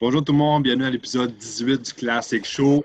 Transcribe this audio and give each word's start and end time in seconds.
Bonjour 0.00 0.22
tout 0.22 0.30
le 0.30 0.38
monde, 0.38 0.62
bienvenue 0.62 0.84
à 0.84 0.90
l'épisode 0.90 1.36
18 1.36 1.86
du 1.86 1.92
Classic 1.92 2.44
Show. 2.44 2.84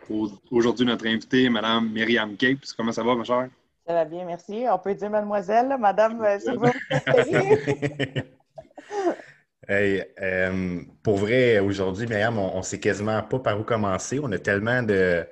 Aujourd'hui, 0.50 0.84
notre 0.84 1.06
invitée, 1.06 1.48
Mme 1.48 1.92
Myriam 1.94 2.36
Capes. 2.36 2.66
Comment 2.76 2.92
ça 2.92 3.04
va, 3.04 3.14
ma 3.14 3.24
chère? 3.24 3.50
Ça 3.86 3.94
va 3.94 4.04
bien, 4.04 4.26
merci. 4.26 4.66
On 4.68 4.80
peut 4.80 4.96
dire 4.96 5.12
mademoiselle, 5.12 5.78
madame, 5.80 6.20
euh, 6.24 6.40
c'est 6.40 6.56
vous 6.56 6.66
hey, 9.70 10.04
euh, 10.24 10.82
pour 11.04 11.18
vrai, 11.18 11.60
aujourd'hui, 11.60 12.08
Myriam, 12.08 12.40
on 12.40 12.58
ne 12.58 12.64
sait 12.64 12.80
quasiment 12.80 13.22
pas 13.22 13.38
par 13.38 13.60
où 13.60 13.64
commencer. 13.64 14.20
On 14.20 14.32
a 14.32 14.40
tellement 14.40 14.82
de, 14.82 15.28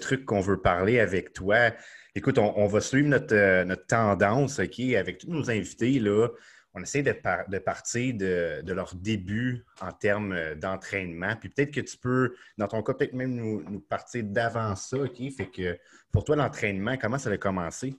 trucs 0.00 0.24
qu'on 0.24 0.40
veut 0.40 0.60
parler 0.60 0.98
avec 0.98 1.34
toi. 1.34 1.70
Écoute, 2.16 2.38
on, 2.38 2.66
va 2.66 2.80
suivre 2.80 3.06
notre, 3.06 3.36
euh, 3.36 3.64
notre 3.64 3.86
tendance, 3.86 4.58
OK, 4.58 4.80
avec 4.98 5.18
tous 5.18 5.30
nos 5.30 5.48
invités, 5.48 6.00
là 6.00 6.30
on 6.74 6.82
essaie 6.82 7.02
de, 7.02 7.12
partir 7.58 8.14
de, 8.14 8.72
leur 8.72 8.94
début 8.94 9.64
en 9.80 9.92
termes 9.92 10.32
euh, 10.32 10.54
d'entraînement. 10.54 11.36
Puis 11.36 11.48
peut-être 11.48 11.70
que 11.70 11.80
tu 11.80 11.96
peux, 11.98 12.34
dans 12.56 12.68
ton 12.68 12.82
cas, 12.82 12.94
peut-être 12.94 13.12
même 13.12 13.34
nous, 13.34 13.80
partir 13.80 14.24
d'avant 14.24 14.74
ça, 14.74 14.98
OK? 14.98 15.20
Fait 15.36 15.50
que 15.50 15.78
pour 16.10 16.24
toi, 16.24 16.36
l'entraînement, 16.36 16.96
comment 16.96 17.18
ça 17.18 17.30
a 17.30 17.36
commencé? 17.36 17.94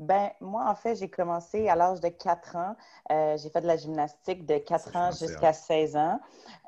Ben, 0.00 0.30
moi, 0.40 0.64
en 0.66 0.74
fait, 0.74 0.94
j'ai 0.94 1.10
commencé 1.10 1.68
à 1.68 1.76
l'âge 1.76 2.00
de 2.00 2.08
4 2.08 2.56
ans. 2.56 2.74
Euh, 3.12 3.36
j'ai 3.36 3.50
fait 3.50 3.60
de 3.60 3.66
la 3.66 3.76
gymnastique 3.76 4.46
de 4.46 4.56
4 4.56 4.96
ans 4.96 5.10
jusqu'à 5.10 5.52
16 5.52 5.94
ans. 5.94 6.18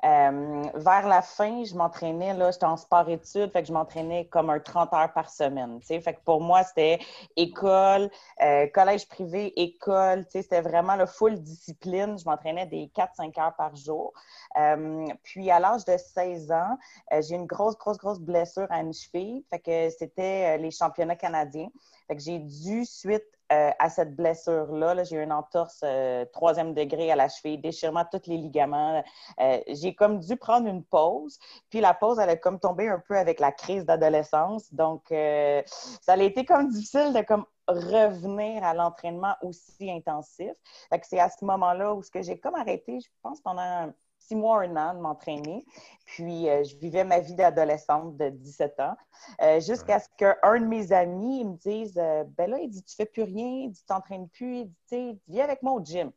Euh, 0.05 0.61
vers 0.75 1.07
la 1.07 1.23
fin, 1.23 1.63
je 1.63 1.73
m'entraînais, 1.73 2.35
là, 2.35 2.51
j'étais 2.51 2.67
en 2.67 2.77
sport-études, 2.77 3.51
fait 3.51 3.63
que 3.63 3.67
je 3.67 3.73
m'entraînais 3.73 4.25
comme 4.25 4.51
un 4.51 4.59
30 4.59 4.93
heures 4.93 5.13
par 5.13 5.31
semaine. 5.31 5.81
Fait 5.81 6.13
que 6.13 6.21
pour 6.23 6.41
moi, 6.41 6.61
c'était 6.61 6.99
école, 7.35 8.11
euh, 8.43 8.67
collège 8.67 9.07
privé, 9.07 9.51
école, 9.59 10.25
c'était 10.29 10.61
vraiment 10.61 10.95
le 10.95 11.07
full 11.07 11.41
discipline. 11.41 12.19
Je 12.19 12.25
m'entraînais 12.25 12.67
des 12.67 12.91
4-5 12.93 13.39
heures 13.39 13.55
par 13.55 13.75
jour. 13.75 14.13
puis 15.23 15.49
à 15.49 15.59
l'âge 15.59 15.85
de 15.85 15.97
16 15.97 16.51
ans, 16.51 16.77
j'ai 17.19 17.33
une 17.33 17.47
grosse, 17.47 17.77
grosse, 17.79 17.97
grosse 17.97 18.19
blessure 18.19 18.67
à 18.69 18.81
une 18.81 18.93
cheville. 18.93 19.43
Fait 19.49 19.59
que 19.59 19.89
c'était 19.89 20.59
les 20.59 20.69
championnats 20.69 21.15
canadiens. 21.15 21.69
Fait 22.07 22.15
que 22.15 22.21
j'ai 22.21 22.39
dû, 22.39 22.85
suite 22.85 23.23
euh, 23.51 23.71
à 23.77 23.89
cette 23.89 24.15
blessure-là, 24.15 25.03
j'ai 25.03 25.17
eu 25.17 25.23
une 25.23 25.31
entorse 25.31 25.81
euh, 25.83 26.25
troisième 26.33 26.73
degré 26.73 27.11
à 27.11 27.15
la 27.15 27.27
cheville, 27.27 27.57
déchirement 27.57 28.03
de 28.11 28.17
tous 28.17 28.29
les 28.29 28.37
ligaments. 28.37 29.03
Euh, 29.39 29.59
j'ai 29.67 29.93
comme 29.93 30.19
dû 30.19 30.37
prendre 30.37 30.67
une 30.67 30.83
pause. 30.83 31.37
Puis 31.69 31.79
la 31.79 31.93
pause, 31.93 32.19
elle 32.19 32.29
a 32.29 32.35
comme 32.35 32.59
tombé 32.59 32.87
un 32.87 32.99
peu 32.99 33.17
avec 33.17 33.39
la 33.39 33.51
crise 33.51 33.85
d'adolescence. 33.85 34.73
Donc, 34.73 35.03
ça 35.09 36.13
a 36.13 36.17
été 36.17 36.45
comme 36.45 36.69
difficile 36.69 37.13
de 37.13 37.21
comme 37.21 37.45
revenir 37.67 38.63
à 38.63 38.73
l'entraînement 38.73 39.35
aussi 39.41 39.91
intensif. 39.91 40.51
Que 40.91 40.97
c'est 41.03 41.19
à 41.19 41.29
ce 41.29 41.45
moment-là 41.45 41.93
où 41.93 42.01
j'ai 42.21 42.39
comme 42.39 42.55
arrêté, 42.55 42.99
je 42.99 43.09
pense, 43.21 43.41
pendant 43.41 43.91
six 44.27 44.35
mois, 44.35 44.61
un 44.61 44.75
an 44.75 44.93
de 44.93 44.99
m'entraîner. 44.99 45.65
Puis, 46.05 46.49
euh, 46.49 46.63
je 46.63 46.75
vivais 46.77 47.03
ma 47.03 47.19
vie 47.19 47.35
d'adolescente 47.35 48.17
de 48.17 48.29
17 48.29 48.79
ans. 48.79 48.95
Euh, 49.41 49.59
jusqu'à 49.59 49.99
ce 49.99 50.07
qu'un 50.17 50.59
de 50.59 50.65
mes 50.65 50.91
amis 50.91 51.45
me 51.45 51.55
dise 51.57 51.97
euh, 51.97 52.23
Ben 52.37 52.49
là, 52.49 52.57
il 52.59 52.69
dit, 52.69 52.83
tu 52.83 52.95
fais 52.95 53.05
plus 53.05 53.23
rien, 53.23 53.63
il 53.65 53.71
dit, 53.71 53.79
tu 53.79 53.85
t'entraînes 53.85 54.29
plus, 54.29 54.59
il 54.59 54.71
dit, 54.91 55.19
viens 55.27 55.43
avec 55.43 55.63
moi 55.63 55.73
au 55.73 55.83
gym. 55.83 56.11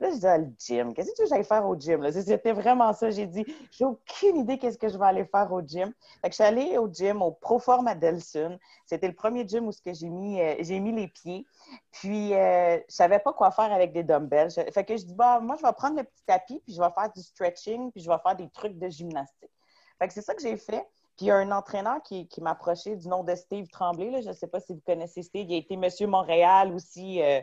Là, 0.00 0.10
je 0.10 0.16
dis, 0.16 0.26
ah, 0.26 0.38
le 0.38 0.50
gym, 0.58 0.94
qu'est-ce 0.94 1.10
que 1.12 1.26
tu 1.26 1.34
veux 1.34 1.42
faire 1.42 1.66
au 1.68 1.76
gym? 1.78 2.10
C'était 2.10 2.52
vraiment 2.52 2.92
ça. 2.94 3.10
J'ai 3.10 3.26
dit, 3.26 3.44
j'ai 3.70 3.84
aucune 3.84 4.38
idée 4.38 4.58
qu'est-ce 4.58 4.78
que 4.78 4.88
je 4.88 4.96
vais 4.96 5.04
aller 5.04 5.26
faire 5.26 5.52
au 5.52 5.60
gym. 5.60 5.92
Fait 6.22 6.30
que 6.30 6.30
je 6.30 6.34
suis 6.36 6.44
allée 6.44 6.78
au 6.78 6.88
gym, 6.90 7.20
au 7.20 7.32
Proform 7.32 7.86
à 7.86 7.94
Delson. 7.94 8.58
C'était 8.86 9.08
le 9.08 9.14
premier 9.14 9.46
gym 9.46 9.68
où 9.68 9.72
j'ai 9.84 10.08
mis, 10.08 10.40
euh, 10.40 10.80
mis 10.80 10.92
les 10.92 11.08
pieds. 11.08 11.46
Puis, 11.92 12.34
euh, 12.34 12.78
je 12.88 12.94
savais 12.94 13.18
pas 13.18 13.34
quoi 13.34 13.50
faire 13.50 13.70
avec 13.72 13.92
des 13.92 14.02
dumbbells. 14.02 14.50
Fait 14.72 14.84
que 14.84 14.96
je 14.96 15.04
dis, 15.04 15.14
bah, 15.14 15.38
moi, 15.40 15.56
je 15.60 15.66
vais 15.66 15.72
prendre 15.74 15.98
le 15.98 16.04
petit 16.04 16.24
tapis, 16.24 16.62
puis 16.64 16.74
je 16.74 16.80
vais 16.80 16.90
faire 16.94 17.12
du 17.12 17.20
stretching, 17.22 17.92
puis 17.92 18.02
je 18.02 18.08
vais 18.08 18.18
faire 18.24 18.36
des 18.36 18.48
trucs 18.48 18.78
de 18.78 18.88
gymnastique. 18.88 19.52
Fait 19.98 20.08
que 20.08 20.14
c'est 20.14 20.22
ça 20.22 20.34
que 20.34 20.40
j'ai 20.40 20.56
fait. 20.56 20.86
Puis 21.20 21.26
il 21.26 21.28
y 21.28 21.32
a 21.32 21.36
un 21.36 21.52
entraîneur 21.52 22.02
qui, 22.02 22.26
qui 22.28 22.40
m'approchait 22.40 22.96
du 22.96 23.06
nom 23.06 23.22
de 23.22 23.34
Steve 23.34 23.68
Tremblay. 23.68 24.22
Je 24.22 24.28
ne 24.28 24.32
sais 24.32 24.46
pas 24.46 24.58
si 24.58 24.72
vous 24.72 24.80
connaissez 24.86 25.22
Steve. 25.22 25.50
Il 25.50 25.54
a 25.54 25.58
été 25.58 25.76
Monsieur 25.76 26.06
Montréal 26.06 26.72
aussi. 26.72 27.20
Euh, 27.20 27.42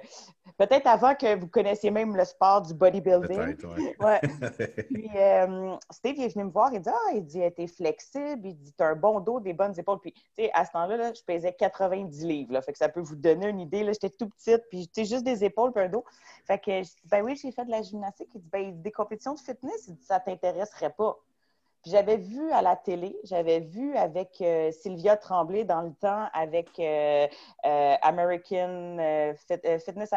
peut-être 0.58 0.88
avant 0.88 1.14
que 1.14 1.40
vous 1.40 1.48
connaissiez 1.48 1.92
même 1.92 2.16
le 2.16 2.26
sport 2.26 2.64
du 2.64 2.74
bodybuilding. 2.74 3.56
Ouais. 4.00 4.20
Puis 4.92 5.12
euh, 5.16 5.76
Steve 5.92 6.16
il 6.18 6.24
est 6.24 6.34
venu 6.34 6.46
me 6.46 6.50
voir. 6.50 6.74
Il 6.74 6.82
dit 6.82 6.90
Ah, 6.90 7.14
il 7.14 7.24
dit, 7.24 7.40
t'es 7.56 7.68
flexible. 7.68 8.48
Il 8.48 8.58
dit, 8.58 8.74
t'as 8.74 8.88
un 8.88 8.96
bon 8.96 9.20
dos, 9.20 9.40
des 9.40 9.54
bonnes 9.54 9.80
épaules. 9.80 10.00
Puis, 10.00 10.12
tu 10.12 10.22
sais, 10.34 10.52
à 10.56 10.66
ce 10.66 10.72
temps-là, 10.72 11.14
je 11.14 11.22
pesais 11.22 11.54
90 11.54 12.26
livres. 12.26 12.54
Là, 12.54 12.64
fait 12.64 12.72
que 12.72 12.80
ça 12.80 12.90
peut 12.90 13.02
vous 13.02 13.16
donner 13.16 13.48
une 13.48 13.60
idée. 13.60 13.86
J'étais 13.86 14.10
tout 14.10 14.28
petite. 14.28 14.64
Puis, 14.72 14.88
tu 14.88 15.06
juste 15.06 15.24
des 15.24 15.44
épaules 15.44 15.72
puis 15.72 15.84
un 15.84 15.90
dos. 15.90 16.04
Fait 16.48 16.58
que 16.58 16.82
je 16.82 16.90
dis 16.90 16.96
Ben 17.06 17.22
oui, 17.22 17.36
j'ai 17.40 17.52
fait 17.52 17.66
de 17.66 17.70
la 17.70 17.84
gymnastique. 17.84 18.30
Il 18.34 18.42
dit 18.42 18.50
Ben, 18.52 18.82
des 18.82 18.92
compétitions 18.92 19.36
de 19.36 19.40
fitness, 19.40 19.86
il 19.88 19.94
dit, 19.94 20.04
ça 20.04 20.20
t'intéresserait 20.20 20.96
pas 20.98 21.16
j'avais 21.90 22.18
vu 22.18 22.52
à 22.52 22.62
la 22.62 22.76
télé, 22.76 23.18
j'avais 23.24 23.60
vu 23.60 23.96
avec 23.96 24.42
euh, 24.42 24.72
Sylvia 24.72 25.16
Tremblay 25.16 25.64
dans 25.64 25.82
le 25.82 25.94
temps 25.94 26.28
avec 26.34 26.68
euh, 26.80 27.28
euh, 27.66 27.96
American 28.02 28.98
Fitness, 29.48 29.86
Fitness, 29.86 30.14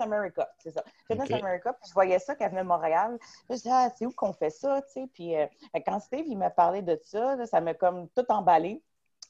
America, 0.00 0.48
c'est 0.58 0.70
ça. 0.70 0.84
Fitness 1.06 1.30
America, 1.32 1.72
puis 1.72 1.88
je 1.88 1.94
voyais 1.94 2.18
ça 2.18 2.34
qu'elle 2.34 2.50
venait 2.50 2.62
de 2.62 2.68
Montréal. 2.68 3.18
je 3.48 3.54
disais, 3.54 3.70
ah, 3.72 3.88
c'est 3.96 4.06
où 4.06 4.12
qu'on 4.12 4.32
fait 4.32 4.50
ça, 4.50 4.82
tu 4.82 4.92
sais? 4.92 5.06
Puis 5.12 5.34
quand 5.86 6.00
Steve, 6.00 6.26
il 6.26 6.36
m'a 6.36 6.50
parlé 6.50 6.82
de 6.82 6.98
ça, 7.02 7.46
ça 7.46 7.60
m'a 7.60 7.74
comme 7.74 8.08
tout 8.10 8.24
emballé. 8.28 8.82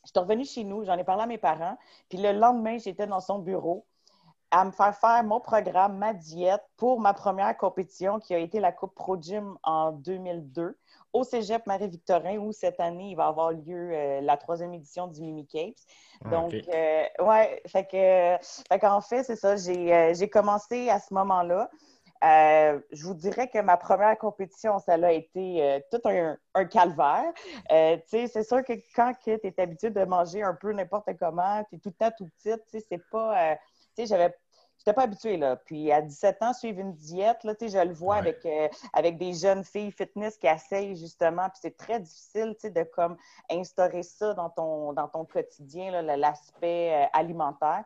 Je 0.04 0.10
suis 0.10 0.18
revenue 0.18 0.44
chez 0.44 0.64
nous, 0.64 0.84
j'en 0.84 0.98
ai 0.98 1.04
parlé 1.04 1.22
à 1.22 1.26
mes 1.26 1.38
parents. 1.38 1.76
Puis 2.08 2.18
le 2.18 2.32
lendemain, 2.32 2.78
j'étais 2.78 3.06
dans 3.06 3.20
son 3.20 3.38
bureau 3.38 3.86
à 4.50 4.64
me 4.64 4.72
faire 4.72 4.96
faire 4.96 5.22
mon 5.24 5.40
programme, 5.40 5.98
ma 5.98 6.12
diète 6.12 6.64
pour 6.76 7.00
ma 7.00 7.14
première 7.14 7.56
compétition 7.56 8.18
qui 8.18 8.34
a 8.34 8.38
été 8.38 8.58
la 8.58 8.72
Coupe 8.72 8.94
Pro 8.94 9.20
Gym 9.20 9.56
en 9.62 9.92
2002 9.92 10.76
au 11.12 11.24
Cégep 11.24 11.66
Marie-Victorin 11.66 12.36
où 12.38 12.52
cette 12.52 12.80
année, 12.80 13.10
il 13.10 13.16
va 13.16 13.26
avoir 13.26 13.52
lieu 13.52 13.90
euh, 13.92 14.20
la 14.20 14.36
troisième 14.36 14.74
édition 14.74 15.06
du 15.08 15.20
Mimi 15.20 15.46
Capes. 15.46 15.74
Ah, 16.24 16.28
Donc, 16.30 16.54
euh, 16.54 17.04
ouais, 17.20 17.62
fait 17.66 17.84
que, 17.84 18.46
fait 18.68 18.78
qu'en 18.80 19.00
fait, 19.00 19.24
c'est 19.24 19.36
ça, 19.36 19.56
j'ai, 19.56 19.92
euh, 19.92 20.26
commencé 20.30 20.88
à 20.88 21.00
ce 21.00 21.12
moment-là. 21.14 21.68
je 22.22 23.04
vous 23.04 23.14
dirais 23.14 23.48
que 23.48 23.58
ma 23.60 23.76
première 23.76 24.16
compétition, 24.18 24.78
ça 24.78 24.94
a 24.94 25.12
été 25.12 25.82
tout 25.90 26.00
un, 26.04 26.64
calvaire. 26.66 27.32
c'est 28.06 28.42
sûr 28.44 28.62
que 28.64 28.74
quand 28.94 29.12
tu 29.24 29.30
es 29.30 29.60
habitué 29.60 29.90
de 29.90 30.04
manger 30.04 30.42
un 30.42 30.54
peu 30.54 30.72
n'importe 30.72 31.08
comment, 31.18 31.64
tu 31.70 31.76
es 31.76 31.78
tout 31.78 31.88
le 31.88 31.94
temps 31.94 32.12
tout 32.16 32.28
petite, 32.36 32.62
c'est 32.70 33.02
pas... 33.10 33.56
tu 33.96 34.02
sais, 34.02 34.06
j'avais 34.06 34.34
n'étais 34.80 34.94
pas 34.94 35.02
habituée, 35.02 35.36
là. 35.36 35.56
Puis 35.56 35.92
à 35.92 36.00
17 36.00 36.42
ans, 36.42 36.52
suivre 36.52 36.80
une 36.80 36.94
diète, 36.94 37.44
là, 37.44 37.54
tu 37.54 37.68
sais, 37.68 37.78
je 37.78 37.86
le 37.86 37.92
vois 37.92 38.16
avec, 38.16 38.44
euh, 38.46 38.68
avec 38.92 39.18
des 39.18 39.34
jeunes 39.34 39.64
filles 39.64 39.92
fitness 39.92 40.36
qui 40.38 40.46
essayent 40.46 40.96
justement. 40.96 41.48
Puis 41.50 41.60
c'est 41.62 41.76
très 41.76 42.00
difficile, 42.00 42.54
tu 42.54 42.62
sais, 42.62 42.70
de 42.70 42.82
comme 42.84 43.16
instaurer 43.50 44.02
ça 44.02 44.34
dans 44.34 44.50
ton, 44.50 44.92
dans 44.92 45.08
ton 45.08 45.24
quotidien, 45.24 46.02
l'aspect 46.02 46.92
euh, 46.92 47.06
alimentaire. 47.12 47.84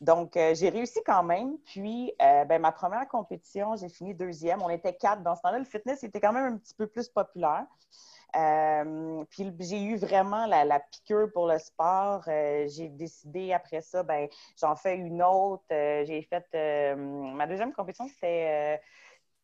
Donc, 0.00 0.36
euh, 0.36 0.54
j'ai 0.54 0.68
réussi 0.68 1.00
quand 1.06 1.22
même. 1.22 1.56
Puis, 1.64 2.12
ben, 2.18 2.60
ma 2.60 2.72
première 2.72 3.08
compétition, 3.08 3.76
j'ai 3.76 3.88
fini 3.88 4.14
deuxième. 4.14 4.60
On 4.62 4.68
était 4.68 4.94
quatre 4.94 5.22
dans 5.22 5.34
ce 5.34 5.42
temps-là. 5.42 5.58
Le 5.58 5.64
fitness 5.64 6.02
était 6.02 6.20
quand 6.20 6.32
même 6.32 6.54
un 6.54 6.56
petit 6.58 6.74
peu 6.74 6.86
plus 6.86 7.08
populaire. 7.08 7.64
Euh, 8.36 9.24
puis 9.30 9.54
j'ai 9.60 9.82
eu 9.82 9.96
vraiment 9.96 10.46
la, 10.46 10.80
piqûre 10.80 11.30
pour 11.32 11.46
le 11.46 11.58
sport. 11.58 12.24
Euh, 12.28 12.66
j'ai 12.68 12.88
décidé 12.88 13.52
après 13.52 13.80
ça, 13.80 14.02
ben 14.02 14.28
j'en 14.60 14.74
fais 14.76 14.96
une 14.96 15.22
autre. 15.22 15.64
Euh, 15.72 16.04
j'ai 16.04 16.22
fait 16.22 16.44
ma 16.96 17.46
deuxième 17.46 17.72
compétition, 17.72 18.08
c'était 18.08 18.80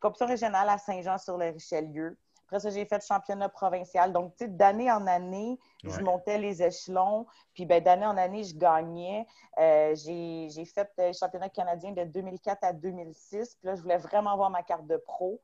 compétition 0.00 0.26
régionale 0.26 0.68
à 0.68 0.78
Saint-Jean-sur-le-Richelieu. 0.78 2.18
Après 2.46 2.58
ça, 2.58 2.70
j'ai 2.70 2.84
fait 2.84 3.06
championnat 3.06 3.48
provincial. 3.48 4.12
Donc, 4.12 4.34
tu 4.34 4.44
sais, 4.44 4.50
d'année 4.50 4.90
en 4.90 5.06
année, 5.06 5.56
je 5.84 6.00
montais 6.00 6.36
les 6.36 6.64
échelons. 6.64 7.26
Puis, 7.54 7.64
ben, 7.64 7.80
d'année 7.80 8.06
en 8.06 8.16
année, 8.16 8.42
je 8.42 8.56
gagnais. 8.56 9.24
j'ai 9.56 10.64
fait 10.64 10.90
le 10.98 11.12
championnat 11.12 11.48
canadien 11.48 11.92
de 11.92 12.02
2004 12.02 12.64
à 12.64 12.72
2006. 12.72 13.54
Puis 13.54 13.66
là, 13.68 13.76
je 13.76 13.82
voulais 13.82 13.98
vraiment 13.98 14.32
avoir 14.32 14.50
ma 14.50 14.64
carte 14.64 14.86
de 14.88 14.96
pro. 14.96 15.40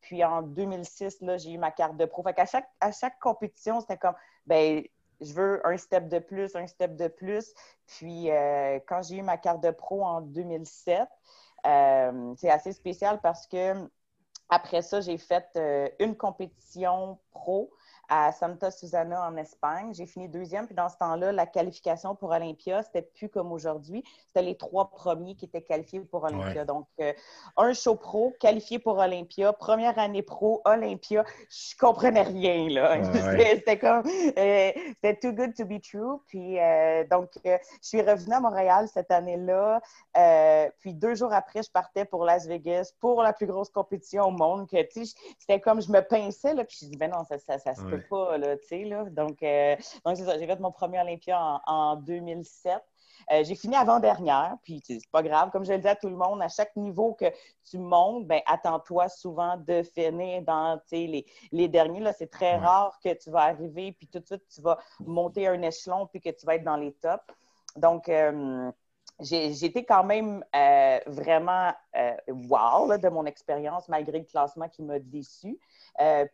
Puis 0.00 0.24
en 0.24 0.42
2006, 0.42 1.20
là, 1.20 1.36
j'ai 1.36 1.52
eu 1.52 1.58
ma 1.58 1.70
carte 1.70 1.96
de 1.96 2.04
pro. 2.04 2.22
Fait 2.22 2.34
qu'à 2.34 2.46
chaque, 2.46 2.68
à 2.80 2.92
chaque 2.92 3.18
compétition, 3.18 3.80
c'était 3.80 3.98
comme, 3.98 4.14
ben 4.46 4.82
je 5.20 5.34
veux 5.34 5.66
un 5.66 5.76
step 5.76 6.08
de 6.08 6.18
plus, 6.18 6.56
un 6.56 6.66
step 6.66 6.96
de 6.96 7.08
plus. 7.08 7.52
Puis 7.86 8.30
euh, 8.30 8.78
quand 8.86 9.02
j'ai 9.02 9.16
eu 9.16 9.22
ma 9.22 9.36
carte 9.36 9.62
de 9.62 9.70
pro 9.70 10.04
en 10.04 10.22
2007, 10.22 11.08
euh, 11.66 12.34
c'est 12.36 12.50
assez 12.50 12.72
spécial 12.72 13.20
parce 13.20 13.46
que 13.46 13.74
après 14.48 14.82
ça, 14.82 15.00
j'ai 15.00 15.18
fait 15.18 15.46
euh, 15.56 15.88
une 16.00 16.16
compétition 16.16 17.18
pro 17.30 17.70
à 18.10 18.32
Santa 18.32 18.72
Susana 18.72 19.24
en 19.24 19.36
Espagne. 19.36 19.94
J'ai 19.94 20.04
fini 20.04 20.28
deuxième. 20.28 20.66
Puis 20.66 20.74
dans 20.74 20.88
ce 20.88 20.96
temps-là, 20.98 21.30
la 21.30 21.46
qualification 21.46 22.16
pour 22.16 22.30
Olympia, 22.30 22.82
c'était 22.82 23.02
plus 23.02 23.28
comme 23.28 23.52
aujourd'hui. 23.52 24.02
C'était 24.26 24.42
les 24.42 24.56
trois 24.56 24.90
premiers 24.90 25.36
qui 25.36 25.44
étaient 25.44 25.62
qualifiés 25.62 26.00
pour 26.00 26.24
Olympia. 26.24 26.64
Donc, 26.64 26.88
euh, 27.00 27.12
un 27.56 27.72
show 27.72 27.94
pro, 27.94 28.34
qualifié 28.40 28.80
pour 28.80 28.98
Olympia, 28.98 29.52
première 29.52 29.98
année 29.98 30.22
pro, 30.22 30.60
Olympia. 30.64 31.24
Je 31.48 31.76
comprenais 31.78 32.22
rien, 32.22 32.68
là. 32.68 33.00
c'était 33.54 33.78
comme, 33.78 34.02
euh, 34.06 34.72
c'était 34.74 35.16
too 35.16 35.32
good 35.32 35.54
to 35.54 35.64
be 35.64 35.80
true. 35.80 36.18
Puis, 36.26 36.58
euh, 36.58 37.04
donc, 37.08 37.30
je 37.44 37.58
suis 37.80 38.02
revenue 38.02 38.34
à 38.34 38.40
Montréal 38.40 38.88
cette 38.92 39.12
année-là. 39.12 39.80
puis, 40.80 40.94
deux 40.94 41.14
jours 41.14 41.32
après, 41.32 41.62
je 41.62 41.70
partais 41.70 42.04
pour 42.04 42.24
Las 42.24 42.46
Vegas 42.46 42.92
pour 42.98 43.22
la 43.22 43.32
plus 43.32 43.46
grosse 43.46 43.70
compétition 43.70 44.24
au 44.24 44.30
monde 44.32 44.68
que, 44.68 44.76
c'était 45.38 45.60
comme 45.60 45.80
je 45.80 45.92
me 45.92 46.00
pinçais, 46.00 46.54
là, 46.54 46.64
puis 46.64 46.76
je 46.80 46.86
dis, 46.86 46.96
ben 46.96 47.10
non, 47.10 47.24
ça, 47.24 47.38
ça, 47.38 47.58
ça 47.58 47.74
se 47.74 47.82
peut 47.82 47.99
pas, 48.08 48.38
là, 48.38 48.56
tu 48.56 48.66
sais, 48.66 48.84
là. 48.84 49.04
Donc, 49.10 49.42
euh, 49.42 49.76
donc 50.04 50.16
c'est 50.16 50.24
ça, 50.24 50.38
j'ai 50.38 50.46
fait 50.46 50.60
mon 50.60 50.72
premier 50.72 51.00
Olympia 51.00 51.40
en, 51.40 51.60
en 51.66 51.96
2007. 51.96 52.82
Euh, 53.32 53.44
j'ai 53.44 53.54
fini 53.54 53.76
avant-dernière, 53.76 54.56
puis 54.62 54.82
c'est 54.84 54.98
pas 55.12 55.22
grave. 55.22 55.50
Comme 55.50 55.64
je 55.64 55.72
le 55.72 55.78
dis 55.78 55.88
à 55.88 55.96
tout 55.96 56.08
le 56.08 56.16
monde, 56.16 56.42
à 56.42 56.48
chaque 56.48 56.74
niveau 56.76 57.14
que 57.14 57.26
tu 57.68 57.78
montes, 57.78 58.26
ben, 58.26 58.40
attends-toi 58.46 59.08
souvent 59.08 59.56
de 59.56 59.82
finir 59.82 60.42
dans 60.42 60.80
les, 60.90 61.26
les 61.52 61.68
derniers. 61.68 62.00
Là, 62.00 62.12
c'est 62.12 62.30
très 62.30 62.56
rare 62.56 62.98
que 63.02 63.12
tu 63.14 63.30
vas 63.30 63.42
arriver, 63.42 63.92
puis 63.92 64.06
tout 64.08 64.20
de 64.20 64.26
suite, 64.26 64.42
tu 64.52 64.60
vas 64.60 64.78
monter 65.00 65.46
un 65.46 65.60
échelon, 65.62 66.06
puis 66.06 66.20
que 66.20 66.30
tu 66.30 66.46
vas 66.46 66.56
être 66.56 66.64
dans 66.64 66.76
les 66.76 66.92
tops. 66.92 67.22
Donc, 67.76 68.08
euh, 68.08 68.70
été 69.64 69.84
quand 69.84 70.04
même 70.04 70.44
euh, 70.54 70.98
vraiment 71.06 71.72
wow 72.28 72.96
de 72.96 73.08
mon 73.08 73.26
expérience, 73.26 73.88
malgré 73.88 74.18
le 74.18 74.24
classement 74.24 74.68
qui 74.68 74.82
m'a 74.82 74.98
déçu. 74.98 75.58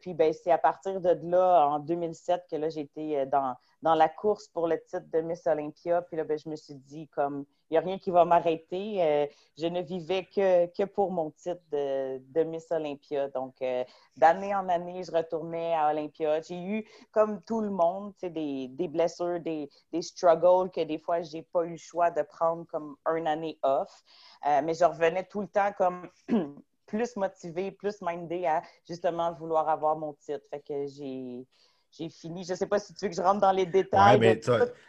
puis, 0.00 0.14
ben, 0.14 0.32
c'est 0.32 0.50
à 0.50 0.58
partir 0.58 1.00
de 1.00 1.18
là, 1.22 1.68
en 1.68 1.78
2007, 1.78 2.46
que 2.50 2.56
là, 2.56 2.68
été 2.82 3.26
dans, 3.26 3.56
dans 3.82 3.94
la 3.94 4.08
course 4.08 4.48
pour 4.48 4.68
le 4.68 4.80
titre 4.82 5.06
de 5.12 5.20
Miss 5.20 5.46
Olympia. 5.46 6.02
Puis 6.02 6.16
là, 6.16 6.24
ben, 6.24 6.38
je 6.38 6.48
me 6.48 6.56
suis 6.56 6.74
dit, 6.74 7.08
comme, 7.08 7.44
il 7.70 7.74
n'y 7.74 7.78
a 7.78 7.80
rien 7.80 7.98
qui 7.98 8.10
va 8.10 8.24
m'arrêter. 8.24 9.02
Euh, 9.02 9.26
je 9.58 9.66
ne 9.66 9.82
vivais 9.82 10.24
que, 10.24 10.66
que 10.66 10.84
pour 10.84 11.10
mon 11.10 11.30
titre 11.32 11.60
de, 11.70 12.44
Miss 12.44 12.70
Olympia. 12.70 13.28
Donc, 13.28 13.54
euh, 13.62 13.84
d'année 14.16 14.54
en 14.54 14.68
année, 14.68 15.02
je 15.02 15.12
retournais 15.12 15.74
à 15.74 15.90
Olympia. 15.90 16.40
J'ai 16.42 16.60
eu, 16.60 16.88
comme 17.12 17.42
tout 17.42 17.60
le 17.60 17.70
monde, 17.70 18.12
des, 18.22 18.68
des 18.68 18.88
blessures, 18.88 19.40
des, 19.40 19.68
des 19.92 20.02
struggles 20.02 20.70
que 20.70 20.84
des 20.84 20.98
fois, 20.98 21.22
je 21.22 21.36
n'ai 21.36 21.42
pas 21.42 21.64
eu 21.64 21.72
le 21.72 21.76
choix 21.76 22.10
de 22.10 22.22
prendre 22.22 22.66
comme 22.66 22.96
une 23.14 23.26
année 23.26 23.58
off. 23.62 24.02
Euh, 24.46 24.62
mais 24.62 24.74
je 24.74 24.84
revenais 24.84 25.24
tout 25.24 25.40
le 25.40 25.48
temps 25.48 25.72
comme 25.76 26.08
plus 26.86 27.16
motivée, 27.16 27.72
plus 27.72 28.00
mindée 28.00 28.46
à 28.46 28.62
justement 28.86 29.32
vouloir 29.32 29.68
avoir 29.68 29.96
mon 29.96 30.14
titre. 30.14 30.44
Fait 30.50 30.60
que 30.60 30.86
j'ai 30.86 31.46
j'ai 31.96 32.08
fini. 32.08 32.44
Je 32.44 32.52
ne 32.52 32.56
sais 32.56 32.66
pas 32.66 32.78
si 32.78 32.94
tu 32.94 33.04
veux 33.04 33.10
que 33.10 33.16
je 33.16 33.22
rentre 33.22 33.40
dans 33.40 33.52
les 33.52 33.66
détails. 33.66 34.18
Oui, 34.18 34.40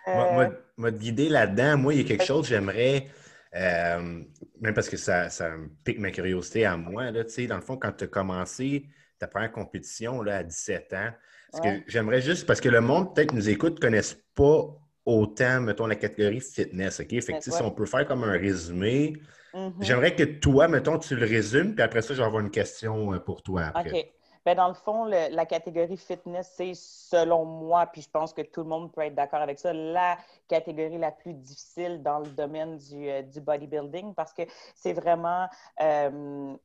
mais 0.08 0.14
moi, 0.34 0.50
moi, 0.78 0.92
te 0.92 0.98
guider 0.98 1.30
là-dedans, 1.30 1.78
moi, 1.78 1.94
il 1.94 2.02
y 2.02 2.06
a 2.06 2.08
quelque 2.08 2.24
chose 2.24 2.48
que 2.48 2.56
j'aimerais, 2.56 3.08
euh, 3.56 4.24
même 4.62 4.74
parce 4.74 4.90
que 4.90 4.98
ça, 4.98 5.30
ça 5.30 5.50
me 5.50 5.70
pique 5.84 6.00
ma 6.00 6.12
curiosité 6.12 6.66
à 6.66 6.78
moi. 6.78 7.12
Là, 7.12 7.24
dans 7.24 7.56
le 7.56 7.62
fond, 7.62 7.78
quand 7.78 7.92
tu 7.92 8.06
as 8.06 8.08
commencé 8.08 8.86
ta 9.20 9.28
première 9.28 9.52
compétition 9.52 10.22
là, 10.22 10.38
à 10.38 10.44
17 10.44 10.94
ans, 10.94 11.12
parce 11.52 11.64
que 11.64 11.84
j'aimerais 11.88 12.22
juste, 12.22 12.46
parce 12.46 12.62
que 12.62 12.70
le 12.70 12.82
monde, 12.82 13.16
peut-être, 13.16 13.34
nous 13.34 13.50
écoute, 13.50 13.76
ne 13.76 13.80
connaisse 13.80 14.18
pas 14.36 14.66
autant, 15.06 15.62
mettons, 15.62 15.88
la 15.88 15.96
catégorie 15.96 16.42
fitness. 16.42 17.00
OK? 17.00 17.10
Fait 17.22 17.40
que, 17.40 17.42
si 17.42 17.62
on 17.62 17.72
peut 17.72 17.86
faire 17.86 18.06
comme 18.06 18.24
un 18.26 18.34
résumé, 18.34 19.14
mm-hmm. 19.54 19.72
j'aimerais 19.80 20.14
que 20.14 20.24
toi, 20.24 20.68
mettons, 20.68 21.00
tu 21.00 21.16
le 21.16 21.26
résumes, 21.26 21.74
puis 21.74 21.84
après 21.84 22.02
ça, 22.02 22.14
je 22.14 22.20
vais 22.20 22.26
avoir 22.26 22.44
une 22.44 22.52
question 22.52 23.14
euh, 23.14 23.20
pour 23.20 23.42
toi. 23.42 23.72
Après. 23.74 24.12
Ben, 24.48 24.56
dans 24.56 24.70
le 24.70 24.76
fond, 24.76 25.04
la 25.04 25.46
catégorie 25.46 25.98
fitness, 25.98 26.54
c'est 26.56 26.72
selon 26.74 27.44
moi, 27.44 27.86
puis 27.88 28.02
je 28.02 28.10
pense 28.10 28.32
que 28.32 28.42
tout 28.42 28.62
le 28.62 28.70
monde 28.70 28.94
peut 28.94 29.02
être 29.02 29.14
d'accord 29.14 29.42
avec 29.42 29.60
ça, 29.60 29.74
la 29.74 30.18
catégorie 30.48 30.98
la 30.98 31.12
plus 31.12 31.34
difficile 31.34 32.02
dans 32.02 32.20
le 32.20 32.30
domaine 32.30 32.78
du, 32.78 33.10
euh, 33.10 33.24
bodybuilding 33.42 34.14
parce 34.14 34.32
que 34.32 34.44
c'est 34.74 34.94
vraiment. 34.94 35.50
Euh, 35.82 36.56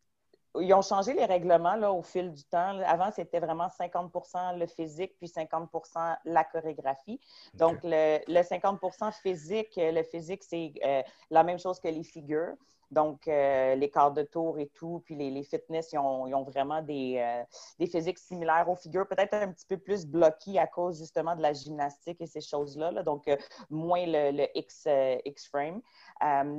ils 0.60 0.72
ont 0.72 0.82
changé 0.82 1.12
les 1.12 1.24
règlements 1.24 1.74
là, 1.74 1.92
au 1.92 2.02
fil 2.02 2.30
du 2.30 2.44
temps. 2.44 2.78
Avant, 2.86 3.10
c'était 3.10 3.40
vraiment 3.40 3.66
50% 3.66 4.58
le 4.58 4.68
physique, 4.68 5.16
puis 5.18 5.26
50% 5.26 6.18
la 6.24 6.44
chorégraphie. 6.44 7.18
Donc, 7.54 7.78
le, 7.82 8.20
50% 8.28 9.10
physique, 9.10 9.72
le 9.76 10.04
physique, 10.04 10.44
c'est 10.44 10.72
euh, 10.84 11.02
la 11.30 11.42
même 11.42 11.58
chose 11.58 11.80
que 11.80 11.88
les 11.88 12.04
figures. 12.04 12.54
Donc, 12.92 13.26
euh, 13.26 13.74
les 13.74 13.90
quarts 13.90 14.12
de 14.12 14.22
tour 14.22 14.58
et 14.58 14.66
tout, 14.66 15.02
puis 15.06 15.16
les, 15.16 15.42
fitness, 15.44 15.92
ils 15.92 15.98
ont, 15.98 16.42
vraiment 16.42 16.82
des, 16.82 17.16
euh, 17.18 17.42
des, 17.78 17.86
physiques 17.86 18.18
similaires 18.18 18.68
aux 18.68 18.76
figures, 18.76 19.08
peut-être 19.08 19.32
un 19.32 19.50
petit 19.50 19.64
peu 19.66 19.78
plus 19.78 20.06
bloqués 20.06 20.58
à 20.58 20.66
cause 20.66 20.98
justement 20.98 21.34
de 21.34 21.40
la 21.40 21.54
gymnastique 21.54 22.20
et 22.20 22.26
ces 22.26 22.42
choses-là. 22.42 23.02
Donc, 23.02 23.28
euh, 23.28 23.36
moins 23.70 24.04
le, 24.06 24.46
X, 24.54 24.86
X-frame. 25.24 25.80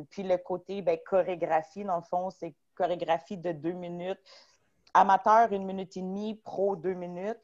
puis 0.10 0.24
le 0.24 0.38
côté 0.38 0.82
ben, 0.82 0.98
chorégraphie, 1.06 1.84
dans 1.84 1.98
le 1.98 2.02
fond, 2.02 2.32
c'est 2.32 2.56
chorégraphie 2.74 3.38
de 3.38 3.52
deux 3.52 3.74
minutes 3.74 4.20
amateur, 4.96 5.52
une 5.52 5.66
minute 5.66 5.98
et 5.98 6.02
demie, 6.02 6.36
pro, 6.36 6.76
deux 6.76 6.94
minutes, 6.94 7.40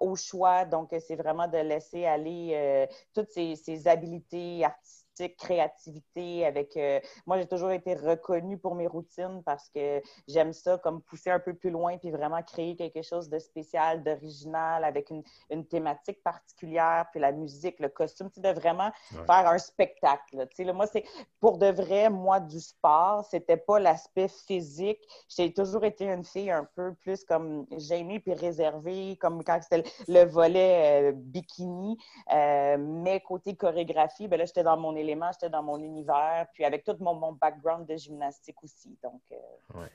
au 0.00 0.14
choix. 0.14 0.64
Donc, 0.64 0.94
c'est 1.00 1.16
vraiment 1.16 1.48
de 1.48 1.58
laisser 1.58 2.06
aller 2.06 2.88
toutes 3.12 3.28
ces, 3.30 3.56
ces, 3.56 3.88
habiletés 3.88 4.64
artistiques 4.64 5.01
créativité, 5.28 6.44
avec... 6.46 6.76
Euh, 6.76 7.00
moi, 7.26 7.38
j'ai 7.38 7.46
toujours 7.46 7.70
été 7.70 7.94
reconnue 7.94 8.58
pour 8.58 8.74
mes 8.74 8.86
routines 8.86 9.42
parce 9.44 9.68
que 9.70 10.02
j'aime 10.28 10.52
ça, 10.52 10.78
comme 10.78 11.02
pousser 11.02 11.30
un 11.30 11.40
peu 11.40 11.54
plus 11.54 11.70
loin 11.70 11.98
puis 11.98 12.10
vraiment 12.10 12.42
créer 12.42 12.76
quelque 12.76 13.02
chose 13.02 13.28
de 13.28 13.38
spécial, 13.38 14.02
d'original, 14.02 14.84
avec 14.84 15.10
une, 15.10 15.22
une, 15.50 15.66
thématique 15.66 16.22
particulière, 16.22 17.06
puis 17.12 17.20
la 17.20 17.32
musique, 17.32 17.78
le 17.80 17.88
costume, 17.88 18.30
tu 18.30 18.40
de 18.40 18.48
vraiment 18.48 18.90
faire 19.10 19.46
un 19.46 19.58
spectacle. 19.58 20.46
Tu 20.54 20.64
sais, 20.64 20.72
moi, 20.72 20.86
c'est... 20.86 21.04
Pour 21.40 21.58
de 21.58 21.66
vrai, 21.66 22.10
moi, 22.10 22.40
du 22.40 22.60
sport, 22.60 23.24
c'était 23.30 23.56
pas 23.56 23.78
l'aspect 23.78 24.28
physique. 24.28 25.00
J'ai 25.28 25.52
toujours 25.52 25.84
été 25.84 26.06
une 26.06 26.24
fille 26.24 26.50
un 26.50 26.68
peu 26.76 26.94
plus 26.94 27.24
comme 27.24 27.66
gênée 27.76 28.20
puis 28.20 28.34
réservée, 28.34 29.16
comme 29.20 29.42
quand 29.44 29.60
c'était 29.62 29.88
le 30.08 30.24
volet 30.24 31.10
euh, 31.10 31.12
bikini. 31.14 31.98
Euh, 32.32 32.76
mais 32.78 33.20
côté 33.20 33.56
chorégraphie, 33.56 34.28
ben 34.28 34.38
là, 34.38 34.44
j'étais 34.44 34.62
dans 34.62 34.76
mon 34.76 34.94
élément, 34.96 35.11
j'étais 35.32 35.50
dans 35.50 35.62
mon 35.62 35.78
univers, 35.82 36.46
puis 36.52 36.64
avec 36.64 36.84
tout 36.84 36.96
mon, 37.00 37.14
mon 37.14 37.32
background 37.32 37.88
de 37.88 37.96
gymnastique 37.96 38.62
aussi. 38.62 38.96
Donc, 39.02 39.20
euh, 39.32 39.36
Oui. 39.74 39.86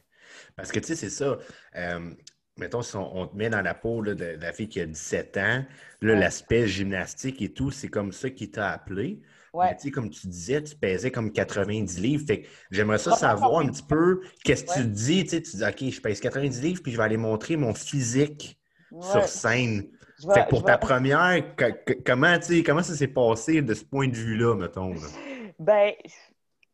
Parce 0.56 0.72
que 0.72 0.80
tu 0.80 0.88
sais, 0.88 0.96
c'est 0.96 1.10
ça. 1.10 1.38
Euh, 1.76 2.12
mettons, 2.58 2.82
si 2.82 2.96
on, 2.96 3.28
te 3.28 3.36
met 3.36 3.50
dans 3.50 3.62
la 3.62 3.74
peau 3.74 4.02
de, 4.02 4.38
la 4.40 4.52
fille 4.52 4.68
qui 4.70 4.82
a 4.82 4.86
17 4.86 5.38
ans, 5.38 5.66
l'aspect 6.02 6.68
gymnastique 6.68 7.42
et 7.42 7.54
tout, 7.54 7.72
c'est 7.72 7.88
comme 7.88 8.12
ça 8.12 8.30
qui 8.30 8.52
t'a 8.52 8.72
appelé. 8.72 9.22
Ouais. 9.54 9.76
Mais, 9.84 9.92
comme 9.92 10.10
tu 10.10 10.28
disais, 10.28 10.62
tu 10.62 10.76
pesais 10.76 11.10
comme 11.10 11.32
90 11.32 12.00
livres. 12.00 12.26
Fait 12.28 12.46
j'aimerais 12.70 12.98
ça 12.98 13.16
savoir 13.16 13.60
un 13.60 13.68
petit 13.68 13.84
peu 13.84 14.22
qu'est-ce 14.44 14.66
que 14.66 14.74
tu 14.74 14.88
dis. 14.88 15.26
Tu 15.26 15.40
dis, 15.40 15.64
OK, 15.64 15.90
je 15.90 16.02
pèse 16.02 16.20
90 16.20 16.62
livres, 16.62 16.82
puis 16.84 16.92
je 16.92 16.98
vais 16.98 17.04
aller 17.04 17.18
montrer 17.18 17.56
mon 17.56 17.74
physique 17.74 18.60
sur 19.02 19.24
scène 19.28 19.90
pour 20.50 20.64
ta 20.64 20.78
première, 20.78 21.44
comment, 22.06 22.38
comment 22.66 22.84
ça 22.84 22.96
s'est 22.96 23.08
passé 23.08 23.62
de 23.62 23.74
ce 23.74 23.84
point 23.84 24.08
de 24.08 24.16
vue-là, 24.16 24.56
mettons? 24.56 24.94
Ben, 25.60 25.92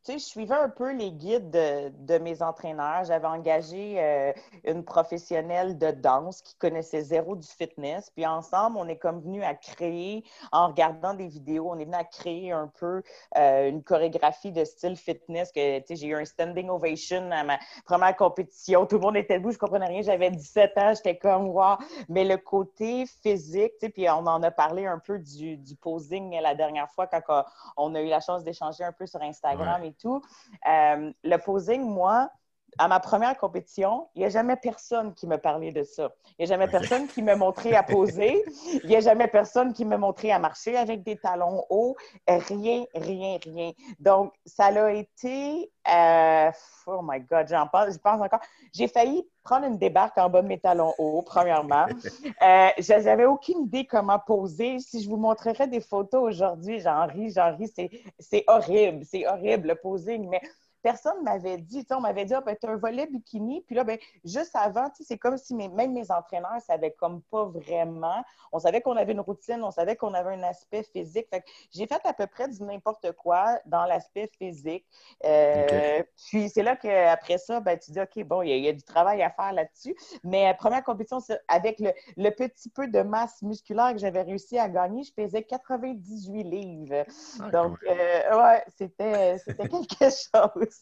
tu 0.04 0.12
sais, 0.12 0.20
je 0.20 0.26
suivais 0.26 0.56
un 0.56 0.68
peu 0.68 0.92
les 0.92 1.12
guides 1.14 1.50
de, 1.50 2.18
mes 2.18 2.42
entraîneurs. 2.42 3.06
J'avais 3.06 3.28
engagé 3.28 3.96
euh, 3.98 4.34
une 4.66 4.84
professionnelle 4.84 5.78
de 5.78 5.92
danse 5.92 6.42
qui 6.42 6.56
connaissait 6.56 7.02
zéro 7.02 7.38
du 7.38 7.48
fitness. 7.48 8.10
Puis 8.10 8.26
ensemble, 8.26 8.78
on 8.78 8.88
est 8.90 8.98
comme 8.98 9.22
venu 9.22 9.44
à 9.44 9.56
créer, 9.56 10.26
en 10.52 10.68
regardant 10.68 11.14
des 11.14 11.28
vidéos, 11.28 11.70
on 11.70 11.80
est 11.80 11.86
venu 11.86 11.96
à 11.96 12.04
créer 12.04 12.52
un 12.52 12.68
peu 12.68 13.02
euh, 13.38 13.70
une 13.70 13.82
chorégraphie 13.82 14.52
de 14.52 14.66
style 14.66 14.98
fitness. 14.98 15.54
Que, 15.54 15.80
tu 15.80 15.86
sais, 15.88 15.96
j'ai 15.96 16.08
eu 16.08 16.16
un 16.16 16.26
standing 16.26 16.70
ovation 16.70 17.32
à 17.32 17.46
ma 17.46 17.58
première 17.86 18.16
compétition. 18.18 18.86
Tout 18.86 18.96
le 18.96 19.02
monde 19.02 19.16
était 19.16 19.38
debout, 19.38 19.52
je 19.52 19.58
comprenais 19.58 19.88
rien. 19.88 20.02
J'avais 20.02 20.32
17 20.32 20.78
ans, 20.80 20.94
j'étais 20.96 21.18
comme, 21.18 21.48
wow. 21.48 21.78
Mais 22.10 22.26
le 22.26 22.36
côté 22.36 23.06
physique, 23.06 23.74
tu 23.80 23.86
sais, 23.86 23.90
puis 23.90 24.10
on 24.10 24.28
en 24.28 24.44
a 24.44 24.52
parlé 24.52 24.86
un 24.86 25.00
peu 25.00 25.18
du, 25.20 25.58
posing 25.82 26.40
la 26.42 26.56
dernière 26.56 26.90
fois 26.92 27.08
quand 27.08 27.46
on 27.78 27.96
a 27.96 28.02
eu 28.02 28.08
la 28.08 28.20
chance 28.20 28.44
d'échanger 28.44 28.84
un 28.84 28.92
peu 28.92 29.06
sur 29.06 29.22
Instagram 29.22 29.93
tout. 29.94 30.22
Euh, 30.68 31.12
le 31.24 31.38
posing, 31.38 31.82
moi, 31.82 32.30
à 32.78 32.88
ma 32.88 33.00
première 33.00 33.38
compétition, 33.38 34.08
il 34.16 34.20
n'y 34.20 34.26
a 34.26 34.30
jamais 34.30 34.56
personne 34.56 35.14
qui 35.14 35.28
me 35.28 35.38
parlait 35.38 35.72
de 35.72 35.84
ça. 35.84 36.12
Il 36.38 36.46
n'y 36.46 36.52
a 36.52 36.56
jamais 36.56 36.68
personne 36.68 37.08
qui 37.08 37.22
me 37.22 37.36
montrait 37.36 37.76
à 37.76 37.84
poser. 37.84 38.44
Il 38.84 38.90
n'y 38.90 38.96
a 38.96 39.00
jamais 39.00 39.28
personne 39.28 39.74
qui 39.74 39.86
me 39.86 39.98
montrait 39.98 40.32
à 40.32 40.40
marcher 40.40 40.76
avec 40.78 41.04
des 41.04 41.18
talons 41.18 41.64
hauts. 41.70 41.96
Rien, 42.28 42.86
rien, 42.96 43.38
rien. 43.44 43.72
Donc, 44.00 44.34
ça 44.46 44.66
a 44.66 44.92
été... 44.92 45.72
Euh, 45.94 46.50
oh 46.88 47.02
my 47.04 47.20
God, 47.20 47.48
j'en 47.50 47.68
pense, 47.68 47.94
je 47.94 48.00
pense 48.00 48.22
encore. 48.22 48.40
J'ai 48.74 48.88
failli 48.88 49.28
prendre 49.44 49.66
une 49.66 49.78
débarque 49.78 50.18
en 50.18 50.30
bas 50.30 50.42
de 50.42 50.48
mes 50.48 50.60
talons 50.60 50.94
hauts, 50.98 51.22
premièrement. 51.22 51.86
Euh, 52.42 52.70
je 52.78 52.94
n'avais 52.94 53.26
aucune 53.26 53.64
idée 53.64 53.86
comment 53.86 54.20
poser. 54.20 54.80
Si 54.80 55.02
je 55.02 55.10
vous 55.10 55.16
montrerais 55.16 55.68
des 55.68 55.80
photos 55.80 56.24
aujourd'hui, 56.24 56.80
j'en 56.80 57.06
ris, 57.08 57.32
j'en 57.32 57.56
ris. 57.56 57.72
C'est 58.20 58.44
horrible, 58.48 59.06
c'est 59.06 59.26
horrible 59.28 59.70
le 59.70 59.76
posing. 59.76 60.28
Mais 60.28 60.42
personne 60.84 61.18
ne 61.20 61.24
m'avait 61.24 61.58
dit, 61.58 61.88
on 61.92 62.02
m'avait 62.02 62.26
dit, 62.26 62.34
ah, 62.34 62.42
ben, 62.42 62.56
tu 62.60 62.68
as 62.68 62.72
un 62.72 62.76
volet 62.76 63.08
bikini. 63.08 63.62
Puis 63.62 63.76
là, 63.76 63.84
ben, 63.84 63.98
juste 64.26 64.56
avant, 64.56 64.92
c'est 65.00 65.18
comme 65.18 65.38
si 65.38 65.56
même 65.56 65.94
mes 65.94 66.12
entraîneurs 66.12 66.56
ne 66.56 66.60
savaient 66.60 66.92
comme 66.92 67.22
pas 67.32 67.46
vraiment. 67.46 68.24
On 68.52 68.60
savait 68.60 68.82
qu'on 68.82 68.98
avait 68.98 69.14
une 69.14 69.22
routine, 69.22 69.64
on 69.64 69.72
savait 69.72 69.96
qu'on 69.96 70.14
avait 70.14 70.36
un 70.36 70.44
aspect 70.44 70.84
physique. 70.84 71.28
Fait 71.30 71.44
j'ai 71.72 71.88
fait 71.88 72.02
à 72.04 72.14
peu 72.14 72.28
près 72.28 72.50
du 72.50 72.62
n'importe 72.62 73.14
quoi 73.14 73.60
dans 73.66 73.86
l'aspect 73.86 74.30
physique. 74.38 74.86
Euh, 75.24 76.04
puis 76.30 76.50
c'est 76.50 76.64
là 76.64 76.76
qu'après 76.76 77.38
ça, 77.38 77.62
ben, 77.62 77.80
tu 77.80 77.92
dis, 77.92 78.02
OK, 78.02 78.24
bon, 78.26 78.42
il 78.42 78.50
y, 78.58 78.68
a 78.68 78.74
du 78.74 78.84
travail 78.84 79.24
à 79.24 79.30
faire 79.30 79.54
là-dessus. 79.54 79.96
Mais 80.24 80.44
la 80.44 80.54
première 80.54 80.84
compétition, 80.84 81.20
avec 81.48 81.80
le, 81.80 82.30
petit 82.30 82.70
peu 82.70 82.88
de 82.88 83.02
masse 83.02 83.42
musculaire 83.42 83.94
que 83.94 84.00
j'avais 84.00 84.22
réussi 84.22 84.60
à 84.60 84.68
gagner, 84.68 85.04
je 85.04 85.14
pesais 85.14 85.44
98 85.44 86.44
livres. 86.44 87.06
Ah, 87.40 87.50
Donc, 87.50 87.78
euh, 87.88 88.38
ouais, 88.38 88.64
c'était 88.78 89.38
quelque 89.48 90.12
chose. 90.12 90.73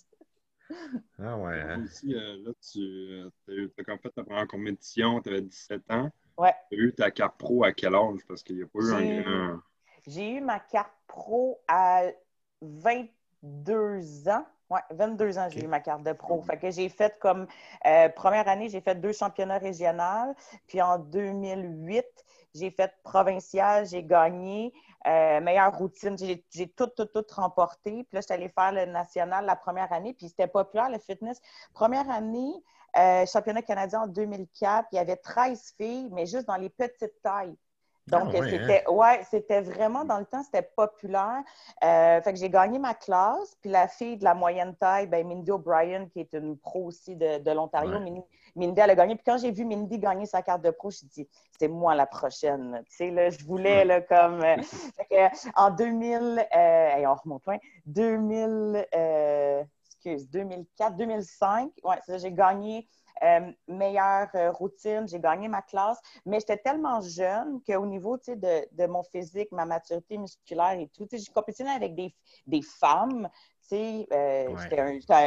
Ah 1.19 1.37
ouais. 1.37 1.61
Hein? 1.61 1.83
Aussi, 1.83 2.13
euh, 2.13 2.37
là, 2.43 2.51
tu 2.61 3.21
as, 3.87 3.97
fait 3.97 4.09
ta 4.09 4.23
première 4.23 4.47
compétition, 4.47 5.21
tu 5.21 5.29
avais 5.29 5.41
17 5.41 5.81
ans. 5.91 6.09
Ouais. 6.37 6.53
Tu 6.71 6.79
as 6.79 6.83
eu 6.83 6.93
ta 6.93 7.11
carte 7.11 7.37
pro 7.37 7.63
à 7.63 7.71
quel 7.71 7.95
âge? 7.95 8.19
Parce 8.27 8.43
qu'il 8.43 8.57
n'y 8.57 8.63
a 8.63 8.67
pas 8.67 8.79
eu 8.79 8.93
un 8.93 9.21
grand. 9.21 9.59
J'ai 10.07 10.31
eu 10.31 10.41
ma 10.41 10.59
carte 10.59 10.93
pro 11.07 11.59
à 11.67 12.03
22 13.43 14.29
ans. 14.29 14.45
Oui, 14.69 14.79
22 14.91 15.38
ans, 15.38 15.50
j'ai 15.50 15.63
eu 15.63 15.67
ma 15.67 15.81
carte 15.81 16.03
de 16.03 16.13
pro. 16.13 16.41
Fait 16.43 16.57
que 16.57 16.71
j'ai 16.71 16.88
fait 16.88 17.17
comme 17.19 17.45
euh, 17.86 18.07
première 18.10 18.48
année, 18.48 18.69
j'ai 18.69 18.79
fait 18.79 18.95
deux 18.95 19.12
championnats 19.12 19.57
régionaux. 19.57 20.33
Puis 20.67 20.81
en 20.81 20.98
2008, 20.98 22.05
j'ai 22.55 22.71
fait 22.71 22.93
provincial, 23.03 23.86
j'ai 23.86 24.03
gagné. 24.03 24.74
Euh, 25.07 25.41
meilleure 25.41 25.75
routine, 25.77 26.15
j'ai 26.17 26.67
tout, 26.69 26.88
tout, 26.88 27.05
tout 27.05 27.25
remporté. 27.31 28.03
Puis 28.03 28.13
là, 28.13 28.21
je 28.21 28.25
suis 28.25 28.33
allée 28.33 28.50
faire 28.50 28.71
le 28.71 28.86
national 28.86 29.45
la 29.45 29.55
première 29.55 29.91
année, 29.91 30.13
puis 30.13 30.29
c'était 30.29 30.48
populaire, 30.48 30.89
le 30.89 31.00
fitness. 31.00 31.41
Première 31.74 32.10
année, 32.10 32.53
euh, 32.98 33.25
championnat 33.25 33.63
canadien 33.63 34.01
en 34.01 34.07
2004, 34.07 34.88
il 34.91 34.95
y 34.95 35.00
avait 35.00 35.15
13 35.17 35.74
filles, 35.77 36.10
mais 36.12 36.25
juste 36.25 36.45
dans 36.45 36.57
les 36.57 36.69
petites 36.69 37.21
tailles. 37.24 37.55
Donc, 38.11 38.33
ah 38.35 38.43
c'était 38.43 38.83
hein? 38.85 38.91
ouais, 38.91 39.21
c'était 39.29 39.61
vraiment 39.61 40.03
dans 40.03 40.19
le 40.19 40.25
temps, 40.25 40.43
c'était 40.43 40.69
populaire. 40.75 41.41
Euh, 41.83 42.21
fait 42.21 42.33
que 42.33 42.39
j'ai 42.39 42.49
gagné 42.49 42.77
ma 42.77 42.93
classe. 42.93 43.55
Puis 43.61 43.69
la 43.69 43.87
fille 43.87 44.17
de 44.17 44.23
la 44.25 44.33
moyenne 44.33 44.75
taille, 44.75 45.07
ben, 45.07 45.25
Mindy 45.25 45.51
O'Brien, 45.51 46.07
qui 46.07 46.19
est 46.19 46.33
une 46.33 46.57
pro 46.57 46.85
aussi 46.87 47.15
de, 47.15 47.51
l'Ontario, 47.51 47.99
Mindy, 48.55 48.81
elle 48.81 48.89
a 48.89 48.95
gagné. 48.95 49.15
Puis 49.15 49.23
quand 49.25 49.37
j'ai 49.37 49.51
vu 49.51 49.63
Mindy 49.63 49.97
gagner 49.97 50.25
sa 50.25 50.41
carte 50.41 50.61
de 50.61 50.71
pro, 50.71 50.89
je 50.91 51.05
dit, 51.05 51.27
c'est 51.57 51.69
moi 51.69 51.95
la 51.95 52.05
prochaine. 52.05 52.83
Tu 52.89 52.95
sais, 52.95 53.11
là, 53.11 53.29
je 53.29 53.43
voulais, 53.45 53.85
là, 53.85 54.01
comme. 54.01 54.43
Euh, 54.43 54.57
en 55.55 55.69
2000, 55.71 56.47
euh, 56.55 57.05
on 57.05 57.15
remonte 57.15 57.45
loin, 57.45 57.57
2000, 57.85 58.87
excuse, 59.85 60.29
2004, 60.29 60.95
2005, 60.97 61.71
ouais, 61.83 62.17
j'ai 62.17 62.31
gagné 62.31 62.87
euh, 63.23 63.51
meilleure 63.67 64.29
euh, 64.35 64.51
routine, 64.51 65.07
j'ai 65.07 65.19
gagné 65.19 65.47
ma 65.47 65.61
classe, 65.61 65.99
mais 66.25 66.39
j'étais 66.39 66.57
tellement 66.57 67.01
jeune 67.01 67.61
qu'au 67.63 67.85
niveau 67.85 68.17
de, 68.17 68.75
de, 68.75 68.87
mon 68.87 69.03
physique, 69.03 69.51
ma 69.51 69.65
maturité 69.65 70.17
musculaire 70.17 70.79
et 70.79 70.87
tout, 70.87 71.07
j'ai 71.11 71.31
compétitionné 71.33 71.71
avec 71.71 71.95
des, 71.95 72.13
des 72.47 72.61
femmes. 72.61 73.29
Euh, 73.73 74.55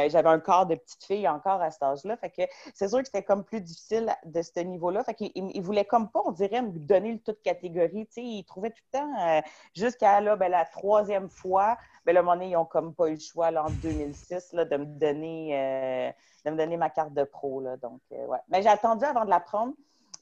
j'avais 0.09 0.29
un 0.29 0.39
corps 0.39 0.65
de 0.65 0.75
petite 0.75 1.03
fille 1.03 1.27
encore 1.27 1.61
à 1.61 1.71
cet 1.71 1.83
âge-là. 1.83 2.17
Fait 2.17 2.29
que 2.29 2.41
c'est 2.73 2.87
sûr 2.87 2.99
que 2.99 3.05
c'était 3.05 3.23
comme 3.23 3.43
plus 3.43 3.61
difficile 3.61 4.13
de 4.25 4.41
ce 4.41 4.59
niveau-là. 4.59 5.03
Fait 5.03 5.13
qu'il 5.13 5.31
il 5.35 5.61
voulait 5.61 5.85
comme 5.85 6.09
pas, 6.09 6.21
on 6.25 6.31
dirait, 6.31 6.61
me 6.61 6.71
donner 6.71 7.13
le 7.13 7.19
toute 7.19 7.41
catégorie. 7.41 8.07
il 8.17 8.43
trouvait 8.45 8.71
tout 8.71 8.83
le 8.93 8.99
temps, 8.99 9.41
jusqu'à 9.73 10.21
là, 10.21 10.35
ben, 10.35 10.49
la 10.49 10.65
troisième 10.65 11.29
fois, 11.29 11.77
ben, 12.05 12.13
là, 12.13 12.21
moment 12.21 12.41
ils 12.41 12.55
ont 12.55 12.65
comme 12.65 12.93
pas 12.93 13.07
eu 13.07 13.13
le 13.13 13.19
choix 13.19 13.47
en 13.47 13.69
2006 13.69 14.53
là, 14.53 14.65
de 14.65 14.77
me 14.77 14.85
donner 14.85 16.13
de 16.45 16.51
me 16.51 16.57
donner 16.57 16.77
ma 16.77 16.89
carte 16.89 17.13
de 17.13 17.23
pro. 17.23 17.59
Là, 17.59 17.75
donc, 17.77 17.99
euh, 18.11 18.25
ouais. 18.27 18.39
Mais 18.49 18.61
j'ai 18.61 18.69
attendu 18.69 19.03
avant 19.03 19.25
de 19.25 19.29
la 19.29 19.39
prendre 19.39 19.73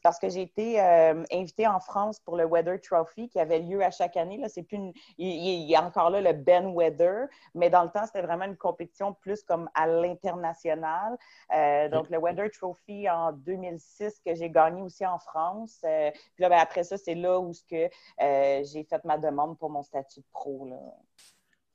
parce 0.04 0.20
que 0.20 0.28
j'ai 0.28 0.42
été 0.42 0.82
euh, 0.82 1.24
invitée 1.32 1.66
en 1.66 1.80
France 1.80 2.20
pour 2.20 2.36
le 2.36 2.44
Weather 2.44 2.80
Trophy 2.82 3.30
qui 3.30 3.40
avait 3.40 3.60
lieu 3.60 3.82
à 3.82 3.90
chaque 3.90 4.18
année. 4.18 4.38
Là, 4.38 4.50
c'est 4.50 4.64
plus 4.64 4.78
il, 5.18 5.70
y 5.70 5.76
a 5.76 5.84
encore 5.84 6.10
là 6.10 6.20
le 6.20 6.34
Ben 6.34 6.68
Weather, 6.68 7.28
mais 7.56 7.70
dans 7.70 7.84
le 7.84 7.90
temps, 7.90 8.06
c'était 8.06 8.22
vraiment 8.22 8.44
une 8.44 8.58
compétition 8.58 9.14
plus 9.14 9.44
comme 9.44 9.70
à 9.74 9.88
l'international. 9.88 11.18
Euh, 11.56 11.88
donc, 11.88 12.10
le 12.10 12.18
Weather 12.18 12.52
Trophy 12.52 13.10
en 13.10 13.32
2006 13.32 14.22
que 14.26 14.36
j'ai 14.36 14.50
gagné 14.50 14.82
aussi 14.82 15.06
en 15.06 15.20
France. 15.20 15.80
puis 15.82 16.44
là, 16.44 16.50
ben, 16.50 16.60
après 16.60 16.84
ça, 16.84 16.98
c'est 16.98 17.16
là 17.16 17.40
où 17.40 17.54
que, 17.70 17.88
j'ai 18.20 18.84
fait 18.84 19.04
ma 19.06 19.18
demande 19.18 19.58
pour 19.58 19.70
mon 19.70 19.84
statut 19.84 20.20
de 20.20 20.26
pro. 20.34 20.68
Là. 20.68 20.78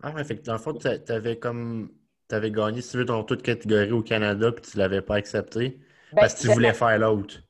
Ah, 0.03 0.25
fait 0.25 0.45
dans 0.45 0.53
le 0.53 0.59
fond, 0.59 0.75
tu 0.75 0.87
avais 0.87 1.39
comme 1.39 1.91
tu 2.29 2.35
avais 2.35 2.51
gagné, 2.51 2.83
si 2.83 2.91
tu 2.91 2.99
veux, 2.99 3.05
dans 3.07 3.25
toute 3.25 3.43
catégorie 3.43 3.93
au 3.93 4.03
Canada, 4.03 4.53
puis 4.53 4.63
tu 4.63 4.77
ne 4.77 4.83
l'avais 4.83 5.01
pas 5.01 5.15
accepté 5.15 5.81
ben, 6.13 6.21
parce 6.21 6.35
que 6.35 6.41
tu 6.43 6.49
voulais 6.49 6.75
faire 6.75 6.99
l'autre. 6.99 7.43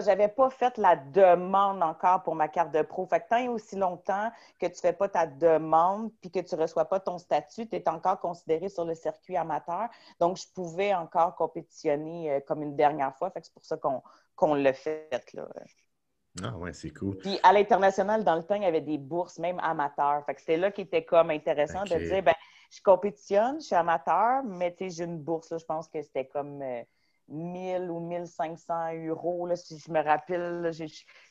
J'avais 0.00 0.28
pas 0.28 0.50
fait 0.50 0.78
la 0.78 0.96
demande 0.96 1.82
encore 1.82 2.22
pour 2.22 2.34
ma 2.34 2.48
carte 2.48 2.72
de 2.72 2.82
pro. 2.82 3.06
Fait 3.06 3.20
que 3.20 3.28
tant 3.28 3.36
et 3.36 3.48
aussi 3.48 3.76
longtemps 3.76 4.30
que 4.58 4.66
tu 4.66 4.72
ne 4.72 4.78
fais 4.78 4.92
pas 4.92 5.08
ta 5.08 5.26
demande 5.26 6.10
puis 6.20 6.30
que 6.30 6.40
tu 6.40 6.54
ne 6.54 6.60
reçois 6.60 6.84
pas 6.86 7.00
ton 7.00 7.18
statut, 7.18 7.68
tu 7.68 7.76
es 7.76 7.88
encore 7.88 8.18
considéré 8.20 8.68
sur 8.68 8.84
le 8.84 8.94
circuit 8.94 9.36
amateur. 9.36 9.88
Donc, 10.20 10.36
je 10.36 10.46
pouvais 10.54 10.94
encore 10.94 11.34
compétitionner 11.36 12.32
euh, 12.32 12.40
comme 12.40 12.62
une 12.62 12.76
dernière 12.76 13.14
fois. 13.16 13.30
Fait 13.30 13.40
que 13.40 13.46
c'est 13.46 13.54
pour 13.54 13.64
ça 13.64 13.76
qu'on 14.36 14.54
l'a 14.54 14.72
fait. 14.72 15.08
Là. 15.34 15.48
Ah 16.42 16.56
ouais, 16.56 16.72
c'est 16.72 16.90
cool. 16.90 17.18
Puis 17.18 17.38
à 17.42 17.52
l'international, 17.52 18.24
dans 18.24 18.36
le 18.36 18.42
temps, 18.42 18.54
il 18.54 18.62
y 18.62 18.66
avait 18.66 18.80
des 18.80 18.98
bourses, 18.98 19.38
même 19.38 19.60
amateurs. 19.60 20.24
Fait 20.24 20.34
que 20.34 20.40
c'était 20.40 20.56
là 20.56 20.70
qui 20.70 20.82
était 20.82 21.04
comme 21.04 21.30
intéressant 21.30 21.84
de 21.84 21.96
dire, 21.98 22.22
ben 22.22 22.34
je 22.70 22.80
compétitionne, 22.80 23.60
je 23.60 23.66
suis 23.66 23.74
amateur, 23.74 24.42
mais 24.44 24.74
j'ai 24.80 25.04
une 25.04 25.18
bourse, 25.18 25.56
je 25.56 25.64
pense 25.64 25.88
que 25.88 26.00
c'était 26.00 26.26
comme 26.26 26.62
1000 27.32 27.82
euh, 27.82 27.88
ou 27.88 28.00
1500 28.00 28.74
euros, 29.06 29.46
là, 29.46 29.56
si 29.56 29.78
je 29.78 29.90
me 29.90 30.02
rappelle. 30.02 30.70
Je 30.72 30.84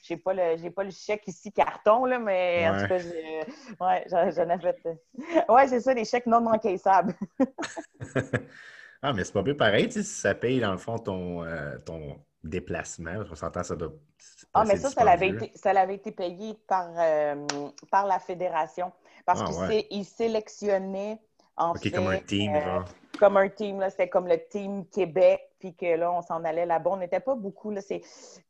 n'ai 0.10 0.18
pas, 0.18 0.34
le, 0.34 0.70
pas 0.70 0.84
le 0.84 0.92
chèque 0.92 1.28
ici 1.28 1.52
carton, 1.52 2.06
là, 2.06 2.20
mais 2.20 2.68
en 2.68 2.82
tout 2.82 2.88
cas, 2.88 2.98
ouais, 2.98 4.06
j'en 4.10 4.50
avais. 4.50 4.76
Ouais, 5.48 5.68
c'est 5.68 5.80
ça, 5.80 5.94
les 5.94 6.06
chèques 6.06 6.26
non 6.26 6.46
encaissables. 6.48 7.14
ah, 9.02 9.14
mais 9.14 9.24
c'est 9.24 9.34
pas 9.34 9.44
peu 9.44 9.56
pareil, 9.56 9.92
si 9.92 10.04
ça 10.04 10.34
paye, 10.36 10.60
dans 10.60 10.72
le 10.72 10.78
fond, 10.78 10.98
ton, 10.98 11.44
euh, 11.44 11.78
ton 11.80 12.20
déplacement. 12.44 13.24
On 13.30 13.36
s'entend, 13.36 13.64
ça 13.64 13.76
doit. 13.76 13.94
Ah, 14.54 14.64
mais 14.66 14.78
ça, 14.78 14.90
ça 14.90 15.04
l'avait, 15.04 15.30
été, 15.30 15.52
ça 15.56 15.72
l'avait 15.72 15.96
été 15.96 16.12
payé 16.12 16.56
par, 16.68 16.90
euh, 16.98 17.46
par 17.90 18.08
la 18.08 18.20
fédération. 18.20 18.92
Parce 19.26 19.42
ah, 19.42 19.70
qu'il 19.70 20.04
sélectionnait 20.04 21.20
comme 21.56 22.08
un 22.08 22.20
team, 22.20 22.54
euh, 22.56 22.80
Comme 23.22 23.38
un 23.38 23.50
team, 23.50 23.80
là, 23.80 23.92
c'était 23.92 24.10
comme 24.10 24.28
le 24.28 24.44
team 24.48 24.84
Québec, 24.88 25.48
puis 25.60 25.76
que 25.76 25.96
là, 25.96 26.12
on 26.12 26.24
s'en 26.24 26.44
allait 26.44 26.66
là-bas. 26.66 26.90
On 26.90 26.98
n'était 26.98 27.20
pas 27.20 27.36
beaucoup, 27.36 27.70
là, 27.70 27.80
c'est, 27.80 28.02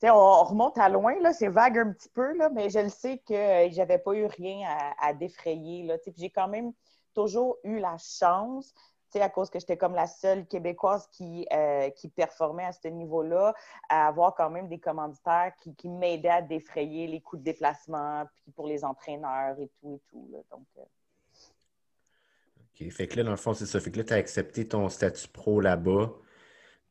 on 0.02 0.44
remonte 0.46 0.78
à 0.78 0.88
loin, 0.88 1.20
là, 1.20 1.34
c'est 1.34 1.50
vague 1.50 1.78
un 1.78 1.92
petit 1.92 2.08
peu, 2.08 2.32
là, 2.38 2.50
mais 2.50 2.70
je 2.70 2.80
le 2.80 2.88
sais 2.88 3.18
que 3.18 3.34
euh, 3.34 3.70
j'avais 3.72 3.98
pas 3.98 4.14
eu 4.14 4.28
rien 4.28 4.66
à, 4.98 5.14
défrayer, 5.14 5.84
là, 5.84 5.98
j'ai 6.16 6.30
quand 6.30 6.48
même 6.48 6.72
toujours 7.14 7.58
eu 7.66 7.80
la 7.80 7.98
chance, 7.98 8.74
à 9.20 9.28
cause 9.28 9.50
que 9.50 9.60
j'étais 9.60 9.76
comme 9.76 9.94
la 9.94 10.08
seule 10.08 10.48
Québécoise 10.48 11.06
qui, 11.12 11.46
euh, 11.52 11.90
qui 11.90 12.08
performait 12.08 12.64
à 12.64 12.72
ce 12.72 12.88
niveau-là, 12.88 13.54
à 13.90 14.08
avoir 14.08 14.36
quand 14.36 14.50
même 14.50 14.70
des 14.70 14.80
commanditaires 14.80 15.52
qui, 15.62 15.76
qui 15.76 15.90
m'aidaient 15.90 16.30
à 16.30 16.42
défrayer 16.42 17.08
les 17.08 17.20
coûts 17.20 17.36
de 17.36 17.44
déplacement, 17.44 18.24
puis 18.38 18.54
pour 18.54 18.68
les 18.68 18.86
entraîneurs 18.86 19.60
et 19.60 19.70
tout 19.82 19.96
et 19.96 20.02
tout. 20.10 20.30
Là, 20.32 20.38
donc, 20.50 20.66
fait 22.90 23.08
que 23.08 23.18
là, 23.18 23.24
dans 23.24 23.32
le 23.32 23.38
fond, 23.38 23.54
c'est 23.54 23.66
ça. 23.66 23.80
Fait 23.80 23.92
que 23.92 23.98
là, 23.98 24.04
tu 24.04 24.14
as 24.14 24.18
accepté 24.18 24.68
ton 24.68 24.90
statut 24.90 25.28
pro 25.28 25.62
là-bas. 25.62 26.14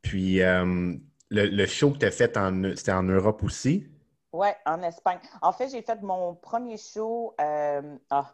Puis, 0.02 0.42
euh, 0.42 0.94
le, 1.30 1.66
show 1.66 1.92
que 1.92 1.99
tu 1.99 2.06
as 2.06 2.11
fait, 2.11 2.38
c'était 2.76 2.92
en 2.92 3.02
Europe 3.02 3.42
aussi? 3.42 3.87
Oui, 4.32 4.49
en 4.64 4.82
Espagne. 4.82 5.18
En 5.42 5.52
fait, 5.52 5.68
j'ai 5.68 5.82
fait 5.82 6.00
mon 6.02 6.37
premier 6.37 6.76
show 6.76 7.35
euh, 7.40 7.97
ah, 8.11 8.32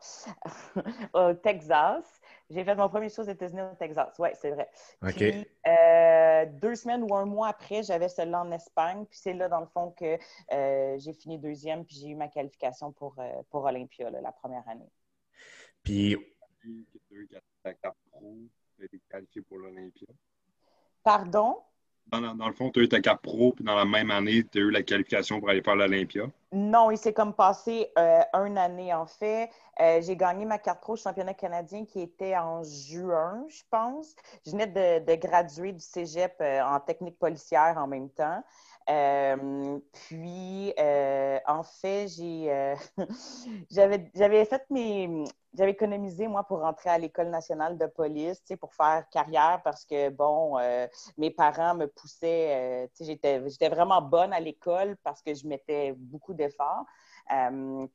au 1.14 1.32
Texas. 1.32 2.04
J'ai 2.50 2.64
fait 2.64 2.74
mon 2.74 2.88
premier 2.88 3.08
show 3.08 3.22
aux 3.22 3.28
États-Unis 3.28 3.62
au 3.62 3.74
Texas. 3.76 4.14
Oui, 4.18 4.28
c'est 4.34 4.50
vrai. 4.50 4.68
Puis, 5.00 5.46
euh, 5.66 6.46
deux 6.60 6.74
semaines 6.74 7.02
ou 7.02 7.14
un 7.16 7.24
mois 7.24 7.48
après, 7.48 7.82
j'avais 7.82 8.08
celui-là 8.08 8.42
en 8.42 8.52
Espagne. 8.52 9.06
Puis 9.06 9.18
c'est 9.20 9.32
là, 9.32 9.48
dans 9.48 9.60
le 9.60 9.66
fond, 9.66 9.94
que 9.98 10.18
j'ai 10.98 11.12
fini 11.14 11.38
deuxième. 11.38 11.84
Puis 11.84 11.96
j'ai 11.96 12.08
eu 12.08 12.14
ma 12.14 12.28
qualification 12.28 12.92
pour, 12.92 13.16
pour 13.50 13.64
Olympia 13.64 14.10
la 14.10 14.32
première 14.32 14.68
année. 14.68 14.90
Puis 15.82 16.16
pro, 18.10 18.36
été 18.82 19.00
qualifié 19.10 19.42
pour 19.42 19.58
l'Olympia. 19.58 20.08
Pardon? 21.02 21.58
Dans, 22.08 22.46
le 22.46 22.52
fond, 22.52 22.70
tu 22.70 22.78
as 22.78 22.82
eu 22.84 22.88
ta 22.88 23.00
carte 23.00 23.20
pro, 23.20 23.52
puis 23.52 23.64
dans 23.64 23.74
la 23.74 23.84
même 23.84 24.12
année, 24.12 24.44
tu 24.44 24.58
as 24.58 24.60
eu 24.60 24.70
la 24.70 24.82
qualification 24.84 25.40
pour 25.40 25.48
aller 25.48 25.62
faire 25.62 25.74
l'Olympia? 25.74 26.26
Non, 26.52 26.92
il 26.92 26.98
s'est 26.98 27.12
comme 27.12 27.34
passé 27.34 27.90
euh, 27.98 28.20
une 28.32 28.56
année, 28.58 28.94
en 28.94 29.06
fait. 29.06 29.50
Euh, 29.80 30.00
j'ai 30.02 30.16
gagné 30.16 30.44
ma 30.44 30.58
carte 30.58 30.80
pro 30.80 30.92
au 30.92 30.96
championnat 30.96 31.34
canadien 31.34 31.84
qui 31.84 32.00
était 32.00 32.36
en 32.36 32.62
juin, 32.62 33.44
je 33.48 33.62
pense. 33.70 34.14
Je 34.46 34.52
venais 34.52 34.68
de, 34.68 35.14
graduer 35.16 35.72
du 35.72 35.80
cégep 35.80 36.36
euh, 36.40 36.62
en 36.62 36.78
technique 36.78 37.18
policière 37.18 37.74
en 37.76 37.88
même 37.88 38.08
temps. 38.10 38.42
Euh, 38.88 39.78
puis, 39.92 40.72
euh, 40.78 41.38
en 41.46 41.62
fait, 41.62 42.08
j'ai, 42.08 42.52
euh, 42.52 42.76
j'avais, 43.70 44.44
fait 44.44 44.62
mes. 44.70 45.24
J'avais 45.54 45.72
économisé, 45.72 46.28
moi, 46.28 46.44
pour 46.44 46.60
rentrer 46.60 46.90
à 46.90 46.98
l'École 46.98 47.30
nationale 47.30 47.78
de 47.78 47.86
police, 47.86 48.42
pour 48.60 48.74
faire 48.74 49.04
carrière 49.10 49.60
parce 49.64 49.84
que, 49.86 50.10
bon, 50.10 50.58
mes 51.16 51.30
parents 51.30 51.74
me 51.74 51.86
poussaient. 51.86 52.88
sais, 52.92 53.04
j'étais, 53.06 53.48
j'étais 53.48 53.70
vraiment 53.70 54.02
bonne 54.02 54.32
à 54.34 54.40
l'école 54.40 54.96
parce 55.02 55.22
que 55.22 55.32
je 55.34 55.46
mettais 55.46 55.94
beaucoup 55.96 56.34
d'efforts. 56.34 56.84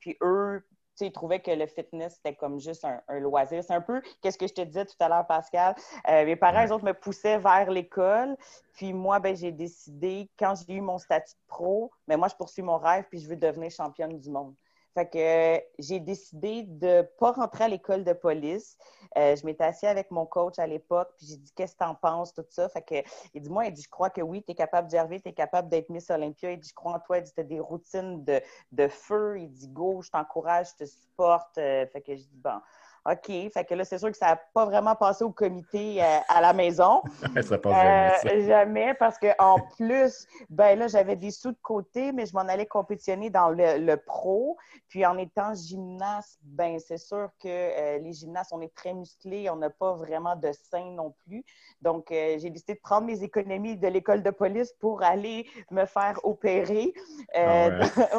puis, 0.00 0.16
eux, 0.22 0.66
ils 1.00 1.12
trouvaient 1.12 1.40
que 1.40 1.50
le 1.50 1.66
fitness, 1.66 2.14
c'était 2.16 2.34
comme 2.34 2.60
juste 2.60 2.84
un, 2.84 3.18
loisir. 3.18 3.62
C'est 3.64 3.74
un 3.74 3.80
peu 3.80 4.02
qu'est-ce 4.20 4.38
que 4.38 4.46
je 4.46 4.54
te 4.54 4.60
disais 4.62 4.84
tout 4.84 4.96
à 5.00 5.08
l'heure, 5.08 5.26
Pascal. 5.26 5.74
Euh, 6.08 6.24
mes 6.24 6.36
parents, 6.36 6.66
eux 6.66 6.72
autres, 6.72 6.84
me 6.84 6.94
poussaient 6.94 7.38
vers 7.38 7.70
l'école. 7.70 8.36
Puis 8.74 8.92
moi, 8.92 9.18
ben, 9.18 9.34
j'ai 9.36 9.52
décidé, 9.52 10.30
quand 10.38 10.54
j'ai 10.54 10.74
eu 10.74 10.80
mon 10.80 10.98
statut 10.98 11.34
pro, 11.46 11.90
mais 12.06 12.14
ben, 12.14 12.20
moi, 12.20 12.28
je 12.28 12.34
poursuis 12.34 12.62
mon 12.62 12.78
rêve, 12.78 13.04
puis 13.08 13.18
je 13.18 13.28
veux 13.28 13.36
devenir 13.36 13.70
championne 13.70 14.18
du 14.18 14.30
monde. 14.30 14.54
Fait 14.94 15.08
que 15.08 15.18
euh, 15.18 15.60
j'ai 15.78 16.00
décidé 16.00 16.64
de 16.64 17.02
pas 17.18 17.32
rentrer 17.32 17.64
à 17.64 17.68
l'école 17.68 18.04
de 18.04 18.12
police. 18.12 18.76
Euh, 19.16 19.34
je 19.34 19.44
m'étais 19.46 19.64
assise 19.64 19.88
avec 19.88 20.10
mon 20.10 20.26
coach 20.26 20.58
à 20.58 20.66
l'époque, 20.66 21.08
puis 21.16 21.26
j'ai 21.26 21.36
dit 21.36 21.50
Qu'est-ce 21.54 21.72
que 21.72 21.84
tu 21.84 21.88
en 21.88 21.94
penses, 21.94 22.34
tout 22.34 22.44
ça? 22.50 22.68
Fait 22.68 22.82
que, 22.82 23.08
il 23.34 23.42
dit 23.42 23.48
Moi, 23.48 23.66
il 23.66 23.72
dit 23.72 23.82
Je 23.82 23.88
crois 23.88 24.10
que 24.10 24.20
oui, 24.20 24.42
tu 24.42 24.52
es 24.52 24.54
capable 24.54 24.88
d'y 24.88 24.98
arriver, 24.98 25.20
tu 25.20 25.28
es 25.28 25.32
capable 25.32 25.68
d'être 25.68 25.88
Miss 25.88 26.10
Olympia. 26.10 26.52
Il 26.52 26.60
dit 26.60 26.68
Je 26.68 26.74
crois 26.74 26.92
en 26.92 27.00
toi. 27.00 27.18
Il 27.18 27.24
dit 27.24 27.32
Tu 27.32 27.40
as 27.40 27.44
des 27.44 27.60
routines 27.60 28.22
de, 28.24 28.40
de, 28.72 28.88
feu. 28.88 29.38
Il 29.38 29.50
dit 29.50 29.68
Go, 29.68 30.02
je 30.02 30.10
t'encourage, 30.10 30.68
je 30.72 30.84
te 30.84 30.90
supporte. 30.90 31.54
fait 31.54 32.02
que 32.04 32.14
je 32.14 32.22
dis 32.22 32.36
Bon. 32.36 32.60
OK. 33.04 33.26
Fait 33.26 33.64
que 33.68 33.74
là, 33.74 33.84
c'est 33.84 33.98
sûr 33.98 34.10
que 34.10 34.16
ça 34.16 34.26
n'a 34.26 34.40
pas 34.54 34.64
vraiment 34.64 34.94
passé 34.94 35.24
au 35.24 35.32
comité 35.32 36.02
euh, 36.02 36.18
à 36.28 36.40
la 36.40 36.52
maison. 36.52 37.02
ça 37.42 37.58
passe 37.58 37.74
jamais, 37.74 38.42
euh, 38.42 38.46
jamais, 38.46 38.94
parce 38.94 39.18
qu'en 39.18 39.58
plus, 39.76 40.26
ben 40.50 40.78
là, 40.78 40.86
j'avais 40.86 41.16
des 41.16 41.32
sous 41.32 41.50
de 41.50 41.58
côté, 41.62 42.12
mais 42.12 42.26
je 42.26 42.34
m'en 42.34 42.42
allais 42.42 42.66
compétitionner 42.66 43.28
dans 43.28 43.50
le, 43.50 43.96
pro. 43.96 44.56
Puis 44.88 45.04
en 45.04 45.18
étant 45.18 45.52
gymnaste, 45.54 46.38
ben 46.42 46.78
c'est 46.78 46.98
sûr 46.98 47.30
que 47.42 47.48
euh, 47.48 47.98
les 47.98 48.12
gymnastes, 48.12 48.52
on 48.52 48.60
est 48.60 48.74
très 48.74 48.94
musclés, 48.94 49.50
on 49.50 49.56
n'a 49.56 49.70
pas 49.70 49.94
vraiment 49.94 50.36
de 50.36 50.50
sein 50.52 50.92
non 50.92 51.14
plus. 51.26 51.44
Donc, 51.80 52.06
j'ai 52.10 52.50
décidé 52.50 52.74
de 52.74 52.80
prendre 52.80 53.06
mes 53.06 53.22
économies 53.24 53.76
de 53.76 53.88
l'école 53.88 54.22
de 54.22 54.30
police 54.30 54.72
pour 54.74 55.02
aller 55.02 55.46
me 55.70 55.84
faire 55.86 56.20
opérer. 56.22 56.92
Ah 57.34 57.68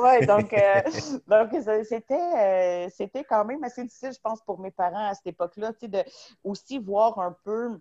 ouais. 0.02 0.26
donc, 0.26 0.54
donc 1.28 1.50
c'était, 1.84 2.90
c'était 2.90 3.24
quand 3.24 3.46
même 3.46 3.64
assez 3.64 3.84
difficile, 3.84 4.12
je 4.14 4.20
pense, 4.20 4.42
pour 4.42 4.60
mes 4.60 4.73
parents 4.74 5.08
à 5.08 5.14
cette 5.14 5.28
époque-là, 5.28 5.74
de 5.82 6.04
aussi 6.44 6.80
voir 6.80 7.20
un 7.20 7.36
peu 7.44 7.80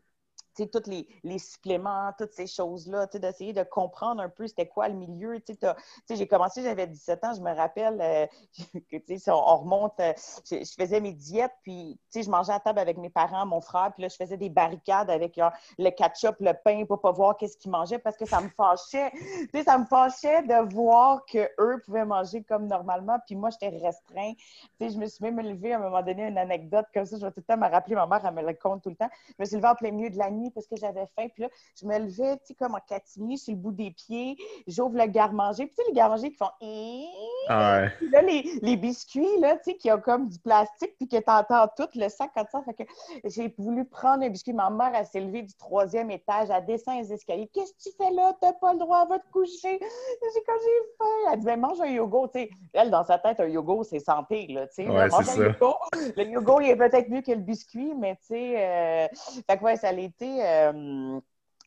tous 0.56 0.86
les, 0.86 1.06
les, 1.24 1.38
suppléments, 1.38 2.12
toutes 2.18 2.32
ces 2.32 2.46
choses-là, 2.46 3.06
d'essayer 3.06 3.52
de 3.52 3.62
comprendre 3.62 4.22
un 4.22 4.28
peu 4.28 4.46
c'était 4.46 4.66
quoi 4.66 4.88
le 4.88 4.94
milieu. 4.94 5.38
J'ai 6.10 6.26
commencé, 6.26 6.62
j'avais 6.62 6.86
17 6.86 7.24
ans, 7.24 7.34
je 7.34 7.40
me 7.40 7.54
rappelle 7.54 8.00
euh, 8.00 8.26
que 8.90 9.30
on, 9.30 9.34
on 9.34 9.56
remonte, 9.58 9.98
euh, 10.00 10.12
je, 10.50 10.74
faisais 10.78 11.00
mes 11.00 11.12
diètes, 11.12 11.52
puis 11.62 11.98
je 12.14 12.28
mangeais 12.30 12.52
à 12.52 12.60
table 12.60 12.78
avec 12.78 12.98
mes 12.98 13.10
parents, 13.10 13.46
mon 13.46 13.60
frère, 13.60 13.92
puis 13.94 14.02
là, 14.02 14.08
je 14.08 14.16
faisais 14.16 14.36
des 14.36 14.50
barricades 14.50 15.10
avec 15.10 15.38
le 15.78 15.90
ketchup, 15.90 16.36
le 16.40 16.52
pain 16.64 16.84
pour 16.86 17.00
pas 17.00 17.12
voir 17.12 17.36
qu'est-ce 17.36 17.56
qu'ils 17.56 17.70
mangeaient 17.70 17.98
parce 17.98 18.16
que 18.16 18.26
ça 18.26 18.40
me 18.40 18.48
fâchait. 18.48 19.12
ça 19.64 19.78
me 19.78 19.84
fâchait 19.86 20.42
de 20.42 20.74
voir 20.74 21.24
qu'eux 21.26 21.80
pouvaient 21.84 22.04
manger 22.04 22.42
comme 22.42 22.66
normalement, 22.66 23.18
puis 23.26 23.36
moi, 23.36 23.50
j'étais 23.50 23.76
restreint. 23.76 24.32
je 24.80 24.98
me 24.98 25.06
suis 25.06 25.24
même 25.24 25.40
levée 25.40 25.72
à 25.72 25.76
un 25.76 25.80
moment 25.80 26.02
donné 26.02 26.26
une 26.26 26.38
anecdote 26.38 26.86
comme 26.92 27.06
ça, 27.06 27.16
je 27.16 27.24
vais 27.24 27.30
tout 27.32 27.40
le 27.40 27.54
temps 27.54 27.56
me 27.56 27.70
rappeler, 27.70 27.94
ma 27.94 28.06
mère, 28.06 28.24
elle 28.24 28.34
me 28.34 28.42
le 28.42 28.54
compte 28.54 28.82
tout 28.82 28.90
le 28.90 28.96
temps. 28.96 29.10
Je 29.28 29.34
me 29.42 29.44
suis 29.44 29.56
levée 29.56 29.68
en 29.68 29.74
plein 29.74 29.90
milieu 29.90 30.10
de 30.10 30.18
la 30.18 30.30
nuit 30.30 30.41
parce 30.50 30.66
que 30.66 30.76
j'avais 30.76 31.06
faim. 31.16 31.28
Puis 31.34 31.42
là, 31.42 31.48
je 31.80 31.86
me 31.86 31.98
levais, 31.98 32.36
tu 32.38 32.46
sais, 32.46 32.54
comme 32.54 32.74
en 32.74 32.80
catimini 32.86 33.38
sur 33.38 33.52
le 33.52 33.58
bout 33.58 33.72
des 33.72 33.90
pieds. 33.90 34.36
J'ouvre 34.66 34.96
le 34.96 35.06
garde-manger. 35.06 35.66
Puis 35.66 35.74
tu 35.76 35.82
sais, 35.82 35.88
les 35.88 35.94
garde-manger 35.94 36.30
qui 36.30 36.36
font... 36.36 36.50
Ah 37.48 37.86
puis 37.98 38.10
là, 38.10 38.22
les, 38.22 38.76
biscuits, 38.76 39.38
là, 39.40 39.56
tu 39.56 39.72
sais, 39.72 39.76
qui 39.76 39.90
ont 39.90 40.00
comme 40.00 40.28
du 40.28 40.38
plastique 40.38 40.94
puis 40.98 41.08
que 41.08 41.16
t'entends 41.18 41.66
tout 41.76 41.88
le 41.94 42.08
sac 42.08 42.30
comme 42.34 42.46
ça. 42.50 42.62
Fait 42.62 42.84
que 42.84 42.90
j'ai 43.24 43.54
voulu 43.58 43.84
prendre 43.84 44.24
un 44.24 44.28
biscuit. 44.28 44.52
Ma 44.52 44.70
mère, 44.70 44.92
elle 44.94 45.06
s'est 45.06 45.20
levée 45.20 45.42
du 45.42 45.54
troisième 45.54 46.10
étage. 46.10 46.48
Elle 46.50 46.64
descend 46.66 47.00
les 47.00 47.12
escaliers. 47.12 47.50
Qu'est-ce 47.52 47.72
que 47.72 47.90
tu 47.90 47.96
fais 47.96 48.12
là? 48.12 48.36
T'as 48.40 48.52
pas 48.52 48.72
le 48.72 48.78
droit, 48.78 49.06
va 49.06 49.18
te 49.18 49.30
coucher. 49.30 49.78
J'ai 49.80 50.42
quand 50.46 50.58
j'ai 50.62 50.96
faim. 50.98 51.32
Elle 51.32 51.38
dit, 51.38 51.46
mais 51.46 51.56
mange 51.56 51.80
un 51.80 51.86
yogourt. 51.86 52.30
Tu 52.30 52.40
sais, 52.40 52.50
elle, 52.72 52.90
dans 52.90 53.04
sa 53.04 53.18
tête, 53.18 53.40
un 53.40 53.48
yogourt, 53.48 53.84
c'est 53.84 54.00
santé, 54.00 54.46
là, 54.48 54.66
tu 54.66 54.74
sais. 54.74 54.88
Ouais, 54.88 55.08
mange 55.08 55.28
un 55.28 55.44
yogourt. 55.46 55.88
Le 56.16 56.24
yogourt, 56.24 56.62
il 56.62 56.70
est 56.70 56.76
peut-être 56.76 57.08
mieux 57.08 57.22
que 57.22 57.32
le 57.32 57.38
biscuit, 57.38 57.94
mais 57.94 58.16
tu 58.16 58.28
sais... 58.28 58.54
Euh... 58.58 59.08
Fait 59.48 59.58
que 59.58 59.64
ouais, 59.64 59.76
ça 59.76 59.92
été 60.02 60.31
euh, 60.40 61.20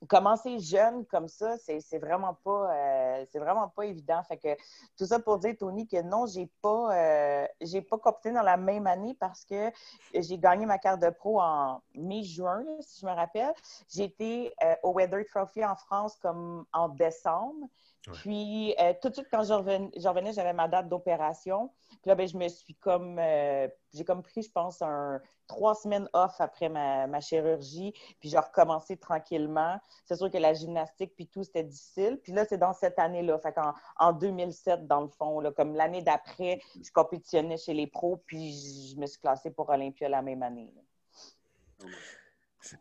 commencer 0.07 0.59
jeune 0.59 1.05
comme 1.05 1.27
ça, 1.27 1.57
c'est 1.57 1.99
vraiment 1.99 2.33
pas 2.43 2.73
euh, 2.73 3.25
c'est 3.31 3.39
vraiment 3.39 3.69
pas 3.69 3.85
évident. 3.85 4.21
Fait 4.23 4.37
que 4.37 4.55
tout 4.97 5.05
ça 5.05 5.19
pour 5.19 5.39
dire, 5.39 5.55
Tony, 5.57 5.87
que 5.87 6.01
non, 6.01 6.25
j'ai 6.25 6.49
pas 6.61 6.95
euh, 6.95 7.47
j'ai 7.61 7.81
pas 7.81 7.97
dans 8.25 8.41
la 8.41 8.57
même 8.57 8.87
année 8.87 9.15
parce 9.19 9.45
que 9.45 9.71
j'ai 10.13 10.37
gagné 10.37 10.65
ma 10.65 10.77
carte 10.77 11.01
de 11.01 11.09
pro 11.09 11.41
en 11.41 11.81
mai-juin, 11.93 12.63
si 12.81 13.01
je 13.01 13.05
me 13.05 13.11
rappelle. 13.11 13.53
J'ai 13.89 14.05
été 14.05 14.53
au 14.83 14.93
Weather 14.93 15.25
Trophy 15.33 15.63
en 15.65 15.75
France 15.75 16.17
comme 16.21 16.65
en 16.73 16.89
décembre. 16.89 17.67
Puis, 18.13 18.75
euh, 18.79 18.93
tout 19.01 19.09
de 19.09 19.13
suite, 19.15 19.27
quand 19.31 19.43
je 19.43 19.53
revenais, 19.53 20.33
j'avais 20.33 20.53
ma 20.53 20.67
date 20.67 20.89
d'opération. 20.89 21.71
Puis 21.89 22.09
là, 22.09 22.15
ben, 22.15 22.27
je 22.27 22.37
me 22.37 22.47
suis 22.47 22.75
comme, 22.75 23.17
euh, 23.19 23.67
j'ai 23.93 24.03
comme 24.03 24.21
pris, 24.21 24.41
je 24.43 24.51
pense, 24.51 24.81
un 24.81 25.21
trois 25.47 25.75
semaines 25.75 26.09
off 26.13 26.39
après 26.39 26.69
ma, 26.69 27.19
chirurgie. 27.19 27.93
Puis 28.19 28.29
j'ai 28.29 28.37
recommencé 28.37 28.97
tranquillement. 28.97 29.79
C'est 30.05 30.15
sûr 30.15 30.29
que 30.29 30.37
la 30.37 30.53
gymnastique, 30.53 31.15
puis 31.15 31.27
tout, 31.27 31.43
c'était 31.43 31.63
difficile. 31.63 32.19
Puis 32.21 32.31
là, 32.31 32.45
c'est 32.45 32.57
dans 32.57 32.73
cette 32.73 32.99
année-là. 32.99 33.39
Fait 33.39 33.53
qu'en 33.53 33.73
en 33.97 34.13
2007, 34.13 34.87
dans 34.87 35.01
le 35.01 35.09
fond, 35.09 35.39
là, 35.39 35.51
comme 35.51 35.75
l'année 35.75 36.01
d'après, 36.01 36.59
je 36.75 36.91
compétitionnais 36.91 37.57
chez 37.57 37.73
les 37.73 37.87
pros, 37.87 38.17
puis 38.25 38.53
je 38.91 38.99
me 38.99 39.05
suis 39.05 39.19
classée 39.19 39.51
pour 39.51 39.69
Olympia 39.69 40.09
la 40.09 40.21
même 40.21 40.43
année. 40.43 40.73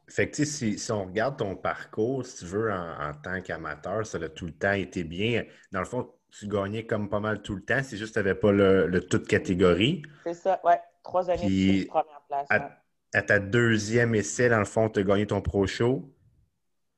Fait 0.09 0.31
que, 0.31 0.45
si, 0.45 0.79
si 0.79 0.93
on 0.93 1.05
regarde 1.05 1.39
ton 1.39 1.57
parcours, 1.57 2.25
si 2.25 2.39
tu 2.39 2.45
veux, 2.47 2.73
en, 2.73 3.13
tant 3.23 3.41
qu'amateur, 3.41 4.07
ça 4.07 4.19
a 4.19 4.29
tout 4.29 4.47
le 4.47 4.53
temps 4.53 4.73
été 4.73 5.05
bien. 5.05 5.45
Dans 5.73 5.81
le 5.81 5.87
fond, 5.87 6.11
tu 6.31 6.49
gagnais 6.49 6.87
comme 6.87 7.09
pas 7.09 7.21
mal 7.21 7.43
tout 7.43 7.55
le 7.55 7.63
temps, 7.63 7.81
c'est 7.83 7.97
juste 7.97 8.15
que 8.15 8.21
tu 8.21 8.27
n'avais 8.27 8.39
pas 8.39 8.53
le, 8.53 8.87
le 8.87 9.01
toute 9.01 9.29
catégorie. 9.29 10.03
C'est 10.25 10.35
ça, 10.35 10.61
ouais. 10.65 10.81
Trois 11.03 11.31
années 11.31 11.83
de 11.83 11.87
première 11.87 12.23
place. 12.29 12.49
À, 12.51 13.23
ta 13.23 13.39
deuxième 13.39 14.15
essai, 14.17 14.49
dans 14.49 14.59
le 14.59 14.65
fond, 14.65 14.89
tu 14.89 14.99
as 14.99 15.03
gagné 15.05 15.27
ton 15.27 15.41
pro 15.41 15.67
show. 15.69 16.13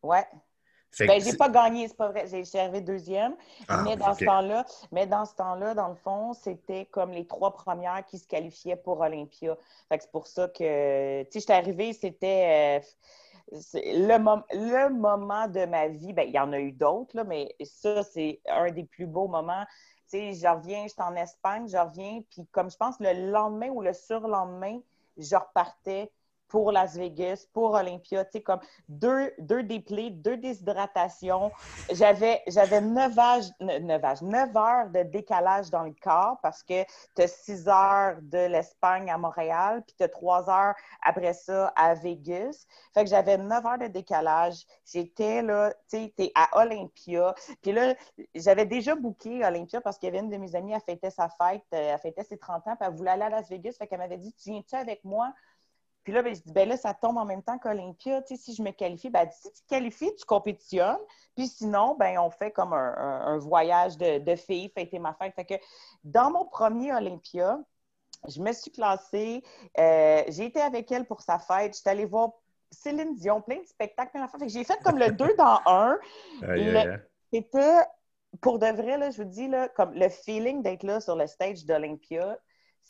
Ouais. 0.03 0.25
Ben, 1.01 1.21
j'ai 1.21 1.37
pas 1.37 1.49
gagné, 1.49 1.89
c'est 1.89 1.97
pas 1.97 2.09
vrai. 2.09 2.27
J'ai 2.27 2.59
arrivé 2.59 2.81
deuxième. 2.81 3.37
Ah, 3.69 3.83
mais 3.85 3.97
dans 3.97 4.15
ce 4.15 4.25
temps-là, 4.25 4.65
mais 4.93 5.07
dans 5.07 5.25
ce 5.25 5.35
temps-là, 5.35 5.75
dans 5.75 5.89
le 5.89 5.95
fond, 5.95 6.33
c'était 6.33 6.87
comme 6.87 7.13
les 7.13 7.27
trois 7.27 7.53
premières 7.53 8.05
qui 8.07 8.19
se 8.19 8.27
qualifiaient 8.27 8.77
pour 8.77 9.01
Olympia. 9.01 9.57
Fait 9.89 9.99
que 9.99 10.05
c'est 10.05 10.13
pour 10.13 10.27
ça 10.27 10.49
que, 10.49 11.23
tu 11.25 11.33
sais, 11.33 11.41
j'étais 11.41 11.53
arrivée, 11.53 11.93
c'était 11.93 12.81
euh, 12.81 13.57
le, 13.75 14.19
le, 14.53 14.91
moment 14.91 15.49
de 15.49 15.67
ma 15.67 15.89
vie. 15.89 16.13
Ben, 16.13 16.27
il 16.27 16.35
y 16.35 16.39
en 16.39 16.53
a 16.53 16.59
eu 16.59 16.73
d'autres, 16.73 17.23
mais 17.25 17.55
ça, 17.63 18.03
c'est 18.03 18.41
un 18.49 18.71
des 18.71 18.85
plus 18.85 19.07
beaux 19.07 19.29
moments. 19.29 19.65
Tu 20.11 20.19
sais, 20.19 20.35
je 20.35 20.47
reviens, 20.47 20.87
j'étais 20.87 21.03
en 21.03 21.17
Espagne, 21.17 21.69
je 21.69 21.77
reviens, 21.77 22.21
puis 22.31 22.47
comme 22.53 22.71
je 22.71 22.77
pense 22.77 22.95
le 23.01 23.31
lendemain 23.31 23.69
ou 23.71 23.83
le 23.83 23.93
surlendemain, 23.93 24.79
je 25.17 25.35
repartais 25.35 26.11
pour 26.49 26.73
Las 26.73 26.97
Vegas, 26.97 27.47
pour 27.53 27.75
Olympia, 27.75 28.25
tu 28.25 28.33
sais, 28.33 28.43
comme 28.43 28.61
deux, 28.89 29.33
deux 29.39 29.63
déplais, 29.63 30.11
deux 30.11 30.37
déshydratations. 30.37 31.51
J'avais, 31.93 32.43
j'avais 32.47 32.81
neuf, 32.81 33.19
âges, 33.19 33.51
neuf, 33.61 34.57
heures 34.57 34.91
de 34.91 35.03
décalage 35.03 35.71
dans 35.71 35.83
le 35.83 35.95
corps 36.01 36.39
parce 36.43 36.63
que 36.63 36.85
tu 37.15 37.23
as 37.23 37.29
six 37.29 37.69
heures 37.69 38.17
de 38.23 38.47
l'Espagne 38.47 39.11
à 39.11 39.19
Montréal, 39.19 39.83
puis 39.87 39.95
tu 39.97 40.05
as 40.05 40.09
trois 40.09 40.49
heures 40.49 40.75
après 41.03 41.33
ça 41.33 41.69
à 41.77 41.95
Vegas. 41.95 42.67
Fait 42.95 43.05
que 43.05 43.11
j'avais 43.11 43.39
neuf 43.39 43.65
heures 43.65 43.79
de 43.79 43.89
décalage. 43.89 44.65
J'étais 44.85 45.43
là, 45.43 45.73
tu 45.91 46.13
sais, 46.17 46.33
à 46.35 46.61
Olympia. 46.61 47.35
Puis 47.63 47.73
là, 47.73 47.95
j'avais 48.35 48.67
déjà 48.67 48.95
booké 48.95 49.45
Olympia 49.45 49.81
parce 49.81 49.99
qu'il 49.99 50.07
y 50.07 50.11
avait 50.11 50.25
une 50.25 50.31
de 50.31 50.37
mes 50.37 50.55
amies, 50.55 50.73
elle 50.73 50.81
fêtait 50.81 51.11
sa 51.11 51.29
fête, 51.29 51.63
euh, 51.75 51.93
elle 51.95 51.99
fêtait 51.99 52.25
ses 52.25 52.39
30 52.39 52.67
ans, 52.69 52.77
puis 52.77 52.89
elle 52.89 52.95
voulait 52.95 53.11
aller 53.11 53.25
à 53.25 53.31
Las 53.31 53.49
Vegas. 53.49 53.75
Fait 53.79 53.87
qu'elle 53.87 53.99
m'avait 53.99 54.19
dit, 54.19 54.33
tu 54.35 54.51
viens-tu 54.51 54.75
avec 54.75 55.05
moi? 55.05 55.33
Puis 56.07 56.13
là, 56.13 56.23
ben, 56.23 56.33
je 56.33 56.41
dis, 56.41 56.53
ben 56.53 56.69
là, 56.69 56.77
ça 56.77 56.95
tombe 56.95 57.17
en 57.17 57.25
même 57.25 57.43
temps 57.43 57.59
qu'Olympia. 57.59 58.23
Tu 58.23 58.37
sais, 58.37 58.41
si 58.41 58.55
je 58.55 58.63
me 58.63 58.71
qualifie, 58.71 59.11
ben, 59.11 59.29
si 59.29 59.51
tu 59.51 59.61
te 59.61 59.69
qualifies, 59.69 60.15
tu 60.15 60.25
compétitionnes. 60.25 61.01
Puis 61.35 61.49
sinon, 61.49 61.97
ben, 61.99 62.17
on 62.21 62.31
fait 62.31 62.53
comme 62.53 62.73
un, 62.73 63.39
voyage 63.39 63.97
de, 63.99 64.21
de 64.21 64.37
filles, 64.37 64.71
fêter 64.73 65.01
ma 65.01 65.15
fête. 65.15 65.35
Fait 65.35 65.45
que 65.45 65.55
dans 66.05 66.31
mon 66.31 66.45
premier 66.45 66.95
Olympia, 66.95 67.59
je 68.29 68.41
me 68.41 68.53
suis 68.53 68.71
classée. 68.71 69.43
Euh, 69.81 70.23
j'ai 70.29 70.45
été 70.45 70.61
avec 70.61 70.93
elle 70.93 71.07
pour 71.07 71.23
sa 71.23 71.41
fête. 71.41 71.77
J'étais 71.77 71.91
allée 71.91 72.05
voir 72.05 72.35
Céline 72.71 73.17
Dion, 73.17 73.41
plein 73.41 73.59
de 73.59 73.67
spectacles, 73.67 74.13
plein 74.13 74.21
d'affaires. 74.21 74.49
J'ai 74.49 74.63
fait 74.63 74.81
comme 74.85 75.01
le 75.01 75.11
deux 75.11 75.35
dans 75.37 75.59
un. 75.67 75.99
C'était, 77.33 77.81
pour 78.41 78.61
de 78.61 78.67
vrai, 78.69 78.97
là, 78.97 79.11
je 79.11 79.21
vous 79.25 79.29
dis, 79.29 79.49
là, 79.49 79.69
comme 79.71 79.93
le 79.93 80.09
feeling 80.09 80.63
d'être 80.63 80.85
là 80.85 81.01
sur 81.01 81.17
le 81.17 81.27
stage 81.27 81.67
d'Olympia, 81.67 82.39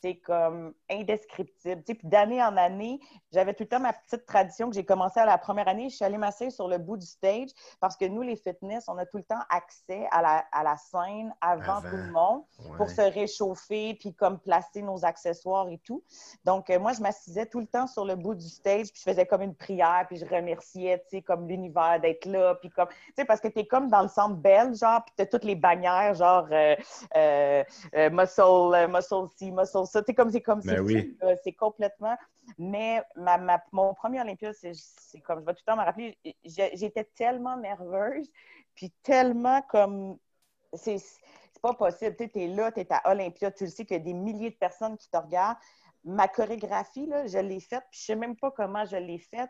c'est 0.01 0.15
comme 0.15 0.73
indescriptible. 0.89 1.81
Tu 1.83 1.93
sais, 1.93 1.95
puis 1.95 2.07
d'année 2.07 2.41
en 2.41 2.55
année, 2.55 2.99
j'avais 3.31 3.53
tout 3.53 3.63
le 3.63 3.69
temps 3.69 3.79
ma 3.79 3.93
petite 3.93 4.25
tradition 4.25 4.69
que 4.69 4.75
j'ai 4.75 4.85
commencé 4.85 5.19
à 5.19 5.25
la 5.25 5.37
première 5.37 5.67
année. 5.67 5.89
Je 5.89 5.95
suis 5.95 6.05
allée 6.05 6.17
m'asseoir 6.17 6.51
sur 6.51 6.67
le 6.67 6.77
bout 6.77 6.97
du 6.97 7.05
stage 7.05 7.49
parce 7.79 7.97
que 7.97 8.05
nous, 8.05 8.21
les 8.21 8.35
fitness, 8.35 8.85
on 8.87 8.97
a 8.97 9.05
tout 9.05 9.17
le 9.17 9.23
temps 9.23 9.39
accès 9.49 10.07
à 10.11 10.21
la, 10.21 10.45
à 10.51 10.63
la 10.63 10.77
scène 10.77 11.33
avant, 11.41 11.81
tout 11.81 11.95
le 11.95 12.11
monde 12.11 12.43
pour 12.77 12.89
se 12.89 13.01
réchauffer 13.01 13.95
puis 13.95 14.13
comme 14.13 14.39
placer 14.39 14.81
nos 14.81 15.03
accessoires 15.03 15.67
et 15.69 15.79
tout. 15.79 16.03
Donc, 16.45 16.69
euh, 16.69 16.79
moi, 16.79 16.93
je 16.93 17.01
m'assisais 17.01 17.47
tout 17.47 17.59
le 17.59 17.67
temps 17.67 17.87
sur 17.87 18.05
le 18.05 18.15
bout 18.15 18.35
du 18.35 18.47
stage 18.47 18.91
puis 18.91 19.01
je 19.03 19.09
faisais 19.09 19.25
comme 19.25 19.41
une 19.41 19.55
prière 19.55 20.05
puis 20.07 20.17
je 20.17 20.25
remerciais, 20.25 20.99
tu 21.09 21.17
sais, 21.17 21.21
comme 21.21 21.47
l'univers 21.47 21.99
d'être 21.99 22.25
là. 22.25 22.55
Puis 22.55 22.69
comme, 22.69 22.87
tu 22.89 23.13
sais, 23.17 23.25
parce 23.25 23.41
que 23.41 23.47
tu 23.47 23.59
es 23.59 23.65
comme 23.65 23.89
dans 23.89 24.03
le 24.03 24.09
centre 24.09 24.35
belle, 24.35 24.75
genre, 24.75 25.03
puis 25.03 25.13
tu 25.17 25.23
as 25.23 25.25
toutes 25.25 25.43
les 25.43 25.55
bannières, 25.55 26.13
genre 26.13 26.47
euh, 26.51 26.75
euh, 27.15 27.63
muscle, 28.11 28.87
muscle 28.89 29.27
ci, 29.37 29.51
muscle 29.51 29.86
ça. 29.87 30.01
C'est 30.05 30.13
comme, 30.13 30.31
c'est 30.31 30.41
comme 30.41 30.61
ben 30.61 31.37
c'est 31.43 31.53
complètement. 31.53 32.15
Mais 32.57 33.01
ma, 33.15 33.61
mon 33.71 33.93
premier 33.93 34.21
Olympia, 34.21 34.53
c'est 34.53 35.19
comme, 35.21 35.41
je 35.41 35.45
vais 35.45 35.53
tout 35.53 35.61
le 35.65 35.71
temps 35.71 35.77
me 35.77 35.83
rappeler, 35.83 36.17
j'étais 36.45 37.03
tellement 37.15 37.57
nerveuse, 37.57 38.31
puis 38.75 38.91
tellement 39.03 39.61
comme. 39.63 40.17
C'est 40.73 40.97
c'est 41.57 41.61
pas 41.61 41.73
possible. 41.73 42.15
Tu 42.15 42.29
es 42.35 42.47
là, 42.47 42.71
tu 42.71 42.81
es 42.81 42.87
à 42.91 43.09
Olympia, 43.09 43.51
tu 43.51 43.63
le 43.63 43.69
sais 43.71 43.83
qu'il 43.83 43.97
y 43.97 43.99
a 43.99 44.03
des 44.03 44.13
milliers 44.13 44.51
de 44.51 44.55
personnes 44.55 44.95
qui 44.95 45.09
te 45.09 45.17
regardent. 45.17 45.57
Ma 46.03 46.27
chorégraphie, 46.27 47.07
là, 47.07 47.25
je 47.25 47.39
l'ai 47.39 47.59
faite, 47.59 47.83
puis 47.89 47.99
je 47.99 48.05
sais 48.05 48.15
même 48.15 48.35
pas 48.35 48.51
comment 48.51 48.85
je 48.85 48.95
l'ai 48.95 49.17
faite. 49.17 49.49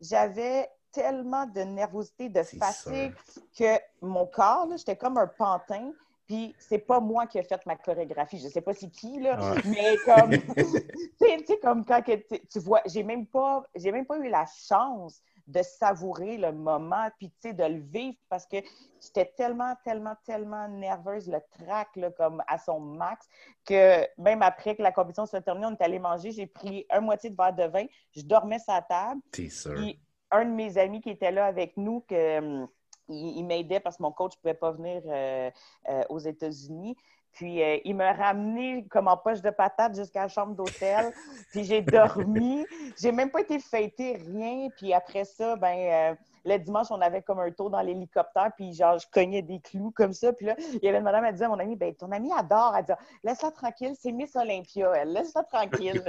J'avais 0.00 0.70
tellement 0.92 1.46
de 1.46 1.60
nervosité, 1.62 2.28
de 2.28 2.42
fatigue 2.44 3.12
que 3.58 3.76
mon 4.00 4.26
corps, 4.26 4.68
j'étais 4.76 4.96
comme 4.96 5.18
un 5.18 5.26
pantin. 5.26 5.92
Puis 6.28 6.54
c'est 6.58 6.78
pas 6.78 7.00
moi 7.00 7.26
qui 7.26 7.38
ai 7.38 7.42
fait 7.42 7.64
ma 7.64 7.74
chorégraphie. 7.74 8.38
Je 8.38 8.48
sais 8.48 8.60
pas 8.60 8.74
c'est 8.74 8.90
qui, 8.90 9.18
là, 9.18 9.54
mais 9.64 9.96
comme, 10.04 10.30
tu 11.18 11.46
sais, 11.46 11.58
comme 11.60 11.86
quand 11.86 12.02
tu 12.02 12.58
vois, 12.58 12.82
j'ai 12.86 13.02
même 13.02 13.26
pas, 13.26 13.64
j'ai 13.74 13.90
même 13.90 14.04
pas 14.04 14.18
eu 14.18 14.28
la 14.28 14.44
chance 14.46 15.22
de 15.46 15.62
savourer 15.62 16.36
le 16.36 16.52
moment, 16.52 17.08
puis 17.18 17.30
tu 17.30 17.48
sais, 17.48 17.52
de 17.54 17.64
le 17.64 17.80
vivre 17.80 18.18
parce 18.28 18.44
que 18.46 18.58
j'étais 19.00 19.32
tellement, 19.38 19.74
tellement, 19.82 20.14
tellement 20.26 20.68
nerveuse, 20.68 21.26
le 21.26 21.38
trac, 21.58 21.88
là, 21.96 22.10
comme 22.10 22.42
à 22.46 22.58
son 22.58 22.78
max, 22.78 23.26
que 23.64 24.06
même 24.20 24.42
après 24.42 24.76
que 24.76 24.82
la 24.82 24.92
compétition 24.92 25.24
soit 25.24 25.40
terminée, 25.40 25.66
on 25.66 25.72
est 25.72 25.82
allé 25.82 25.98
manger, 25.98 26.32
j'ai 26.32 26.46
pris 26.46 26.84
un 26.90 27.00
moitié 27.00 27.30
de 27.30 27.36
verre 27.36 27.54
de 27.54 27.64
vin, 27.64 27.86
je 28.14 28.20
dormais 28.20 28.58
la 28.68 28.82
table. 28.82 29.22
T'es 29.32 29.48
sûr. 29.48 29.74
Puis 29.74 29.98
un 30.30 30.44
de 30.44 30.50
mes 30.50 30.76
amis 30.76 31.00
qui 31.00 31.08
était 31.08 31.32
là 31.32 31.46
avec 31.46 31.78
nous, 31.78 32.04
que 32.06 32.66
il, 33.08 33.44
m'aidait 33.44 33.80
parce 33.80 33.96
que 33.96 34.02
mon 34.02 34.12
coach 34.12 34.32
ne 34.36 34.40
pouvait 34.40 34.54
pas 34.54 34.72
venir 34.72 35.02
euh, 35.06 35.50
euh, 35.88 36.02
aux 36.08 36.18
États-Unis. 36.18 36.96
Puis 37.32 37.62
euh, 37.62 37.78
il 37.84 37.94
m'a 37.94 38.12
ramené 38.12 38.86
comme 38.88 39.06
en 39.06 39.16
poche 39.16 39.42
de 39.42 39.50
patate 39.50 39.94
jusqu'à 39.94 40.22
la 40.22 40.28
chambre 40.28 40.54
d'hôtel. 40.54 41.12
puis 41.52 41.64
j'ai 41.64 41.82
dormi. 41.82 42.66
J'ai 43.00 43.12
même 43.12 43.30
pas 43.30 43.40
été 43.40 43.58
fêtée, 43.58 44.16
rien. 44.16 44.68
Puis 44.76 44.92
après 44.92 45.24
ça, 45.24 45.56
ben 45.56 46.16
le 46.44 46.58
dimanche, 46.58 46.86
on 46.90 47.00
avait 47.00 47.22
comme 47.22 47.38
un 47.40 47.50
tour 47.50 47.70
dans 47.70 47.80
l'hélicoptère. 47.80 48.50
Puis 48.56 48.72
genre, 48.72 48.98
je 48.98 49.06
cognais 49.12 49.42
des 49.42 49.60
clous 49.60 49.92
comme 49.92 50.12
ça. 50.12 50.32
Puis 50.32 50.46
là, 50.46 50.56
il 50.58 50.80
y 50.82 50.88
avait 50.88 50.98
une 50.98 51.04
madame, 51.04 51.24
elle 51.24 51.32
disait 51.32 51.44
à 51.44 51.48
mon 51.48 51.58
ami, 51.58 51.76
ben 51.76 51.94
ton 51.94 52.10
ami 52.10 52.32
adore. 52.32 52.74
Elle 52.76 52.84
dit, 52.84 52.92
laisse-la 53.22 53.50
tranquille, 53.50 53.94
c'est 53.98 54.12
Miss 54.12 54.34
Olympia, 54.34 54.90
elle. 54.96 55.12
Laisse-la 55.12 55.44
tranquille. 55.44 56.02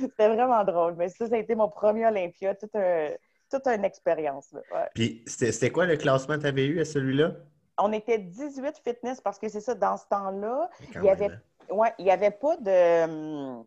C'était 0.00 0.28
vraiment 0.28 0.64
drôle. 0.64 0.94
Mais 0.96 1.08
ça, 1.08 1.28
ça 1.28 1.36
a 1.36 1.38
été 1.38 1.54
mon 1.54 1.68
premier 1.68 2.06
Olympia. 2.06 2.54
Tout 2.54 2.68
un 2.74 3.10
toute 3.50 3.66
une 3.66 3.84
expérience. 3.84 4.54
Puis, 4.94 5.22
c'était 5.26 5.70
quoi 5.70 5.86
le 5.86 5.96
classement 5.96 6.36
que 6.36 6.42
tu 6.42 6.46
avais 6.46 6.66
eu 6.66 6.80
à 6.80 6.84
celui-là? 6.84 7.32
On 7.78 7.92
était 7.92 8.18
18 8.18 8.80
fitness 8.82 9.20
parce 9.20 9.38
que 9.38 9.48
c'est 9.48 9.60
ça, 9.60 9.74
dans 9.74 9.96
ce 9.96 10.06
temps-là, 10.08 10.70
il 10.94 11.00
n'y 11.02 11.10
avait, 11.10 11.26
hein. 11.26 11.40
ouais, 11.74 11.92
il 11.98 12.06
y 12.06 12.10
avait 12.10 12.30
pas 12.30 12.56
de. 12.56 13.62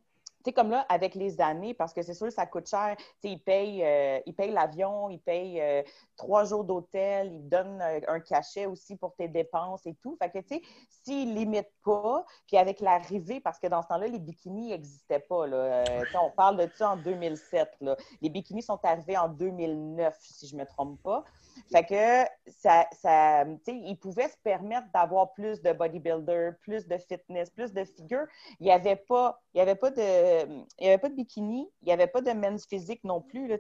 Sais, 0.50 0.54
comme 0.54 0.72
là, 0.72 0.84
avec 0.90 1.14
les 1.14 1.40
années, 1.42 1.76
parce 1.76 1.94
que 1.94 2.02
c'est 2.02 2.16
sûr, 2.16 2.32
ça 2.32 2.48
coûte 2.48 2.68
cher. 2.68 2.96
Tu 2.98 3.04
sais, 3.22 3.30
ils 3.34 3.38
payent 3.38 3.84
euh, 3.84 4.52
l'avion, 4.52 5.08
ils 5.12 5.20
payent 5.20 5.62
euh, 5.62 5.84
trois 6.18 6.44
jours 6.44 6.64
d'hôtel, 6.64 7.32
ils 7.32 7.48
donnent 7.48 7.80
euh, 7.80 8.00
un 8.08 8.20
cachet 8.20 8.66
aussi 8.66 8.96
pour 8.96 9.14
tes 9.14 9.28
dépenses 9.28 9.86
et 9.86 9.94
tout. 10.02 10.18
Fait 10.20 10.32
que, 10.32 10.40
tu 10.40 10.56
sais, 10.56 10.62
s'ils 10.90 11.36
limitent 11.36 11.72
pas, 11.86 12.26
puis 12.48 12.58
avec 12.58 12.80
l'arrivée, 12.80 13.40
parce 13.40 13.60
que 13.60 13.68
dans 13.68 13.84
ce 13.84 13.90
temps-là, 13.90 14.08
les 14.08 14.18
bikinis 14.18 14.70
n'existaient 14.70 15.20
pas. 15.20 15.46
Là. 15.46 15.84
on 16.20 16.32
parle 16.32 16.58
de 16.58 16.68
ça 16.74 16.94
en 16.94 16.98
2007. 16.98 17.70
Là. 17.82 17.96
Les 18.24 18.30
bikinis 18.30 18.64
sont 18.64 18.80
arrivés 18.84 19.18
en 19.18 19.30
2009, 19.30 20.18
si 20.20 20.48
je 20.48 20.56
ne 20.56 20.62
me 20.62 20.66
trompe 20.66 21.00
pas. 21.04 21.24
Fait 21.72 21.86
que 21.86 22.52
ça, 22.52 22.88
ça 22.92 23.46
ils 23.68 23.98
pouvaient 23.98 24.28
se 24.28 24.38
permettre 24.44 24.88
d'avoir 24.94 25.34
plus 25.34 25.62
de 25.62 25.72
bodybuilder, 25.72 26.52
plus 26.62 26.88
de 26.88 26.98
fitness, 26.98 27.50
plus 27.50 27.74
de 27.74 27.84
figure. 27.84 28.26
Il 28.60 28.66
n'y 28.66 28.72
avait 28.72 28.96
pas, 28.96 29.42
il 29.54 29.60
y 29.60 29.62
avait 29.62 29.76
pas 29.76 29.92
de, 29.92 30.46
il 30.80 30.86
y 30.86 30.88
avait 30.88 30.98
pas 30.98 31.10
de 31.10 31.16
bikini, 31.16 31.70
il 31.82 31.86
n'y 31.86 31.92
avait 31.92 32.08
pas 32.08 32.22
de 32.22 32.32
men's 32.32 32.66
physique 32.66 33.04
non 33.04 33.22
plus. 33.22 33.48
Là, 33.48 33.58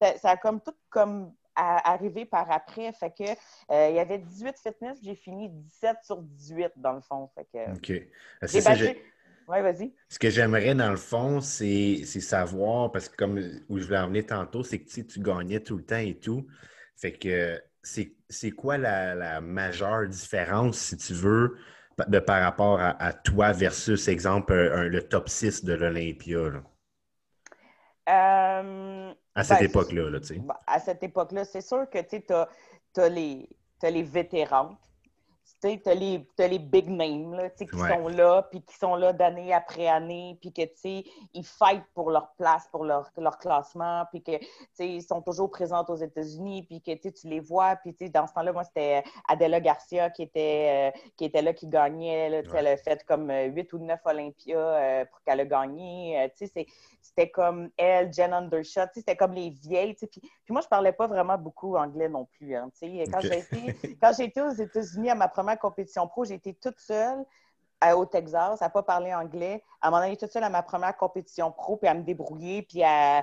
ça, 0.00 0.18
ça, 0.18 0.30
a 0.30 0.36
comme 0.36 0.60
tout 0.60 0.74
comme 0.90 1.32
arrivé 1.56 2.24
par 2.24 2.50
après. 2.50 2.92
Fait 2.92 3.10
que 3.10 3.24
euh, 3.70 3.88
il 3.90 3.96
y 3.96 4.00
avait 4.00 4.18
18 4.18 4.56
fitness, 4.58 4.98
j'ai 5.02 5.14
fini 5.14 5.48
17 5.48 5.98
sur 6.02 6.22
18 6.22 6.72
dans 6.76 6.92
le 6.92 7.00
fond. 7.00 7.28
Fait 7.34 7.46
que, 7.52 7.76
OK. 7.76 8.08
C'est 8.46 8.60
ça, 8.60 8.74
oui, 9.46 9.60
vas-y. 9.60 9.92
Ce 10.08 10.18
que 10.18 10.30
j'aimerais, 10.30 10.74
dans 10.74 10.90
le 10.90 10.96
fond, 10.96 11.40
c'est 11.40 12.04
savoir, 12.04 12.90
parce 12.90 13.08
que 13.08 13.16
comme 13.16 13.38
où 13.68 13.78
je 13.78 13.84
voulais 13.84 13.98
en 13.98 14.06
venir 14.06 14.26
tantôt, 14.26 14.62
c'est 14.62 14.78
que 14.78 15.00
tu 15.02 15.20
gagnais 15.20 15.60
tout 15.60 15.76
le 15.76 15.84
temps 15.84 15.96
et 15.96 16.14
tout. 16.14 16.46
Fait 16.96 17.12
que 17.12 17.62
c'est 17.82 18.50
quoi 18.50 18.78
la, 18.78 19.40
majeure 19.40 20.06
différence, 20.08 20.78
si 20.78 20.96
tu 20.96 21.12
veux, 21.12 21.56
de 22.08 22.18
par 22.18 22.42
rapport 22.42 22.80
à, 22.80 23.12
toi 23.12 23.52
versus, 23.52 24.08
exemple, 24.08 24.54
le 24.54 25.02
top 25.02 25.28
6 25.28 25.64
de 25.64 25.74
l'Olympia? 25.74 26.62
Euh, 28.08 29.14
à 29.34 29.44
cette 29.44 29.58
ben, 29.60 29.64
époque-là, 29.64 30.20
tu 30.20 30.26
sais. 30.26 30.38
Ben, 30.38 30.56
à 30.66 30.78
cette 30.78 31.02
époque-là, 31.02 31.44
c'est 31.44 31.60
sûr 31.60 31.88
que 31.88 31.98
tu 31.98 32.22
as, 33.00 33.08
les, 33.08 33.48
as 33.82 33.90
les 33.90 34.02
vétérans 34.02 34.76
tu 35.64 35.88
as 35.88 35.94
les, 35.94 36.26
les 36.38 36.58
big 36.58 36.88
names 36.88 37.34
là, 37.34 37.50
qui 37.50 37.66
sont 37.66 38.08
là, 38.08 38.42
puis 38.42 38.62
qui 38.62 38.76
sont 38.76 38.94
là 38.94 39.12
d'année 39.12 39.52
après 39.52 39.88
année, 39.88 40.38
puis 40.40 40.52
que, 40.52 40.62
ils 40.84 41.44
fightent 41.44 41.86
pour 41.94 42.10
leur 42.10 42.32
place, 42.36 42.68
pour 42.70 42.84
leur, 42.84 43.10
leur 43.16 43.38
classement, 43.38 44.04
puis 44.10 44.22
que, 44.22 44.32
ils 44.78 45.02
sont 45.02 45.22
toujours 45.22 45.50
présents 45.50 45.84
aux 45.88 45.96
États-Unis, 45.96 46.64
puis 46.64 46.80
que, 46.80 47.08
tu 47.08 47.28
les 47.28 47.40
vois, 47.40 47.76
puis, 47.76 47.94
dans 48.10 48.26
ce 48.26 48.34
temps-là, 48.34 48.52
moi, 48.52 48.64
c'était 48.64 49.02
Adela 49.28 49.60
Garcia 49.60 50.10
qui 50.10 50.22
était, 50.22 50.92
euh, 50.94 50.98
qui 51.16 51.24
était 51.24 51.42
là, 51.42 51.52
qui 51.52 51.66
gagnait, 51.66 52.28
là, 52.28 52.42
elle 52.54 52.66
a 52.66 52.76
fait 52.76 53.04
comme 53.04 53.30
8 53.30 53.74
euh, 53.74 53.76
ou 53.76 53.78
9 53.78 54.00
Olympia 54.04 54.58
euh, 54.58 55.04
pour 55.06 55.22
qu'elle 55.22 55.40
ait 55.40 55.46
gagné, 55.46 56.30
tu 56.36 56.46
sais, 56.46 56.66
c'était 57.04 57.30
comme 57.30 57.70
elle, 57.76 58.12
Jen 58.12 58.32
Undershot, 58.32 58.88
c'était 58.94 59.14
comme 59.14 59.34
les 59.34 59.50
vieilles. 59.50 59.94
Puis, 59.94 60.08
puis 60.08 60.52
moi, 60.52 60.62
je 60.62 60.68
parlais 60.68 60.92
pas 60.92 61.06
vraiment 61.06 61.36
beaucoup 61.36 61.76
anglais 61.76 62.08
non 62.08 62.24
plus. 62.24 62.56
Hein, 62.56 62.70
quand 62.80 63.20
j'ai 64.16 64.24
été, 64.24 64.42
aux 64.42 64.50
États-Unis 64.50 65.10
à 65.10 65.14
ma 65.14 65.28
première 65.28 65.53
compétition 65.56 66.06
pro, 66.06 66.24
j'ai 66.24 66.34
été 66.34 66.54
toute 66.54 66.78
seule 66.78 67.24
au 67.92 68.06
Texas, 68.06 68.62
à 68.62 68.68
ne 68.68 68.72
pas 68.72 68.82
parler 68.82 69.12
anglais, 69.14 69.62
à 69.82 69.90
m'en 69.90 69.98
aller 69.98 70.16
toute 70.16 70.32
seule 70.32 70.44
à 70.44 70.48
ma 70.48 70.62
première 70.62 70.96
compétition 70.96 71.52
pro, 71.52 71.76
puis 71.76 71.88
à 71.88 71.94
me 71.94 72.02
débrouiller, 72.02 72.62
puis 72.62 72.82
à, 72.82 73.22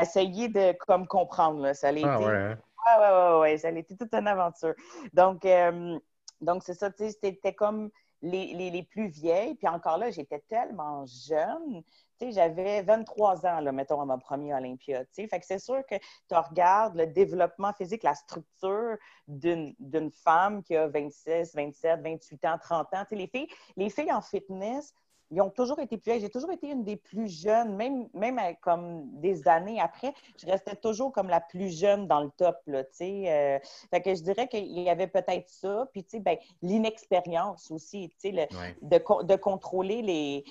essayer 0.00 0.48
de 0.48 0.76
comme 0.86 1.06
comprendre. 1.06 1.72
Ça 1.72 1.88
a 1.88 1.90
ah 1.90 1.92
été... 1.92 2.06
ouais, 2.06 2.36
hein? 2.36 2.58
ouais, 2.86 3.08
ouais, 3.08 3.40
ouais, 3.40 3.58
ça 3.58 3.68
a 3.68 3.70
été 3.70 3.96
toute 3.96 4.12
une 4.12 4.28
aventure. 4.28 4.74
Donc, 5.14 5.44
euh, 5.46 5.98
donc 6.40 6.62
c'est 6.64 6.74
ça, 6.74 6.90
c'était 6.96 7.54
comme 7.54 7.90
les, 8.20 8.52
les, 8.54 8.70
les, 8.70 8.82
plus 8.82 9.08
vieilles. 9.08 9.54
Puis 9.54 9.68
encore 9.68 9.98
là, 9.98 10.10
j'étais 10.10 10.40
tellement 10.48 11.06
jeune 11.06 11.82
j'avais 12.30 12.82
23 12.82 13.46
ans, 13.46 13.60
là, 13.60 13.72
mettons, 13.72 14.00
à 14.00 14.04
ma 14.04 14.18
première 14.18 14.58
Olympia. 14.58 15.02
Fait 15.12 15.26
que 15.26 15.46
c'est 15.46 15.58
sûr 15.58 15.82
que 15.88 15.96
tu 15.96 16.34
regardes 16.34 16.94
le 16.94 17.06
développement 17.06 17.72
physique, 17.72 18.02
la 18.02 18.14
structure 18.14 18.96
d'une 19.26 20.10
femme 20.12 20.62
qui 20.62 20.76
a 20.76 20.86
26, 20.86 21.54
27, 21.54 22.00
28 22.02 22.44
ans, 22.44 22.58
30 22.60 22.94
ans. 22.94 23.04
les 23.10 23.26
filles, 23.26 23.48
les 23.76 23.90
filles 23.90 24.12
en 24.12 24.20
fitness, 24.20 24.94
ils 25.32 25.40
ont 25.40 25.50
toujours 25.50 25.78
été 25.80 25.96
plus 25.96 26.20
J'ai 26.20 26.28
toujours 26.28 26.52
été 26.52 26.70
une 26.70 26.84
des 26.84 26.96
plus 26.96 27.28
jeunes, 27.28 27.74
même, 27.74 28.06
même 28.12 28.38
comme 28.60 29.08
des 29.18 29.48
années 29.48 29.80
après, 29.80 30.12
je 30.38 30.46
restais 30.46 30.76
toujours 30.76 31.10
comme 31.10 31.28
la 31.28 31.40
plus 31.40 31.70
jeune 31.70 32.06
dans 32.06 32.20
le 32.20 32.30
top, 32.30 32.58
là. 32.66 32.82
Euh. 33.00 33.58
fait 33.90 34.02
que 34.02 34.14
je 34.14 34.22
dirais 34.22 34.46
qu'il 34.46 34.78
y 34.78 34.90
avait 34.90 35.06
peut-être 35.06 35.48
ça, 35.48 35.88
puis, 35.92 36.04
ben, 36.20 36.36
l'inexpérience 36.60 37.70
aussi, 37.70 38.12
sais, 38.18 38.30
de, 38.30 39.24
de, 39.24 39.36
contrôler 39.36 40.02
les, 40.02 40.44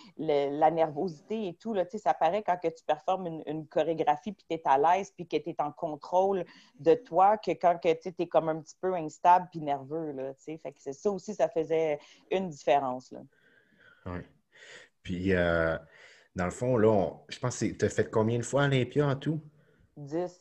la 0.50 0.72
nervosité 0.72 1.50
et 1.50 1.54
tout, 1.54 1.74
là, 1.74 1.86
ça 1.86 2.16
paraît 2.16 2.42
quand 2.42 2.58
que 2.58 2.68
tu 2.68 2.84
performes 2.84 3.42
une, 3.46 3.68
chorégraphie, 3.68 4.32
puis 4.32 4.46
tu 4.50 4.56
es 4.56 4.62
à 4.66 4.78
l'aise, 4.78 5.12
puis 5.12 5.28
que 5.28 5.38
tu 5.38 5.52
es 5.52 5.62
en 5.62 5.72
contrôle 5.72 6.44
de 6.80 6.96
toi, 6.96 7.38
que 7.38 7.52
quand 7.52 7.78
que, 7.80 7.94
tu 7.94 8.14
es 8.18 8.28
comme 8.28 8.50
un 8.50 8.60
petit 8.60 8.76
peu 8.82 8.96
instable 8.96 9.48
puis 9.52 9.62
nerveux, 9.62 10.12
là. 10.12 10.34
Fait 10.34 10.72
que 10.72 10.92
ça 10.92 11.12
aussi, 11.12 11.36
ça 11.36 11.48
faisait 11.50 12.00
une 12.32 12.50
différence, 12.50 13.12
là. 13.12 13.20
Puis, 15.04 15.34
euh, 15.34 15.78
dans 16.36 16.46
le 16.46 16.52
fond, 16.52 16.78
là, 16.78 17.12
je 17.30 17.40
pense 17.40 17.60
que 17.60 17.66
tu 17.66 17.86
as 17.86 17.90
fait 17.90 18.10
combien 18.10 18.38
de 18.38 18.44
fois 18.44 18.66
Olympia 18.66 19.08
en 19.08 19.16
tout? 19.16 19.42
Dix. 19.98 20.40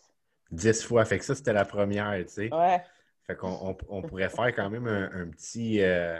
Dix 0.50 0.82
fois. 0.82 1.04
Fait 1.04 1.18
que 1.18 1.24
ça, 1.24 1.34
c'était 1.34 1.52
la 1.52 1.64
première, 1.64 2.16
tu 2.24 2.32
sais. 2.32 2.54
Ouais. 2.54 2.82
Fait 3.26 3.36
qu'on 3.36 3.76
on, 3.88 4.02
pourrait 4.02 4.28
faire 4.28 4.54
quand 4.54 4.70
même 4.70 4.86
un, 4.86 5.28
petit. 5.28 5.80
Euh, 5.82 6.18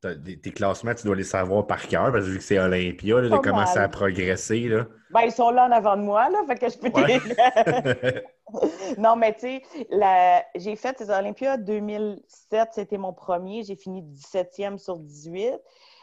tes 0.00 0.52
classements, 0.52 0.94
tu 0.94 1.04
dois 1.04 1.16
les 1.16 1.24
savoir 1.24 1.66
par 1.66 1.86
cœur, 1.88 2.12
parce 2.12 2.24
que 2.24 2.30
vu 2.30 2.38
que 2.38 2.44
c'est 2.44 2.58
Olympia, 2.58 3.20
de 3.20 3.36
commencer 3.38 3.78
à 3.78 3.88
progresser. 3.88 4.68
Là. 4.68 4.86
Ben, 5.10 5.22
ils 5.22 5.32
sont 5.32 5.50
là 5.50 5.66
en 5.66 5.72
avant 5.72 5.96
de 5.96 6.02
moi, 6.02 6.28
là, 6.30 6.44
fait 6.46 6.56
que 6.56 6.68
je 6.68 6.78
peux 6.78 6.90
ouais. 7.00 8.24
Non, 8.98 9.16
mais 9.16 9.34
tu 9.34 9.60
sais, 9.60 10.44
j'ai 10.54 10.76
fait 10.76 10.96
ces 10.98 11.10
Olympias 11.10 11.56
2007, 11.56 12.68
c'était 12.72 12.98
mon 12.98 13.12
premier. 13.12 13.62
J'ai 13.64 13.76
fini 13.76 14.02
17e 14.02 14.78
sur 14.78 14.98
18. 14.98 15.54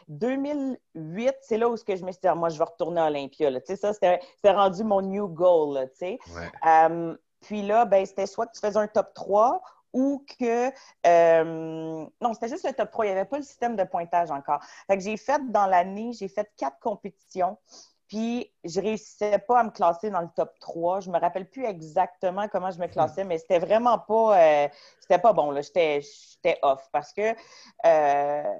2008, 0.08 1.34
c'est 1.40 1.58
là 1.58 1.68
où 1.68 1.74
que 1.76 1.96
je 1.96 2.04
me 2.04 2.12
suis 2.12 2.20
dit, 2.20 2.28
ah, 2.28 2.34
moi, 2.34 2.48
je 2.48 2.58
vais 2.58 2.64
retourner 2.64 3.00
à 3.00 3.06
Olympia. 3.06 3.50
Là. 3.50 3.60
Ça, 3.64 3.92
c'était 3.92 4.20
rendu 4.44 4.84
mon 4.84 5.02
new 5.02 5.28
goal. 5.28 5.74
Là, 5.74 5.86
euh, 6.66 7.16
puis 7.40 7.62
là, 7.62 7.84
ben, 7.84 8.04
c'était 8.06 8.26
soit 8.26 8.46
que 8.46 8.52
tu 8.52 8.60
faisais 8.60 8.78
un 8.78 8.86
top 8.86 9.12
3 9.14 9.60
ou 9.92 10.24
que. 10.38 10.70
Euh, 11.06 12.06
non, 12.20 12.34
c'était 12.34 12.48
juste 12.48 12.66
le 12.66 12.72
top 12.72 12.90
3. 12.90 13.06
Il 13.06 13.08
n'y 13.08 13.18
avait 13.18 13.28
pas 13.28 13.38
le 13.38 13.42
système 13.42 13.76
de 13.76 13.84
pointage 13.84 14.30
encore. 14.30 14.60
Fait 14.86 14.96
que 14.96 15.02
j'ai 15.02 15.16
fait 15.16 15.40
dans 15.50 15.66
l'année, 15.66 16.12
j'ai 16.12 16.28
fait 16.28 16.50
quatre 16.56 16.78
compétitions. 16.80 17.56
Puis, 18.08 18.52
je 18.62 18.80
réussissais 18.80 19.38
pas 19.38 19.60
à 19.60 19.64
me 19.64 19.70
classer 19.70 20.10
dans 20.10 20.20
le 20.20 20.28
top 20.36 20.52
3. 20.60 21.00
Je 21.00 21.10
me 21.10 21.18
rappelle 21.18 21.48
plus 21.48 21.64
exactement 21.64 22.46
comment 22.48 22.70
je 22.70 22.78
me 22.78 22.86
classais, 22.86 23.24
mais 23.24 23.38
c'était 23.38 23.58
vraiment 23.58 23.98
pas, 23.98 24.38
euh, 24.38 24.68
c'était 25.00 25.18
pas 25.18 25.32
bon. 25.32 25.52
J'étais 25.60 26.00
off 26.62 26.88
parce 26.92 27.12
que 27.12 27.34
euh, 27.84 28.54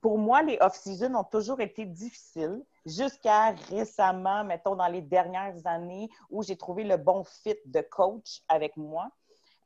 pour 0.00 0.18
moi, 0.18 0.42
les 0.42 0.58
off-season 0.60 1.14
ont 1.14 1.24
toujours 1.24 1.60
été 1.60 1.84
difficiles 1.84 2.64
jusqu'à 2.84 3.50
récemment, 3.70 4.44
mettons, 4.44 4.76
dans 4.76 4.88
les 4.88 5.02
dernières 5.02 5.66
années 5.66 6.08
où 6.30 6.42
j'ai 6.42 6.56
trouvé 6.56 6.84
le 6.84 6.96
bon 6.96 7.24
fit 7.24 7.56
de 7.66 7.80
coach 7.80 8.42
avec 8.48 8.76
moi. 8.76 9.10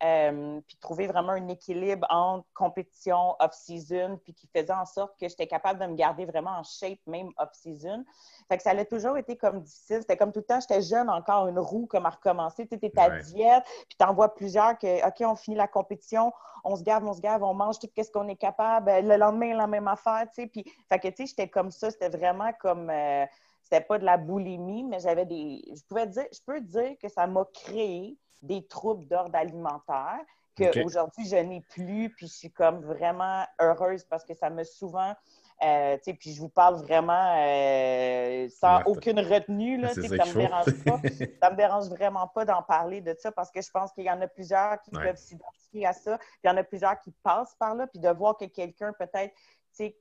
Euh, 0.05 0.61
puis 0.67 0.77
trouver 0.79 1.07
vraiment 1.07 1.33
un 1.33 1.47
équilibre 1.47 2.05
entre 2.11 2.45
compétition, 2.55 3.37
off-season, 3.39 4.19
puis 4.25 4.35
qui 4.35 4.49
faisait 4.49 4.73
en 4.73 4.85
sorte 4.85 5.13
que 5.17 5.29
j'étais 5.29 5.47
capable 5.47 5.79
de 5.79 5.87
me 5.87 5.95
garder 5.95 6.25
vraiment 6.25 6.51
en 6.51 6.65
shape, 6.65 6.99
même 7.07 7.31
off-season. 7.39 8.05
Fait 8.49 8.57
que 8.57 8.65
ça 8.65 8.71
a 8.71 8.85
toujours 8.85 9.17
été 9.17 9.37
comme 9.37 9.61
difficile. 9.61 9.99
C'était 10.01 10.17
comme 10.17 10.33
tout 10.33 10.41
le 10.41 10.47
temps, 10.47 10.59
j'étais 10.59 10.83
jeune 10.83 11.09
encore, 11.09 11.47
une 11.47 11.61
roue 11.61 11.87
comme 11.87 12.05
à 12.05 12.11
recommencer. 12.11 12.67
Tu 12.67 12.75
étais 12.75 12.93
à 12.99 13.11
diète, 13.21 13.63
puis 13.89 13.97
tu 13.97 14.05
en 14.05 14.13
vois 14.13 14.35
plusieurs 14.35 14.77
que, 14.77 15.07
OK, 15.07 15.21
on 15.21 15.37
finit 15.37 15.57
la 15.57 15.69
compétition, 15.69 16.33
on 16.65 16.75
se 16.75 16.83
gave, 16.83 17.05
on 17.05 17.13
se 17.13 17.21
gave, 17.21 17.45
on 17.45 17.55
mange 17.55 17.79
tout 17.79 17.89
ce 17.97 18.11
qu'on 18.11 18.27
est 18.27 18.37
capable. 18.37 18.91
Le 18.91 19.17
lendemain, 19.17 19.55
la 19.55 19.69
même 19.69 19.87
affaire, 19.87 20.27
tu 20.35 20.43
sais. 20.43 20.47
Puis, 20.49 20.65
fait 20.89 20.99
que, 20.99 21.09
tu 21.09 21.15
sais, 21.19 21.27
j'étais 21.27 21.49
comme 21.49 21.71
ça. 21.71 21.93
C'était 21.93 22.09
vraiment 22.09 22.53
comme... 22.59 22.91
Euh, 22.91 23.25
c'était 23.63 23.81
pas 23.81 23.99
de 23.99 24.05
la 24.05 24.17
boulimie, 24.17 24.83
mais 24.83 24.99
j'avais 24.99 25.27
des... 25.27 25.63
Je 25.73 25.83
pouvais 25.89 26.09
dire... 26.09 26.27
Je 26.33 26.41
peux 26.45 26.61
dire 26.61 26.97
que 27.01 27.09
ça 27.09 27.29
m'a 27.29 27.45
créé 27.55 28.19
des 28.43 28.67
troubles 28.67 29.07
d'ordre 29.07 29.35
alimentaire 29.37 30.21
qu'aujourd'hui, 30.57 31.27
je 31.27 31.37
n'ai 31.37 31.63
plus, 31.63 32.11
puis 32.11 32.27
je 32.27 32.33
suis 32.33 32.51
comme 32.51 32.85
vraiment 32.85 33.45
heureuse 33.61 34.05
parce 34.05 34.25
que 34.25 34.35
ça 34.35 34.51
m'a 34.51 34.65
souvent... 34.65 35.15
Euh, 35.63 35.97
puis 36.19 36.35
je 36.35 36.41
vous 36.41 36.49
parle 36.49 36.83
vraiment 36.83 37.37
euh, 37.39 38.49
sans 38.49 38.83
aucune 38.85 39.21
retenue, 39.21 39.79
là, 39.79 39.95
ça 39.95 40.01
me 40.01 40.35
dérange 40.35 40.85
pas. 40.85 41.01
ça 41.41 41.51
me 41.51 41.57
dérange 41.57 41.89
vraiment 41.89 42.27
pas 42.27 42.45
d'en 42.45 42.63
parler 42.63 43.01
de 43.01 43.15
ça 43.17 43.31
parce 43.31 43.49
que 43.53 43.63
je 43.63 43.71
pense 43.71 43.93
qu'il 43.93 44.05
y 44.05 44.11
en 44.11 44.21
a 44.21 44.27
plusieurs 44.27 44.83
qui 44.83 44.91
peuvent 44.91 45.17
s'identifier 45.17 45.87
à 45.87 45.93
ça, 45.93 46.19
puis 46.19 46.29
il 46.43 46.49
y 46.49 46.51
en 46.51 46.57
a 46.57 46.65
plusieurs 46.65 46.99
qui 46.99 47.13
passent 47.23 47.55
par 47.61 47.77
là, 47.77 47.87
puis 47.87 48.01
de 48.01 48.09
voir 48.09 48.37
que 48.37 48.47
quelqu'un 48.47 48.93
peut-être 48.99 49.33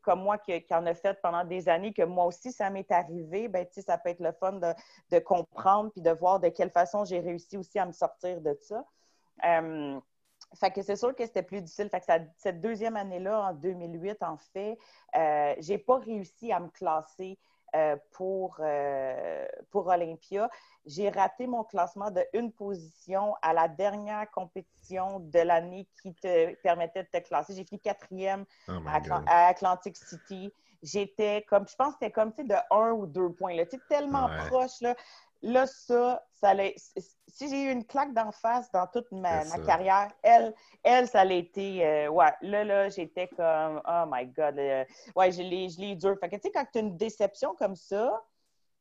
comme 0.01 0.21
moi 0.21 0.37
qui, 0.37 0.63
en 0.71 0.85
a 0.85 0.93
fait 0.93 1.19
pendant 1.21 1.43
des 1.43 1.69
années, 1.69 1.93
que 1.93 2.03
moi 2.03 2.25
aussi, 2.25 2.51
ça 2.51 2.69
m'est 2.69 2.91
arrivé, 2.91 3.47
ben, 3.47 3.65
ça 3.71 3.97
peut 3.97 4.09
être 4.09 4.19
le 4.19 4.31
fun 4.31 4.53
de, 4.53 5.19
comprendre 5.19 5.91
puis 5.91 6.01
de 6.01 6.11
voir 6.11 6.39
de 6.39 6.49
quelle 6.49 6.71
façon 6.71 7.05
j'ai 7.05 7.19
réussi 7.19 7.57
aussi 7.57 7.79
à 7.79 7.85
me 7.85 7.91
sortir 7.91 8.41
de 8.41 8.57
ça. 8.61 8.85
Euh, 9.45 9.99
c'est 10.53 10.95
sûr 10.95 11.15
que 11.15 11.25
c'était 11.25 11.43
plus 11.43 11.61
difficile. 11.61 11.89
Fait 11.89 12.03
cette 12.37 12.61
deuxième 12.61 12.97
année-là, 12.97 13.49
en 13.49 13.53
2008, 13.53 14.21
en 14.23 14.37
fait, 14.37 14.77
euh, 15.15 15.55
j'ai 15.59 15.77
pas 15.77 15.99
réussi 15.99 16.51
à 16.51 16.59
me 16.59 16.69
classer 16.69 17.37
euh, 17.75 17.95
pour, 18.11 18.57
euh, 18.59 19.45
pour 19.69 19.87
Olympia. 19.87 20.49
J'ai 20.85 21.09
raté 21.09 21.47
mon 21.47 21.63
classement 21.63 22.11
de 22.11 22.21
une 22.33 22.51
position 22.51 23.35
à 23.41 23.53
la 23.53 23.69
dernière 23.69 24.29
compétition 24.31 25.21
de 25.21 25.39
l'année 25.39 25.87
qui 26.01 26.13
te 26.13 26.53
permettait 26.63 27.03
de 27.03 27.07
te 27.07 27.25
classer. 27.25 27.53
J'ai 27.55 27.63
fini 27.63 27.79
quatrième 27.79 28.45
oh 28.67 28.73
à, 28.85 29.47
Atlantic 29.47 29.95
City. 29.95 30.51
J'étais 30.83 31.45
comme, 31.47 31.65
je 31.67 31.75
pense 31.75 31.93
que 31.93 31.99
c'était 32.01 32.11
comme 32.11 32.33
de 32.37 32.55
un 32.71 32.91
ou 32.91 33.05
deux 33.05 33.31
points. 33.31 33.55
Là. 33.55 33.63
tellement 33.87 34.27
proche. 34.47 34.81
Là. 34.81 34.95
Là, 35.43 35.65
ça, 35.65 36.23
ça 36.33 36.53
si 37.27 37.49
j'ai 37.49 37.63
eu 37.63 37.71
une 37.71 37.85
claque 37.85 38.13
d'en 38.13 38.31
face 38.31 38.71
dans 38.71 38.87
toute 38.87 39.11
ma, 39.11 39.43
carrière, 39.65 40.11
elle, 40.21 40.53
elle, 40.83 41.07
ça 41.07 41.25
l'a 41.25 41.35
été. 41.35 41.85
Euh, 41.85 42.09
ouais, 42.09 42.31
là, 42.41 42.63
là, 42.63 42.89
j'étais 42.89 43.27
comme, 43.27 43.81
oh 43.87 44.03
my 44.07 44.25
God. 44.27 44.55
ouais, 45.15 45.31
je 45.31 45.41
l'ai, 45.41 45.67
l'ai 45.77 45.95
dur. 45.95 46.15
Fait 46.19 46.29
que, 46.29 46.35
tu 46.35 46.43
sais, 46.43 46.51
quand 46.51 46.65
tu 46.71 46.79
as 46.79 46.81
une 46.81 46.97
déception 46.97 47.55
comme 47.55 47.75
ça, 47.75 48.21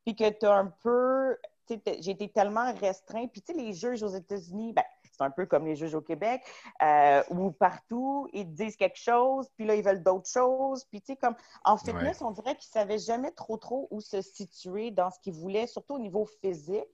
puis 0.05 0.15
que 0.17 0.29
tu 0.31 0.47
as 0.47 0.55
un 0.55 0.67
peu. 0.83 1.37
J'ai 1.69 2.11
été 2.11 2.29
tellement 2.29 2.75
restreint. 2.75 3.29
Puis, 3.29 3.43
tu 3.43 3.53
sais, 3.53 3.59
les 3.59 3.73
juges 3.73 4.03
aux 4.03 4.09
États-Unis, 4.09 4.73
ben, 4.73 4.83
c'est 5.21 5.27
un 5.27 5.31
peu 5.31 5.47
comme 5.47 5.67
les 5.67 5.77
juges 5.77 5.95
au 5.95 6.01
Québec, 6.01 6.43
euh, 6.83 7.23
ou 7.31 7.51
partout, 7.51 8.29
ils 8.33 8.51
disent 8.53 8.77
quelque 8.77 8.99
chose, 8.99 9.49
puis 9.57 9.67
là, 9.67 9.75
ils 9.75 9.83
veulent 9.83 10.03
d'autres 10.03 10.29
choses. 10.29 10.85
Puis, 10.85 11.01
tu 11.01 11.13
sais, 11.13 11.17
comme 11.17 11.35
en 11.65 11.77
fitness, 11.77 12.23
on 12.23 12.31
dirait 12.31 12.57
qu'ils 12.57 12.71
ne 12.75 12.81
savaient 12.81 12.99
jamais 12.99 13.31
trop, 13.33 13.57
trop 13.59 13.89
où 13.91 14.01
se 14.01 14.23
situer 14.23 14.91
dans 14.91 15.11
ce 15.11 15.21
qu'ils 15.21 15.35
voulaient, 15.35 15.67
surtout 15.67 15.95
au 15.95 15.99
niveau 15.99 16.27
physique. 16.41 16.89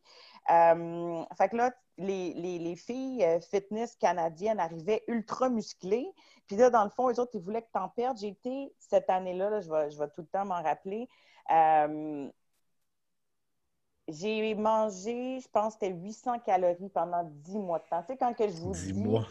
Euh, 0.50 1.24
fait 1.38 1.48
que 1.48 1.56
là, 1.56 1.72
les, 1.98 2.76
filles 2.76 3.24
euh, 3.24 3.40
fitness 3.40 3.96
canadiennes 3.96 4.60
arrivaient 4.60 5.02
ultra 5.08 5.48
musclées. 5.48 6.12
Puis 6.46 6.56
là, 6.56 6.70
dans 6.70 6.84
le 6.84 6.90
fond, 6.90 7.10
eux 7.10 7.20
autres, 7.20 7.32
ils 7.34 7.40
voulaient 7.40 7.62
que 7.62 7.70
tu 7.72 7.78
en 7.78 7.88
perdes. 7.88 8.18
J'ai 8.18 8.28
été 8.28 8.72
cette 8.78 9.08
année-là, 9.10 9.60
je, 9.60 9.70
vais, 9.70 9.90
je 9.90 9.98
vais 9.98 10.08
tout 10.08 10.20
le 10.20 10.26
temps 10.26 10.44
m'en 10.44 10.62
rappeler. 10.62 11.08
J'ai 14.08 14.54
mangé, 14.54 15.40
je 15.40 15.48
pense, 15.48 15.74
c'était 15.74 15.90
800 15.90 16.38
calories 16.40 16.88
pendant 16.90 17.24
10 17.24 17.58
mois 17.58 17.80
de 17.80 17.84
temps. 17.88 18.02
Tu 18.02 18.08
sais, 18.08 18.16
quand 18.16 18.34
que 18.34 18.48
je 18.48 18.56
vous 18.56 18.72
10 18.72 18.92
dis... 18.92 19.02
Mois. 19.02 19.26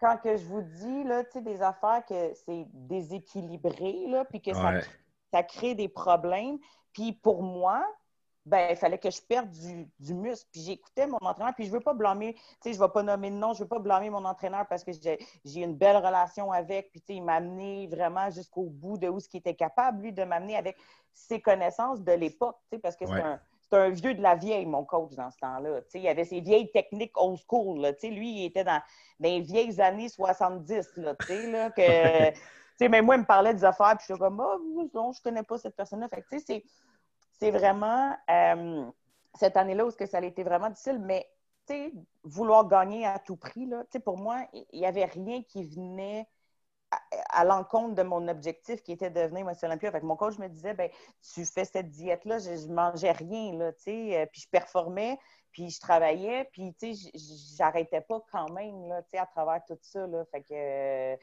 quand 0.00 0.16
que 0.18 0.36
je 0.36 0.44
vous 0.44 0.62
dis, 0.62 1.04
là, 1.04 1.24
tu 1.24 1.32
sais, 1.32 1.40
des 1.40 1.62
affaires 1.62 2.04
que 2.04 2.32
c'est 2.34 2.66
déséquilibré, 2.72 4.06
là, 4.08 4.24
puis 4.24 4.40
que 4.40 4.52
ça, 4.52 4.80
ça, 5.32 5.42
crée 5.42 5.74
des 5.74 5.88
problèmes. 5.88 6.58
Puis 6.92 7.12
pour 7.12 7.42
moi, 7.42 7.86
ben, 8.46 8.70
il 8.70 8.76
fallait 8.76 8.98
que 8.98 9.10
je 9.10 9.20
perde 9.20 9.50
du, 9.50 9.88
du 9.98 10.14
muscle. 10.14 10.48
Puis 10.52 10.62
j'écoutais 10.62 11.06
mon 11.06 11.18
entraîneur, 11.20 11.54
puis 11.54 11.66
je 11.66 11.72
veux 11.72 11.80
pas 11.80 11.94
blâmer, 11.94 12.34
tu 12.34 12.42
sais, 12.62 12.72
je 12.72 12.78
vais 12.78 12.88
pas 12.88 13.02
nommer 13.02 13.30
de 13.30 13.36
nom, 13.36 13.52
je 13.54 13.60
veux 13.60 13.68
pas 13.68 13.80
blâmer 13.80 14.08
mon 14.08 14.24
entraîneur 14.24 14.66
parce 14.68 14.84
que 14.84 14.92
j'ai 14.92 15.60
une 15.60 15.74
belle 15.74 15.96
relation 15.96 16.52
avec, 16.52 16.90
puis 16.92 17.00
tu 17.00 17.06
sais, 17.08 17.14
il 17.16 17.24
m'a 17.24 17.34
amené 17.34 17.88
vraiment 17.88 18.30
jusqu'au 18.30 18.64
bout 18.64 18.98
de 18.98 19.08
où 19.08 19.18
ce 19.18 19.28
qu'il 19.28 19.38
était 19.38 19.54
capable, 19.54 20.02
lui, 20.02 20.12
de 20.12 20.22
m'amener 20.22 20.56
avec 20.56 20.76
ses 21.12 21.40
connaissances 21.40 22.02
de 22.02 22.12
l'époque, 22.12 22.56
tu 22.70 22.76
sais, 22.76 22.78
parce 22.80 22.96
que 22.96 23.06
c'est 23.06 23.20
un 23.20 23.40
c'est 23.70 23.78
un 23.78 23.90
vieux 23.90 24.14
de 24.14 24.22
la 24.22 24.36
vieille, 24.36 24.66
mon 24.66 24.84
coach, 24.84 25.14
dans 25.14 25.30
ce 25.30 25.38
temps-là. 25.38 25.80
Il 25.94 26.08
avait 26.08 26.24
ses 26.24 26.40
vieilles 26.40 26.70
techniques 26.70 27.20
old 27.20 27.38
school. 27.38 27.80
Là. 27.80 27.92
Lui, 28.02 28.42
il 28.42 28.44
était 28.46 28.64
dans, 28.64 28.80
les 29.18 29.40
vieilles 29.40 29.80
années 29.80 30.08
70. 30.08 30.96
Là, 30.96 31.14
là, 31.28 31.70
que, 31.70 32.88
mais 32.88 33.02
moi, 33.02 33.16
il 33.16 33.22
me 33.22 33.26
parlait 33.26 33.54
des 33.54 33.64
affaires, 33.64 33.96
puis 33.96 34.06
je 34.08 34.14
suis 34.14 34.20
comme, 34.20 34.40
oh, 34.40 34.88
non, 34.94 35.12
je 35.12 35.20
connais 35.22 35.42
pas 35.42 35.58
cette 35.58 35.76
personne-là. 35.76 36.08
Fait 36.08 36.62
c'est 37.38 37.50
vraiment 37.50 38.16
euh, 38.30 38.86
cette 39.34 39.56
année-là 39.56 39.84
où 39.84 39.90
que 39.90 40.06
ça 40.06 40.18
a 40.18 40.22
été 40.22 40.42
vraiment 40.42 40.70
difficile, 40.70 40.98
mais 40.98 41.26
vouloir 42.22 42.68
gagner 42.68 43.06
à 43.06 43.18
tout 43.18 43.36
prix, 43.36 43.66
là, 43.66 43.82
pour 44.04 44.18
moi, 44.18 44.46
il 44.52 44.80
n'y 44.80 44.86
avait 44.86 45.04
rien 45.04 45.42
qui 45.42 45.64
venait 45.64 46.28
à, 47.30 47.44
l'encontre 47.44 47.94
de 47.94 48.02
mon 48.02 48.28
objectif 48.28 48.82
qui 48.82 48.92
était 48.92 49.10
de 49.10 49.20
devenir 49.20 49.46
Miss 49.46 49.62
Olympia. 49.62 49.90
Fait 49.90 50.02
mon 50.02 50.16
coach 50.16 50.38
me 50.38 50.48
disait, 50.48 50.74
ben, 50.74 50.90
tu 51.34 51.44
fais 51.44 51.64
cette 51.64 51.90
diète-là, 51.90 52.38
je, 52.38 52.66
ne 52.66 52.74
mangeais 52.74 53.12
rien, 53.12 53.52
là, 53.52 53.66
euh, 53.66 54.26
puis 54.26 54.40
je 54.42 54.48
performais, 54.48 55.18
puis 55.52 55.70
je 55.70 55.80
travaillais, 55.80 56.48
puis, 56.52 56.74
tu 56.78 56.94
sais, 56.94 57.10
j'arrêtais 57.56 58.00
pas 58.00 58.20
quand 58.30 58.50
même, 58.50 58.88
là, 58.88 59.02
tu 59.02 59.08
sais, 59.12 59.18
à 59.18 59.26
travers 59.26 59.64
tout 59.66 59.78
ça, 59.80 60.06
là. 60.06 60.24
Fait 60.30 60.42
que, 60.42 61.22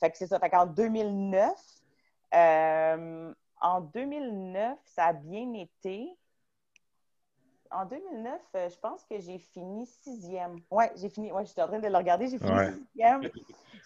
fait 0.00 0.10
que 0.10 0.16
c'est 0.16 0.26
ça. 0.26 0.38
Fait 0.38 0.50
qu'en 0.50 0.66
2009, 0.66 1.52
euh, 2.34 3.34
en 3.60 3.80
2009, 3.80 4.78
ça 4.84 5.06
a 5.06 5.12
bien 5.12 5.52
été 5.54 6.16
en 7.74 7.84
2009, 7.86 8.40
euh, 8.54 8.68
je 8.68 8.78
pense 8.78 9.04
que 9.04 9.18
j'ai 9.18 9.38
fini 9.38 9.86
sixième. 9.86 10.60
Oui, 10.70 10.84
j'ai 10.96 11.08
fini. 11.08 11.32
Ouais, 11.32 11.44
j'étais 11.44 11.62
en 11.62 11.68
train 11.68 11.78
de 11.78 11.88
le 11.88 11.96
regarder. 11.96 12.28
J'ai 12.28 12.38
fini 12.38 12.84
sixième. 12.86 13.22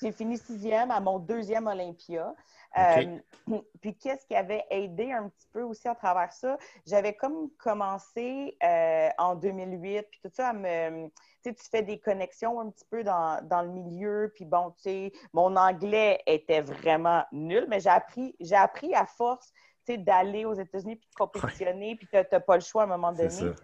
J'ai 0.00 0.12
fini 0.12 0.38
sixième 0.38 0.92
à 0.92 1.00
mon 1.00 1.18
deuxième 1.18 1.66
Olympia. 1.66 2.32
Euh, 2.78 3.18
puis 3.80 3.96
qu'est-ce 3.96 4.24
qui 4.26 4.36
avait 4.36 4.64
aidé 4.70 5.10
un 5.10 5.28
petit 5.28 5.48
peu 5.52 5.62
aussi 5.62 5.88
à 5.88 5.96
travers 5.96 6.32
ça? 6.32 6.56
J'avais 6.86 7.14
comme 7.14 7.50
commencé 7.58 8.56
euh, 8.62 9.08
en 9.18 9.34
2008, 9.34 10.06
puis 10.08 10.20
tout 10.22 10.30
ça, 10.32 10.50
à 10.50 10.52
me, 10.52 11.08
tu 11.42 11.52
fais 11.68 11.82
des 11.82 11.98
connexions 11.98 12.60
un 12.60 12.70
petit 12.70 12.84
peu 12.88 13.02
dans, 13.02 13.44
dans 13.44 13.62
le 13.62 13.70
milieu, 13.70 14.30
puis 14.36 14.44
bon, 14.44 14.70
tu 14.76 14.82
sais, 14.82 15.12
mon 15.32 15.56
anglais 15.56 16.22
était 16.26 16.60
vraiment 16.60 17.24
nul, 17.32 17.66
mais 17.68 17.80
j'ai 17.80 17.90
appris, 17.90 18.36
j'ai 18.38 18.54
appris 18.54 18.94
à 18.94 19.04
force 19.04 19.52
d'aller 19.96 20.44
aux 20.44 20.54
États-Unis 20.54 20.96
puis 20.96 21.08
de 21.08 21.14
compétitionner, 21.14 21.96
puis 21.96 22.06
tu 22.06 22.16
n'as 22.16 22.40
pas 22.40 22.56
le 22.56 22.62
choix 22.62 22.82
à 22.82 22.84
un 22.84 22.88
moment 22.88 23.12
donné. 23.12 23.54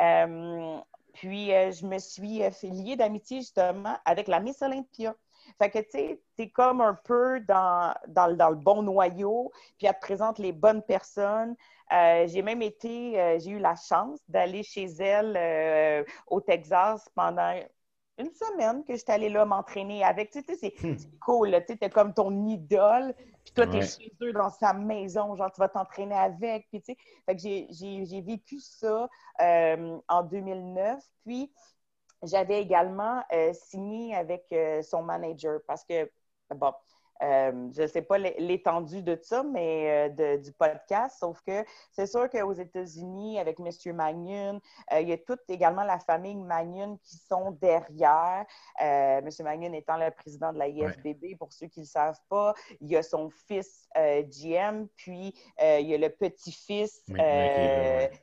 Euh, 0.00 0.78
puis, 1.14 1.52
euh, 1.52 1.70
je 1.70 1.86
me 1.86 1.98
suis 1.98 2.42
euh, 2.42 2.50
liée 2.62 2.96
d'amitié 2.96 3.38
justement 3.38 3.96
avec 4.04 4.28
la 4.28 4.40
Miss 4.40 4.62
Olympia. 4.62 5.14
Fait 5.58 5.70
que, 5.70 5.78
tu 5.78 5.90
sais, 5.90 6.22
t'es 6.36 6.50
comme 6.50 6.80
un 6.80 6.94
peu 7.04 7.40
dans, 7.40 7.94
dans, 8.06 8.26
le 8.26 8.54
bon 8.54 8.82
noyau, 8.82 9.50
puis 9.78 9.86
elle 9.86 9.94
te 9.94 10.00
présente 10.00 10.38
les 10.38 10.52
bonnes 10.52 10.82
personnes. 10.82 11.56
j'ai 11.90 12.42
même 12.42 12.60
été, 12.60 13.38
j'ai 13.40 13.52
eu 13.52 13.58
la 13.58 13.74
chance 13.74 14.20
d'aller 14.28 14.62
chez 14.62 14.84
elle 14.84 16.04
au 16.26 16.42
Texas 16.42 17.08
pendant 17.14 17.58
une 18.18 18.30
semaine 18.32 18.84
que 18.84 18.96
j'étais 18.96 19.12
allée 19.12 19.28
là 19.28 19.44
m'entraîner 19.44 20.04
avec. 20.04 20.30
Tu 20.30 20.42
sais, 20.42 20.56
c'est 20.56 20.82
hmm. 20.82 20.96
cool, 21.20 21.56
tu 21.66 21.76
sais, 21.80 21.90
comme 21.90 22.12
ton 22.12 22.46
idole. 22.46 23.14
Puis 23.48 23.54
toi, 23.54 23.66
tu 23.66 23.78
es 23.78 23.82
chez 23.82 24.12
eux 24.22 24.32
dans 24.34 24.50
sa 24.50 24.74
maison, 24.74 25.34
genre, 25.34 25.50
tu 25.50 25.58
vas 25.58 25.70
t'entraîner 25.70 26.14
avec. 26.14 26.68
Puis, 26.68 26.82
tu 26.82 26.92
sais, 26.92 26.98
fait 27.24 27.34
que 27.34 27.42
j'ai 27.72 28.20
vécu 28.20 28.60
ça 28.60 29.08
euh, 29.40 29.98
en 30.06 30.22
2009. 30.22 31.02
Puis, 31.24 31.50
j'avais 32.22 32.60
également 32.60 33.22
euh, 33.32 33.52
signé 33.54 34.14
avec 34.14 34.44
euh, 34.52 34.82
son 34.82 35.02
manager 35.02 35.60
parce 35.66 35.82
que, 35.84 36.10
bon, 36.54 36.72
euh, 37.22 37.68
je 37.74 37.82
ne 37.82 37.86
sais 37.86 38.02
pas 38.02 38.18
l'étendue 38.18 39.02
de 39.02 39.18
ça, 39.20 39.42
mais 39.42 40.10
euh, 40.18 40.36
du 40.38 40.52
podcast, 40.52 41.18
sauf 41.18 41.40
que 41.42 41.64
c'est 41.90 42.06
sûr 42.06 42.28
qu'aux 42.30 42.52
États-Unis, 42.52 43.38
avec 43.38 43.58
M. 43.58 43.94
Magnon, 43.94 44.60
euh, 44.92 45.00
il 45.00 45.08
y 45.08 45.12
a 45.12 45.18
toute 45.18 45.40
également 45.48 45.84
la 45.84 45.98
famille 45.98 46.36
Magnon 46.36 46.98
qui 47.02 47.16
sont 47.16 47.52
derrière. 47.52 48.44
M. 48.80 49.28
Magnon 49.40 49.72
étant 49.72 49.96
le 49.96 50.10
président 50.10 50.52
de 50.52 50.58
la 50.58 50.68
IFBB, 50.68 51.36
pour 51.38 51.52
ceux 51.52 51.66
qui 51.66 51.80
ne 51.80 51.84
le 51.84 51.88
savent 51.88 52.20
pas, 52.28 52.54
il 52.80 52.88
y 52.88 52.96
a 52.96 53.02
son 53.02 53.30
fils 53.30 53.88
GM, 53.96 54.86
puis 54.96 55.34
il 55.60 55.86
y 55.86 55.94
a 55.94 55.98
le 55.98 56.10
petit-fils 56.10 57.02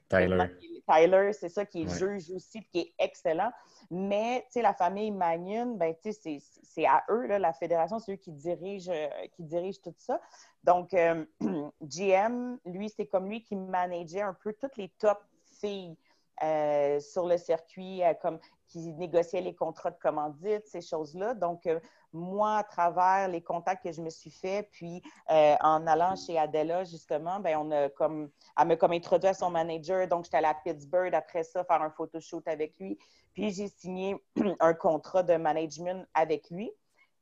Tyler. 0.10 0.46
Tyler, 0.88 1.34
c'est 1.34 1.50
ça, 1.50 1.66
qui 1.66 1.84
est 1.84 1.90
juge 1.90 2.32
aussi, 2.32 2.64
qui 2.72 2.80
est 2.80 2.94
excellent. 3.00 3.52
Mais, 3.92 4.46
la 4.56 4.74
famille 4.74 5.12
Magnon, 5.12 5.76
ben, 5.76 5.94
c'est 6.04 6.86
à 6.86 7.04
eux, 7.10 7.28
là, 7.28 7.40
la 7.40 7.54
fédération, 7.54 8.00
c'est 8.00 8.14
eux 8.14 8.18
qui 8.18 8.32
dirigent, 8.32 8.92
euh, 8.92 9.08
qui 9.36 9.44
dirigent 9.44 9.80
tout 9.84 9.94
ça. 9.98 10.20
Donc, 10.64 10.92
GM, 10.92 11.28
euh, 11.42 12.58
lui, 12.66 12.90
c'est 12.90 13.08
comme 13.08 13.28
lui 13.30 13.42
qui 13.42 13.56
manageait 13.56 14.22
un 14.22 14.34
peu 14.34 14.54
toutes 14.54 14.78
les 14.78 14.90
top 15.00 15.20
filles 15.60 15.96
euh, 16.44 17.00
sur 17.00 17.28
le 17.28 17.38
circuit, 17.38 18.02
comme 18.22 18.40
qui 18.68 18.94
négociait 18.94 19.42
les 19.42 19.56
contrats 19.56 19.92
de 19.92 20.00
commandite, 20.00 20.68
ces 20.68 20.82
choses-là. 20.82 21.34
Donc, 21.34 21.70
moi, 22.12 22.58
à 22.58 22.64
travers 22.64 23.28
les 23.28 23.42
contacts 23.42 23.84
que 23.84 23.92
je 23.92 24.02
me 24.02 24.10
suis 24.10 24.32
fait, 24.32 24.68
puis 24.72 25.02
en 25.30 25.86
allant 25.88 26.16
chez 26.16 26.38
Adela, 26.38 26.84
justement, 26.84 27.40
ben, 27.40 27.58
on 27.58 27.72
a 27.72 27.90
comme, 27.90 28.30
elle 28.60 28.68
m'a 28.68 28.76
comme 28.76 28.92
introduit 28.92 29.30
à 29.30 29.34
son 29.34 29.50
manager. 29.50 30.08
Donc, 30.08 30.26
j'étais 30.26 30.38
allée 30.38 30.48
à 30.48 30.56
Pittsburgh 30.56 31.14
après 31.14 31.44
ça, 31.44 31.64
faire 31.64 31.82
un 31.82 31.92
photoshoot 31.92 32.46
avec 32.48 32.78
lui. 32.80 32.98
Puis 33.36 33.52
j'ai 33.52 33.68
signé 33.68 34.16
un 34.60 34.74
contrat 34.74 35.22
de 35.22 35.36
management 35.36 36.08
avec 36.14 36.50
lui. 36.50 36.72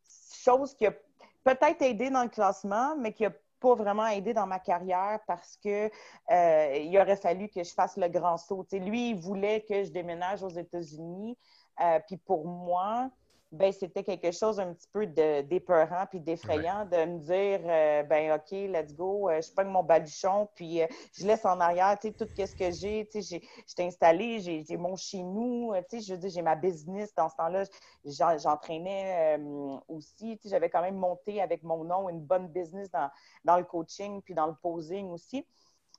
Chose 0.08 0.74
qui 0.76 0.86
a 0.86 0.92
peut-être 1.44 1.82
aidé 1.82 2.10
dans 2.10 2.24
le 2.24 2.30
classement, 2.30 2.96
mais 2.96 3.12
qui 3.12 3.24
n'a 3.24 3.32
pas 3.64 3.76
vraiment 3.76 4.08
aidé 4.08 4.34
dans 4.34 4.46
ma 4.46 4.60
carrière 4.60 5.20
parce 5.26 5.58
que 5.64 5.90
euh, 6.32 6.76
il 6.76 6.98
aurait 7.00 7.16
fallu 7.16 7.48
que 7.48 7.64
je 7.64 7.74
fasse 7.74 7.96
le 7.96 8.10
grand 8.10 8.38
saut. 8.38 8.68
lui, 8.74 9.12
il 9.12 9.16
voulait 9.16 9.62
que 9.62 9.86
je 9.86 9.90
déménage 9.90 10.44
aux 10.44 10.50
États-Unis. 10.50 11.38
Euh, 11.82 12.00
puis 12.06 12.18
pour 12.18 12.46
moi, 12.46 13.10
ben, 13.54 13.72
c'était 13.72 14.04
quelque 14.04 14.32
chose 14.32 14.60
un 14.60 14.74
petit 14.74 14.88
peu 14.92 15.06
d'épeurant 15.06 16.06
puis 16.10 16.20
d'effrayant 16.20 16.86
de 16.86 17.06
me 17.06 17.20
dire 17.20 17.60
euh, 17.64 18.02
ben 18.02 18.34
OK, 18.34 18.50
let's 18.52 18.96
go, 18.96 19.30
euh, 19.30 19.42
je 19.42 19.52
prends 19.52 19.64
mon 19.64 19.84
baluchon 19.84 20.50
puis 20.56 20.82
euh, 20.82 20.88
je 21.16 21.28
laisse 21.28 21.46
en 21.46 21.60
arrière 21.60 22.00
tout 22.00 22.28
ce 22.36 22.56
que 22.56 22.72
j'ai. 22.72 23.08
Tu 23.12 23.22
sais, 23.22 23.42
j'ai 23.78 23.84
installé, 23.86 24.40
j'ai 24.40 24.78
mon 24.78 24.96
chez 24.96 25.22
nous, 25.22 25.72
tu 25.88 26.00
sais, 26.00 26.02
je 26.02 26.14
veux 26.14 26.20
dire, 26.20 26.32
j'ai 26.32 26.42
ma 26.42 26.56
business 26.56 27.14
dans 27.16 27.30
ce 27.30 27.36
temps-là. 27.36 27.64
J'entraînais 28.06 29.40
aussi, 29.88 30.38
tu 30.38 30.44
sais, 30.44 30.50
j'avais 30.50 30.72
quand 30.72 30.82
même 30.82 30.98
monté 30.98 31.40
avec 31.40 31.62
mon 31.62 31.84
nom 31.84 32.10
une 32.10 32.22
bonne 32.22 32.48
business 32.48 32.90
dans, 32.90 33.12
dans 33.46 33.58
le 33.58 33.66
coaching 33.66 34.24
puis 34.24 34.34
dans 34.34 34.48
le 34.48 34.56
posing 34.56 35.10
aussi. 35.10 35.46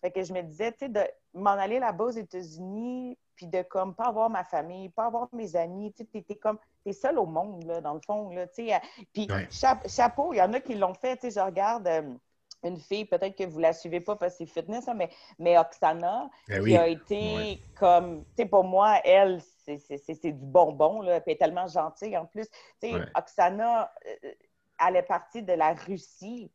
Fait 0.00 0.10
que 0.10 0.22
je 0.24 0.32
me 0.32 0.42
disais, 0.42 0.72
tu 0.72 0.80
sais, 0.80 0.88
de 0.88 1.00
m'en 1.34 1.50
aller 1.50 1.78
là-bas 1.78 2.04
aux 2.04 2.10
États-Unis, 2.10 3.16
puis 3.36 3.46
de 3.46 3.62
comme 3.62 3.94
pas 3.94 4.04
avoir 4.04 4.28
ma 4.28 4.44
famille, 4.44 4.88
pas 4.88 5.06
avoir 5.06 5.28
mes 5.32 5.56
amis, 5.56 5.92
tu 5.92 6.04
sais, 6.04 6.22
t'es 6.22 6.34
comme, 6.34 6.58
t'es 6.84 6.92
seul 6.92 7.18
au 7.18 7.26
monde, 7.26 7.64
là, 7.64 7.80
dans 7.80 7.94
le 7.94 8.00
fond, 8.06 8.30
là, 8.30 8.46
sais. 8.52 8.78
Puis 9.12 9.28
chapeau, 9.50 10.32
il 10.32 10.36
y 10.36 10.42
en 10.42 10.52
a 10.52 10.60
qui 10.60 10.74
l'ont 10.74 10.94
fait, 10.94 11.18
je 11.22 11.40
regarde... 11.40 11.86
Euh, 11.86 12.02
une 12.64 12.78
fille, 12.78 13.04
peut-être 13.04 13.36
que 13.36 13.44
vous 13.44 13.58
la 13.58 13.72
suivez 13.72 14.00
pas 14.00 14.16
parce 14.16 14.38
que 14.38 14.38
c'est 14.38 14.46
fitness, 14.46 14.88
mais, 14.96 15.10
mais 15.38 15.58
Oksana, 15.58 16.30
eh 16.48 16.60
qui 16.60 16.76
a 16.76 16.86
été 16.86 17.62
comme, 17.78 18.24
tu 18.24 18.42
sais, 18.42 18.46
pour 18.46 18.64
moi, 18.64 19.00
elle, 19.04 19.40
c'est 19.66 20.24
du 20.24 20.32
bonbon, 20.32 21.02
là, 21.02 21.20
puis 21.20 21.32
elle 21.32 21.34
est 21.34 21.38
tellement 21.38 21.66
gentille 21.66 22.16
en 22.16 22.26
plus. 22.26 22.48
Tu 22.80 22.90
sais, 22.90 22.94
Oksana, 23.14 23.92
euh, 24.06 24.30
elle 24.86 24.96
est 24.96 25.02
partie 25.02 25.42
de 25.42 25.52
la 25.52 25.74
Russie. 25.74 26.50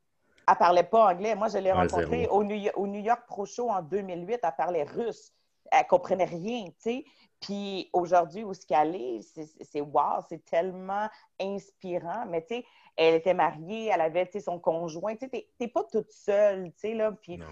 Elle 0.47 0.55
parlait 0.55 0.83
pas 0.83 1.11
anglais. 1.11 1.35
Moi, 1.35 1.47
je 1.49 1.59
l'ai 1.59 1.71
rencontrée 1.71 2.27
au 2.27 2.43
New, 2.43 2.71
au 2.75 2.87
New 2.87 3.01
York 3.01 3.21
Pro 3.27 3.45
Show 3.45 3.69
en 3.69 3.83
2008. 3.83 4.39
Elle 4.41 4.51
parlait 4.57 4.83
russe 4.83 5.31
elle 5.71 5.87
comprenait 5.87 6.25
rien, 6.25 6.65
tu 6.65 6.73
sais. 6.79 7.05
Puis 7.41 7.89
aujourd'hui, 7.93 8.43
où 8.43 8.53
ce 8.53 8.65
qu'elle 8.65 8.95
est, 8.95 9.21
c'est 9.61 9.81
wow, 9.81 10.21
c'est 10.27 10.43
tellement 10.45 11.07
inspirant. 11.39 12.25
Mais 12.27 12.41
tu 12.41 12.55
sais, 12.55 12.65
elle 12.97 13.15
était 13.15 13.33
mariée, 13.33 13.91
elle 13.93 14.01
avait 14.01 14.29
son 14.39 14.59
conjoint. 14.59 15.15
Tu 15.15 15.29
sais, 15.29 15.47
t'es 15.57 15.67
pas 15.67 15.83
toute 15.85 16.11
seule, 16.11 16.71
tu 16.73 16.79
sais, 16.79 16.93
là. 16.93 17.13
Puis, 17.13 17.37
tu 17.37 17.45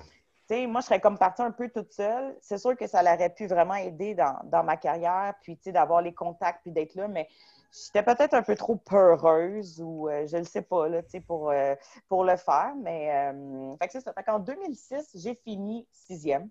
sais, 0.48 0.68
moi, 0.68 0.82
je 0.82 0.88
serais 0.88 1.00
comme 1.00 1.18
partie 1.18 1.42
un 1.42 1.52
peu 1.52 1.70
toute 1.70 1.94
seule. 1.94 2.36
C'est 2.42 2.58
sûr 2.58 2.76
que 2.76 2.86
ça 2.86 3.02
l'aurait 3.02 3.34
pu 3.34 3.48
vraiment 3.48 3.76
aider 3.76 4.14
dans, 4.14 4.64
ma 4.64 4.76
carrière, 4.76 5.36
puis, 5.42 5.56
tu 5.58 5.64
sais, 5.64 5.72
d'avoir 5.72 6.02
les 6.02 6.14
contacts, 6.14 6.64
puis 6.64 6.72
d'être 6.72 6.96
là. 6.96 7.08
Mais 7.08 7.30
j'étais 7.72 8.04
peut-être 8.04 8.34
un 8.34 8.44
peu 8.44 8.56
trop 8.56 8.76
peureuse 8.76 9.82
ou 9.82 10.10
euh, 10.10 10.28
je 10.28 10.38
ne 10.38 10.44
sais 10.44 10.62
pas, 10.62 10.90
là, 10.90 11.02
tu 11.02 11.12
sais, 11.12 11.22
pour, 11.22 11.50
euh, 11.52 11.76
pour 12.10 12.26
le 12.26 12.36
faire. 12.36 12.74
Mais, 12.76 13.32
euh, 13.34 13.76
fait 13.78 13.88
que 13.88 13.94
c'est 13.94 14.02
ça. 14.02 14.12
Fait 14.12 14.24
qu'en 14.24 14.40
2006, 14.40 15.12
j'ai 15.16 15.36
fini 15.36 15.88
sixième. 15.94 16.50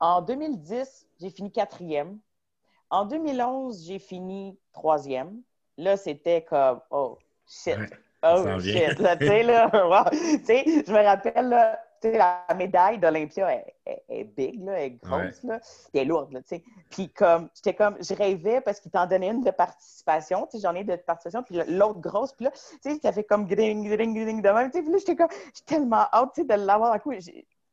En 0.00 0.22
2010, 0.22 1.06
j'ai 1.20 1.30
fini 1.30 1.52
quatrième. 1.52 2.18
En 2.88 3.04
2011, 3.04 3.86
j'ai 3.86 3.98
fini 3.98 4.58
troisième. 4.72 5.42
Là, 5.76 5.96
c'était 5.96 6.42
comme, 6.42 6.80
oh, 6.90 7.18
shit. 7.46 7.76
oh, 8.22 8.58
shit. 8.60 8.96
tu 8.96 9.26
sais, 9.26 9.42
là, 9.42 9.70
tu 10.10 10.44
sais, 10.44 10.64
je 10.86 10.92
me 10.92 11.04
rappelle, 11.04 11.48
là, 11.50 11.78
la 12.02 12.46
médaille 12.56 12.98
d'Olympia 12.98 13.54
est, 13.54 14.02
est, 14.08 14.24
big, 14.24 14.64
là, 14.64 14.72
elle 14.72 14.84
est 14.84 14.90
grosse, 15.02 15.42
là. 15.42 15.60
Elle 15.92 16.00
est 16.00 16.04
lourde, 16.06 16.32
là, 16.32 16.40
tu 16.40 16.48
sais. 16.48 16.64
Puis 16.88 17.10
comme, 17.10 17.48
j'étais 17.54 17.74
comme, 17.74 17.96
je 18.00 18.14
rêvais 18.14 18.60
parce 18.62 18.80
qu'il 18.80 18.90
t'en 18.90 19.06
donnait 19.06 19.28
une 19.28 19.42
de 19.42 19.50
participation, 19.50 20.46
tu 20.46 20.56
sais, 20.56 20.62
j'en 20.62 20.74
ai 20.74 20.84
de 20.84 20.96
participation, 20.96 21.42
puis 21.42 21.60
l'autre 21.68 22.00
grosse, 22.00 22.32
puis 22.32 22.46
là, 22.46 22.50
tu 22.50 22.90
sais, 22.90 22.98
ça 23.02 23.12
fait 23.12 23.24
comme 23.24 23.46
gring, 23.46 23.86
gring, 23.86 24.14
gring 24.14 24.40
de 24.40 24.48
même, 24.48 24.70
tu 24.70 24.78
sais, 24.78 24.82
puis 24.82 24.92
là, 24.92 24.98
j'étais 24.98 25.16
comme, 25.16 25.30
j'ai 25.54 25.64
tellement 25.66 26.06
hâte, 26.12 26.30
tu 26.34 26.40
sais, 26.42 26.46
de 26.46 26.54
l'avoir 26.54 26.92
à 26.92 26.98
coup. 26.98 27.12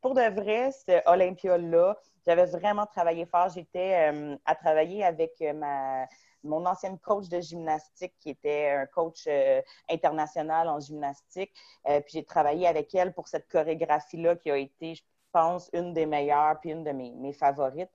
Pour 0.01 0.13
de 0.13 0.21
vrai, 0.21 0.71
ce 0.71 1.01
Olympia-là, 1.09 1.97
j'avais 2.25 2.45
vraiment 2.45 2.85
travaillé 2.85 3.25
fort. 3.25 3.49
J'étais 3.49 4.11
euh, 4.11 4.35
à 4.45 4.53
travailler 4.55 5.03
avec 5.03 5.33
euh, 5.41 5.53
ma, 5.53 6.05
mon 6.43 6.65
ancienne 6.65 6.99
coach 6.99 7.29
de 7.29 7.39
gymnastique 7.39 8.13
qui 8.19 8.29
était 8.29 8.69
un 8.71 8.85
coach 8.85 9.25
euh, 9.27 9.61
international 9.89 10.67
en 10.67 10.79
gymnastique. 10.79 11.51
puis 11.85 12.13
j'ai 12.13 12.25
travaillé 12.25 12.67
avec 12.67 12.93
elle 12.93 13.13
pour 13.13 13.27
cette 13.27 13.47
chorégraphie-là 13.47 14.35
qui 14.35 14.51
a 14.51 14.57
été, 14.57 14.95
je 14.95 15.03
pense, 15.31 15.69
une 15.73 15.93
des 15.93 16.05
meilleures 16.05 16.59
puis 16.59 16.71
une 16.71 16.83
de 16.83 16.91
mes, 16.91 17.11
mes 17.11 17.33
favorites. 17.33 17.91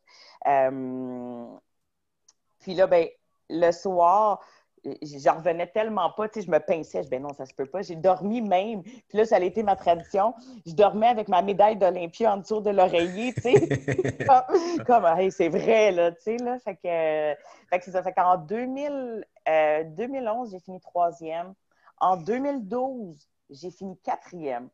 puis 2.61 2.75
là, 2.75 2.87
ben, 2.87 3.07
le 3.51 3.71
soir, 3.71 4.41
j'en 5.03 5.37
revenais 5.37 5.67
tellement 5.69 6.11
pas, 6.11 6.29
tu 6.29 6.41
sais, 6.41 6.47
je 6.47 6.51
me 6.51 6.59
pinçais, 6.59 7.03
je 7.03 7.09
ben 7.09 7.23
non, 7.23 7.33
ça 7.33 7.47
se 7.47 7.55
peut 7.55 7.67
pas. 7.67 7.83
J'ai 7.83 7.95
dormi 7.95 8.41
même, 8.41 8.83
puis 8.83 9.19
là, 9.19 9.25
ça 9.25 9.37
a 9.37 9.41
été 9.41 9.63
ma 9.63 9.77
tradition. 9.77 10.35
Je 10.67 10.73
dormais 10.73 11.09
avec 11.09 11.29
ma 11.29 11.43
médaille 11.43 11.77
d'Olympia 11.77 12.35
en 12.35 12.39
dessous 12.39 12.61
de 12.61 12.71
l'oreiller, 12.71 13.33
tu 13.35 13.43
sais. 13.43 13.55
comme, 14.87 15.07
c'est 15.31 15.49
vrai, 15.49 15.93
là, 15.93 16.13
tu 16.13 16.23
sais, 16.23 16.37
là. 16.39 16.59
Fait 16.59 16.75
que, 16.75 17.41
fait 17.71 17.79
que 17.79 17.85
c'est 17.85 17.93
ça. 17.93 18.03
Fait 18.03 18.13
qu'en 18.13 18.37
2000, 18.37 19.25
2011, 19.97 20.49
euh, 20.49 20.51
j'ai 20.51 20.61
fini 20.61 20.81
troisième. 20.81 21.55
En 21.99 22.17
2012, 22.17 23.29
j'ai 23.51 23.71
fini 23.71 23.97
quatrième. 23.99 24.69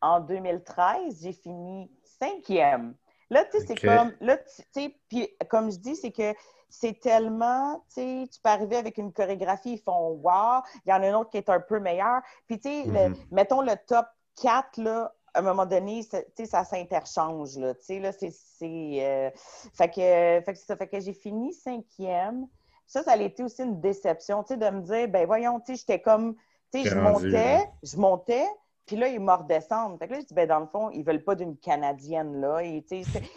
En 0.00 0.20
2013, 0.20 1.22
j'ai 1.22 1.32
fini 1.32 1.90
cinquième. 2.04 2.94
Là, 3.30 3.44
tu 3.44 3.58
sais, 3.58 3.66
c'est 3.66 3.80
comme, 3.80 4.12
là, 4.20 4.36
tu 4.38 4.62
sais, 4.72 4.96
puis 5.08 5.28
comme 5.48 5.70
je 5.70 5.78
dis, 5.78 5.94
c'est 5.94 6.10
que 6.10 6.34
c'est 6.70 7.00
tellement, 7.00 7.84
tu 7.92 8.00
sais, 8.00 8.28
tu 8.32 8.40
peux 8.40 8.50
arriver 8.50 8.76
avec 8.76 8.96
une 8.96 9.12
chorégraphie, 9.12 9.74
ils 9.74 9.82
font 9.82 10.20
wow, 10.22 10.62
il 10.86 10.90
y 10.90 10.92
en 10.92 11.02
a 11.02 11.08
une 11.08 11.14
autre 11.14 11.30
qui 11.30 11.36
est 11.36 11.48
un 11.48 11.60
peu 11.60 11.80
meilleure. 11.80 12.22
Puis, 12.46 12.58
tu 12.58 12.68
sais, 12.68 12.88
mm-hmm. 12.88 13.14
mettons 13.32 13.60
le 13.60 13.74
top 13.86 14.06
4, 14.40 14.78
là, 14.78 15.12
à 15.34 15.40
un 15.40 15.42
moment 15.42 15.66
donné, 15.66 16.02
ça 16.02 16.64
s'interchange, 16.64 17.56
là, 17.58 17.74
tu 17.74 17.84
sais, 17.84 17.98
là, 18.00 18.12
c'est... 18.12 18.32
Euh, 18.62 19.30
fait 19.74 19.88
que, 19.88 20.44
fait 20.44 20.52
que 20.52 20.58
ça 20.58 20.76
fait 20.76 20.88
que 20.88 21.00
j'ai 21.00 21.12
fini 21.12 21.52
cinquième. 21.52 22.46
Ça, 22.86 23.02
ça 23.04 23.12
a 23.12 23.16
été 23.16 23.42
aussi 23.44 23.62
une 23.62 23.80
déception, 23.80 24.42
tu 24.42 24.54
sais, 24.54 24.56
de 24.56 24.68
me 24.70 24.80
dire, 24.80 25.08
ben 25.08 25.26
voyons, 25.26 25.60
tu 25.60 25.72
sais, 25.72 25.80
j'étais 25.80 26.00
comme, 26.00 26.34
tu 26.72 26.82
sais, 26.82 26.88
je 26.88 26.96
montais, 26.96 27.70
je 27.82 27.96
montais, 27.96 28.46
puis 28.90 28.98
là, 28.98 29.06
ils 29.06 29.20
me 29.20 29.32
redescendent. 29.32 30.00
Fait 30.00 30.08
que 30.08 30.14
là, 30.14 30.18
je 30.20 30.26
dis, 30.26 30.34
ben, 30.34 30.48
dans 30.48 30.58
le 30.58 30.66
fond, 30.66 30.90
ils 30.90 31.04
veulent 31.04 31.22
pas 31.22 31.36
d'une 31.36 31.56
Canadienne, 31.56 32.40
là. 32.40 32.58
Et, 32.64 32.84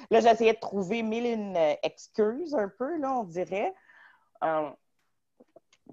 là, 0.10 0.20
j'essayais 0.20 0.54
de 0.54 0.60
trouver 0.60 1.04
mille 1.04 1.28
une 1.28 1.56
euh, 1.56 1.76
excuses, 1.84 2.56
un 2.56 2.70
peu, 2.70 2.98
là, 2.98 3.20
on 3.20 3.24
dirait. 3.24 3.72
Euh, 4.44 4.72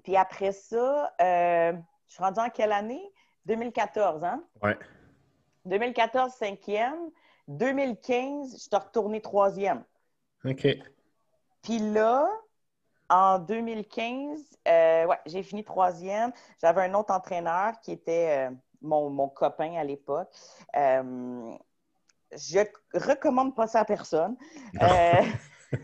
puis 0.03 0.17
après 0.17 0.51
ça, 0.51 1.13
euh, 1.21 1.73
je 2.07 2.13
suis 2.15 2.23
rendue 2.23 2.39
en 2.39 2.49
quelle 2.49 2.71
année? 2.71 3.03
2014, 3.45 4.23
hein? 4.23 4.43
Oui. 4.63 4.71
2014, 5.65 6.33
cinquième. 6.33 7.11
2015, 7.47 8.53
je 8.53 8.57
suis 8.57 8.69
retournée 8.75 9.21
troisième. 9.21 9.83
OK. 10.43 10.67
Puis 11.61 11.77
là, 11.77 12.27
en 13.09 13.37
2015, 13.37 14.57
ouais, 14.65 15.19
j'ai 15.27 15.43
fini 15.43 15.63
troisième. 15.63 16.31
J'avais 16.59 16.81
un 16.81 16.95
autre 16.95 17.13
entraîneur 17.13 17.79
qui 17.81 17.91
était 17.91 18.49
mon, 18.81 19.29
copain 19.29 19.75
à 19.75 19.83
l'époque. 19.83 20.29
Euh, 20.75 21.53
je 22.31 22.59
recommande 22.93 23.55
pas 23.55 23.67
ça 23.67 23.81
à 23.81 23.85
personne. 23.85 24.35
Euh, 24.81 25.21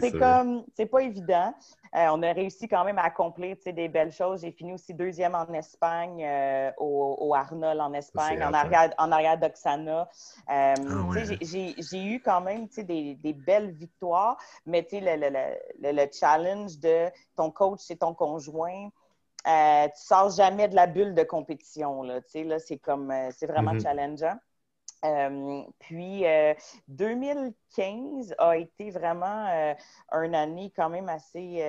c'est 0.00 0.12
comme, 0.12 0.64
c'est 0.74 0.86
pas 0.86 1.02
évident. 1.02 1.54
Euh, 1.94 2.06
on 2.12 2.22
a 2.22 2.32
réussi 2.32 2.68
quand 2.68 2.84
même 2.84 2.98
à 2.98 3.02
accomplir 3.02 3.56
des 3.64 3.88
belles 3.88 4.12
choses. 4.12 4.40
J'ai 4.42 4.52
fini 4.52 4.72
aussi 4.72 4.94
deuxième 4.94 5.34
en 5.34 5.52
Espagne, 5.52 6.24
euh, 6.24 6.70
au, 6.78 7.34
Arnold 7.34 7.80
en 7.80 7.92
Espagne, 7.92 8.42
en 8.42 8.52
arrière, 8.52 8.94
en 8.98 9.12
arrière 9.12 9.38
d'Oxana. 9.38 10.08
Euh, 10.50 10.74
ah 10.78 11.34
j'ai 11.40 12.04
eu 12.04 12.20
quand 12.20 12.40
même 12.40 12.66
des, 12.68 13.14
des 13.14 13.32
belles 13.32 13.72
victoires, 13.72 14.38
mais 14.64 14.86
le, 14.90 15.16
le, 15.16 15.92
le, 15.92 16.06
challenge 16.12 16.78
de 16.78 17.10
ton 17.36 17.50
coach, 17.50 17.80
c'est 17.82 17.96
ton 17.96 18.14
conjoint. 18.14 18.88
Euh, 19.46 19.88
tu 19.88 20.02
sors 20.02 20.30
jamais 20.30 20.68
de 20.68 20.74
la 20.74 20.86
bulle 20.86 21.14
de 21.14 21.24
compétition. 21.24 22.02
Là, 22.02 22.20
là, 22.34 22.58
c'est 22.58 22.78
comme 22.78 23.12
c'est 23.32 23.46
vraiment 23.46 23.72
mm-hmm. 23.72 23.82
challengeant. 23.82 24.38
Euh, 25.04 25.62
puis 25.80 26.24
2015 26.86 28.30
euh, 28.30 28.34
a 28.38 28.56
été 28.56 28.90
vraiment 28.92 29.48
euh, 29.48 29.74
une 30.22 30.34
année 30.34 30.72
quand 30.76 30.88
même 30.88 31.08
assez, 31.08 31.60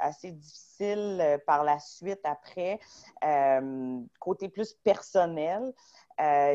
assez 0.00 0.32
difficile 0.32 1.40
par 1.46 1.62
la 1.64 1.78
suite 1.78 2.20
après, 2.24 2.80
côté 4.18 4.48
plus 4.48 4.74
personnel. 4.74 5.72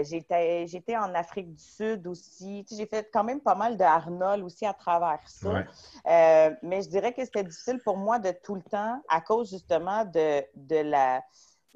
J'étais 0.03 0.97
en 0.97 1.13
Afrique 1.15 1.53
du 1.53 1.63
Sud 1.63 2.07
aussi. 2.07 2.65
j'ai 2.70 2.86
fait 2.86 3.09
quand 3.11 3.24
même 3.24 3.41
pas 3.41 3.55
mal 3.55 3.78
de 3.78 3.84
Arnold 3.84 4.43
aussi 4.43 4.65
à 4.65 4.74
travers 4.74 5.20
ça. 5.26 5.63
mais 6.61 6.82
je 6.82 6.89
dirais 6.89 7.13
que 7.13 7.24
c'était 7.26 7.43
difficile 7.43 7.80
pour 7.84 7.97
moi 7.97 8.20
de 8.20 8.32
tout 8.32 8.55
le 8.55 8.63
temps, 8.63 9.01
à 9.09 9.22
cause 9.22 9.49
justement 9.49 10.05
de, 10.05 10.43
de 10.55 10.78
la, 10.78 11.22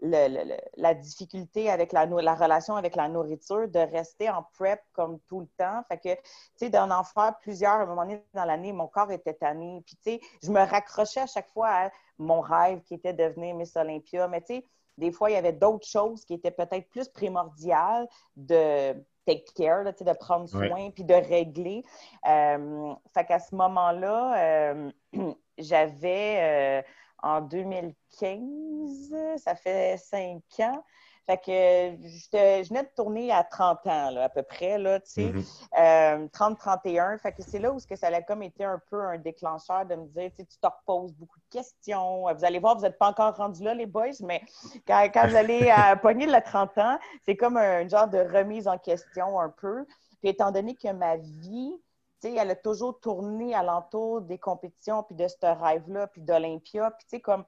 la 0.01 0.93
difficulté 0.95 1.69
avec 1.69 1.91
la, 1.91 2.05
la, 2.05 2.35
relation 2.35 2.75
avec 2.75 2.95
la 2.95 3.07
nourriture, 3.07 3.67
de 3.67 3.79
rester 3.79 4.29
en 4.29 4.43
prep 4.57 4.81
comme 4.93 5.19
tout 5.27 5.41
le 5.41 5.47
temps. 5.57 5.83
Fait 5.87 5.97
que, 5.97 6.13
tu 6.15 6.21
sais, 6.55 6.69
d'en 6.69 6.89
en 6.89 7.03
faire 7.03 7.35
plusieurs 7.41 7.73
à 7.73 7.81
un 7.81 7.85
moment 7.85 8.03
donné 8.03 8.23
dans 8.33 8.45
l'année, 8.45 8.73
mon 8.73 8.87
corps 8.87 9.11
était 9.11 9.33
tanné. 9.33 9.81
Puis, 9.85 9.95
tu 9.97 10.11
sais, 10.11 10.21
je 10.41 10.51
me 10.51 10.59
raccrochais 10.59 11.21
à 11.21 11.27
chaque 11.27 11.49
fois 11.49 11.69
à 11.69 11.91
mon 12.17 12.41
rêve 12.41 12.81
qui 12.81 12.95
était 12.95 13.13
de 13.13 13.23
devenir 13.23 13.55
Miss 13.55 13.75
Olympia. 13.75 14.27
Mais, 14.27 14.41
tu 14.41 14.55
sais, 14.55 14.65
des 15.01 15.11
fois, 15.11 15.29
il 15.29 15.33
y 15.33 15.37
avait 15.37 15.51
d'autres 15.51 15.87
choses 15.87 16.23
qui 16.23 16.33
étaient 16.33 16.51
peut-être 16.51 16.87
plus 16.89 17.09
primordiales 17.09 18.07
de 18.37 18.93
take 19.25 19.45
care, 19.55 19.83
là, 19.83 19.91
de 19.91 20.13
prendre 20.13 20.47
soin 20.47 20.91
puis 20.91 21.03
de 21.03 21.13
régler. 21.13 21.83
Euh, 22.27 22.93
fait 23.13 23.25
qu'à 23.25 23.39
ce 23.39 23.53
moment-là, 23.55 24.71
euh, 24.71 24.91
j'avais... 25.57 26.81
Euh, 26.81 26.89
en 27.23 27.41
2015. 27.41 29.15
Ça 29.37 29.55
fait 29.55 29.97
cinq 29.97 30.41
ans. 30.59 30.83
Fait 31.31 31.37
que 31.37 32.07
je, 32.09 32.67
venais 32.67 32.83
de 32.83 32.89
tourner 32.93 33.31
à 33.31 33.45
30 33.45 33.87
ans, 33.87 34.17
à 34.17 34.27
peu 34.27 34.43
près, 34.43 34.77
là, 34.77 34.99
tu 34.99 35.11
sais, 35.11 35.33
30-31. 35.73 36.27
Mm-hmm. 36.33 37.13
Euh, 37.13 37.17
fait 37.19 37.31
que 37.31 37.41
c'est 37.41 37.59
là 37.59 37.71
où 37.71 37.77
que 37.77 37.95
ça 37.95 38.07
a 38.07 38.21
comme 38.21 38.43
été 38.43 38.65
un 38.65 38.81
peu 38.89 39.01
un 39.01 39.17
déclencheur 39.17 39.85
de 39.85 39.95
me 39.95 40.07
dire, 40.07 40.29
tu 40.37 40.45
te 40.45 40.67
reposes 40.67 41.13
beaucoup 41.13 41.39
de 41.39 41.57
questions. 41.57 42.25
Vous 42.33 42.43
allez 42.43 42.59
voir, 42.59 42.75
vous 42.75 42.81
n'êtes 42.81 42.97
pas 42.97 43.07
encore 43.07 43.33
rendus 43.37 43.63
là, 43.63 43.73
les 43.73 43.85
boys, 43.85 44.09
mais 44.19 44.41
quand, 44.85 45.09
vous 45.25 45.35
allez 45.37 45.69
à 45.69 45.95
pogner 46.01 46.25
le 46.25 46.41
30 46.41 46.77
ans, 46.79 46.99
c'est 47.23 47.37
comme 47.37 47.55
un 47.55 47.87
genre 47.87 48.09
de 48.09 48.19
remise 48.19 48.67
en 48.67 48.77
question 48.77 49.39
un 49.39 49.49
peu. 49.49 49.85
Puis 50.19 50.31
étant 50.31 50.51
donné 50.51 50.75
que 50.75 50.91
ma 50.91 51.15
vie, 51.15 51.79
elle 52.23 52.51
a 52.51 52.55
toujours 52.57 52.99
tourné 52.99 53.55
alentour 53.55 54.19
des 54.19 54.37
compétitions, 54.37 55.03
puis 55.03 55.15
de 55.15 55.29
ce 55.29 55.45
rêve-là, 55.45 56.07
puis 56.07 56.21
d'Olympia. 56.21 56.91
Puis, 56.91 57.05
tu 57.05 57.15
sais, 57.15 57.21
comme, 57.21 57.45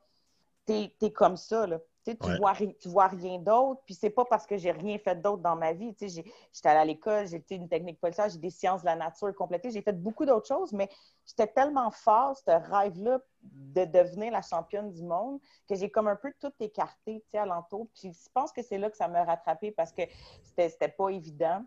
t'es 0.65 0.95
es 1.01 1.11
comme 1.11 1.35
ça, 1.35 1.67
là. 1.67 1.79
Tu 2.05 2.17
vois, 2.37 2.53
tu 2.55 2.89
vois 2.89 3.07
rien 3.07 3.39
d'autre, 3.39 3.81
puis 3.85 3.93
c'est 3.93 4.09
pas 4.09 4.25
parce 4.25 4.45
que 4.45 4.57
j'ai 4.57 4.71
rien 4.71 4.97
fait 4.97 5.15
d'autre 5.21 5.41
dans 5.41 5.55
ma 5.55 5.71
vie. 5.71 5.95
J'étais 5.99 6.23
allée 6.65 6.79
à 6.79 6.85
l'école, 6.85 7.27
j'ai 7.27 7.37
été 7.37 7.55
une 7.55 7.69
technique 7.69 7.99
policière, 7.99 8.29
j'ai 8.29 8.39
des 8.39 8.49
sciences 8.49 8.81
de 8.81 8.87
la 8.87 8.95
nature 8.95 9.33
complétées, 9.33 9.71
j'ai 9.71 9.81
fait 9.81 9.93
beaucoup 9.93 10.25
d'autres 10.25 10.47
choses, 10.47 10.73
mais 10.73 10.89
j'étais 11.25 11.47
tellement 11.47 11.91
fort, 11.91 12.35
ce 12.35 12.51
rêve-là, 12.51 13.19
de 13.41 13.85
devenir 13.85 14.31
la 14.31 14.41
championne 14.41 14.91
du 14.91 15.03
monde, 15.03 15.39
que 15.67 15.75
j'ai 15.75 15.89
comme 15.89 16.07
un 16.07 16.15
peu 16.15 16.33
tout 16.39 16.51
écarté 16.59 17.23
alentour. 17.33 17.87
Puis 17.93 18.13
je 18.13 18.29
pense 18.33 18.51
que 18.51 18.61
c'est 18.61 18.77
là 18.77 18.89
que 18.89 18.97
ça 18.97 19.07
m'a 19.07 19.23
rattrapé 19.23 19.71
parce 19.71 19.91
que 19.91 20.03
c'était 20.43 20.89
pas 20.89 21.09
évident. 21.09 21.63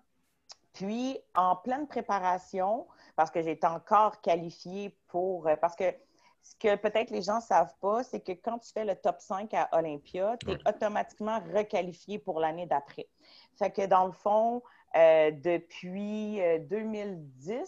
Puis, 0.77 1.19
en 1.35 1.57
pleine 1.57 1.87
préparation, 1.87 2.87
parce 3.17 3.31
que 3.31 3.41
j'ai 3.41 3.59
encore 3.63 4.21
qualifiée 4.21 4.95
pour. 5.09 5.49
Euh, 5.49 5.57
parce 5.57 5.75
que 5.75 5.85
ce 6.47 6.55
que 6.61 6.77
peut-être 6.77 7.11
les 7.11 7.23
gens 7.23 7.37
ne 7.37 7.43
savent 7.43 7.75
pas, 7.81 8.05
c'est 8.05 8.21
que 8.21 8.31
quand 8.31 8.59
tu 8.59 8.73
fais 8.73 8.85
le 8.85 8.95
top 8.95 9.17
5 9.19 9.53
à 9.55 9.69
Olympia, 9.73 10.37
tu 10.39 10.53
es 10.53 10.69
automatiquement 10.69 11.41
requalifié 11.53 12.21
pour 12.21 12.39
l'année 12.39 12.67
d'après. 12.67 13.09
Fait 13.59 13.71
que 13.71 13.85
dans 13.87 14.07
le 14.07 14.13
fond, 14.13 14.63
euh, 14.97 15.33
depuis 15.33 16.41
2010, 16.69 17.51
euh, 17.51 17.65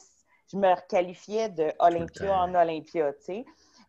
je 0.53 0.57
me 0.57 0.73
requalifiais 0.73 1.49
de 1.49 1.73
Olympia 1.81 2.41
en 2.41 2.55
Olympia, 2.55 3.13
tu 3.15 3.25
sais. 3.25 3.45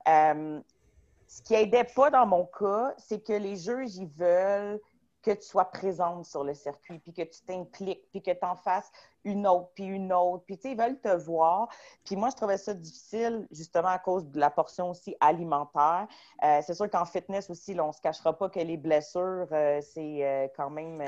ce 0.05 1.41
qui 1.43 1.53
aidait 1.53 1.87
pas 1.95 2.09
dans 2.09 2.25
mon 2.25 2.45
cas, 2.45 2.95
c'est 2.97 3.23
que 3.23 3.33
les 3.33 3.57
jeux, 3.57 3.85
ils 3.85 4.07
veulent 4.07 4.79
que 5.21 5.31
tu 5.31 5.41
sois 5.41 5.65
présente 5.65 6.25
sur 6.25 6.43
le 6.43 6.53
circuit, 6.53 6.99
puis 6.99 7.13
que 7.13 7.23
tu 7.23 7.41
t'impliques, 7.41 8.09
puis 8.11 8.21
que 8.21 8.31
tu 8.31 8.45
en 8.45 8.55
fasses 8.55 8.91
une 9.25 9.45
autre, 9.47 9.71
puis 9.75 9.83
une 9.83 10.13
autre. 10.13 10.43
Puis, 10.45 10.57
tu 10.57 10.63
sais, 10.63 10.71
ils 10.71 10.77
veulent 10.77 10.99
te 10.99 11.09
voir. 11.09 11.67
Puis 12.05 12.15
moi, 12.15 12.29
je 12.29 12.35
trouvais 12.35 12.57
ça 12.57 12.73
difficile, 12.73 13.47
justement, 13.51 13.89
à 13.89 13.99
cause 13.99 14.25
de 14.25 14.39
la 14.39 14.49
portion 14.49 14.89
aussi 14.89 15.15
alimentaire. 15.19 16.07
Euh, 16.43 16.61
c'est 16.65 16.73
sûr 16.73 16.89
qu'en 16.89 17.05
fitness 17.05 17.49
aussi, 17.49 17.73
là, 17.73 17.83
on 17.83 17.89
ne 17.89 17.93
se 17.93 18.01
cachera 18.01 18.37
pas 18.37 18.49
que 18.49 18.59
les 18.59 18.77
blessures, 18.77 19.47
euh, 19.51 19.81
c'est 19.81 20.25
euh, 20.25 20.47
quand 20.55 20.69
même 20.69 20.99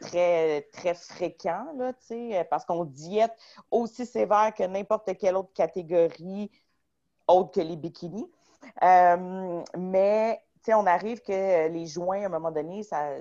très, 0.00 0.62
très 0.72 0.94
fréquent, 0.94 1.66
là, 1.76 1.92
tu 1.94 2.06
sais, 2.06 2.46
parce 2.50 2.64
qu'on 2.64 2.84
diète 2.84 3.34
aussi 3.70 4.06
sévère 4.06 4.52
que 4.54 4.64
n'importe 4.64 5.16
quelle 5.18 5.36
autre 5.36 5.52
catégorie 5.54 6.50
autre 7.26 7.52
que 7.52 7.60
les 7.60 7.76
bikinis. 7.76 8.30
mais 9.76 10.42
on 10.68 10.86
arrive 10.86 11.20
que 11.22 11.68
les 11.68 11.86
joints, 11.86 12.22
à 12.22 12.26
un 12.26 12.28
moment 12.28 12.50
donné, 12.50 12.82
ça, 12.82 13.14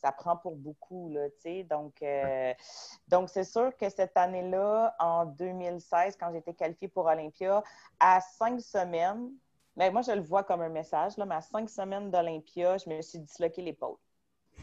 ça 0.00 0.12
prend 0.12 0.36
pour 0.36 0.56
beaucoup, 0.56 1.10
là, 1.10 1.28
Donc, 1.64 2.02
euh, 2.02 2.54
donc 3.08 3.28
c'est 3.28 3.44
sûr 3.44 3.76
que 3.76 3.88
cette 3.88 4.16
année-là, 4.16 4.94
en 4.98 5.26
2016, 5.26 6.16
quand 6.18 6.32
j'étais 6.32 6.54
qualifiée 6.54 6.88
pour 6.88 7.06
Olympia, 7.06 7.62
à 8.00 8.20
cinq 8.20 8.60
semaines, 8.60 9.30
mais 9.76 9.90
moi, 9.90 10.02
je 10.02 10.12
le 10.12 10.22
vois 10.22 10.44
comme 10.44 10.62
un 10.62 10.68
message, 10.68 11.16
là, 11.16 11.26
mais 11.26 11.34
à 11.34 11.40
cinq 11.42 11.68
semaines 11.68 12.10
d'Olympia, 12.10 12.78
je 12.78 12.88
me 12.88 13.02
suis 13.02 13.18
disloqué 13.18 13.62
l'épaule. 13.62 13.96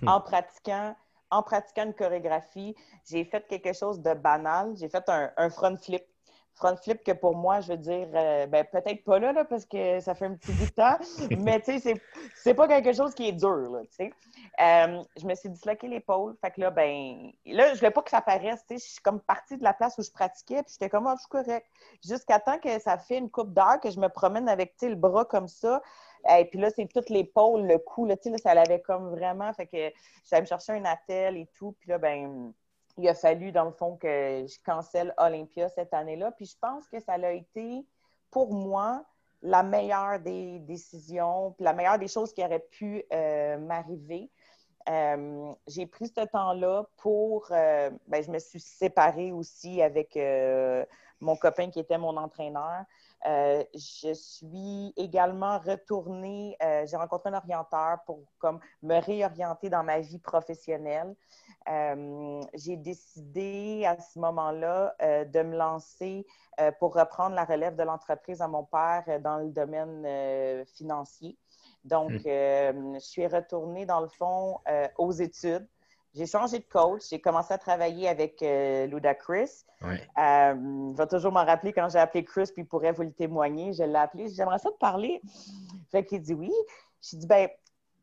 Hmm. 0.01 0.07
En 0.07 0.21
pratiquant 0.21 0.95
en 1.29 1.41
pratiquant 1.41 1.85
une 1.85 1.95
chorégraphie, 1.95 2.75
j'ai 3.09 3.25
fait 3.25 3.41
quelque 3.47 3.73
chose 3.73 3.99
de 3.99 4.13
banal. 4.13 4.75
J'ai 4.77 4.87
fait 4.87 5.03
un 5.09 5.49
front 5.49 5.75
flip 5.77 6.03
front 6.55 6.75
flip 6.77 7.03
que 7.03 7.11
pour 7.11 7.35
moi, 7.35 7.61
je 7.61 7.71
veux 7.71 7.77
dire, 7.77 8.07
euh, 8.13 8.45
ben, 8.47 8.65
peut-être 8.65 9.03
pas 9.03 9.19
là, 9.19 9.33
là, 9.33 9.43
parce 9.43 9.65
que 9.65 9.99
ça 9.99 10.13
fait 10.13 10.25
un 10.25 10.35
petit 10.35 10.51
bout 10.51 10.65
de 10.65 10.71
temps, 10.71 10.97
mais 11.39 11.59
tu 11.61 11.79
sais, 11.79 12.01
c'est 12.35 12.53
pas 12.53 12.67
quelque 12.67 12.93
chose 12.93 13.13
qui 13.13 13.27
est 13.27 13.33
dur, 13.33 13.71
là, 13.71 13.81
tu 13.81 13.95
sais. 13.95 14.13
Euh, 14.61 15.01
je 15.19 15.25
me 15.25 15.33
suis 15.35 15.49
disloqué 15.49 15.87
l'épaule, 15.87 16.35
fait 16.41 16.51
que 16.51 16.61
là, 16.61 16.69
ben, 16.69 17.31
là, 17.45 17.73
je 17.73 17.79
voulais 17.79 17.91
pas 17.91 18.01
que 18.01 18.11
ça 18.11 18.21
paraisse, 18.21 18.63
tu 18.67 18.77
sais, 18.77 18.85
je 18.85 18.91
suis 18.93 19.01
comme 19.01 19.19
partie 19.19 19.57
de 19.57 19.63
la 19.63 19.73
place 19.73 19.97
où 19.97 20.03
je 20.03 20.11
pratiquais, 20.11 20.61
puis 20.63 20.73
j'étais 20.73 20.89
comme, 20.89 21.07
oh, 21.07 21.13
je 21.15 21.21
suis 21.21 21.29
correct. 21.29 21.65
Jusqu'à 22.05 22.39
temps 22.39 22.59
que 22.59 22.79
ça 22.79 22.97
fait 22.97 23.17
une 23.17 23.29
coupe 23.29 23.53
d'heure 23.53 23.79
que 23.81 23.89
je 23.89 23.99
me 23.99 24.09
promène 24.09 24.47
avec, 24.47 24.77
tu 24.77 24.85
sais, 24.85 24.89
le 24.89 24.95
bras 24.95 25.25
comme 25.25 25.47
ça, 25.47 25.81
et 26.37 26.45
puis 26.45 26.59
là, 26.59 26.69
c'est 26.69 26.85
toute 26.85 27.09
l'épaule, 27.09 27.65
le 27.65 27.79
cou, 27.79 28.05
là, 28.05 28.15
tu 28.15 28.31
sais, 28.31 28.37
ça 28.37 28.53
l'avait 28.53 28.79
comme 28.79 29.09
vraiment, 29.09 29.51
fait 29.53 29.67
que 29.67 29.91
j'allais 30.29 30.43
me 30.43 30.47
chercher 30.47 30.73
un 30.73 30.85
attel 30.85 31.35
et 31.35 31.47
tout, 31.57 31.75
puis 31.79 31.89
là, 31.89 31.97
ben 31.97 32.53
il 32.97 33.07
a 33.09 33.15
fallu, 33.15 33.51
dans 33.51 33.65
le 33.65 33.71
fond, 33.71 33.95
que 33.97 34.45
je 34.47 34.57
cancelle 34.63 35.13
Olympia 35.17 35.69
cette 35.69 35.93
année-là. 35.93 36.31
Puis 36.31 36.45
je 36.45 36.57
pense 36.59 36.87
que 36.87 36.99
ça 36.99 37.13
a 37.13 37.31
été, 37.31 37.85
pour 38.29 38.53
moi, 38.53 39.03
la 39.43 39.61
meilleure 39.61 40.19
des 40.19 40.59
décisions, 40.59 41.51
puis 41.51 41.65
la 41.65 41.73
meilleure 41.73 41.99
des 41.99 42.07
choses 42.07 42.33
qui 42.33 42.43
auraient 42.43 42.65
pu 42.71 43.03
euh, 43.11 43.57
m'arriver. 43.57 44.31
Euh, 44.89 45.53
j'ai 45.67 45.85
pris 45.85 46.07
ce 46.07 46.25
temps-là 46.25 46.85
pour. 46.97 47.47
Euh, 47.51 47.89
ben, 48.07 48.23
je 48.23 48.31
me 48.31 48.39
suis 48.39 48.59
séparée 48.59 49.31
aussi 49.31 49.81
avec 49.81 50.17
mon 51.19 51.35
copain 51.35 51.69
qui 51.69 51.79
était 51.79 51.97
mon 51.97 52.17
entraîneur. 52.17 52.83
je 53.25 54.13
suis 54.13 54.93
également 54.97 55.59
retournée, 55.59 56.57
j'ai 56.85 56.97
rencontré 56.97 57.29
un 57.29 57.37
orienteur 57.37 57.99
pour 58.05 58.19
comme, 58.39 58.59
me 58.81 58.99
réorienter 58.99 59.69
dans 59.69 59.83
ma 59.83 59.99
vie 59.99 60.19
professionnelle. 60.19 61.15
Euh, 61.69 62.41
j'ai 62.53 62.75
décidé 62.75 63.85
à 63.85 63.99
ce 63.99 64.19
moment-là 64.19 64.95
euh, 65.01 65.25
de 65.25 65.41
me 65.41 65.55
lancer 65.55 66.25
euh, 66.59 66.71
pour 66.79 66.93
reprendre 66.93 67.35
la 67.35 67.45
relève 67.45 67.75
de 67.75 67.83
l'entreprise 67.83 68.41
à 68.41 68.47
mon 68.47 68.63
père 68.63 69.03
dans 69.21 69.37
le 69.37 69.49
domaine 69.49 70.65
financier. 70.75 71.37
Donc, 71.83 72.11
hmm. 72.11 72.93
je 72.95 72.99
suis 72.99 73.27
retournée, 73.27 73.85
dans 73.85 73.99
le 73.99 74.07
fond, 74.07 74.59
aux 74.97 75.11
études. 75.11 75.67
J'ai 76.15 76.27
changé 76.27 76.59
de 76.59 76.65
coach. 76.65 77.01
J'ai 77.09 77.19
commencé 77.19 77.53
à 77.53 77.57
travailler 77.57 78.07
avec 78.07 78.39
Luda 78.41 79.15
Chris. 79.15 79.65
il 79.81 80.93
va 80.95 81.07
toujours 81.07 81.31
m'en 81.31 81.43
rappeler 81.43 81.73
quand 81.73 81.89
j'ai 81.89 81.99
appelé 81.99 82.23
Chris, 82.23 82.45
puis 82.53 82.63
il 82.63 82.67
pourrait 82.67 82.93
vous 82.93 83.03
le 83.03 83.11
témoigner. 83.11 83.73
Je 83.73 83.83
l'ai 83.83 83.95
appelé. 83.95 84.29
J'aimerais 84.29 84.59
ça 84.59 84.69
te 84.69 84.77
parler. 84.77 85.21
Fait 85.91 86.05
qu'il 86.05 86.21
dit 86.21 86.33
oui. 86.33 86.51
J'ai 87.03 87.17
dit, 87.17 87.27
ben, 87.27 87.49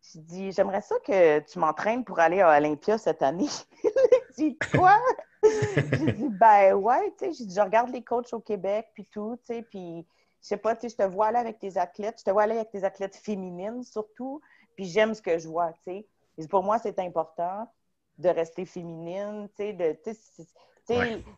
j'ai 0.03 0.21
dit, 0.21 0.53
j'aimerais 0.53 0.81
ça 0.81 0.97
que 1.05 1.41
tu 1.41 1.59
m'entraînes 1.59 2.05
pour 2.05 2.19
aller 2.19 2.41
à 2.41 2.57
Olympia 2.57 2.99
cette 2.99 3.23
année. 3.23 3.49
il 3.85 4.35
dit, 4.37 4.59
quoi? 4.73 4.99
j'ai 5.43 6.13
dit, 6.13 6.29
ben 6.29 6.75
ouais, 6.75 7.13
tu 7.19 7.33
sais, 7.33 7.45
je 7.49 7.61
regarde 7.61 7.91
les 7.91 8.03
coachs 8.03 8.33
au 8.33 8.41
Québec, 8.41 8.89
puis 8.95 9.07
tout, 9.07 9.39
tu 9.41 9.55
sais, 9.55 9.63
puis 9.63 10.07
je 10.43 10.49
sais 10.49 10.57
pas, 10.57 10.75
tu 10.75 10.83
sais, 10.83 10.89
je 10.89 10.97
te 10.97 11.09
vois 11.09 11.29
aller 11.29 11.39
avec 11.39 11.59
tes 11.59 11.77
athlètes, 11.77 12.17
je 12.19 12.25
te 12.25 12.31
vois 12.31 12.45
aller 12.45 12.57
avec 12.57 12.71
tes 12.71 12.85
athlètes 12.85 13.17
féminines 13.17 13.83
surtout, 13.83 14.41
puis 14.75 14.87
j'aime 14.87 15.15
ce 15.15 15.23
que 15.23 15.39
je 15.39 15.49
vois, 15.49 15.73
tu 15.85 16.05
sais. 16.39 16.49
Pour 16.49 16.63
moi, 16.63 16.79
c'est 16.79 16.99
important 16.99 17.71
de 18.19 18.29
rester 18.29 18.65
féminine, 18.65 19.49
tu 19.57 19.65
sais, 19.65 19.73
de, 19.73 19.99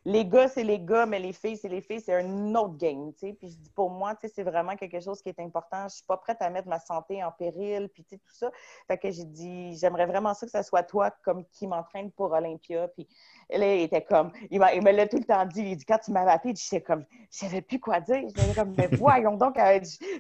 les 0.04 0.24
gars, 0.26 0.48
c'est 0.48 0.64
les 0.64 0.80
gars, 0.80 1.06
mais 1.06 1.18
les 1.18 1.32
filles, 1.32 1.56
c'est 1.56 1.68
les 1.68 1.80
filles, 1.80 2.00
c'est 2.00 2.14
un 2.14 2.54
autre 2.54 2.76
game. 2.76 3.12
Puis 3.12 3.36
je 3.42 3.56
dis 3.56 3.70
pour 3.74 3.90
moi, 3.90 4.14
c'est 4.22 4.42
vraiment 4.42 4.76
quelque 4.76 5.00
chose 5.00 5.22
qui 5.22 5.28
est 5.28 5.40
important. 5.40 5.88
Je 5.88 5.96
suis 5.96 6.04
pas 6.04 6.16
prête 6.16 6.38
à 6.40 6.50
mettre 6.50 6.68
ma 6.68 6.78
santé 6.78 7.22
en 7.22 7.32
péril, 7.32 7.88
puis 7.92 8.04
tout 8.04 8.18
ça. 8.32 8.50
Fait 8.86 8.98
que 8.98 9.10
j'ai 9.10 9.24
dit, 9.24 9.76
j'aimerais 9.76 10.06
vraiment 10.06 10.34
ça 10.34 10.46
que 10.46 10.52
ce 10.52 10.62
soit 10.62 10.82
toi 10.82 11.10
comme 11.24 11.44
qui 11.46 11.66
m'entraîne 11.66 12.10
pour 12.12 12.32
Olympia. 12.32 12.88
Puis 12.88 13.08
là, 13.50 13.74
il 13.74 13.82
était 13.82 14.02
comme, 14.02 14.32
il, 14.50 14.60
me 14.60 14.92
l'a 14.92 15.06
tout 15.06 15.18
le 15.18 15.24
temps 15.24 15.44
dit. 15.46 15.62
Il 15.62 15.76
dit, 15.76 15.84
quand 15.84 15.98
tu 15.98 16.12
m'avais 16.12 16.32
appelé, 16.32 16.54
j'étais 16.56 16.82
comme, 16.82 17.04
je 17.30 17.38
savais 17.38 17.62
plus 17.62 17.80
quoi 17.80 18.00
dire. 18.00 18.22
J'étais 18.36 18.54
comme, 18.54 18.74
mais 18.76 18.86
voyons 18.92 19.36
donc. 19.36 19.56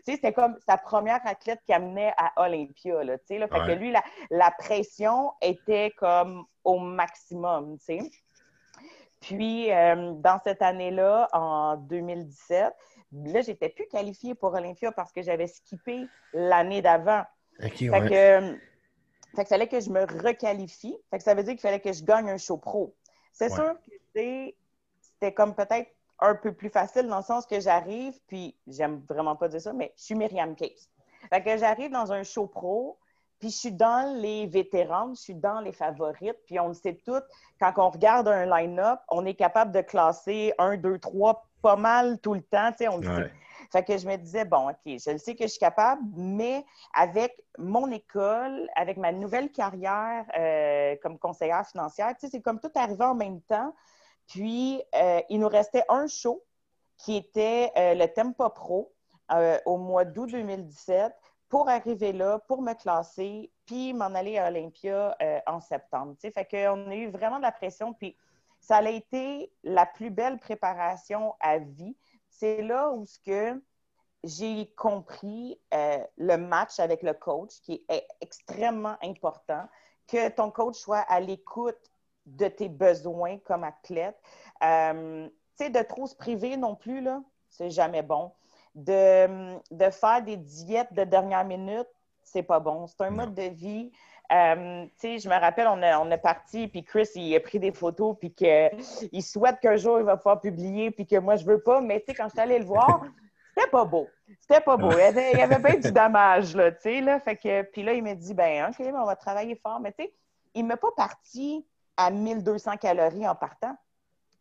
C'était 0.04 0.32
comme 0.32 0.56
sa 0.66 0.76
première 0.76 1.20
athlète 1.26 1.60
qui 1.66 1.72
amenait 1.72 2.12
à 2.16 2.44
Olympia. 2.44 3.02
Là, 3.04 3.16
là. 3.28 3.48
Fait 3.48 3.66
que 3.66 3.72
lui, 3.72 3.92
la, 3.92 4.02
la 4.30 4.50
pression 4.50 5.32
était 5.40 5.90
comme 5.96 6.44
au 6.64 6.78
maximum. 6.78 7.76
sais. 7.80 7.98
Puis, 9.22 9.72
euh, 9.72 10.12
dans 10.14 10.40
cette 10.42 10.60
année-là, 10.62 11.28
en 11.32 11.76
2017, 11.76 12.74
là, 13.12 13.40
j'étais 13.40 13.68
plus 13.68 13.86
qualifiée 13.86 14.34
pour 14.34 14.52
Olympia 14.52 14.90
parce 14.92 15.12
que 15.12 15.22
j'avais 15.22 15.46
skippé 15.46 16.06
l'année 16.32 16.82
d'avant. 16.82 17.22
fait, 17.60 17.70
que, 17.70 18.14
euh, 18.14 18.56
fait 19.36 19.44
que 19.44 19.48
fallait 19.48 19.68
que 19.68 19.80
je 19.80 19.90
me 19.90 20.00
requalifie. 20.00 20.96
Fait 21.10 21.18
que 21.18 21.24
ça 21.24 21.34
veut 21.34 21.44
dire 21.44 21.52
qu'il 21.52 21.60
fallait 21.60 21.80
que 21.80 21.92
je 21.92 22.02
gagne 22.02 22.28
un 22.28 22.36
show 22.36 22.56
pro. 22.56 22.94
C'est 23.32 23.48
sûr 23.48 23.74
que 24.14 24.52
c'était 25.00 25.32
comme 25.32 25.54
peut-être 25.54 25.88
un 26.18 26.34
peu 26.34 26.52
plus 26.52 26.68
facile 26.68 27.06
dans 27.06 27.18
le 27.18 27.22
sens 27.22 27.46
que 27.46 27.60
j'arrive, 27.60 28.18
puis 28.26 28.56
j'aime 28.66 29.02
vraiment 29.08 29.36
pas 29.36 29.48
dire 29.48 29.60
ça, 29.60 29.72
mais 29.72 29.92
je 29.96 30.04
suis 30.04 30.14
Myriam 30.14 30.54
Case. 30.54 30.90
Fait 31.30 31.42
que 31.42 31.56
j'arrive 31.56 31.90
dans 31.90 32.12
un 32.12 32.22
show 32.24 32.46
pro, 32.46 32.98
puis 33.42 33.50
je 33.50 33.56
suis 33.56 33.72
dans 33.72 34.16
les 34.20 34.46
vétérans, 34.46 35.14
je 35.16 35.20
suis 35.20 35.34
dans 35.34 35.58
les 35.58 35.72
favorites. 35.72 36.38
Puis 36.46 36.60
on 36.60 36.68
le 36.68 36.74
sait 36.74 36.94
toutes, 37.04 37.24
quand 37.58 37.72
on 37.76 37.90
regarde 37.90 38.28
un 38.28 38.46
line-up, 38.46 39.00
on 39.08 39.26
est 39.26 39.34
capable 39.34 39.72
de 39.72 39.80
classer 39.80 40.54
un, 40.58 40.76
deux, 40.76 41.00
trois 41.00 41.44
pas 41.60 41.74
mal 41.74 42.20
tout 42.20 42.34
le 42.34 42.42
temps. 42.42 42.70
On 42.88 42.98
le 42.98 43.30
Fait 43.72 43.82
que 43.82 43.98
je 43.98 44.06
me 44.06 44.14
disais, 44.14 44.44
bon, 44.44 44.70
OK, 44.70 44.76
je 44.86 45.10
le 45.10 45.18
sais 45.18 45.34
que 45.34 45.42
je 45.42 45.48
suis 45.48 45.58
capable, 45.58 46.02
mais 46.14 46.64
avec 46.94 47.36
mon 47.58 47.90
école, 47.90 48.70
avec 48.76 48.96
ma 48.96 49.10
nouvelle 49.10 49.50
carrière 49.50 50.24
euh, 50.38 50.94
comme 51.02 51.18
conseillère 51.18 51.66
financière, 51.66 52.14
c'est 52.20 52.42
comme 52.42 52.60
tout 52.60 52.70
arrivé 52.76 53.04
en 53.04 53.16
même 53.16 53.40
temps. 53.40 53.74
Puis, 54.28 54.80
euh, 54.94 55.20
il 55.30 55.40
nous 55.40 55.48
restait 55.48 55.82
un 55.88 56.06
show 56.06 56.44
qui 56.96 57.16
était 57.16 57.72
euh, 57.76 57.94
le 57.94 58.06
Tempo 58.06 58.48
Pro 58.50 58.92
au 59.64 59.78
mois 59.78 60.04
d'août 60.04 60.30
2017 60.30 61.12
pour 61.52 61.68
arriver 61.68 62.14
là, 62.14 62.38
pour 62.38 62.62
me 62.62 62.72
classer, 62.72 63.52
puis 63.66 63.92
m'en 63.92 64.14
aller 64.14 64.38
à 64.38 64.48
Olympia 64.48 65.14
euh, 65.20 65.38
en 65.46 65.60
septembre. 65.60 66.14
Fait 66.18 66.46
qu'on 66.46 66.90
a 66.90 66.94
eu 66.94 67.10
vraiment 67.10 67.36
de 67.36 67.42
la 67.42 67.52
pression, 67.52 67.92
puis 67.92 68.16
ça 68.58 68.78
a 68.78 68.88
été 68.88 69.52
la 69.62 69.84
plus 69.84 70.08
belle 70.08 70.38
préparation 70.38 71.34
à 71.40 71.58
vie. 71.58 71.94
C'est 72.30 72.62
là 72.62 72.90
où 72.92 73.04
ce 73.04 73.18
que 73.18 73.62
j'ai 74.24 74.72
compris 74.78 75.60
euh, 75.74 75.98
le 76.16 76.38
match 76.38 76.80
avec 76.80 77.02
le 77.02 77.12
coach, 77.12 77.60
qui 77.60 77.84
est 77.90 78.08
extrêmement 78.22 78.96
important, 79.02 79.68
que 80.08 80.30
ton 80.30 80.50
coach 80.50 80.76
soit 80.76 81.00
à 81.00 81.20
l'écoute 81.20 81.92
de 82.24 82.48
tes 82.48 82.70
besoins 82.70 83.36
comme 83.40 83.64
athlète. 83.64 84.18
Euh, 84.64 85.28
tu 85.58 85.66
sais, 85.66 85.68
de 85.68 85.82
trop 85.82 86.06
se 86.06 86.16
priver 86.16 86.56
non 86.56 86.76
plus, 86.76 87.02
là, 87.02 87.22
c'est 87.50 87.68
jamais 87.68 88.00
bon 88.00 88.32
de, 88.74 89.58
de 89.70 89.90
faire 89.90 90.22
des 90.22 90.36
diètes 90.36 90.92
de 90.92 91.04
dernière 91.04 91.44
minute, 91.44 91.88
c'est 92.22 92.42
pas 92.42 92.60
bon. 92.60 92.86
C'est 92.86 93.02
un 93.02 93.10
mode 93.10 93.34
de 93.34 93.42
vie. 93.42 93.90
Euh, 94.32 94.86
je 95.02 95.28
me 95.28 95.38
rappelle, 95.38 95.66
on 95.68 95.82
a, 95.82 95.98
on 95.98 96.10
a 96.10 96.16
parti, 96.16 96.66
puis 96.68 96.82
Chris, 96.82 97.08
il 97.16 97.34
a 97.36 97.40
pris 97.40 97.58
des 97.58 97.72
photos, 97.72 98.16
puis 98.18 98.32
qu'il 98.32 99.22
souhaite 99.22 99.60
qu'un 99.60 99.76
jour, 99.76 99.98
il 99.98 100.04
va 100.04 100.16
pouvoir 100.16 100.40
publier, 100.40 100.90
puis 100.90 101.06
que 101.06 101.16
moi, 101.16 101.36
je 101.36 101.44
veux 101.44 101.60
pas. 101.60 101.80
Mais 101.80 102.02
quand 102.16 102.24
je 102.24 102.30
suis 102.30 102.40
allée 102.40 102.58
le 102.58 102.64
voir, 102.64 103.02
c'était 103.54 103.68
pas 103.68 103.84
beau. 103.84 104.08
C'était 104.40 104.62
pas 104.62 104.78
beau. 104.78 104.90
Il 104.92 104.98
y 104.98 105.02
avait, 105.02 105.32
il 105.32 105.38
y 105.38 105.42
avait 105.42 105.58
bien 105.58 105.76
du 105.78 105.92
dommage, 105.92 106.56
là, 106.56 106.72
tu 106.72 106.80
sais, 106.80 107.00
là. 107.02 107.20
Fait 107.20 107.36
que, 107.36 107.62
puis 107.62 107.82
là, 107.82 107.92
il 107.92 108.02
m'a 108.02 108.14
dit, 108.14 108.32
ben, 108.32 108.70
OK, 108.70 108.76
on 108.80 109.04
va 109.04 109.16
travailler 109.16 109.56
fort. 109.56 109.80
Mais 109.80 109.92
tu 109.92 110.04
sais, 110.04 110.14
il 110.54 110.64
m'a 110.64 110.78
pas 110.78 110.92
parti 110.96 111.66
à 111.98 112.10
1200 112.10 112.78
calories 112.78 113.28
en 113.28 113.34
partant. 113.34 113.76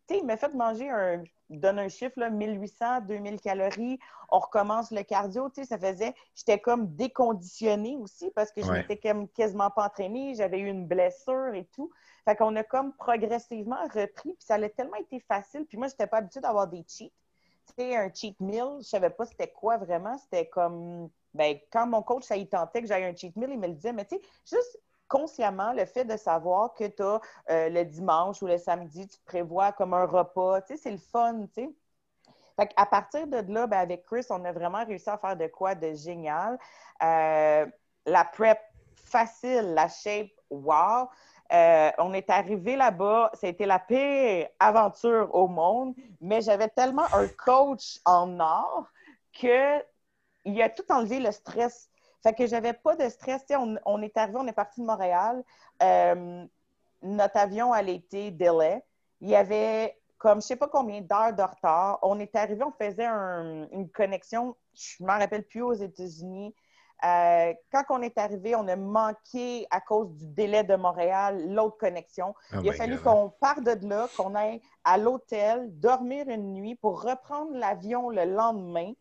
Tu 0.08 0.14
sais, 0.14 0.20
il 0.20 0.26
m'a 0.26 0.38
fait 0.38 0.54
manger 0.54 0.88
un 0.88 1.22
donne 1.58 1.78
un 1.78 1.88
chiffre, 1.88 2.18
là, 2.18 2.30
1800, 2.30 3.02
2000 3.02 3.40
calories, 3.40 3.98
on 4.30 4.38
recommence 4.38 4.90
le 4.90 5.02
cardio, 5.02 5.48
tu 5.50 5.62
sais, 5.62 5.68
ça 5.68 5.78
faisait, 5.78 6.14
j'étais 6.34 6.58
comme 6.58 6.94
déconditionnée 6.94 7.96
aussi 7.96 8.30
parce 8.30 8.50
que 8.50 8.62
je 8.62 8.72
n'étais 8.72 8.98
quasiment 9.34 9.70
pas 9.70 9.86
entraînée, 9.86 10.34
j'avais 10.34 10.58
eu 10.58 10.66
une 10.66 10.86
blessure 10.86 11.54
et 11.54 11.66
tout. 11.66 11.90
Fait 12.24 12.36
qu'on 12.36 12.54
a 12.56 12.62
comme 12.62 12.92
progressivement 12.94 13.82
repris, 13.84 14.34
puis 14.34 14.36
ça 14.38 14.54
a 14.54 14.68
tellement 14.68 14.96
été 14.96 15.20
facile, 15.20 15.66
puis 15.66 15.76
moi, 15.76 15.88
je 15.88 15.94
n'étais 15.94 16.06
pas 16.06 16.18
habituée 16.18 16.40
d'avoir 16.40 16.68
des 16.68 16.84
cheats. 16.88 17.10
Tu 17.66 17.74
sais, 17.78 17.96
un 17.96 18.12
cheat 18.12 18.40
meal, 18.40 18.78
je 18.78 18.88
savais 18.88 19.10
pas 19.10 19.26
c'était 19.26 19.48
quoi 19.50 19.76
vraiment, 19.76 20.16
c'était 20.18 20.46
comme, 20.48 21.10
ben, 21.34 21.58
quand 21.70 21.86
mon 21.86 22.02
coach, 22.02 22.24
ça 22.24 22.36
y 22.36 22.48
tentait 22.48 22.82
que 22.82 22.88
j'aille 22.88 23.04
un 23.04 23.14
cheat 23.14 23.36
meal, 23.36 23.50
il 23.50 23.58
me 23.58 23.66
le 23.66 23.74
disait, 23.74 23.92
mais 23.92 24.04
tu 24.04 24.16
sais, 24.16 24.22
juste 24.48 24.80
consciemment 25.12 25.74
le 25.74 25.84
fait 25.84 26.06
de 26.06 26.16
savoir 26.16 26.72
que 26.72 26.84
tu 26.84 27.02
as 27.02 27.20
euh, 27.50 27.68
le 27.68 27.84
dimanche 27.84 28.40
ou 28.40 28.46
le 28.46 28.56
samedi, 28.56 29.06
tu 29.06 29.18
prévois 29.26 29.70
comme 29.72 29.92
un 29.92 30.06
repas. 30.06 30.62
Tu 30.62 30.68
sais, 30.68 30.82
c'est 30.84 30.90
le 30.90 30.96
fun, 30.96 31.42
tu 31.54 31.66
sais. 31.66 31.70
Fait 32.56 32.70
à 32.76 32.86
partir 32.86 33.26
de 33.26 33.44
là, 33.52 33.66
ben, 33.66 33.78
avec 33.78 34.04
Chris, 34.04 34.24
on 34.30 34.42
a 34.44 34.52
vraiment 34.52 34.84
réussi 34.86 35.10
à 35.10 35.18
faire 35.18 35.36
de 35.36 35.46
quoi 35.48 35.74
de 35.74 35.92
génial. 35.92 36.58
Euh, 37.02 37.66
la 38.06 38.24
prep 38.24 38.58
facile, 38.96 39.74
la 39.74 39.88
shape, 39.88 40.30
wow. 40.48 41.08
Euh, 41.52 41.90
on 41.98 42.14
est 42.14 42.30
arrivé 42.30 42.76
là-bas, 42.76 43.32
été 43.42 43.66
la 43.66 43.78
pire 43.78 44.48
aventure 44.58 45.28
au 45.34 45.46
monde, 45.46 45.94
mais 46.22 46.40
j'avais 46.40 46.68
tellement 46.68 47.06
un 47.12 47.28
coach 47.28 47.98
en 48.06 48.40
or 48.40 48.86
que 49.38 49.78
il 50.46 50.60
a 50.62 50.70
tout 50.70 50.90
enlevé 50.90 51.20
le 51.20 51.30
stress 51.30 51.90
fait 52.22 52.34
que 52.34 52.46
j'avais 52.46 52.72
pas 52.72 52.96
de 52.96 53.08
stress. 53.08 53.42
On, 53.50 53.76
on, 53.84 54.02
est 54.02 54.16
arrivé, 54.16 54.38
on 54.38 54.46
est 54.46 54.52
parti 54.52 54.80
de 54.80 54.86
Montréal. 54.86 55.42
Euh, 55.82 56.44
notre 57.02 57.36
avion 57.36 57.72
allait 57.72 57.96
été 57.96 58.30
délai. 58.30 58.82
Il 59.20 59.28
y 59.28 59.36
avait 59.36 59.96
comme 60.22 60.40
je 60.40 60.46
sais 60.46 60.56
pas 60.56 60.68
combien 60.68 61.00
d'heures 61.00 61.34
de 61.34 61.42
retard. 61.42 61.98
On 62.02 62.20
est 62.20 62.36
arrivé, 62.36 62.62
on 62.62 62.70
faisait 62.70 63.06
une 63.06 63.90
connexion, 63.92 64.54
je 64.72 65.02
m'en 65.02 65.18
rappelle 65.18 65.42
plus, 65.42 65.62
aux 65.62 65.72
États-Unis. 65.72 66.54
Euh, 67.04 67.52
quand 67.72 67.82
on 67.88 68.02
est 68.02 68.16
arrivé, 68.16 68.54
on 68.54 68.68
a 68.68 68.76
manqué 68.76 69.66
à 69.72 69.80
cause 69.80 70.08
du 70.12 70.26
délai 70.28 70.62
de 70.62 70.76
Montréal 70.76 71.52
l'autre 71.52 71.76
connexion. 71.76 72.36
Oh 72.54 72.58
Il 72.62 72.70
a 72.70 72.72
fallu 72.72 73.00
qu'on 73.00 73.30
parte 73.40 73.64
de 73.64 73.88
là, 73.88 74.06
qu'on 74.16 74.36
aille 74.36 74.62
à 74.84 74.96
l'hôtel, 74.96 75.76
dormir 75.80 76.28
une 76.28 76.52
nuit 76.52 76.76
pour 76.76 77.02
reprendre 77.02 77.56
l'avion 77.56 78.08
le 78.08 78.24
lendemain. 78.24 78.92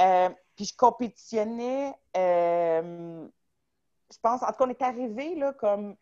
Euh, 0.00 0.28
puis 0.60 0.66
je 0.66 0.76
compétitionnais, 0.76 1.94
euh, 2.18 3.26
je 4.12 4.18
pense, 4.20 4.42
en 4.42 4.48
tout 4.48 4.52
cas, 4.52 4.64
on 4.66 4.68
est 4.68 4.82
arrivé 4.82 5.34
là, 5.34 5.54
comme 5.54 5.96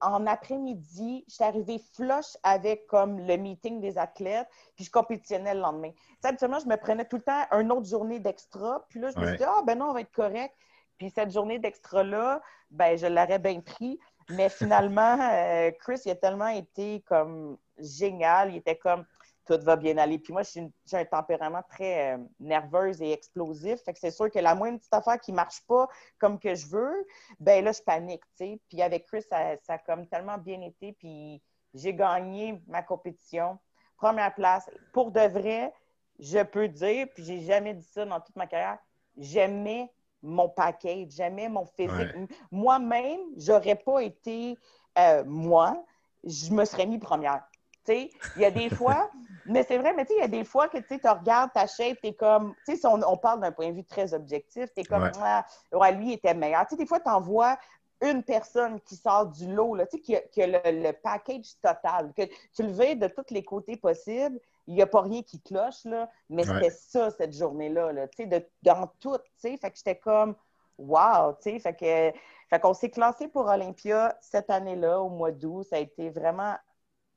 en 0.00 0.26
après-midi, 0.26 1.26
j'étais 1.28 1.44
arrivée 1.44 1.78
flush 1.92 2.38
avec 2.42 2.86
comme 2.86 3.18
le 3.18 3.36
meeting 3.36 3.82
des 3.82 3.98
athlètes, 3.98 4.48
puis 4.76 4.86
je 4.86 4.90
compétitionnais 4.90 5.52
le 5.52 5.60
lendemain. 5.60 5.90
Tu 6.22 6.26
habituellement, 6.26 6.58
je 6.58 6.68
me 6.68 6.76
prenais 6.76 7.04
tout 7.04 7.16
le 7.16 7.22
temps 7.22 7.44
une 7.52 7.70
autre 7.70 7.86
journée 7.86 8.18
d'extra, 8.18 8.86
puis 8.88 8.98
là, 8.98 9.10
je 9.10 9.20
me 9.20 9.26
suis 9.26 9.36
dit, 9.36 9.44
ah, 9.44 9.60
ben 9.66 9.76
non, 9.76 9.90
on 9.90 9.92
va 9.92 10.00
être 10.00 10.12
correct. 10.12 10.54
Puis 10.96 11.10
cette 11.10 11.30
journée 11.30 11.58
d'extra-là, 11.58 12.40
ben, 12.70 12.96
je 12.96 13.08
l'aurais 13.08 13.38
bien 13.38 13.60
pris. 13.60 14.00
Mais 14.30 14.48
finalement, 14.48 15.18
euh, 15.20 15.70
Chris, 15.80 16.00
il 16.06 16.12
a 16.12 16.14
tellement 16.14 16.48
été 16.48 17.02
comme 17.02 17.58
génial. 17.78 18.52
Il 18.52 18.56
était 18.56 18.78
comme, 18.78 19.04
tout 19.46 19.58
va 19.62 19.76
bien 19.76 19.98
aller. 19.98 20.18
Puis 20.18 20.32
moi, 20.32 20.42
j'ai 20.42 20.70
un 20.92 21.04
tempérament 21.04 21.62
très 21.68 22.14
euh, 22.14 22.18
nerveuse 22.38 23.00
et 23.02 23.12
explosif. 23.12 23.80
Fait 23.82 23.92
que 23.92 23.98
c'est 23.98 24.10
sûr 24.10 24.30
que 24.30 24.38
la 24.38 24.54
moindre 24.54 24.78
petite 24.78 24.94
affaire 24.94 25.20
qui 25.20 25.32
ne 25.32 25.36
marche 25.36 25.62
pas 25.66 25.88
comme 26.18 26.38
que 26.38 26.54
je 26.54 26.66
veux, 26.66 27.06
ben 27.38 27.64
là, 27.64 27.72
je 27.72 27.82
panique, 27.82 28.22
tu 28.36 28.44
sais. 28.44 28.60
Puis 28.68 28.82
avec 28.82 29.06
Chris, 29.06 29.22
ça, 29.28 29.56
ça, 29.62 29.74
a 29.74 29.78
comme 29.78 30.06
tellement 30.06 30.38
bien 30.38 30.60
été. 30.62 30.92
Puis 30.92 31.42
j'ai 31.74 31.94
gagné 31.94 32.62
ma 32.66 32.82
compétition. 32.82 33.58
Première 33.96 34.34
place. 34.34 34.68
Pour 34.92 35.10
de 35.10 35.20
vrai, 35.20 35.72
je 36.18 36.42
peux 36.42 36.68
dire, 36.68 37.06
puis 37.14 37.24
j'ai 37.24 37.40
jamais 37.40 37.74
dit 37.74 37.86
ça 37.86 38.04
dans 38.04 38.20
toute 38.20 38.36
ma 38.36 38.46
carrière, 38.46 38.78
j'aimais 39.16 39.90
mon 40.22 40.48
package, 40.48 41.08
j'aimais 41.10 41.48
mon 41.48 41.64
physique. 41.64 42.14
Moi-même, 42.50 43.20
j'aurais 43.36 43.76
pas 43.76 44.00
été 44.02 44.56
euh, 44.98 45.24
moi, 45.24 45.82
je 46.24 46.52
me 46.52 46.64
serais 46.64 46.86
mis 46.86 46.98
première. 46.98 47.42
Il 47.88 48.10
y 48.36 48.44
a 48.44 48.50
des 48.50 48.70
fois, 48.70 49.10
mais 49.46 49.62
c'est 49.64 49.78
vrai, 49.78 49.92
mais 49.94 50.06
il 50.10 50.18
y 50.18 50.22
a 50.22 50.28
des 50.28 50.44
fois 50.44 50.68
que 50.68 50.78
tu 50.78 50.94
regardes 51.08 51.52
ta 51.52 51.66
shape, 51.66 51.98
tu 52.02 52.08
es 52.08 52.14
comme, 52.14 52.54
tu 52.66 52.76
sais, 52.76 52.86
on, 52.86 53.00
on, 53.02 53.16
parle 53.16 53.40
d'un 53.40 53.52
point 53.52 53.68
de 53.70 53.74
vue 53.74 53.84
très 53.84 54.14
objectif, 54.14 54.66
tu 54.74 54.80
es 54.80 54.84
comme, 54.84 55.10
ah, 55.22 55.44
lui, 55.92 56.08
il 56.08 56.12
était 56.14 56.34
meilleur. 56.34 56.66
Tu 56.66 56.70
sais, 56.70 56.76
des 56.76 56.86
fois, 56.86 57.00
tu 57.00 57.08
en 57.08 57.20
vois 57.20 57.58
une 58.02 58.22
personne 58.22 58.80
qui 58.80 58.96
sort 58.96 59.26
du 59.26 59.52
lot, 59.52 59.74
là, 59.74 59.86
qui 59.86 60.16
a, 60.16 60.20
qui 60.20 60.42
a 60.42 60.46
le, 60.46 60.92
package 60.92 61.52
total, 61.62 62.12
que 62.16 62.22
tu 62.54 62.62
le 62.62 62.72
veux 62.72 62.94
de 62.94 63.08
tous 63.08 63.32
les 63.32 63.44
côtés 63.44 63.76
possibles, 63.76 64.38
il 64.66 64.74
n'y 64.74 64.82
a 64.82 64.86
pas 64.86 65.02
rien 65.02 65.22
qui 65.22 65.40
cloche, 65.40 65.84
là, 65.84 66.08
mais 66.28 66.44
c'était 66.44 66.70
ça 66.70 67.10
cette 67.10 67.36
journée-là, 67.36 67.92
là, 67.92 68.06
de, 68.06 68.46
dans 68.62 68.86
tout. 69.00 69.16
Fait 69.36 69.58
que 69.58 69.76
j'étais 69.76 69.96
comme 69.96 70.34
Wow! 70.78 71.36
Fait 71.42 71.60
que 71.74 72.18
fait 72.50 72.58
qu'on 72.58 72.74
s'est 72.74 72.90
classé 72.90 73.28
pour 73.28 73.46
Olympia 73.46 74.16
cette 74.20 74.50
année-là, 74.50 75.00
au 75.00 75.08
mois 75.08 75.30
d'août. 75.30 75.64
Ça 75.68 75.76
a 75.76 75.78
été 75.78 76.10
vraiment 76.10 76.56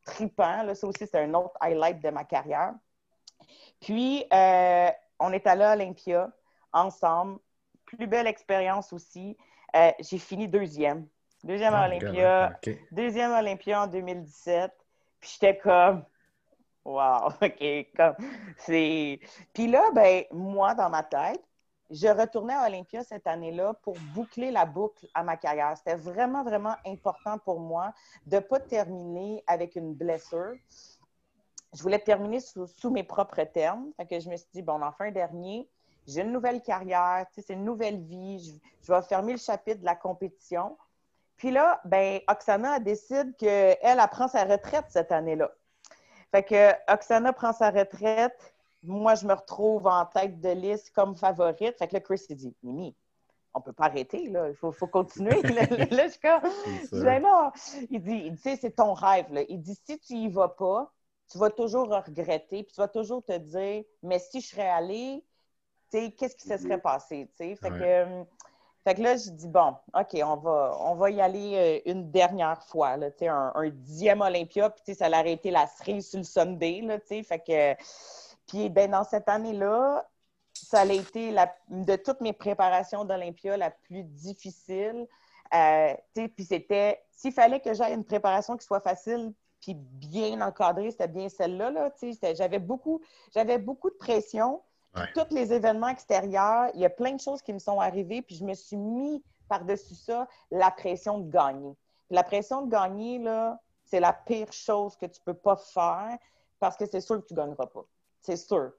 tripant. 0.04 0.64
Là. 0.64 0.76
Ça 0.76 0.88
aussi, 0.88 1.08
c'est 1.08 1.20
un 1.20 1.34
autre 1.34 1.56
highlight 1.60 2.02
de 2.02 2.10
ma 2.10 2.24
carrière. 2.24 2.74
Puis, 3.82 4.26
euh, 4.34 4.90
on 5.20 5.32
est 5.34 5.46
allé 5.48 5.64
à 5.64 5.74
Olympia 5.74 6.32
ensemble. 6.72 7.40
Plus 7.86 8.08
belle 8.08 8.28
expérience 8.28 8.94
aussi. 8.94 9.38
Euh, 9.76 9.92
j'ai 10.00 10.18
fini 10.18 10.48
deuxième. 10.48 11.08
Deuxième 11.44 11.74
à 11.74 11.84
ah, 11.84 11.88
Olympia. 11.88 12.60
Deuxième 12.92 13.32
Olympia 13.32 13.84
en 13.84 13.88
2017. 13.88 14.72
Puis 15.20 15.32
j'étais 15.34 15.58
comme, 15.58 16.06
wow, 16.86 17.28
OK, 17.42 17.88
comme, 17.96 18.16
c'est... 18.58 19.20
Puis 19.54 19.68
là, 19.68 19.92
ben, 19.94 20.24
moi, 20.32 20.74
dans 20.74 20.90
ma 20.90 21.04
tête, 21.04 21.44
je 21.94 22.08
retournais 22.08 22.56
à 22.56 22.66
Olympia 22.66 23.04
cette 23.04 23.28
année-là 23.28 23.76
pour 23.84 23.96
boucler 24.16 24.50
la 24.50 24.66
boucle 24.66 25.08
à 25.14 25.24
ma 25.24 25.38
carrière. 25.38 25.78
C'était 25.78 25.96
vraiment, 25.96 26.44
vraiment 26.44 26.76
important 26.88 27.38
pour 27.38 27.60
moi 27.60 27.94
de 28.26 28.38
ne 28.38 28.42
pas 28.42 28.60
terminer 28.60 29.44
avec 29.46 29.76
une 29.76 29.94
blessure. 29.94 30.56
Je 31.72 31.84
voulais 31.84 32.00
terminer 32.00 32.40
sous, 32.40 32.90
mes 32.90 33.04
propres 33.04 33.44
termes. 33.44 33.92
Fait 33.96 34.08
que 34.08 34.20
je 34.20 34.28
me 34.28 34.36
suis 34.36 34.50
dit, 34.54 34.64
bon, 34.64 34.82
enfin, 34.82 35.12
dernier, 35.12 35.70
j'ai 36.08 36.22
une 36.22 36.32
nouvelle 36.32 36.64
carrière, 36.64 37.28
c'est 37.32 37.50
une 37.50 37.64
nouvelle 37.64 38.02
vie, 38.02 38.60
je, 38.82 38.92
vais 38.92 39.02
fermer 39.04 39.34
le 39.34 39.40
chapitre 39.40 39.82
de 39.82 39.86
la 39.86 39.96
compétition. 39.96 40.76
Puis 41.38 41.52
là, 41.52 41.80
ben, 41.86 42.22
Oksana 42.28 42.80
décide 42.80 43.36
qu'elle, 43.38 43.78
elle 43.82 44.02
prend 44.10 44.28
sa 44.28 44.46
retraite 44.46 44.86
cette 44.90 45.12
année-là. 45.12 45.52
Fait 46.32 46.44
que 46.44 46.92
Oksana 46.92 47.34
prend 47.34 47.54
sa 47.54 47.70
retraite. 47.70 48.53
Moi, 48.84 49.16
je 49.16 49.26
me 49.26 49.34
retrouve 49.34 49.88
en 49.88 50.06
tête 50.06 50.40
de 50.40 50.50
liste 50.50 50.92
comme 50.92 51.16
favorite. 51.16 51.78
Fait 51.78 51.88
que 51.88 51.94
là, 51.94 52.02
Chris, 52.02 52.22
il 52.30 52.36
dit, 52.36 52.56
Mimi, 52.64 52.96
on 53.54 53.62
peut 53.62 53.74
pas 53.74 53.86
arrêter, 53.86 54.30
là. 54.30 54.50
Il 54.50 54.56
faut, 54.56 54.72
continuer. 54.88 55.42
là, 55.92 56.08
je 56.08 56.12
suis 56.12 56.20
comme, 56.20 56.42
je 56.92 57.20
non. 57.20 57.52
Il 57.90 58.02
dit, 58.02 58.32
tu 58.32 58.38
sais, 58.38 58.56
c'est 58.56 58.76
ton 58.76 58.94
rêve, 58.94 59.32
là. 59.32 59.42
Il 59.48 59.62
dit, 59.62 59.78
si 59.86 60.00
tu 60.00 60.14
y 60.14 60.28
vas 60.28 60.50
pas, 60.50 60.92
tu 61.32 61.38
vas 61.38 61.50
toujours 61.50 61.90
regretter, 61.90 62.64
puis 62.64 62.74
tu 62.74 62.82
vas 62.82 62.88
toujours 62.88 63.24
te 63.24 63.38
dire, 63.38 63.84
mais 64.02 64.20
si 64.20 64.42
je 64.42 64.48
serais 64.48 64.70
allée, 64.70 65.24
qu'est-ce 65.92 66.36
qui 66.36 66.48
se 66.48 66.58
serait 66.58 66.82
passé, 66.82 67.30
Fait 67.38 67.56
que, 67.56 67.66
euh, 67.72 68.24
fait 68.84 68.96
que 68.96 69.02
là, 69.02 69.16
je 69.16 69.30
dis, 69.30 69.48
bon, 69.48 69.76
OK, 69.94 70.20
on 70.24 70.36
va, 70.36 70.78
on 70.82 70.96
va 70.96 71.10
y 71.12 71.22
aller 71.22 71.82
euh, 71.86 71.92
une 71.92 72.12
dernière 72.12 72.62
fois, 72.64 72.98
là, 72.98 73.10
un, 73.22 73.52
un 73.56 73.70
dixième 73.70 74.22
Olympia, 74.22 74.72
puis 74.72 74.96
ça 74.96 75.06
a 75.06 75.26
été 75.26 75.52
la 75.52 75.68
cerise 75.68 76.10
sur 76.10 76.18
le 76.18 76.26
Sunday, 76.26 76.82
là, 76.82 77.00
fait 77.00 77.40
que... 77.40 77.84
Puis 78.48 78.70
ben, 78.70 78.92
dans 78.92 79.04
cette 79.04 79.30
année-là, 79.30 80.08
ça 80.54 80.82
a 80.82 80.86
été 80.86 81.32
la, 81.32 81.54
de 81.70 81.96
toutes 81.96 82.22
mes 82.22 82.34
préparations 82.34 83.06
d'Olympia 83.06 83.58
la 83.58 83.72
plus 83.72 84.04
difficile. 84.04 85.08
Euh, 85.54 85.94
puis 86.14 86.46
c'était, 86.46 87.04
s'il 87.12 87.32
fallait 87.32 87.60
que 87.60 87.74
j'aille 87.74 87.94
une 87.94 88.06
préparation 88.06 88.58
qui 88.58 88.66
soit 88.66 88.82
facile 88.82 89.34
puis 89.62 89.76
bien 89.76 90.42
encadrée, 90.42 90.92
c'était 90.92 91.08
bien 91.08 91.30
celle-là. 91.30 91.72
Là, 91.72 91.92
j'avais 92.36 92.60
beaucoup, 92.60 93.02
j'avais 93.34 93.58
beaucoup 93.58 93.90
de 93.90 93.96
pression. 93.96 94.62
Tous 95.16 95.34
les 95.34 95.52
événements 95.54 95.88
extérieurs, 95.88 96.70
il 96.76 96.82
y 96.82 96.86
a 96.86 96.90
plein 96.90 97.14
de 97.14 97.20
choses 97.20 97.42
qui 97.42 97.52
me 97.52 97.60
sont 97.60 97.80
arrivées, 97.80 98.22
puis 98.22 98.36
je 98.36 98.46
me 98.46 98.54
suis 98.54 98.78
mis 98.78 99.24
par-dessus 99.48 99.96
ça 99.96 100.28
la 100.52 100.70
pression 100.70 101.20
de 101.20 101.32
gagner. 101.32 101.76
la 102.10 102.24
pression 102.24 102.62
de 102.64 102.70
gagner, 102.70 103.18
là, 103.18 103.60
c'est 103.86 104.00
la 104.00 104.14
pire 104.14 104.52
chose 104.52 104.96
que 104.98 105.06
tu 105.08 105.20
peux 105.22 105.34
pas 105.34 105.56
faire 105.56 106.18
parce 106.60 106.78
que 106.78 106.86
c'est 106.86 107.02
sûr 107.02 107.22
que 107.22 107.28
tu 107.28 107.34
gagneras 107.34 107.66
pas. 107.68 107.86
C'est 108.24 108.38
sûr. 108.38 108.72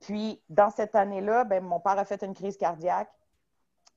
Puis, 0.00 0.40
dans 0.48 0.70
cette 0.70 0.94
année-là, 0.94 1.44
ben, 1.44 1.64
mon 1.64 1.80
père 1.80 1.98
a 1.98 2.04
fait 2.04 2.22
une 2.22 2.34
crise 2.34 2.56
cardiaque. 2.56 3.10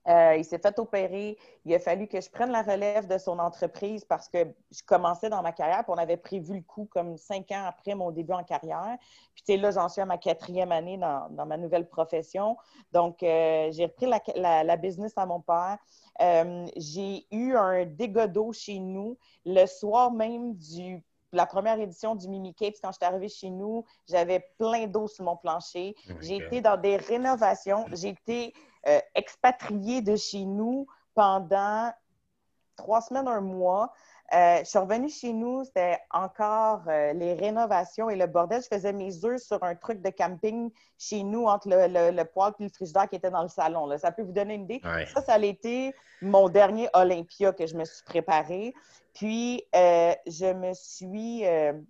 Euh, 0.08 0.36
il 0.36 0.44
s'est 0.44 0.58
fait 0.58 0.80
opérer. 0.80 1.38
Il 1.64 1.76
a 1.76 1.80
fallu 1.80 2.08
que 2.08 2.20
je 2.20 2.30
prenne 2.30 2.50
la 2.50 2.64
relève 2.64 3.06
de 3.06 3.20
son 3.20 3.38
entreprise 3.38 4.04
parce 4.04 4.28
que 4.28 4.48
je 4.72 4.82
commençais 4.84 5.30
dans 5.30 5.44
ma 5.44 5.52
carrière. 5.52 5.84
Puis 5.84 5.94
on 5.96 5.98
avait 5.98 6.18
prévu 6.18 6.56
le 6.56 6.62
coup 6.62 6.88
comme 6.90 7.18
cinq 7.18 7.52
ans 7.52 7.66
après 7.68 7.94
mon 7.94 8.10
début 8.10 8.34
en 8.34 8.44
carrière. 8.44 8.98
Puis 9.36 9.58
là, 9.58 9.70
j'en 9.70 9.90
suis 9.90 10.02
à 10.02 10.06
ma 10.08 10.18
quatrième 10.18 10.72
année 10.72 10.98
dans, 10.98 11.46
ma 11.46 11.58
nouvelle 11.58 11.88
profession. 11.88 12.58
Donc, 12.92 13.22
euh, 13.22 13.70
j'ai 13.72 13.86
repris 13.86 14.08
la, 14.08 14.78
business 14.78 15.14
à 15.18 15.28
mon 15.28 15.40
père. 15.40 15.78
Euh, 16.20 16.66
j'ai 16.78 17.28
eu 17.30 17.56
un 17.56 17.86
dégât 17.86 18.28
d'eau 18.28 18.54
chez 18.54 18.80
nous 18.80 19.20
le 19.46 19.68
soir 19.68 20.12
même 20.12 20.56
du 20.56 21.04
la 21.32 21.46
première 21.46 21.80
édition 21.80 22.16
du 22.16 22.28
Mimi 22.28 22.54
Capes, 22.54 22.76
quand 22.82 22.92
je 22.92 22.98
suis 22.98 23.06
arrivée 23.06 23.30
chez 23.30 23.50
nous, 23.50 23.86
j'avais 24.08 24.40
plein 24.58 24.88
d'eau 24.88 25.08
sur 25.08 25.24
mon 25.24 25.38
plancher. 25.38 25.96
J'ai 26.20 26.38
été 26.38 26.62
dans 26.62 26.78
des 26.78 26.98
rénovations. 26.98 27.86
J'ai 27.94 28.10
été 28.10 28.54
euh, 28.88 29.00
expatriée 29.16 30.02
de 30.02 30.16
chez 30.16 30.44
nous 30.44 30.88
pendant 31.14 31.92
trois 32.76 33.02
semaines, 33.02 33.28
un 33.28 33.42
mois. 33.42 33.94
Euh, 34.34 34.60
je 34.60 34.64
suis 34.64 34.80
revenue 34.80 35.10
chez 35.10 35.34
nous, 35.34 35.66
c'était 35.66 36.00
encore 36.10 36.84
euh, 36.88 37.12
les 37.12 37.34
rénovations 37.34 38.10
et 38.10 38.16
le 38.16 38.28
bordel. 38.28 38.62
Je 38.62 38.68
faisais 38.74 38.94
mes 38.94 39.26
œufs 39.26 39.42
sur 39.42 39.62
un 39.62 39.76
truc 39.76 40.02
de 40.02 40.10
camping 40.10 40.72
chez 40.98 41.24
nous 41.24 41.48
entre 41.48 41.68
le, 41.68 42.12
le, 42.12 42.24
poêle 42.24 42.54
et 42.60 42.64
le 42.64 42.70
frigidaire 42.70 43.10
qui 43.10 43.18
était 43.18 43.30
dans 43.30 43.42
le 43.42 43.50
salon. 43.50 43.88
Là. 43.88 43.98
Ça 43.98 44.14
peut 44.14 44.22
vous 44.22 44.32
donner 44.32 44.56
une 44.56 44.64
idée. 44.64 44.82
Ça, 45.14 45.22
ça 45.22 45.34
a 45.34 45.40
été 45.40 45.94
mon 46.22 46.48
dernier 46.48 46.88
Olympia 46.94 47.52
que 47.52 47.68
je 47.68 47.76
me 47.76 47.84
suis 47.84 48.04
préparé. 48.06 48.74
Puis, 49.14 49.64
je 49.74 50.54
me 50.54 50.74
suis, 50.74 51.44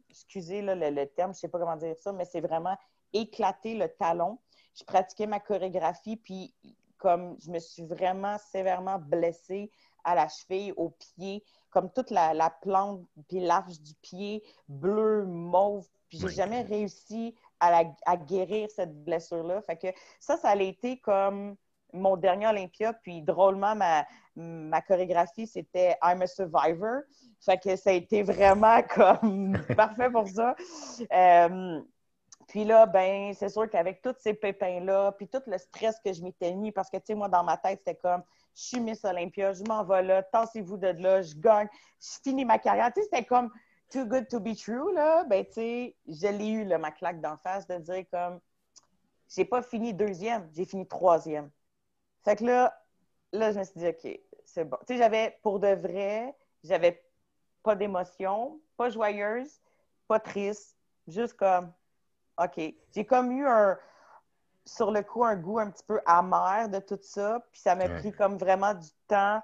excusez 0.10 0.64
le, 0.64 0.74
le, 0.74 1.06
terme, 1.06 1.34
je 1.34 1.38
ne 1.38 1.42
sais 1.42 1.48
pas 1.48 1.60
comment 1.60 1.76
dire 1.76 1.96
ça, 2.00 2.12
mais 2.12 2.26
c'est 2.26 2.42
vraiment 2.42 2.76
éclaté 3.14 3.76
le 3.76 3.88
talon. 3.88 4.40
Je 4.74 4.84
pratiquais 4.84 5.28
ma 5.28 5.40
chorégraphie, 5.40 6.18
puis 6.18 6.56
comme 7.02 7.36
je 7.44 7.50
me 7.50 7.60
suis 7.60 7.84
vraiment 7.84 8.38
sévèrement 8.52 9.00
blessée 9.00 9.72
à 10.04 10.16
la 10.16 10.28
cheville, 10.28 10.74
au 10.78 10.90
pied, 10.90 11.44
comme 11.70 11.92
toute 11.92 12.12
la, 12.12 12.50
plante 12.62 13.02
puis 13.28 13.40
l'arche 13.40 13.80
du 13.80 13.94
pied, 14.02 14.44
bleu, 14.68 15.26
mauve. 15.26 15.88
Puis 16.10 16.20
j'ai 16.20 16.30
jamais 16.30 16.62
réussi 16.64 17.36
à, 17.60 18.18
guérir 18.18 18.70
cette 18.70 19.04
blessure-là. 19.04 19.62
Fait 19.62 19.78
que 19.78 19.88
ça, 20.20 20.38
ça 20.38 20.50
a 20.50 20.56
été 20.56 21.00
comme 21.00 21.56
mon 21.94 22.18
dernier 22.18 22.48
Olympia. 22.48 22.94
Puis 22.94 23.22
drôlement, 23.22 23.76
ma, 23.76 24.06
ma 24.36 24.82
chorégraphie, 24.82 25.48
c'était 25.48 25.98
I'm 26.04 26.22
a 26.22 26.28
Survivor. 26.28 27.02
Fait 27.40 27.58
que 27.58 27.76
ça 27.76 27.90
a 27.90 27.94
été 27.94 28.24
vraiment 28.24 28.82
comme 28.96 29.58
parfait 29.76 30.10
pour 30.10 30.28
ça. 30.28 30.56
Euh, 31.12 31.82
puis 32.52 32.66
là, 32.66 32.86
ben, 32.86 33.34
c'est 33.34 33.48
sûr 33.48 33.70
qu'avec 33.70 34.02
tous 34.02 34.14
ces 34.20 34.34
pépins-là, 34.34 35.14
puis 35.14 35.26
tout 35.26 35.42
le 35.48 35.58
stress 35.58 35.98
que 36.04 36.12
je 36.12 36.22
m'étais 36.22 36.54
mis, 36.54 36.74
parce 36.74 36.90
que, 36.90 36.98
tu 36.98 37.04
sais, 37.06 37.16
moi, 37.16 37.30
dans 37.30 37.46
ma 37.46 37.56
tête, 37.56 37.80
c'était 37.80 37.96
comme, 37.96 38.24
je 38.54 38.62
suis 38.64 38.80
Miss 38.82 39.06
Olympia, 39.06 39.54
je 39.54 39.64
m'en 39.64 39.86
vais 39.86 40.04
là, 40.04 40.22
tassez-vous 40.22 40.76
de 40.76 40.88
là, 40.88 41.22
je 41.22 41.34
gagne, 41.34 41.70
je 42.02 42.20
finis 42.22 42.44
ma 42.44 42.60
carrière. 42.60 42.92
Tu 42.94 43.00
sais, 43.00 43.08
c'était 43.10 43.24
comme 43.24 43.54
too 43.90 44.04
good 44.04 44.28
to 44.28 44.42
be 44.42 44.54
true, 44.54 44.94
là. 44.94 45.24
Ben, 45.24 45.46
tu 45.46 45.54
sais, 45.54 45.96
je 46.06 46.28
l'ai 46.28 46.50
eu, 46.50 46.66
là, 46.66 46.78
ma 46.78 46.92
claque 46.92 47.22
d'en 47.22 47.38
face, 47.38 47.66
de 47.68 47.78
dire 47.78 48.04
comme, 48.12 48.42
j'ai 49.30 49.46
pas 49.46 49.62
fini 49.62 49.94
deuxième, 49.94 50.50
j'ai 50.52 50.66
fini 50.66 50.86
troisième. 50.86 51.50
Fait 52.26 52.36
que 52.36 52.44
là, 52.44 52.78
là, 53.32 53.54
je 53.54 53.60
me 53.60 53.64
suis 53.64 53.80
dit, 53.80 53.88
OK, 53.88 54.20
c'est 54.44 54.66
bon. 54.66 54.76
Tu 54.86 54.88
sais, 54.88 54.98
j'avais, 54.98 55.40
pour 55.42 55.62
de 55.62 55.70
vrai, 55.70 56.36
j'avais 56.66 57.02
pas 57.64 57.78
d'émotion, 57.78 58.60
pas 58.76 58.90
joyeuse, 58.90 59.62
pas 60.10 60.20
triste, 60.20 60.76
juste 61.08 61.36
comme, 61.36 61.72
OK. 62.38 62.60
J'ai 62.94 63.06
comme 63.06 63.32
eu 63.32 63.48
un, 63.48 63.78
sur 64.66 64.92
le 64.92 65.02
coup, 65.02 65.24
un 65.24 65.36
goût 65.36 65.60
un 65.60 65.70
petit 65.70 65.84
peu 65.84 66.00
amer 66.06 66.70
de 66.70 66.80
tout 66.80 67.00
ça. 67.02 67.44
Puis 67.52 67.62
ça 67.62 67.76
m'a 67.76 67.90
pris 67.90 68.12
comme 68.12 68.38
vraiment 68.38 68.74
du 68.74 68.88
temps 69.08 69.42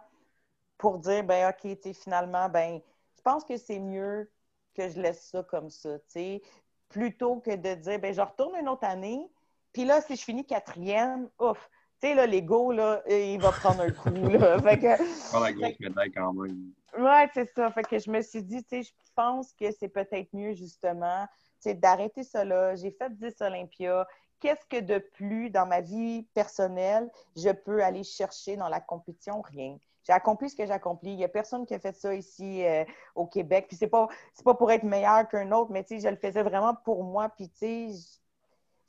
pour 0.78 1.00
dire, 1.00 1.24
ben 1.24 1.50
OK, 1.50 1.80
tu 1.82 1.94
finalement, 1.94 2.50
ben, 2.50 2.80
je 3.16 3.22
pense 3.22 3.44
que 3.44 3.58
c'est 3.58 3.80
mieux 3.80 4.30
que 4.76 4.90
je 4.90 5.02
laisse 5.02 5.30
ça 5.30 5.44
comme 5.44 5.70
ça, 5.70 5.98
tu 6.00 6.06
sais, 6.08 6.42
plutôt 6.90 7.38
que 7.38 7.56
de 7.56 7.74
dire, 7.76 8.00
ben, 8.00 8.14
je 8.14 8.22
retourne 8.22 8.56
une 8.60 8.70
autre 8.70 8.86
année. 8.86 9.30
Puis 9.74 9.86
là, 9.86 10.02
si 10.02 10.16
je 10.16 10.24
finis 10.24 10.46
quatrième, 10.46 11.30
ouf, 11.40 11.70
tu 12.00 12.08
sais, 12.08 12.14
là, 12.14 12.28
l'ego, 12.28 12.72
là, 12.72 13.02
il 13.10 13.42
va 13.42 13.52
prendre 13.52 13.82
un 13.82 13.92
coup, 13.92 14.30
là. 14.30 14.60
Fait 14.62 14.78
que... 14.78 15.40
la 15.40 15.52
grosse 15.52 15.80
médaille 15.80 16.12
quand 16.12 16.34
même. 16.34 16.72
Ouais, 16.98 17.28
c'est 17.34 17.52
ça. 17.54 17.72
Fait 17.72 17.84
que 17.84 17.98
je 17.98 18.10
me 18.10 18.22
suis 18.22 18.44
dit, 18.44 18.64
tu 18.64 18.70
sais, 18.70 18.84
je 18.84 18.94
pense 19.16 19.52
que 19.54 19.72
c'est 19.72 19.90
peut-être 19.90 20.32
mieux, 20.34 20.54
justement, 20.54 21.28
d'arrêter 21.74 22.24
cela. 22.24 22.76
J'ai 22.76 22.92
fait 22.92 23.10
10 23.18 23.42
Olympia. 23.42 24.08
Qu'est-ce 24.40 24.66
que 24.68 24.80
de 24.80 25.00
plus 25.00 25.50
dans 25.50 25.66
ma 25.66 25.82
vie 25.82 26.24
personnelle 26.34 27.10
je 27.36 27.50
peux 27.50 27.84
aller 27.84 28.04
chercher 28.04 28.56
dans 28.56 28.70
la 28.70 28.80
compétition? 28.80 29.42
Rien. 29.42 29.78
J'ai 30.04 30.14
accompli 30.14 30.50
ce 30.50 30.56
que 30.56 30.66
j'ai 30.66 30.72
accompli. 30.72 31.12
Il 31.12 31.18
n'y 31.18 31.26
a 31.26 31.30
personne 31.30 31.66
qui 31.66 31.74
a 31.74 31.80
fait 31.80 31.96
ça 31.96 32.14
ici 32.14 32.64
euh, 32.64 32.86
au 33.16 33.26
Québec. 33.26 33.66
Puis 33.68 33.78
c'est 33.78 33.88
pas, 33.88 34.08
pas 34.46 34.54
pour 34.54 34.72
être 34.72 34.84
meilleur 34.84 35.28
qu'un 35.28 35.52
autre, 35.52 35.72
mais 35.72 35.86
je 35.90 36.08
le 36.08 36.16
faisais 36.16 36.44
vraiment 36.44 36.76
pour 36.86 37.04
moi. 37.04 37.30
Puis 37.30 37.52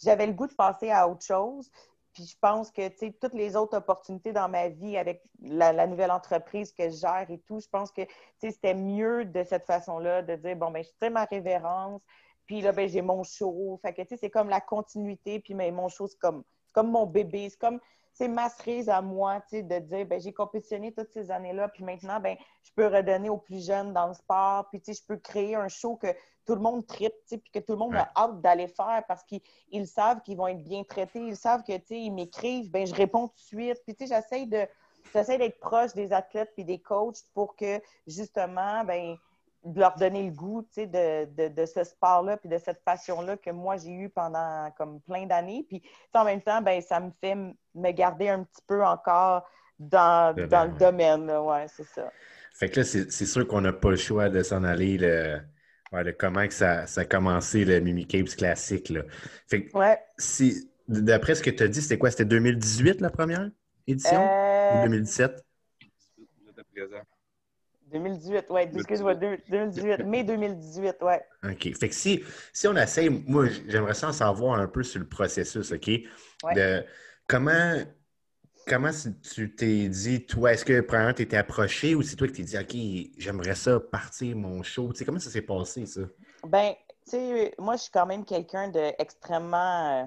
j'avais 0.00 0.26
le 0.26 0.32
goût 0.32 0.46
de 0.46 0.54
passer 0.54 0.90
à 0.90 1.08
autre 1.08 1.24
chose. 1.24 1.70
Puis 2.12 2.24
je 2.24 2.36
pense 2.40 2.70
que, 2.70 2.88
toutes 3.20 3.34
les 3.34 3.56
autres 3.56 3.76
opportunités 3.76 4.32
dans 4.32 4.48
ma 4.48 4.68
vie 4.68 4.96
avec 4.96 5.22
la, 5.40 5.86
nouvelle 5.86 6.10
entreprise 6.10 6.72
que 6.72 6.88
je 6.88 6.96
gère 6.96 7.26
et 7.28 7.38
tout, 7.38 7.60
je 7.60 7.68
pense 7.68 7.92
que, 7.92 8.02
c'était 8.40 8.74
mieux 8.74 9.24
de 9.24 9.42
cette 9.44 9.66
façon-là, 9.66 10.22
de 10.22 10.36
dire, 10.36 10.56
bon, 10.56 10.70
ben 10.70 10.82
je 10.82 10.88
sais 10.98 11.10
ma 11.10 11.24
révérence, 11.24 12.00
puis 12.48 12.62
là, 12.62 12.72
ben 12.72 12.88
j'ai 12.88 13.02
mon 13.02 13.22
show. 13.22 13.78
Fait 13.80 13.92
que, 13.92 14.02
tu 14.02 14.08
sais, 14.08 14.16
c'est 14.16 14.30
comme 14.30 14.48
la 14.48 14.60
continuité, 14.60 15.38
puis 15.38 15.54
mon 15.54 15.88
show, 15.88 16.08
c'est 16.08 16.18
comme, 16.18 16.42
comme 16.72 16.90
mon 16.90 17.06
bébé, 17.06 17.48
c'est 17.50 17.58
comme 17.58 17.78
c'est 18.14 18.26
ma 18.26 18.48
cerise 18.48 18.88
à 18.88 19.00
moi, 19.00 19.40
tu 19.42 19.58
sais, 19.58 19.62
de 19.62 19.78
dire, 19.78 20.04
ben, 20.04 20.20
j'ai 20.20 20.32
compétitionné 20.32 20.92
toutes 20.92 21.12
ces 21.12 21.30
années-là, 21.30 21.68
puis 21.68 21.84
maintenant, 21.84 22.18
ben, 22.18 22.36
je 22.64 22.72
peux 22.74 22.86
redonner 22.86 23.28
aux 23.28 23.36
plus 23.36 23.64
jeunes 23.64 23.92
dans 23.92 24.08
le 24.08 24.14
sport, 24.14 24.68
puis, 24.70 24.80
tu 24.80 24.92
sais, 24.92 25.00
je 25.00 25.06
peux 25.06 25.18
créer 25.18 25.54
un 25.54 25.68
show 25.68 25.94
que 25.94 26.08
tout 26.44 26.56
le 26.56 26.60
monde 26.60 26.84
tripe, 26.84 27.12
tu 27.12 27.36
sais, 27.36 27.38
puis 27.38 27.52
que 27.52 27.60
tout 27.60 27.74
le 27.74 27.78
monde 27.78 27.94
a 27.94 28.10
hâte 28.16 28.40
d'aller 28.40 28.66
faire 28.66 29.04
parce 29.06 29.22
qu'ils 29.22 29.86
savent 29.86 30.20
qu'ils 30.22 30.36
vont 30.36 30.48
être 30.48 30.64
bien 30.64 30.82
traités, 30.82 31.20
ils 31.20 31.36
savent 31.36 31.62
que, 31.62 31.76
tu 31.76 31.86
sais, 31.86 32.00
ils 32.00 32.10
m'écrivent, 32.10 32.72
ben, 32.72 32.84
je 32.84 32.94
réponds 32.94 33.28
tout 33.28 33.34
de 33.34 33.40
suite, 33.40 33.80
puis, 33.84 33.94
tu 33.94 34.08
sais, 34.08 34.16
j'essaie 34.16 34.46
de, 34.46 34.66
j'essaie 35.12 35.38
d'être 35.38 35.60
proche 35.60 35.94
des 35.94 36.12
athlètes 36.12 36.50
puis 36.54 36.64
des 36.64 36.80
coachs 36.80 37.18
pour 37.34 37.54
que, 37.54 37.80
justement, 38.08 38.82
ben, 38.82 39.16
de 39.64 39.80
leur 39.80 39.96
donner 39.96 40.24
le 40.24 40.30
goût 40.30 40.66
de, 40.76 41.48
de, 41.48 41.66
ce 41.66 41.84
sport-là 41.84 42.36
puis 42.36 42.48
de 42.48 42.58
cette 42.58 42.82
passion-là 42.84 43.36
que 43.36 43.50
moi 43.50 43.76
j'ai 43.76 43.92
eu 43.92 44.08
pendant 44.08 44.70
comme 44.76 45.00
plein 45.00 45.26
d'années. 45.26 45.64
Puis 45.68 45.82
en 46.14 46.24
même 46.24 46.40
temps, 46.40 46.62
ben, 46.62 46.80
ça 46.80 47.00
me 47.00 47.10
fait 47.20 47.34
me 47.34 47.90
garder 47.90 48.28
un 48.28 48.44
petit 48.44 48.62
peu 48.66 48.84
encore 48.84 49.48
dans, 49.78 50.34
le 50.36 50.78
domaine. 50.78 51.30
Ouais, 51.30 51.66
c'est 51.68 51.86
ça. 51.86 52.10
Fait 52.54 52.68
que 52.68 52.80
là, 52.80 52.84
c'est 52.84 53.26
sûr 53.26 53.46
qu'on 53.46 53.60
n'a 53.60 53.72
pas 53.72 53.90
le 53.90 53.96
choix 53.96 54.28
de 54.28 54.42
s'en 54.42 54.64
aller 54.64 54.98
le, 54.98 55.40
comment 56.18 56.46
que 56.46 56.54
ça, 56.54 56.86
ça, 56.86 57.02
a 57.02 57.04
commencé 57.04 57.64
le 57.64 57.80
Mimi 57.80 58.06
Capes 58.06 58.36
classique. 58.36 58.88
Là. 58.88 59.02
Fait 59.46 59.64
que, 59.64 59.78
si, 60.18 60.68
d'après 60.88 61.36
ce 61.36 61.42
que 61.42 61.50
tu 61.50 61.62
as 61.62 61.68
dit, 61.68 61.80
c'était 61.80 61.98
quoi? 61.98 62.10
C'était 62.10 62.24
2018 62.24 63.00
la 63.00 63.10
première 63.10 63.48
édition? 63.86 64.24
Ou 64.74 64.82
2017? 64.84 65.44
Euh, 66.78 67.00
2018, 67.90 68.46
oui. 68.50 68.62
Excuse-moi, 68.74 69.14
2018, 69.14 70.04
mai 70.04 70.24
2018, 70.24 70.96
oui. 71.02 71.14
OK. 71.44 71.76
Fait 71.78 71.88
que 71.88 71.94
si, 71.94 72.22
si 72.52 72.68
on 72.68 72.76
essaie, 72.76 73.08
moi, 73.08 73.46
j'aimerais 73.66 73.94
ça 73.94 74.08
en 74.08 74.12
savoir 74.12 74.58
un 74.58 74.66
peu 74.66 74.82
sur 74.82 75.00
le 75.00 75.06
processus, 75.08 75.72
OK? 75.72 75.90
De 76.54 76.84
comment, 77.26 77.76
comment 78.66 78.90
tu 79.34 79.54
t'es 79.54 79.88
dit, 79.88 80.26
toi, 80.26 80.52
est-ce 80.52 80.64
que, 80.64 80.80
premièrement, 80.80 81.14
tu 81.14 81.22
étais 81.22 81.36
approché 81.36 81.94
ou 81.94 82.02
c'est 82.02 82.16
toi 82.16 82.26
qui 82.28 82.34
t'es 82.34 82.42
dit, 82.42 82.58
OK, 82.58 83.12
j'aimerais 83.18 83.54
ça 83.54 83.80
partir 83.80 84.36
mon 84.36 84.62
show? 84.62 84.92
Tu 84.92 84.98
sais, 84.98 85.04
comment 85.04 85.18
ça 85.18 85.30
s'est 85.30 85.42
passé, 85.42 85.86
ça? 85.86 86.02
Ben, 86.46 86.72
tu 87.04 87.10
sais, 87.10 87.54
moi, 87.58 87.76
je 87.76 87.82
suis 87.82 87.90
quand 87.90 88.06
même 88.06 88.24
quelqu'un 88.24 88.68
d'extrêmement 88.68 90.02
euh, 90.02 90.06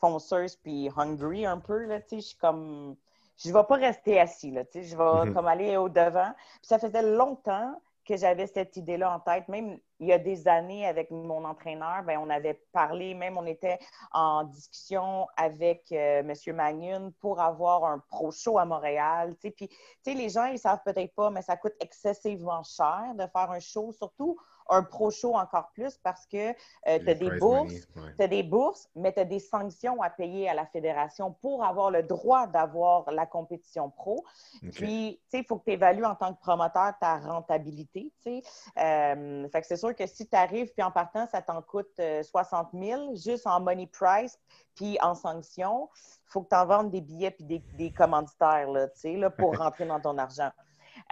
fonceuse 0.00 0.56
puis 0.56 0.90
hungry 0.96 1.46
un 1.46 1.58
peu, 1.58 1.86
là. 1.86 2.00
Tu 2.00 2.08
sais, 2.08 2.16
je 2.16 2.26
suis 2.28 2.38
comme 2.38 2.96
je 3.38 3.48
ne 3.48 3.54
vais 3.54 3.64
pas 3.64 3.76
rester 3.76 4.20
assis, 4.20 4.50
là, 4.50 4.62
je 4.74 4.96
vais 4.96 5.26
mhm. 5.26 5.34
comme 5.34 5.46
aller 5.46 5.76
au-devant. 5.76 6.32
ça 6.62 6.78
faisait 6.78 7.02
longtemps 7.02 7.74
que 8.04 8.16
j'avais 8.16 8.46
cette 8.46 8.76
idée-là 8.76 9.14
en 9.14 9.20
tête. 9.20 9.48
Même 9.48 9.78
il 10.00 10.08
y 10.08 10.12
a 10.12 10.18
des 10.18 10.48
années 10.48 10.86
avec 10.86 11.10
mon 11.10 11.44
entraîneur, 11.44 12.02
ben, 12.04 12.18
on 12.18 12.28
avait 12.28 12.60
parlé, 12.72 13.14
même 13.14 13.38
on 13.38 13.46
était 13.46 13.78
en 14.12 14.44
discussion 14.44 15.28
avec 15.36 15.84
euh, 15.92 16.20
M. 16.20 16.56
Magnun 16.56 17.12
pour 17.20 17.40
avoir 17.40 17.84
un 17.84 18.00
pro 18.10 18.32
show 18.32 18.58
à 18.58 18.64
Montréal. 18.64 19.36
Puis, 19.40 19.70
les 20.06 20.28
gens, 20.28 20.46
ils 20.46 20.54
ne 20.54 20.58
savent 20.58 20.82
peut-être 20.84 21.14
pas, 21.14 21.30
mais 21.30 21.42
ça 21.42 21.56
coûte 21.56 21.74
excessivement 21.78 22.64
cher 22.64 23.12
de 23.14 23.26
faire 23.28 23.50
un 23.50 23.60
show, 23.60 23.92
surtout 23.92 24.36
un 24.68 24.82
pro 24.82 25.10
show 25.10 25.34
encore 25.36 25.70
plus 25.74 25.96
parce 25.98 26.26
que 26.26 26.50
euh, 26.50 26.54
tu 26.98 27.08
as 27.08 27.14
des 27.14 27.30
bourses, 27.30 27.88
as 28.18 28.28
des 28.28 28.42
bourses, 28.42 28.88
mais 28.94 29.12
tu 29.12 29.20
as 29.20 29.24
des 29.24 29.38
sanctions 29.38 30.02
à 30.02 30.10
payer 30.10 30.48
à 30.48 30.54
la 30.54 30.66
fédération 30.66 31.32
pour 31.40 31.64
avoir 31.64 31.90
le 31.90 32.02
droit 32.02 32.46
d'avoir 32.46 33.10
la 33.10 33.26
compétition 33.26 33.90
pro. 33.90 34.24
Puis, 34.72 35.20
tu 35.24 35.30
sais, 35.30 35.38
il 35.40 35.44
faut 35.44 35.58
que 35.58 35.64
tu 35.64 35.72
évalues 35.72 36.04
en 36.04 36.14
tant 36.14 36.34
que 36.34 36.40
promoteur 36.40 36.92
ta 37.00 37.18
rentabilité, 37.18 38.12
tu 38.22 38.40
sais. 38.40 38.42
Euh, 38.78 39.48
fait 39.48 39.60
que 39.60 39.66
c'est 39.66 39.76
sûr 39.76 39.94
que 39.94 40.06
si 40.06 40.26
tu 40.26 40.36
arrives, 40.36 40.72
puis 40.72 40.82
en 40.82 40.90
partant, 40.90 41.26
ça 41.26 41.42
t'en 41.42 41.62
coûte 41.62 42.00
60 42.22 42.68
euh, 42.74 42.78
000 42.78 43.14
juste 43.16 43.46
en 43.46 43.60
money 43.60 43.86
price, 43.86 44.38
puis 44.74 44.98
en 45.02 45.14
sanctions, 45.14 45.88
il 45.94 46.32
faut 46.32 46.42
que 46.42 46.48
tu 46.48 46.56
en 46.56 46.66
vendes 46.66 46.90
des 46.90 47.00
billets 47.00 47.30
puis 47.30 47.44
des, 47.44 47.58
des 47.74 47.92
commanditaires, 47.92 48.70
là, 48.70 48.88
tu 48.88 49.00
sais, 49.00 49.16
là, 49.16 49.30
pour 49.30 49.56
rentrer 49.58 49.86
dans 49.86 50.00
ton 50.00 50.16
argent. 50.18 50.50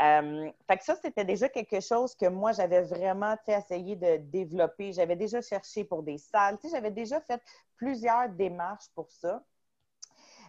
Euh, 0.01 0.51
fait 0.66 0.78
que 0.78 0.84
ça, 0.84 0.96
c'était 0.96 1.24
déjà 1.24 1.48
quelque 1.48 1.80
chose 1.80 2.14
que 2.14 2.26
moi, 2.26 2.53
j'avais 2.53 2.82
vraiment 2.82 3.36
essayé 3.46 3.96
de 3.96 4.16
développer. 4.16 4.92
J'avais 4.92 5.16
déjà 5.16 5.40
cherché 5.42 5.84
pour 5.84 6.03
des 6.03 6.18
salles. 6.18 6.59
J'avais 6.70 6.90
déjà 6.90 7.20
fait 7.20 7.42
plusieurs 7.76 8.28
démarches 8.30 8.88
pour 8.94 9.11
ça. 9.11 9.42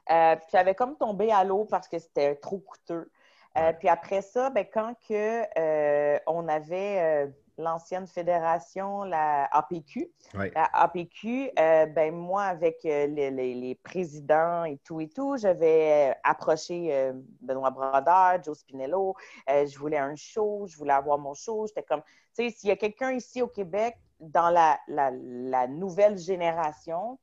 Euh, 0.09 0.35
puis 0.35 0.47
j'avais 0.51 0.73
comme 0.73 0.97
tombé 0.97 1.31
à 1.31 1.43
l'eau 1.43 1.65
parce 1.65 1.87
que 1.87 1.99
c'était 1.99 2.35
trop 2.35 2.59
coûteux. 2.59 3.11
Euh, 3.57 3.73
puis 3.73 3.89
après 3.89 4.21
ça, 4.21 4.49
ben, 4.49 4.65
quand 4.65 4.95
que, 5.07 6.21
on 6.29 6.47
avait 6.47 7.29
l'ancienne 7.57 8.07
fédération, 8.07 9.03
la 9.03 9.45
APQ. 9.51 10.11
La 10.33 10.65
APQ, 10.73 11.51
euh, 11.57 11.85
ben 11.87 12.13
moi, 12.13 12.43
avec 12.43 12.83
euh, 12.85 13.07
les, 13.07 13.75
présidents 13.83 14.63
et 14.65 14.77
tout 14.77 15.01
et 15.01 15.09
tout, 15.09 15.37
j'avais 15.37 16.11
euh, 16.11 16.13
approché 16.23 17.11
Benoît 17.41 17.71
Brodeur, 17.71 18.43
Joe 18.43 18.57
Spinello. 18.57 19.15
je 19.47 19.77
voulais 19.77 19.97
un 19.97 20.15
show, 20.15 20.65
je 20.67 20.77
voulais 20.77 20.93
avoir 20.93 21.17
mon 21.17 21.33
show. 21.33 21.67
J'étais 21.67 21.83
comme, 21.83 22.01
tu 22.35 22.43
sais, 22.43 22.49
s'il 22.49 22.69
y 22.69 22.71
a 22.71 22.75
quelqu'un 22.75 23.11
ici 23.11 23.41
au 23.41 23.47
Québec, 23.47 23.97
dans 24.19 24.49
la, 24.49 24.79
la, 24.87 25.67
nouvelle 25.67 26.17
génération, 26.17 27.17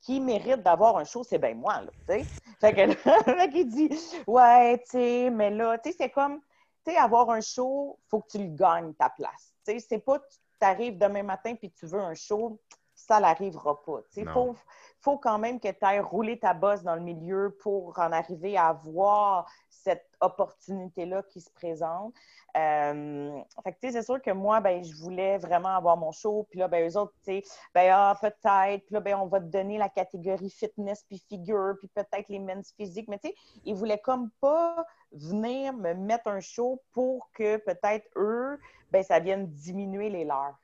qui 0.00 0.20
mérite 0.20 0.62
d'avoir 0.62 0.96
un 0.96 1.04
show, 1.04 1.24
c'est 1.24 1.38
bien 1.38 1.54
moi, 1.54 1.82
là, 1.82 1.90
tu 2.08 2.24
sais. 2.24 2.26
Fait 2.60 2.72
que 2.72 2.80
là, 2.82 3.46
il 3.54 3.68
dit, 3.68 3.90
ouais, 4.26 4.78
tu 4.78 4.90
sais, 4.90 5.30
mais 5.30 5.50
là, 5.50 5.76
tu 5.78 5.90
sais, 5.90 5.96
c'est 5.98 6.10
comme, 6.10 6.40
tu 6.84 6.92
sais, 6.92 6.96
avoir 6.96 7.30
un 7.30 7.40
show, 7.40 7.98
il 7.98 8.08
faut 8.08 8.20
que 8.20 8.28
tu 8.30 8.38
le 8.38 8.54
gagnes, 8.54 8.94
ta 8.94 9.10
place 9.10 9.52
c'est 9.78 9.98
pas 9.98 10.18
tu 10.18 10.66
arrives 10.66 10.98
demain 10.98 11.22
matin 11.22 11.54
puis 11.54 11.70
tu 11.70 11.86
veux 11.86 12.00
un 12.00 12.14
show, 12.14 12.60
ça 12.94 13.20
n'arrivera 13.20 13.80
pas. 13.84 14.00
Il 14.16 14.28
faut, 14.28 14.56
faut, 15.00 15.18
quand 15.18 15.38
même 15.38 15.60
que 15.60 15.68
tu 15.68 15.78
ailles 15.82 16.00
rouler 16.00 16.38
ta 16.38 16.52
bosse 16.52 16.82
dans 16.82 16.96
le 16.96 17.00
milieu 17.00 17.56
pour 17.62 17.96
en 17.98 18.10
arriver 18.10 18.56
à 18.56 18.72
voir 18.72 19.48
cette 19.70 20.10
opportunité-là 20.20 21.22
qui 21.22 21.40
se 21.40 21.50
présente. 21.50 22.12
Euh, 22.56 23.40
c'est 23.80 24.02
sûr 24.02 24.20
que 24.20 24.32
moi, 24.32 24.60
ben, 24.60 24.82
je 24.82 24.94
voulais 24.96 25.38
vraiment 25.38 25.76
avoir 25.76 25.96
mon 25.96 26.10
show. 26.10 26.46
Puis 26.50 26.58
là, 26.58 26.66
ben, 26.66 26.90
eux 26.90 26.96
autres, 26.96 27.14
tu 27.24 27.40
sais, 27.40 27.42
ben, 27.72 27.90
ah, 27.94 28.18
peut-être. 28.20 28.84
Puis 28.84 28.94
là, 28.94 29.00
ben, 29.00 29.14
on 29.14 29.26
va 29.26 29.38
te 29.38 29.46
donner 29.46 29.78
la 29.78 29.88
catégorie 29.88 30.50
fitness 30.50 31.04
puis 31.08 31.22
figure, 31.28 31.76
puis 31.78 31.88
peut-être 31.88 32.28
les 32.28 32.40
men's 32.40 32.72
physiques. 32.76 33.08
Mais 33.08 33.18
tu 33.18 33.28
sais, 33.28 33.34
ils 33.64 33.76
voulaient 33.76 34.00
comme 34.00 34.30
pas 34.40 34.84
venir 35.12 35.72
me 35.72 35.94
mettre 35.94 36.28
un 36.28 36.40
show 36.40 36.82
pour 36.92 37.30
que 37.32 37.58
peut-être 37.58 38.08
eux, 38.16 38.58
ben, 38.90 39.02
ça 39.02 39.18
vienne 39.20 39.46
diminuer 39.48 40.10
les 40.10 40.24
leurs. 40.24 40.58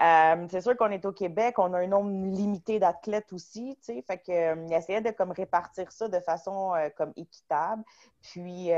Euh, 0.00 0.46
c'est 0.48 0.62
sûr 0.62 0.76
qu'on 0.76 0.90
est 0.90 1.04
au 1.04 1.12
Québec, 1.12 1.58
on 1.58 1.74
a 1.74 1.78
un 1.80 1.86
nombre 1.86 2.10
limité 2.10 2.78
d'athlètes 2.78 3.32
aussi, 3.34 3.76
tu 3.84 3.94
sais, 3.94 4.04
fait 4.06 4.16
que 4.16 4.32
euh, 4.32 4.68
essayaient 4.68 5.02
de 5.02 5.10
comme 5.10 5.30
répartir 5.30 5.92
ça 5.92 6.08
de 6.08 6.20
façon 6.20 6.74
euh, 6.74 6.88
comme 6.96 7.12
équitable. 7.16 7.84
Puis 8.22 8.70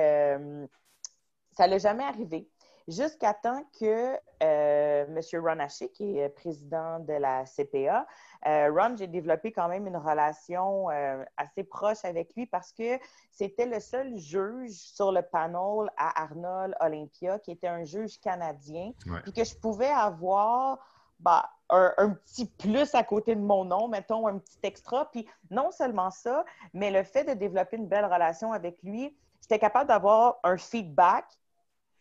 ça 1.52 1.66
l'a 1.66 1.78
jamais 1.78 2.04
arrivé. 2.04 2.48
Jusqu'à 2.88 3.34
temps 3.34 3.64
que 3.78 4.16
M. 4.40 5.20
Ron 5.34 5.60
Haché, 5.60 5.88
qui 5.90 6.18
est 6.18 6.28
président 6.28 6.98
de 7.00 7.12
la 7.12 7.44
CPA, 7.44 8.06
Ron, 8.44 8.96
j'ai 8.96 9.06
développé 9.06 9.52
quand 9.52 9.68
même 9.68 9.86
une 9.86 9.96
relation 9.96 10.88
assez 11.36 11.64
proche 11.64 12.04
avec 12.04 12.34
lui 12.34 12.46
parce 12.46 12.72
que 12.72 12.98
c'était 13.30 13.66
le 13.66 13.80
seul 13.80 14.16
juge 14.18 14.72
sur 14.72 15.12
le 15.12 15.22
panel 15.22 15.90
à 15.96 16.22
Arnold 16.22 16.74
Olympia 16.80 17.38
qui 17.38 17.52
était 17.52 17.68
un 17.68 17.84
juge 17.84 18.20
canadien, 18.20 18.92
puis 19.22 19.32
que 19.32 19.44
je 19.44 19.56
pouvais 19.56 19.88
avoir 19.88 20.78
bah, 21.22 21.50
un, 21.70 22.10
petit 22.10 22.46
plus 22.46 22.94
à 22.94 23.02
côté 23.04 23.34
de 23.34 23.40
mon 23.40 23.64
nom, 23.64 23.88
mettons 23.88 24.26
un 24.26 24.38
petit 24.38 24.58
extra. 24.62 25.10
Puis 25.10 25.26
non 25.50 25.70
seulement 25.70 26.10
ça, 26.10 26.44
mais 26.74 26.90
le 26.90 27.04
fait 27.04 27.24
de 27.24 27.32
développer 27.32 27.76
une 27.76 27.88
belle 27.88 28.04
relation 28.04 28.52
avec 28.52 28.82
lui, 28.82 29.16
j'étais 29.40 29.58
capable 29.58 29.88
d'avoir 29.88 30.38
un 30.42 30.56
feedback 30.56 31.24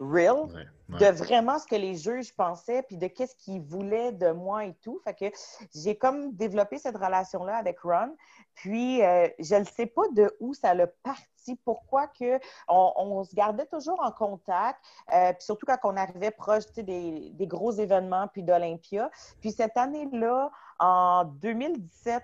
real 0.01 0.47
de 0.89 1.05
vraiment 1.05 1.57
ce 1.57 1.67
que 1.67 1.75
les 1.75 1.95
juges 1.95 2.35
pensaient, 2.35 2.83
puis 2.83 2.97
de 2.97 3.07
qu'est-ce 3.07 3.35
qu'ils 3.35 3.61
voulaient 3.61 4.11
de 4.11 4.31
moi 4.31 4.65
et 4.65 4.73
tout. 4.81 4.99
Fait 5.05 5.13
que 5.13 5.25
j'ai 5.73 5.97
comme 5.97 6.33
développé 6.33 6.77
cette 6.79 6.97
relation-là 6.97 7.55
avec 7.55 7.79
Ron. 7.79 8.15
Puis, 8.55 9.01
euh, 9.03 9.27
je 9.39 9.55
ne 9.55 9.63
sais 9.63 9.85
pas 9.85 10.03
de 10.13 10.35
où 10.39 10.53
ça 10.53 10.73
l'a 10.73 10.87
parti, 10.87 11.55
pourquoi 11.63 12.07
que 12.07 12.39
on, 12.67 13.23
se 13.23 13.33
gardait 13.33 13.65
toujours 13.67 14.01
en 14.03 14.11
contact, 14.11 14.79
euh, 15.13 15.31
puis 15.33 15.43
surtout 15.43 15.65
quand 15.65 15.77
on 15.83 15.95
arrivait 15.95 16.31
proche 16.31 16.65
des, 16.75 17.31
des 17.33 17.47
gros 17.47 17.71
événements, 17.71 18.27
puis 18.27 18.43
d'Olympia. 18.43 19.09
Puis 19.39 19.51
cette 19.51 19.77
année-là, 19.77 20.51
en 20.79 21.23
2017, 21.23 22.23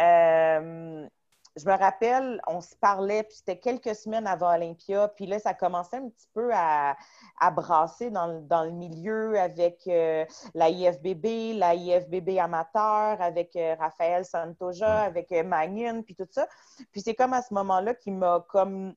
euh, 0.00 1.08
je 1.56 1.64
me 1.64 1.72
rappelle, 1.72 2.40
on 2.46 2.60
se 2.60 2.76
parlait, 2.76 3.22
puis 3.22 3.38
c'était 3.38 3.58
quelques 3.58 3.94
semaines 3.94 4.26
avant 4.26 4.54
Olympia, 4.54 5.08
puis 5.08 5.26
là, 5.26 5.38
ça 5.38 5.54
commençait 5.54 5.96
un 5.96 6.08
petit 6.10 6.28
peu 6.34 6.50
à, 6.52 6.96
brasser 7.52 8.10
dans, 8.10 8.26
le 8.64 8.70
milieu 8.70 9.38
avec 9.38 9.80
euh, 9.86 10.26
la 10.54 10.68
IFBB, 10.68 11.54
la 11.58 11.74
IFBB 11.74 12.38
amateur, 12.38 13.20
avec 13.22 13.56
euh, 13.56 13.74
Raphaël 13.78 14.26
Santoja, 14.26 15.02
avec 15.02 15.32
euh, 15.32 16.02
puis 16.04 16.14
tout 16.14 16.28
ça. 16.30 16.46
Puis 16.92 17.00
c'est 17.00 17.14
comme 17.14 17.32
à 17.32 17.42
ce 17.42 17.54
moment-là 17.54 17.94
qu'il 17.94 18.14
m'a 18.14 18.44
comme... 18.48 18.94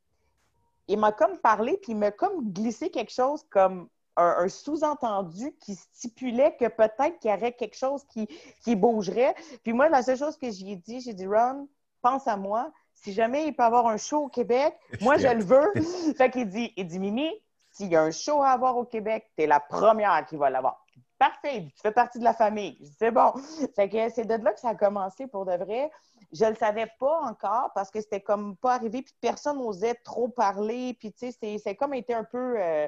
Il 0.91 0.97
m'a 0.97 1.11
comme 1.11 1.37
parlé, 1.37 1.77
puis 1.77 1.91
il 1.91 1.97
m'a 1.97 2.09
comme 2.09 2.51
glissé 2.51 2.89
quelque 2.89 3.11
chose 3.11 3.45
comme 3.51 3.89
un, 4.17 4.49
sous-entendu 4.49 5.55
qui 5.59 5.75
stipulait 5.75 6.55
que 6.57 6.67
peut-être 6.67 7.19
qu'il 7.19 7.29
y 7.29 7.33
aurait 7.33 7.53
quelque 7.53 7.77
chose 7.77 8.03
qui, 8.05 8.27
qui 8.63 8.75
bougerait. 8.75 9.35
Puis 9.63 9.71
moi, 9.71 9.87
la 9.87 10.01
seule 10.01 10.17
chose 10.17 10.35
que 10.35 10.49
j'ai 10.49 10.75
dit, 10.75 10.99
j'ai 10.99 11.13
dit, 11.13 11.27
Ron, 11.27 11.67
pense 12.01 12.27
à 12.27 12.37
moi. 12.37 12.71
Si 12.93 13.13
jamais 13.13 13.47
il 13.47 13.55
peut 13.55 13.63
avoir 13.63 13.87
un 13.87 13.97
show 13.97 14.25
au 14.25 14.27
Québec, 14.27 14.77
moi, 15.01 15.17
je 15.17 15.27
le 15.27 15.43
veux. 15.43 15.73
fait 16.17 16.29
qu'il 16.29 16.47
dit, 16.49 16.73
il 16.75 16.87
dit, 16.87 16.99
Mimi, 16.99 17.31
s'il 17.71 17.87
y 17.87 17.95
a 17.95 18.01
un 18.01 18.11
show 18.11 18.41
à 18.41 18.49
avoir 18.49 18.77
au 18.77 18.85
Québec, 18.85 19.29
tu 19.37 19.43
es 19.43 19.47
la 19.47 19.59
première 19.59 20.25
qui 20.25 20.35
va 20.35 20.49
l'avoir. 20.49 20.85
Parfait, 21.17 21.67
tu 21.75 21.81
fais 21.81 21.91
partie 21.91 22.19
de 22.19 22.23
la 22.23 22.33
famille. 22.33 22.77
C'est 22.97 23.11
bon. 23.11 23.33
Fait 23.75 23.89
que 23.89 24.09
c'est 24.09 24.25
de 24.25 24.35
là 24.35 24.53
que 24.53 24.59
ça 24.59 24.69
a 24.69 24.75
commencé 24.75 25.27
pour 25.27 25.45
de 25.45 25.51
vrai. 25.51 25.91
Je 26.31 26.45
ne 26.45 26.51
le 26.51 26.55
savais 26.55 26.89
pas 26.99 27.21
encore 27.23 27.71
parce 27.75 27.91
que 27.91 27.99
c'était 27.99 28.21
comme 28.21 28.55
pas 28.55 28.75
arrivé, 28.75 29.01
puis 29.01 29.13
personne 29.19 29.57
n'osait 29.57 29.95
trop 29.95 30.29
parler. 30.29 30.95
Puis, 30.97 31.11
tu 31.11 31.31
sais, 31.31 31.57
c'est 31.57 31.75
comme 31.75 31.93
été 31.93 32.13
un 32.13 32.23
peu. 32.23 32.55
Euh, 32.57 32.87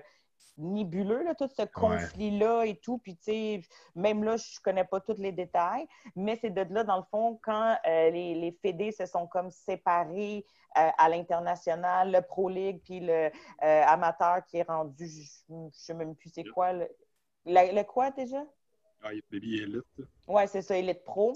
nébuleux, 0.57 1.23
là, 1.23 1.35
tout 1.35 1.49
ce 1.55 1.63
conflit-là 1.63 2.65
et 2.65 2.75
tout. 2.77 2.97
Puis, 2.99 3.15
tu 3.15 3.23
sais, 3.23 3.61
même 3.95 4.23
là, 4.23 4.37
je 4.37 4.59
connais 4.61 4.83
pas 4.83 4.99
tous 4.99 5.17
les 5.17 5.31
détails, 5.31 5.87
mais 6.15 6.37
c'est 6.39 6.49
de 6.49 6.61
là, 6.73 6.83
dans 6.83 6.97
le 6.97 7.03
fond, 7.09 7.39
quand 7.41 7.77
euh, 7.87 8.09
les, 8.09 8.35
les 8.35 8.51
fédés 8.61 8.91
se 8.91 9.05
sont 9.05 9.27
comme 9.27 9.49
séparés 9.49 10.45
euh, 10.77 10.89
à 10.97 11.09
l'international, 11.09 12.11
le 12.11 12.21
Pro 12.21 12.49
League, 12.49 12.81
puis 12.83 12.99
le 12.99 13.29
euh, 13.63 13.83
amateur 13.85 14.45
qui 14.45 14.57
est 14.57 14.67
rendu, 14.67 15.07
je 15.07 15.53
ne 15.53 15.69
sais 15.71 15.93
même 15.93 16.15
plus 16.15 16.29
c'est 16.29 16.45
quoi. 16.45 16.73
Le, 16.73 16.87
le, 17.45 17.83
quoi 17.83 18.11
déjà? 18.11 18.43
Ah, 19.03 19.09
Baby 19.31 19.61
Elite. 19.63 20.07
Oui, 20.27 20.43
c'est 20.47 20.61
ça, 20.61 20.77
Elite 20.77 21.03
Pro. 21.03 21.33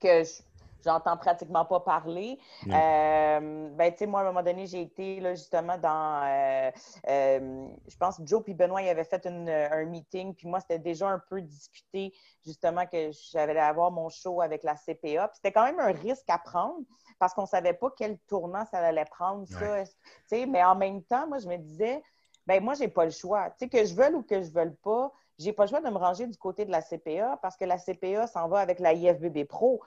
Que 0.00 0.24
je, 0.24 0.40
j'entends 0.84 1.16
pratiquement 1.16 1.64
pas 1.64 1.80
parler. 1.80 2.38
Euh, 2.66 3.68
ben, 3.70 3.92
tu 3.92 3.98
sais, 3.98 4.06
moi, 4.06 4.20
à 4.20 4.22
un 4.22 4.26
moment 4.26 4.42
donné, 4.42 4.66
j'ai 4.66 4.82
été 4.82 5.20
là, 5.20 5.34
justement 5.34 5.78
dans. 5.78 6.22
Euh, 6.24 6.70
euh, 7.08 7.68
je 7.88 7.96
pense 7.96 8.18
que 8.18 8.26
Joe 8.26 8.42
et 8.46 8.54
Benoît, 8.54 8.82
ils 8.82 8.88
avaient 8.88 9.04
fait 9.04 9.26
un 9.26 9.84
meeting, 9.84 10.34
puis 10.34 10.48
moi, 10.48 10.60
c'était 10.60 10.78
déjà 10.78 11.08
un 11.08 11.18
peu 11.18 11.40
discuté, 11.40 12.12
justement, 12.44 12.86
que 12.86 13.10
j'allais 13.32 13.58
avoir 13.58 13.90
mon 13.90 14.08
show 14.08 14.40
avec 14.40 14.62
la 14.62 14.76
CPA. 14.76 15.28
Puis 15.28 15.36
c'était 15.36 15.52
quand 15.52 15.64
même 15.64 15.80
un 15.80 15.92
risque 15.92 16.28
à 16.28 16.38
prendre 16.38 16.84
parce 17.18 17.34
qu'on 17.34 17.46
savait 17.46 17.74
pas 17.74 17.90
quel 17.96 18.18
tournant 18.20 18.64
ça 18.64 18.78
allait 18.78 19.04
prendre, 19.04 19.46
ça. 19.46 19.84
sais, 20.26 20.46
Mais 20.46 20.64
en 20.64 20.74
même 20.74 21.02
temps, 21.02 21.28
moi, 21.28 21.38
je 21.38 21.46
me 21.46 21.56
disais, 21.58 22.02
ben 22.46 22.64
moi, 22.64 22.74
j'ai 22.74 22.88
pas 22.88 23.04
le 23.04 23.10
choix. 23.10 23.50
Tu 23.50 23.56
sais, 23.60 23.68
que 23.68 23.84
je 23.84 23.94
veuille 23.94 24.14
ou 24.14 24.22
que 24.22 24.42
je 24.42 24.50
veuille 24.50 24.74
pas, 24.82 25.12
j'ai 25.40 25.52
pas 25.52 25.64
le 25.64 25.70
choix 25.70 25.80
de 25.80 25.88
me 25.88 25.98
ranger 25.98 26.26
du 26.26 26.38
côté 26.38 26.64
de 26.64 26.70
la 26.70 26.82
CPA 26.82 27.38
parce 27.42 27.56
que 27.56 27.64
la 27.64 27.78
CPA 27.78 28.26
s'en 28.26 28.48
va 28.48 28.60
avec 28.60 28.78
la 28.78 28.92
IFBB 28.92 29.44
Pro 29.44 29.80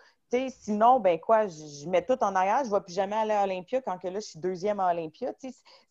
sinon, 0.50 1.00
ben 1.00 1.20
quoi, 1.20 1.48
je, 1.48 1.88
mets 1.88 2.06
tout 2.06 2.22
en 2.24 2.36
arrière, 2.36 2.64
je 2.64 2.70
ne 2.70 2.76
vais 2.76 2.82
plus 2.82 2.94
jamais 2.94 3.16
aller 3.16 3.34
à 3.34 3.44
Olympia 3.44 3.82
quand 3.82 3.98
que 3.98 4.08
là, 4.08 4.20
je 4.20 4.26
suis 4.26 4.40
deuxième 4.40 4.80
à 4.80 4.92
Olympia. 4.92 5.34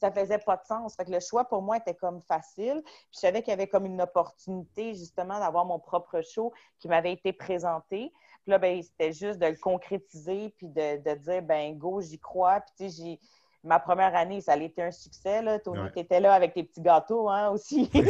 Ça 0.00 0.10
ne 0.10 0.14
faisait 0.14 0.38
pas 0.38 0.56
de 0.56 0.64
sens. 0.64 0.96
Fait 0.96 1.04
que 1.04 1.10
le 1.10 1.20
choix 1.20 1.44
pour 1.44 1.62
moi 1.62 1.76
était 1.76 1.94
comme 1.94 2.20
facile. 2.22 2.82
je 3.12 3.18
savais 3.18 3.42
qu'il 3.42 3.50
y 3.50 3.54
avait 3.54 3.68
comme 3.68 3.86
une 3.86 4.00
opportunité 4.00 4.94
justement 4.94 5.38
d'avoir 5.38 5.64
mon 5.64 5.78
propre 5.78 6.22
show 6.22 6.52
qui 6.78 6.88
m'avait 6.88 7.12
été 7.12 7.32
présenté. 7.32 8.12
Puis 8.42 8.50
là, 8.50 8.58
ben, 8.58 8.82
c'était 8.82 9.12
juste 9.12 9.38
de 9.38 9.46
le 9.46 9.56
concrétiser 9.56 10.52
puis 10.56 10.68
de, 10.68 11.14
dire, 11.14 11.42
ben 11.42 11.78
go, 11.78 12.00
j'y 12.00 12.18
crois. 12.18 12.60
Puis 12.60 13.20
ma 13.64 13.78
première 13.78 14.14
année, 14.14 14.40
ça 14.40 14.52
a 14.52 14.56
été 14.56 14.82
un 14.82 14.90
succès. 14.90 15.42
Là. 15.42 15.58
Tony, 15.58 15.90
tu 15.92 16.00
étais 16.00 16.20
là 16.20 16.34
avec 16.34 16.54
tes 16.54 16.64
petits 16.64 16.80
gâteaux 16.80 17.28
hein, 17.28 17.50
aussi. 17.50 17.86
fait 17.92 18.02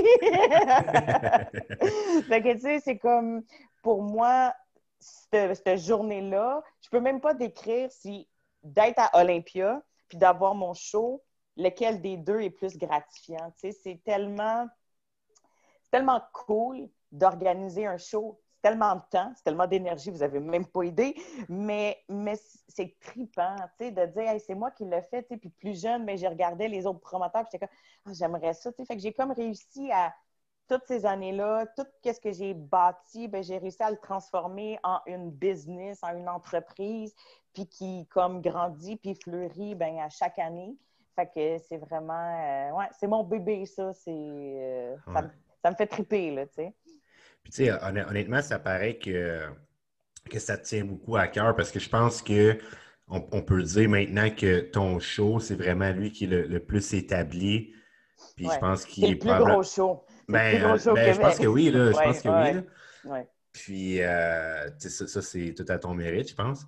que, 2.42 2.52
tu 2.54 2.60
sais, 2.60 2.80
c'est 2.80 2.98
comme, 2.98 3.42
pour 3.82 4.02
moi, 4.02 4.54
cette, 4.98 5.78
journée-là, 5.78 6.62
je 6.80 6.88
peux 6.88 7.00
même 7.00 7.20
pas 7.20 7.34
décrire 7.34 7.90
si 7.90 8.28
d'être 8.62 8.98
à 8.98 9.20
Olympia 9.20 9.82
puis 10.08 10.18
d'avoir 10.18 10.54
mon 10.54 10.74
show, 10.74 11.22
lequel 11.56 12.00
des 12.00 12.16
deux 12.16 12.40
est 12.40 12.50
plus 12.50 12.76
gratifiant. 12.76 13.52
c'est 13.56 14.00
tellement, 14.04 14.66
tellement 15.90 16.22
cool 16.32 16.88
d'organiser 17.10 17.86
un 17.86 17.98
show. 17.98 18.40
Tellement 18.62 18.94
de 18.94 19.02
temps, 19.10 19.32
c'est 19.34 19.42
tellement 19.42 19.66
d'énergie, 19.66 20.10
vous 20.10 20.18
n'avez 20.18 20.38
même 20.38 20.66
pas 20.66 20.84
idée, 20.84 21.16
mais, 21.48 21.98
mais 22.08 22.36
c'est 22.68 22.96
trippant, 23.00 23.56
de 23.80 24.06
dire 24.06 24.40
c'est 24.46 24.54
moi 24.54 24.70
qui 24.70 24.84
l'ai 24.84 25.02
fait, 25.02 25.22
puis 25.22 25.50
plus 25.50 25.82
jeune, 25.82 26.04
mais 26.04 26.16
j'ai 26.16 26.28
regardé 26.28 26.68
les 26.68 26.86
autres 26.86 27.00
promoteurs, 27.00 27.44
j'étais 27.50 27.66
comme 27.66 27.76
ah, 28.06 28.12
j'aimerais 28.12 28.54
ça, 28.54 28.70
fait 28.72 28.94
que 28.94 29.02
j'ai 29.02 29.12
comme 29.12 29.32
réussi 29.32 29.90
à, 29.90 30.14
toutes 30.68 30.86
ces 30.86 31.04
années-là, 31.04 31.66
tout 31.76 31.86
ce 32.04 32.18
que 32.20 32.32
j'ai 32.32 32.54
bâti, 32.54 33.28
ben, 33.28 33.42
j'ai 33.42 33.58
réussi 33.58 33.82
à 33.82 33.90
le 33.90 33.98
transformer 33.98 34.78
en 34.82 35.00
une 35.06 35.30
business, 35.30 35.98
en 36.02 36.16
une 36.16 36.28
entreprise, 36.28 37.14
puis 37.52 37.66
qui, 37.66 38.06
comme, 38.06 38.40
grandit, 38.40 38.96
puis 38.96 39.14
fleurit 39.14 39.74
ben, 39.74 39.98
à 39.98 40.08
chaque 40.08 40.38
année. 40.38 40.76
Fait 41.14 41.26
que 41.26 41.58
c'est 41.58 41.76
vraiment... 41.76 42.14
Euh, 42.14 42.72
ouais, 42.72 42.88
c'est 42.98 43.06
mon 43.06 43.22
bébé, 43.22 43.66
ça. 43.66 43.92
C'est, 43.92 44.10
euh, 44.10 44.96
ça, 45.62 45.70
me 45.70 45.76
fait 45.76 45.86
triper, 45.86 46.30
là, 46.30 46.46
tu 46.46 46.54
sais. 46.54 46.74
Puis, 47.42 47.52
tu 47.52 47.64
sais, 47.64 47.72
honnêtement, 47.82 48.42
ça 48.42 48.58
paraît 48.58 48.98
que, 48.98 49.40
que 50.30 50.38
ça 50.38 50.56
te 50.56 50.64
tient 50.64 50.84
beaucoup 50.84 51.16
à 51.16 51.26
cœur 51.28 51.54
parce 51.56 51.70
que 51.70 51.80
je 51.80 51.88
pense 51.88 52.22
que 52.22 52.58
on, 53.08 53.42
peut 53.42 53.62
dire 53.62 53.88
maintenant 53.90 54.30
que 54.30 54.60
ton 54.60 54.98
show, 54.98 55.38
c'est 55.38 55.54
vraiment 55.54 55.90
lui 55.90 56.12
qui 56.12 56.24
est 56.24 56.28
le, 56.28 56.60
plus 56.60 56.94
établi. 56.94 57.74
Puis 58.36 58.48
je 58.50 58.58
pense 58.58 58.86
qu'il 58.86 59.04
est, 59.04 59.10
le 59.10 59.18
plus 59.18 59.34
gros 59.34 59.62
show. 59.62 60.04
Ben, 60.28 60.62
euh, 60.62 60.94
ben 60.94 61.14
je 61.14 61.20
pense 61.20 61.38
que 61.38 61.46
oui, 61.46 61.70
là. 61.70 61.92
Je 61.92 61.98
pense 61.98 62.22
que 62.22 62.28
oui. 63.04 63.20
Puis, 63.52 64.02
euh, 64.02 64.70
ça, 64.78 65.20
c'est 65.20 65.54
tout 65.54 65.66
à 65.68 65.78
ton 65.78 65.92
mérite, 65.94 66.30
je 66.30 66.34
pense. 66.34 66.66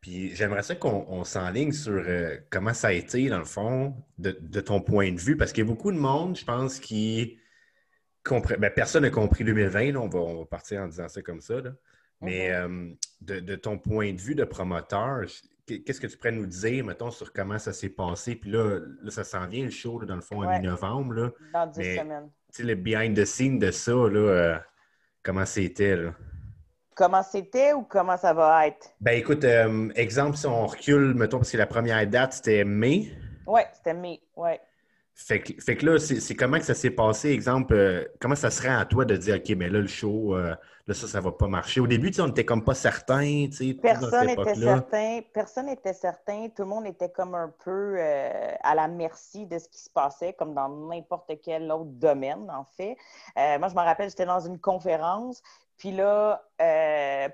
Puis, 0.00 0.34
j'aimerais 0.34 0.62
ça 0.62 0.74
qu'on 0.74 1.22
s'enligne 1.24 1.72
sur 1.72 1.92
euh, 1.92 2.36
comment 2.50 2.74
ça 2.74 2.88
a 2.88 2.92
été, 2.92 3.28
dans 3.28 3.38
le 3.38 3.44
fond, 3.44 3.94
de, 4.18 4.60
ton 4.60 4.80
point 4.80 5.12
de 5.12 5.20
vue, 5.20 5.36
parce 5.36 5.52
qu'il 5.52 5.64
y 5.64 5.66
a 5.66 5.70
beaucoup 5.70 5.92
de 5.92 5.98
monde, 5.98 6.36
je 6.36 6.44
pense, 6.44 6.80
qui. 6.80 7.38
Ben, 8.24 8.70
personne 8.74 9.02
n'a 9.02 9.10
compris 9.10 9.44
2020, 9.44 9.96
on, 9.96 10.08
va, 10.08 10.44
partir 10.44 10.82
en 10.82 10.88
disant 10.88 11.08
ça 11.08 11.22
comme 11.22 11.40
ça. 11.40 11.54
Mais 12.20 12.50
mm-hmm. 12.50 12.96
de, 13.22 13.54
ton 13.56 13.78
point 13.78 14.12
de 14.12 14.20
vue 14.20 14.34
de 14.34 14.44
promoteur, 14.44 15.22
qu'est-ce 15.66 16.00
que 16.00 16.06
tu 16.06 16.16
pourrais 16.18 16.32
nous 16.32 16.46
dire, 16.46 16.84
mettons, 16.84 17.10
sur 17.10 17.32
comment 17.32 17.58
ça 17.58 17.72
s'est 17.72 17.88
passé? 17.88 18.36
Puis 18.36 18.50
là, 18.50 18.80
ça 19.08 19.24
s'en 19.24 19.46
vient 19.46 19.64
le 19.64 19.70
show, 19.70 20.04
dans 20.04 20.16
le 20.16 20.20
fond, 20.20 20.44
en 20.44 20.58
mi-novembre. 20.58 21.32
Dans 21.54 21.66
10 21.66 21.96
semaines 21.96 22.30
le 22.58 22.74
behind 22.74 23.16
the 23.16 23.24
scene 23.24 23.58
de 23.58 23.70
ça, 23.70 23.92
là, 23.92 24.18
euh, 24.18 24.58
comment 25.22 25.46
c'était? 25.46 25.96
Comment 26.94 27.22
c'était 27.22 27.72
ou 27.72 27.82
comment 27.82 28.16
ça 28.16 28.32
va 28.34 28.66
être? 28.66 28.90
Ben 29.00 29.12
écoute, 29.12 29.44
euh, 29.44 29.90
exemple, 29.94 30.36
si 30.36 30.46
on 30.46 30.66
recule, 30.66 31.14
mettons, 31.14 31.38
parce 31.38 31.52
que 31.52 31.56
la 31.56 31.66
première 31.66 32.06
date, 32.06 32.34
c'était 32.34 32.64
mai. 32.64 33.12
Oui, 33.46 33.62
c'était 33.72 33.94
mai, 33.94 34.20
oui. 34.36 34.52
Fait 35.22 35.38
que, 35.40 35.86
là, 35.86 35.98
c'est 35.98 36.34
comment 36.34 36.58
que 36.58 36.64
ça 36.64 36.74
s'est 36.74 36.90
passé? 36.90 37.28
Exemple, 37.28 37.74
euh, 37.74 38.04
comment 38.20 38.34
ça 38.34 38.50
serait 38.50 38.74
à 38.74 38.84
toi 38.86 39.04
de 39.04 39.16
dire, 39.16 39.36
OK, 39.36 39.54
mais 39.56 39.68
là, 39.68 39.78
le 39.78 39.86
show, 39.86 40.34
euh, 40.34 40.54
là, 40.86 40.94
ça, 40.94 41.06
ça 41.06 41.20
va 41.20 41.30
pas 41.30 41.46
marcher. 41.46 41.80
Au 41.80 41.86
début, 41.86 42.10
on 42.18 42.26
n'était 42.26 42.46
comme 42.46 42.64
pas 42.64 42.74
certain. 42.74 43.46
Personne 43.82 44.26
n'était 44.26 44.54
certain. 44.54 45.20
Personne 45.32 45.66
n'était 45.66 45.92
certain. 45.92 46.48
Tout 46.48 46.62
le 46.62 46.68
monde 46.68 46.86
était 46.86 47.10
comme 47.10 47.34
un 47.34 47.52
peu 47.64 47.96
euh, 47.98 48.54
à 48.62 48.74
la 48.74 48.88
merci 48.88 49.46
de 49.46 49.58
ce 49.58 49.68
qui 49.68 49.78
se 49.78 49.90
passait, 49.90 50.32
comme 50.32 50.54
dans 50.54 50.68
n'importe 50.68 51.30
quel 51.44 51.70
autre 51.70 51.90
domaine, 51.90 52.50
en 52.50 52.64
fait. 52.64 52.96
moi, 53.36 53.68
je 53.68 53.74
me 53.74 53.80
rappelle, 53.80 54.08
j'étais 54.08 54.26
dans 54.26 54.40
une 54.40 54.58
conférence, 54.58 55.42
puis 55.80 55.92
là, 55.92 56.44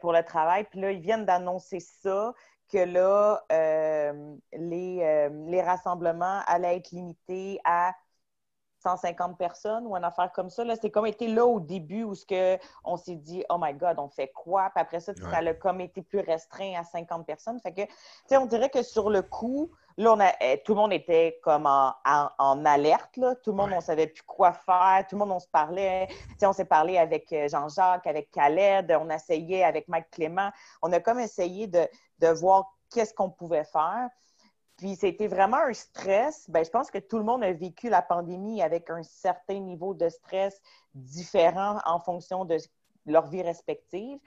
pour 0.01 0.13
le 0.13 0.23
travail, 0.23 0.65
puis 0.71 0.81
là, 0.81 0.93
ils 0.93 1.01
viennent 1.01 1.27
d'annoncer 1.27 1.81
ça 1.81 2.33
que 2.69 2.79
là, 2.79 3.45
euh, 3.51 4.37
les, 4.53 5.01
euh, 5.03 5.29
les, 5.49 5.63
rassemblements 5.63 6.41
allaient 6.47 6.77
être 6.77 6.93
limités 6.93 7.61
à 7.65 7.93
150 8.83 9.37
personnes 9.37 9.87
ou 9.87 9.97
une 9.97 10.05
affaire 10.05 10.31
comme 10.33 10.49
ça. 10.49 10.65
C'est 10.81 10.91
comme 10.91 11.07
été 11.07 11.27
là 11.27 11.45
au 11.45 11.59
début 11.59 12.05
où 12.05 12.15
ce 12.15 12.25
que 12.25 12.59
on 12.85 12.97
s'est 12.97 13.17
dit 13.17 13.45
Oh 13.51 13.57
my 13.61 13.75
God, 13.75 13.99
on 13.99 14.09
fait 14.09 14.29
quoi? 14.29 14.71
Puis 14.75 14.81
après 14.81 15.01
ça, 15.01 15.13
ça 15.15 15.39
a 15.39 15.55
comme 15.55 15.81
été 15.81 16.03
plus 16.03 16.21
restreint 16.21 16.75
à 16.79 16.85
50 16.85 17.27
personnes. 17.27 17.59
Fait 17.61 17.73
que, 17.73 18.37
on 18.37 18.47
dirait 18.47 18.71
que 18.71 18.83
sur 18.83 19.11
le 19.11 19.23
coup, 19.23 19.73
là, 19.97 20.13
on 20.13 20.21
a, 20.21 20.33
eh, 20.41 20.63
tout 20.65 20.75
le 20.75 20.81
monde 20.81 20.93
était 20.93 21.39
comme 21.43 21.67
en, 21.67 21.95
en, 22.05 22.65
alerte. 22.65 23.17
Là. 23.17 23.35
Tout 23.37 23.51
le 23.51 23.57
monde, 23.57 23.71
on 23.75 23.81
savait 23.81 24.09
plus 24.09 24.23
quoi 24.23 24.53
faire. 24.53 25.05
Tout 25.09 25.17
le 25.17 25.21
monde, 25.21 25.33
on 25.33 25.41
se 25.41 25.49
parlait. 25.49 26.09
on 26.43 26.53
s'est 26.53 26.65
parlé 26.65 26.99
avec 26.99 27.33
euh, 27.33 27.49
Jean-Jacques, 27.49 28.07
avec 28.07 28.31
Khaled. 28.31 28.95
On 29.01 29.11
essayait 29.11 29.65
avec 29.65 29.89
Mike 29.89 30.11
Clément. 30.11 30.51
On 30.83 30.93
a 30.93 31.01
comme 31.01 31.21
essayé 31.21 31.67
de, 31.67 31.89
de 32.19 32.29
voir 32.29 32.73
qu'est-ce 32.93 33.15
qu'on 33.15 33.31
pouvait 33.31 33.65
faire. 33.65 34.09
Puis 34.77 34.97
c'était 34.97 35.27
vraiment 35.27 35.57
un 35.57 35.73
stress. 35.73 36.49
Ben, 36.51 36.65
je 36.65 36.71
pense 36.71 36.91
que 36.91 36.99
tout 36.99 37.17
le 37.17 37.25
monde 37.25 37.43
a 37.43 37.53
vécu 37.53 37.89
la 37.89 38.03
pandémie 38.03 38.63
avec 38.63 38.91
un 38.91 39.03
certain 39.03 39.59
niveau 39.59 39.95
de 39.95 40.09
stress 40.11 40.61
différent 40.95 41.79
en 41.87 41.99
fonction 42.01 42.45
de 42.45 42.59
leur 43.07 43.27
vie 43.29 43.43
respective. 43.43 44.19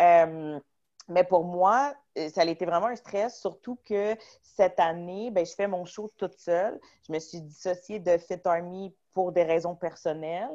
Euh, 0.00 0.60
Mais 1.08 1.24
pour 1.24 1.44
moi, 1.44 1.94
euh, 2.18 2.28
ça 2.28 2.42
a 2.42 2.44
été 2.44 2.66
vraiment 2.66 2.88
un 2.88 2.96
stress, 2.96 3.40
surtout 3.40 3.78
que 3.84 4.14
cette 4.42 4.78
année, 4.78 5.30
ben, 5.30 5.44
je 5.44 5.54
fais 5.54 5.66
mon 5.66 5.84
show 5.84 6.10
toute 6.18 6.34
seule. 6.38 6.78
Je 7.06 7.12
me 7.12 7.18
suis 7.18 7.40
dissociée 7.40 7.98
de 7.98 8.18
Fit 8.18 8.40
Army 8.44 8.94
pour 9.14 9.32
des 9.32 9.42
raisons 9.42 9.74
personnelles. 9.74 10.50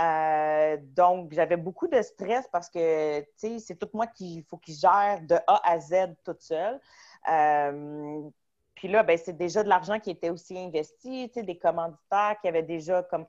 Euh, 0.00 0.76
donc, 0.80 1.32
j'avais 1.32 1.56
beaucoup 1.56 1.88
de 1.88 2.02
stress 2.02 2.46
parce 2.52 2.68
que, 2.68 3.20
tu 3.20 3.26
sais, 3.36 3.58
c'est 3.60 3.76
tout 3.76 3.88
moi 3.94 4.06
qui 4.06 4.42
faut 4.42 4.58
qu'il 4.58 4.74
gère 4.74 5.20
de 5.22 5.36
A 5.46 5.60
à 5.64 5.80
Z 5.80 6.14
toute 6.22 6.42
seule. 6.42 6.80
Euh, 7.30 8.20
puis 8.74 8.88
là, 8.88 9.02
ben, 9.04 9.16
c'est 9.16 9.36
déjà 9.36 9.62
de 9.62 9.68
l'argent 9.68 9.98
qui 10.00 10.10
était 10.10 10.30
aussi 10.30 10.58
investi, 10.58 11.28
des 11.28 11.58
commanditaires 11.58 12.36
qui 12.42 12.48
avaient 12.48 12.62
déjà 12.62 13.02
comme 13.04 13.26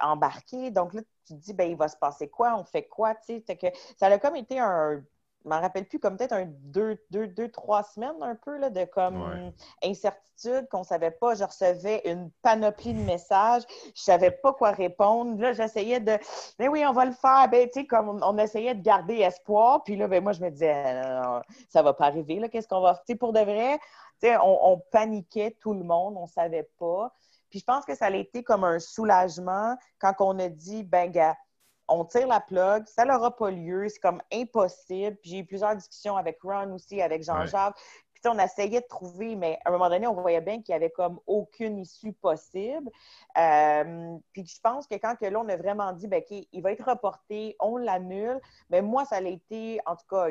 embarqué. 0.00 0.70
Donc 0.72 0.94
là, 0.94 1.02
tu 1.26 1.34
te 1.34 1.38
dis, 1.38 1.52
ben, 1.52 1.70
il 1.70 1.76
va 1.76 1.88
se 1.88 1.96
passer 1.96 2.28
quoi? 2.28 2.56
On 2.58 2.64
fait 2.64 2.88
quoi? 2.88 3.14
Tu 3.14 3.40
sais, 3.46 3.56
que 3.56 3.66
ça 3.96 4.06
a 4.06 4.18
comme 4.18 4.36
été 4.36 4.58
un 4.58 5.02
m'en 5.48 5.60
rappelle 5.60 5.86
plus, 5.86 5.98
comme 5.98 6.16
peut-être 6.16 6.32
un 6.32 6.46
deux, 6.46 6.98
deux, 7.10 7.26
deux, 7.26 7.48
trois 7.48 7.82
semaines 7.82 8.22
un 8.22 8.34
peu 8.34 8.56
là, 8.58 8.70
de 8.70 8.84
comme 8.84 9.52
incertitude 9.82 10.68
qu'on 10.70 10.84
savait 10.84 11.10
pas. 11.10 11.34
Je 11.34 11.44
recevais 11.44 12.02
une 12.04 12.30
panoplie 12.42 12.94
de 12.94 13.00
messages. 13.00 13.62
Je 13.94 14.02
savais 14.02 14.30
pas 14.30 14.52
quoi 14.52 14.70
répondre. 14.70 15.40
Là, 15.40 15.52
j'essayais 15.52 16.00
de 16.00 16.16
Mais 16.58 16.68
oui, 16.68 16.84
on 16.86 16.92
va 16.92 17.04
le 17.04 17.12
faire. 17.12 17.48
Ben, 17.50 17.66
tu 17.66 17.80
sais, 17.80 17.86
comme 17.86 18.20
on, 18.22 18.38
essayait 18.38 18.74
de 18.74 18.82
garder 18.82 19.16
espoir. 19.16 19.82
Puis 19.84 19.96
là, 19.96 20.06
ben, 20.06 20.22
moi, 20.22 20.32
je 20.32 20.40
me 20.40 20.50
disais 20.50 20.84
ça 21.02 21.42
ça 21.70 21.82
va 21.82 21.92
pas 21.94 22.06
arriver. 22.06 22.38
Là, 22.38 22.48
qu'est-ce 22.48 22.68
qu'on 22.68 22.80
va 22.80 22.94
faire? 22.94 23.18
Pour 23.18 23.32
de 23.32 23.40
vrai, 23.40 23.78
on, 24.22 24.58
on 24.62 24.82
paniquait 24.90 25.56
tout 25.60 25.74
le 25.74 25.84
monde, 25.84 26.16
on 26.16 26.26
savait 26.26 26.68
pas. 26.78 27.12
Puis 27.50 27.60
je 27.60 27.64
pense 27.64 27.84
que 27.84 27.94
ça 27.94 28.06
a 28.06 28.10
été 28.10 28.42
comme 28.42 28.64
un 28.64 28.78
soulagement 28.78 29.76
quand 29.98 30.14
on 30.20 30.38
a 30.38 30.48
dit, 30.48 30.82
ben, 30.82 31.10
gars, 31.10 31.36
on 31.88 32.04
tire 32.04 32.26
la 32.28 32.40
plug, 32.40 32.86
ça 32.86 33.04
n'aura 33.04 33.34
pas 33.34 33.50
lieu, 33.50 33.88
c'est 33.88 34.00
comme 34.00 34.20
impossible. 34.32 35.16
Puis 35.22 35.30
j'ai 35.30 35.38
eu 35.38 35.44
plusieurs 35.44 35.74
discussions 35.74 36.16
avec 36.16 36.38
Ron 36.42 36.72
aussi, 36.74 37.00
avec 37.00 37.22
Jean-Jacques. 37.22 37.76
Puis 38.20 38.32
on 38.32 38.38
essayait 38.38 38.80
de 38.80 38.86
trouver, 38.86 39.36
mais 39.36 39.58
à 39.64 39.68
un 39.68 39.72
moment 39.72 39.88
donné, 39.88 40.06
on 40.08 40.14
voyait 40.14 40.40
bien 40.40 40.60
qu'il 40.60 40.72
n'y 40.72 40.76
avait 40.76 40.90
comme 40.90 41.20
aucune 41.26 41.78
issue 41.78 42.12
possible. 42.12 42.90
Euh, 43.36 44.16
puis 44.32 44.44
je 44.44 44.60
pense 44.60 44.88
que 44.88 44.96
quand 44.96 45.14
que 45.14 45.26
là, 45.26 45.40
on 45.40 45.48
a 45.48 45.56
vraiment 45.56 45.92
dit, 45.92 46.08
ben, 46.08 46.20
OK, 46.28 46.46
il 46.52 46.62
va 46.62 46.72
être 46.72 46.84
reporté, 46.84 47.54
on 47.60 47.76
l'annule, 47.76 48.40
mais 48.70 48.82
moi, 48.82 49.04
ça 49.04 49.16
a 49.16 49.20
été, 49.20 49.78
en 49.86 49.94
tout 49.94 50.06
cas, 50.10 50.30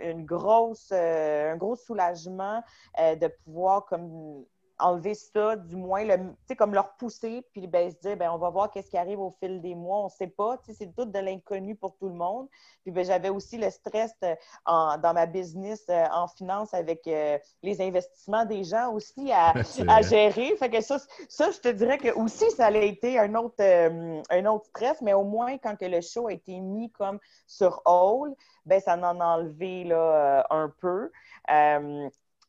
une, 0.00 0.24
grosse, 0.24 0.90
euh, 0.92 1.52
un 1.52 1.56
gros 1.56 1.74
soulagement 1.74 2.62
euh, 3.00 3.16
de 3.16 3.26
pouvoir 3.26 3.84
comme 3.86 4.44
enlever 4.78 5.14
ça, 5.14 5.56
du 5.56 5.76
moins, 5.76 6.04
le, 6.04 6.34
comme 6.56 6.74
leur 6.74 6.94
pousser, 6.96 7.46
puis 7.52 7.66
ben, 7.66 7.90
se 7.90 7.96
dire, 7.96 8.16
ben, 8.16 8.30
on 8.30 8.38
va 8.38 8.50
voir 8.50 8.70
qu'est-ce 8.70 8.90
qui 8.90 8.96
arrive 8.96 9.20
au 9.20 9.30
fil 9.30 9.60
des 9.60 9.74
mois, 9.74 10.00
on 10.00 10.04
ne 10.04 10.10
sait 10.10 10.26
pas, 10.26 10.58
c'est 10.66 10.94
tout 10.94 11.04
de 11.04 11.18
l'inconnu 11.18 11.76
pour 11.76 11.96
tout 11.96 12.08
le 12.08 12.14
monde. 12.14 12.48
Puis 12.82 12.90
ben, 12.90 13.04
j'avais 13.04 13.28
aussi 13.28 13.56
le 13.56 13.70
stress 13.70 14.12
euh, 14.22 14.34
dans 14.64 15.12
ma 15.14 15.26
business 15.26 15.84
euh, 15.88 16.04
en 16.12 16.26
finance 16.28 16.74
avec 16.74 17.06
euh, 17.06 17.38
les 17.62 17.80
investissements 17.80 18.44
des 18.44 18.64
gens 18.64 18.92
aussi 18.92 19.32
à, 19.32 20.02
gérer. 20.02 20.56
Fait 20.56 20.70
que 20.70 20.80
ça, 20.80 20.98
ça, 21.28 21.50
je 21.50 21.58
te 21.60 21.68
dirais 21.68 21.98
que 21.98 22.12
aussi, 22.18 22.50
ça 22.52 22.66
a 22.66 22.70
été 22.72 23.18
un 23.18 23.34
autre, 23.34 23.62
un 23.62 24.46
autre 24.46 24.66
stress, 24.66 25.00
mais 25.02 25.14
au 25.14 25.24
moins, 25.24 25.56
quand 25.58 25.76
que 25.76 25.86
le 25.86 26.00
show 26.00 26.26
a 26.26 26.32
été 26.32 26.58
mis 26.60 26.90
comme 26.90 27.18
sur 27.46 27.80
hold, 27.84 28.34
ben, 28.66 28.80
ça 28.80 28.96
en 28.96 29.20
a 29.20 29.24
enlevé 29.24 29.84
là, 29.84 30.46
un 30.50 30.72
peu. 30.80 31.10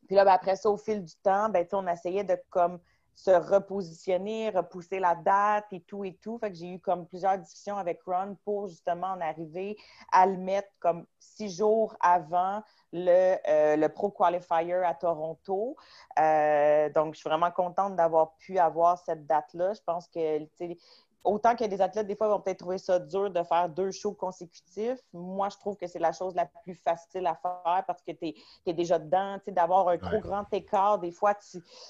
Puis 0.08 0.16
là, 0.16 0.26
ben, 0.26 0.32
après 0.32 0.56
ça, 0.56 0.70
au 0.70 0.78
fil 0.78 1.04
du 1.04 1.16
temps, 1.18 1.50
ben, 1.50 1.66
on 1.74 1.88
essayait 1.88 2.24
de 2.24 2.38
comme 2.50 2.80
se 3.16 3.32
repositionner, 3.32 4.50
repousser 4.50 5.00
la 5.00 5.16
date 5.16 5.66
et 5.72 5.80
tout 5.82 6.04
et 6.04 6.16
tout. 6.16 6.38
Fait 6.38 6.52
que 6.52 6.58
j'ai 6.58 6.74
eu 6.74 6.80
comme 6.80 7.08
plusieurs 7.08 7.38
discussions 7.38 7.78
avec 7.78 8.02
Ron 8.06 8.38
pour 8.44 8.68
justement 8.68 9.08
en 9.08 9.22
arriver 9.22 9.78
à 10.12 10.26
le 10.26 10.38
mettre 10.38 10.70
comme 10.80 11.06
six 11.18 11.56
jours 11.56 11.96
avant 12.02 12.62
le, 12.92 13.38
euh, 13.48 13.76
le 13.78 13.90
Pro 13.90 14.12
Qualifier 14.12 14.84
à 14.86 14.94
Toronto. 14.94 15.78
Euh, 16.20 16.90
donc, 16.90 17.14
je 17.16 17.20
suis 17.20 17.30
vraiment 17.30 17.52
contente 17.52 17.96
d'avoir 17.96 18.36
pu 18.36 18.60
avoir 18.60 18.98
cette 19.00 19.26
date-là. 19.26 19.74
Je 19.74 19.82
pense 19.86 20.08
que 20.10 20.40
autant 21.26 21.56
que 21.56 21.66
des 21.66 21.82
athlètes, 21.82 22.08
des 22.08 22.16
fois, 22.16 22.30
vont 22.30 22.40
peut-être 22.40 22.60
trouver 22.60 22.78
ça 22.78 23.00
dur 23.00 23.30
de 23.30 23.44
faire 23.44 23.70
deux 23.70 23.92
shows 23.92 24.14
consécutifs. 24.14 25.00
Moi, 25.14 25.50
je 25.50 25.58
trouve 25.58 25.76
que 25.76 25.88
c'est 25.88 26.00
la 26.00 26.12
chose 26.12 26.36
la 26.36 26.46
plus 26.46 26.76
facile 26.76 27.28
à 27.28 27.36
faire 27.36 27.84
parce 27.86 28.02
que 28.02 28.12
tu 28.12 28.34
es, 28.66 28.74
déjà 28.74 29.00
dedans. 29.00 29.38
D'avoir 29.48 29.90
un 29.90 29.98
trop 29.98 30.20
grand 30.20 30.46
écart, 30.54 31.00
des 31.00 31.12
fois, 31.12 31.36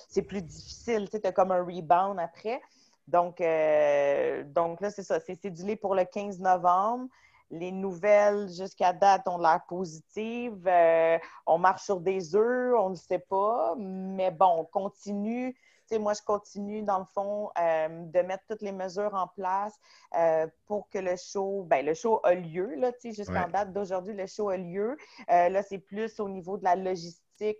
c'est 0.09 0.21
plus 0.23 0.41
difficile. 0.41 1.09
Tu 1.09 1.19
as 1.23 1.31
comme 1.31 1.51
un 1.51 1.63
rebound 1.63 2.19
après. 2.19 2.61
Donc, 3.07 3.39
euh, 3.41 4.43
donc 4.43 4.81
là, 4.81 4.89
c'est 4.89 5.03
ça. 5.03 5.19
C'est 5.19 5.35
cédulé 5.35 5.75
pour 5.75 5.95
le 5.95 6.05
15 6.05 6.39
novembre. 6.39 7.07
Les 7.51 7.71
nouvelles 7.71 8.49
jusqu'à 8.49 8.93
date 8.93 9.27
ont 9.27 9.37
l'air 9.37 9.61
positives. 9.67 10.67
Euh, 10.67 11.19
on 11.45 11.59
marche 11.59 11.83
sur 11.83 11.99
des 11.99 12.35
œufs, 12.35 12.73
on 12.79 12.89
ne 12.89 12.95
sait 12.95 13.19
pas. 13.19 13.75
Mais 13.77 14.31
bon, 14.31 14.59
on 14.59 14.65
continue 14.65 15.55
moi, 15.93 16.13
je 16.13 16.21
continue, 16.21 16.81
dans 16.81 16.99
le 16.99 17.05
fond, 17.05 17.51
euh, 17.59 17.87
de 17.89 18.19
mettre 18.21 18.43
toutes 18.47 18.61
les 18.61 18.71
mesures 18.71 19.13
en 19.13 19.27
place 19.27 19.73
euh, 20.17 20.47
pour 20.65 20.89
que 20.89 20.97
le 20.97 21.15
show, 21.15 21.63
ben, 21.67 21.85
le 21.85 21.93
show 21.93 22.19
a 22.23 22.33
lieu, 22.33 22.75
là, 22.75 22.91
jusqu'en 23.03 23.47
date 23.47 23.71
d'aujourd'hui, 23.71 24.13
le 24.13 24.25
show 24.25 24.49
a 24.49 24.57
lieu. 24.57 24.97
Euh, 25.31 25.49
là, 25.49 25.61
c'est 25.63 25.79
plus 25.79 26.19
au 26.19 26.29
niveau 26.29 26.57
de 26.57 26.63
la 26.63 26.75
logistique. 26.75 27.57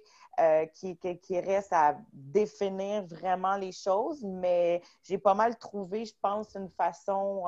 qui, 0.73 0.97
qui, 0.97 1.39
reste 1.39 1.71
à 1.71 1.97
définir 2.11 3.05
vraiment 3.07 3.55
les 3.57 3.71
choses, 3.71 4.21
mais 4.23 4.81
j'ai 5.03 5.17
pas 5.17 5.33
mal 5.33 5.57
trouvé, 5.57 6.05
je 6.05 6.13
pense, 6.21 6.55
une 6.55 6.69
façon 6.69 7.45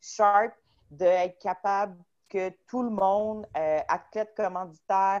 sharp 0.00 0.52
d'être 0.90 1.38
capable 1.38 1.96
que 2.28 2.50
tout 2.68 2.82
le 2.82 2.90
monde, 2.90 3.46
athlète 3.88 4.34
commanditaire, 4.36 5.20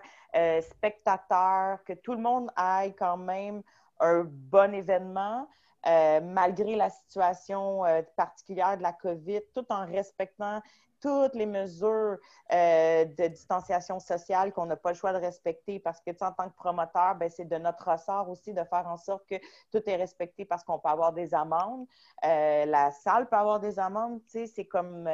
spectateur, 0.60 1.82
que 1.84 1.92
tout 1.92 2.14
le 2.14 2.22
monde 2.22 2.50
aille 2.56 2.94
quand 2.94 3.16
même 3.16 3.62
un 4.02 4.24
bon 4.26 4.74
événement, 4.74 5.48
euh, 5.86 6.20
malgré 6.20 6.76
la 6.76 6.90
situation 6.90 7.84
euh, 7.84 8.02
particulière 8.16 8.76
de 8.76 8.82
la 8.82 8.92
COVID, 8.92 9.40
tout 9.54 9.64
en 9.70 9.86
respectant 9.86 10.60
toutes 11.00 11.34
les 11.34 11.46
mesures 11.46 12.18
euh, 12.52 13.04
de 13.04 13.26
distanciation 13.26 13.98
sociale 13.98 14.52
qu'on 14.52 14.66
n'a 14.66 14.76
pas 14.76 14.90
le 14.90 14.94
choix 14.94 15.12
de 15.12 15.18
respecter 15.18 15.80
parce 15.80 16.00
que, 16.00 16.10
en 16.20 16.30
tant 16.30 16.48
que 16.48 16.54
promoteur, 16.54 17.16
ben, 17.16 17.28
c'est 17.28 17.48
de 17.48 17.56
notre 17.56 17.90
ressort 17.90 18.28
aussi 18.28 18.54
de 18.54 18.62
faire 18.62 18.86
en 18.86 18.96
sorte 18.96 19.26
que 19.28 19.34
tout 19.72 19.82
est 19.84 19.96
respecté 19.96 20.44
parce 20.44 20.62
qu'on 20.62 20.78
peut 20.78 20.90
avoir 20.90 21.12
des 21.12 21.34
amendes. 21.34 21.86
la 22.22 22.92
salle 22.92 23.28
peut 23.28 23.36
avoir 23.36 23.58
des 23.58 23.80
amendes, 23.80 24.20
c'est 24.28 24.66
comme 24.66 25.08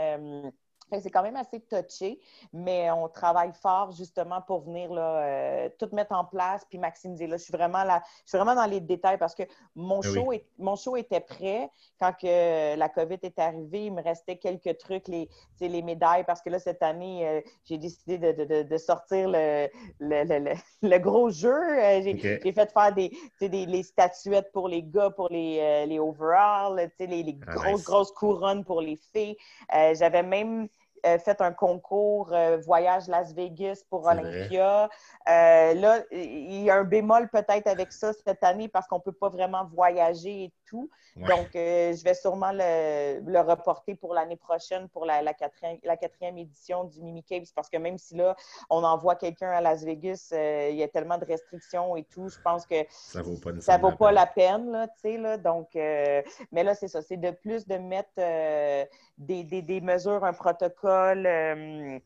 c'est 0.91 1.11
quand 1.11 1.23
même 1.23 1.37
assez 1.37 1.61
touché, 1.61 2.21
mais 2.53 2.91
on 2.91 3.09
travaille 3.09 3.53
fort 3.53 3.93
justement 3.93 4.41
pour 4.43 4.61
venir 4.61 4.93
là, 4.93 5.23
euh, 5.23 5.69
tout 5.79 5.89
mettre 5.93 6.13
en 6.13 6.25
place 6.25 6.65
puis 6.69 6.79
maximiser. 6.79 7.27
Là, 7.27 7.37
je 7.37 7.43
suis 7.43 7.53
vraiment 7.53 7.85
là, 7.85 8.03
je 8.25 8.31
suis 8.31 8.39
vraiment 8.39 8.55
dans 8.55 8.69
les 8.69 8.81
détails 8.81 9.19
parce 9.19 9.35
que 9.35 9.43
mon, 9.75 10.01
ah 10.01 10.09
show, 10.09 10.33
est, 10.33 10.47
mon 10.59 10.77
show 10.77 10.97
était 10.97 11.21
prêt 11.21 11.71
quand 12.01 12.13
que 12.13 12.77
la 12.77 12.89
COVID 12.89 13.19
est 13.23 13.39
arrivée. 13.39 13.87
Il 13.87 13.93
me 13.93 14.03
restait 14.03 14.37
quelques 14.37 14.79
trucs, 14.79 15.09
les, 15.09 15.29
les 15.61 15.83
médailles, 15.83 16.25
parce 16.25 16.41
que 16.41 16.51
là, 16.51 16.59
cette 16.59 16.83
année, 16.83 17.29
euh, 17.29 17.41
j'ai 17.65 17.79
décidé 17.79 18.19
de, 18.19 18.63
de, 18.63 18.77
sortir 18.77 19.29
le, 19.29 19.69
le, 20.01 20.55
le, 20.83 20.99
gros 20.99 21.31
jeu. 21.31 21.53
Euh, 21.53 22.01
j'ai 22.03 22.53
fait 22.53 22.73
faire 22.73 22.95
des, 22.95 23.11
des, 23.41 23.67
les 23.67 23.83
statuettes 23.83 24.51
pour 24.53 24.69
les 24.69 24.83
gars, 24.83 25.11
pour 25.11 25.29
les, 25.29 25.87
les 25.87 25.99
overalls, 25.99 26.91
les, 26.99 27.07
les 27.07 27.39
ah, 27.47 27.55
grosses, 27.55 27.85
grosses 27.85 28.13
couronnes 28.13 28.65
pour 28.65 28.81
les 28.81 28.99
filles. 29.13 29.37
J'avais 29.95 30.23
même 30.23 30.69
euh, 31.07 31.19
fait 31.19 31.41
un 31.41 31.53
concours 31.53 32.33
euh, 32.33 32.59
voyage 32.59 33.09
Las 33.09 33.33
Vegas 33.33 33.83
pour 33.89 34.07
Olympia. 34.07 34.89
Euh, 35.29 35.75
là, 35.75 36.03
il 36.13 36.63
y 36.63 36.71
a 36.71 36.77
un 36.77 36.85
bémol 36.85 37.29
peut-être 37.29 37.67
avec 37.67 37.93
ça 37.93 38.13
cette 38.13 38.43
année 38.43 38.69
parce 38.69 38.87
qu'on 38.87 38.97
ne 38.97 39.03
peut 39.03 39.13
pas 39.13 39.29
vraiment 39.29 39.65
voyager 39.67 40.45
et 40.45 40.53
tout. 40.67 40.91
Donc, 41.17 41.49
je 41.55 42.05
vais 42.05 42.15
sûrement 42.15 42.53
le, 42.53 43.41
reporter 43.41 43.95
pour 43.95 44.15
l'année 44.15 44.37
prochaine 44.37 44.89
pour 44.89 45.05
la, 45.05 45.35
quatrième, 45.35 46.39
édition 46.39 46.85
du 46.85 47.03
Mimi 47.03 47.25
Capes 47.25 47.53
parce 47.55 47.69
que 47.69 47.77
même 47.77 47.99
si 47.99 48.15
là, 48.15 48.37
on 48.71 48.85
envoie 48.85 49.17
quelqu'un 49.17 49.51
à 49.51 49.61
Las 49.61 49.83
Vegas, 49.83 50.29
il 50.33 50.77
y 50.77 50.83
a 50.83 50.89
tellement 50.89 51.19
de 51.19 51.25
restrictions 51.25 51.97
et 51.97 52.05
tout, 52.05 52.29
je 52.29 52.39
pense 52.41 52.67
que 52.67 52.77
ça 53.01 53.21
ne 53.21 53.81
vaut 53.83 53.97
pas, 53.97 54.13
la 54.13 54.27
peine. 54.27 54.89
là, 55.05 55.37
donc, 55.39 55.71
mais 55.75 56.25
là, 56.53 56.75
c'est 56.75 56.89
ça, 56.89 57.03
c'est 57.03 57.17
de 57.17 57.31
plus 57.31 57.67
de 57.67 57.77
mettre 57.77 58.21
des, 59.19 59.45
des 59.45 59.81
mesures, 59.81 60.25
un 60.25 60.33
protocole 60.33 61.27
euh, 61.27 61.99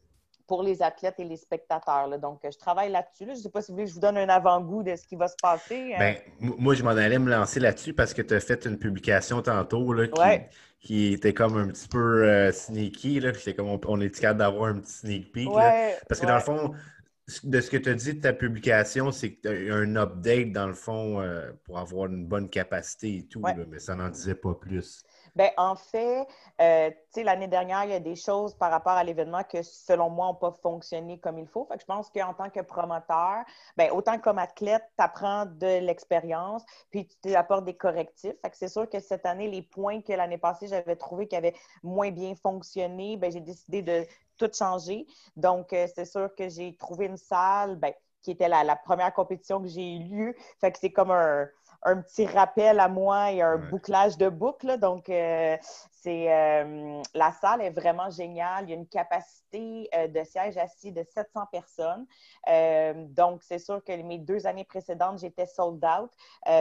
pour 0.46 0.62
les 0.62 0.82
athlètes 0.82 1.14
et 1.18 1.24
les 1.24 1.36
spectateurs. 1.36 2.18
Donc, 2.18 2.40
je 2.44 2.58
travaille 2.58 2.90
là-dessus. 2.90 3.24
Je 3.24 3.30
ne 3.30 3.34
sais 3.36 3.50
pas 3.50 3.62
si 3.62 3.70
vous 3.70 3.76
voulez 3.76 3.84
que 3.84 3.90
je 3.90 3.94
vous 3.94 4.00
donne 4.00 4.18
un 4.18 4.28
avant-goût 4.28 4.82
de 4.82 4.96
ce 4.96 5.06
qui 5.06 5.16
va 5.16 5.28
se 5.28 5.36
passer. 5.40 5.94
Hein. 5.94 5.98
Ben, 5.98 6.16
moi, 6.40 6.74
je 6.74 6.82
m'en 6.82 6.90
allais 6.90 7.18
me 7.18 7.30
lancer 7.30 7.60
là-dessus 7.60 7.94
parce 7.94 8.14
que 8.14 8.22
tu 8.22 8.34
as 8.34 8.40
fait 8.40 8.64
une 8.66 8.78
publication 8.78 9.42
tantôt 9.42 9.94
qui, 10.80 11.12
était 11.12 11.32
comme 11.32 11.56
un 11.56 11.68
petit 11.68 11.88
peu 11.88 12.24
euh, 12.24 12.52
sneaky. 12.52 13.22
C'est 13.38 13.54
comme 13.54 13.68
on, 13.68 14.00
est 14.00 14.10
capable 14.10 14.40
d'avoir 14.40 14.70
un 14.70 14.80
petit 14.80 14.92
sneak 14.92 15.32
peek. 15.32 15.48
parce 16.08 16.20
que 16.20 16.26
dans 16.26 16.34
le 16.34 16.40
fond, 16.40 16.72
de 17.44 17.60
ce 17.60 17.70
que 17.70 17.76
tu 17.76 17.88
as 17.88 17.94
dit 17.94 18.14
de 18.14 18.20
ta 18.20 18.32
publication, 18.32 19.12
c'est 19.12 19.32
que 19.32 19.42
tu 19.42 19.70
as 19.70 19.74
un 19.74 19.96
update 19.96 20.52
dans 20.52 20.66
le 20.66 20.74
fond 20.74 21.20
euh, 21.20 21.52
pour 21.64 21.78
avoir 21.78 22.06
une 22.06 22.26
bonne 22.26 22.48
capacité 22.48 23.18
et 23.18 23.26
tout, 23.26 23.42
mais 23.68 23.78
ça 23.78 23.94
n'en 23.94 24.08
disait 24.08 24.34
pas 24.34 24.54
plus. 24.54 25.04
Bien, 25.34 25.50
en 25.56 25.76
fait, 25.76 26.26
euh, 26.60 26.90
l'année 27.16 27.48
dernière, 27.48 27.84
il 27.84 27.90
y 27.90 27.94
a 27.94 28.00
des 28.00 28.16
choses 28.16 28.54
par 28.54 28.70
rapport 28.70 28.92
à 28.92 29.02
l'événement 29.02 29.42
que, 29.44 29.62
selon 29.62 30.10
moi, 30.10 30.26
n'ont 30.26 30.34
pas 30.34 30.52
fonctionné 30.52 31.18
comme 31.18 31.38
il 31.38 31.46
faut. 31.46 31.64
Fait 31.64 31.76
que 31.76 31.80
je 31.80 31.86
pense 31.86 32.10
qu'en 32.10 32.34
tant 32.34 32.50
que 32.50 32.60
promoteur, 32.60 33.42
bien, 33.78 33.90
autant 33.92 34.18
comme 34.18 34.38
athlète, 34.38 34.84
tu 34.98 35.02
apprends 35.02 35.46
de 35.46 35.78
l'expérience, 35.80 36.62
puis 36.90 37.08
tu 37.22 37.34
apportes 37.34 37.64
des 37.64 37.76
correctifs. 37.76 38.34
Fait 38.42 38.50
que 38.50 38.56
c'est 38.58 38.68
sûr 38.68 38.88
que 38.90 39.00
cette 39.00 39.24
année, 39.24 39.48
les 39.48 39.62
points 39.62 40.02
que 40.02 40.12
l'année 40.12 40.36
passée, 40.36 40.66
j'avais 40.68 40.96
trouvé 40.96 41.26
qui 41.26 41.36
avaient 41.36 41.54
moins 41.82 42.10
bien 42.10 42.34
fonctionné, 42.34 43.16
bien, 43.16 43.30
j'ai 43.30 43.40
décidé 43.40 43.80
de 43.80 44.06
tout 44.36 44.50
changer. 44.52 45.06
Donc, 45.36 45.72
euh, 45.72 45.86
c'est 45.94 46.04
sûr 46.04 46.34
que 46.34 46.50
j'ai 46.50 46.76
trouvé 46.76 47.06
une 47.06 47.16
salle, 47.16 47.76
bien, 47.76 47.92
qui 48.22 48.32
était 48.32 48.48
la, 48.48 48.64
la 48.64 48.76
première 48.76 49.12
compétition 49.14 49.60
que 49.62 49.68
j'ai 49.68 49.96
eue. 49.96 50.36
Fait 50.60 50.72
que 50.72 50.78
c'est 50.78 50.92
comme 50.92 51.10
un 51.10 51.48
un 51.84 52.00
petit 52.00 52.26
rappel 52.26 52.78
à 52.80 52.88
moi 52.88 53.32
et 53.32 53.42
un 53.42 53.58
bouclage 53.58 54.16
de 54.16 54.28
boucle. 54.28 54.78
Donc, 54.78 55.08
euh, 55.08 55.56
c'est 55.90 56.32
euh, 56.32 57.02
la 57.14 57.32
salle 57.32 57.60
est 57.60 57.70
vraiment 57.70 58.10
géniale. 58.10 58.64
Il 58.64 58.70
y 58.70 58.72
a 58.72 58.76
une 58.76 58.86
capacité 58.86 59.88
euh, 59.94 60.08
de 60.08 60.22
siège 60.24 60.56
assis 60.56 60.92
de 60.92 61.02
700 61.02 61.46
personnes. 61.50 62.06
donc, 63.14 63.42
c'est 63.42 63.58
sûr 63.58 63.82
que 63.84 63.92
mes 64.02 64.18
deux 64.18 64.46
années 64.46 64.64
précédentes, 64.64 65.18
j'étais 65.18 65.46
sold 65.46 65.84
out, 65.84 66.10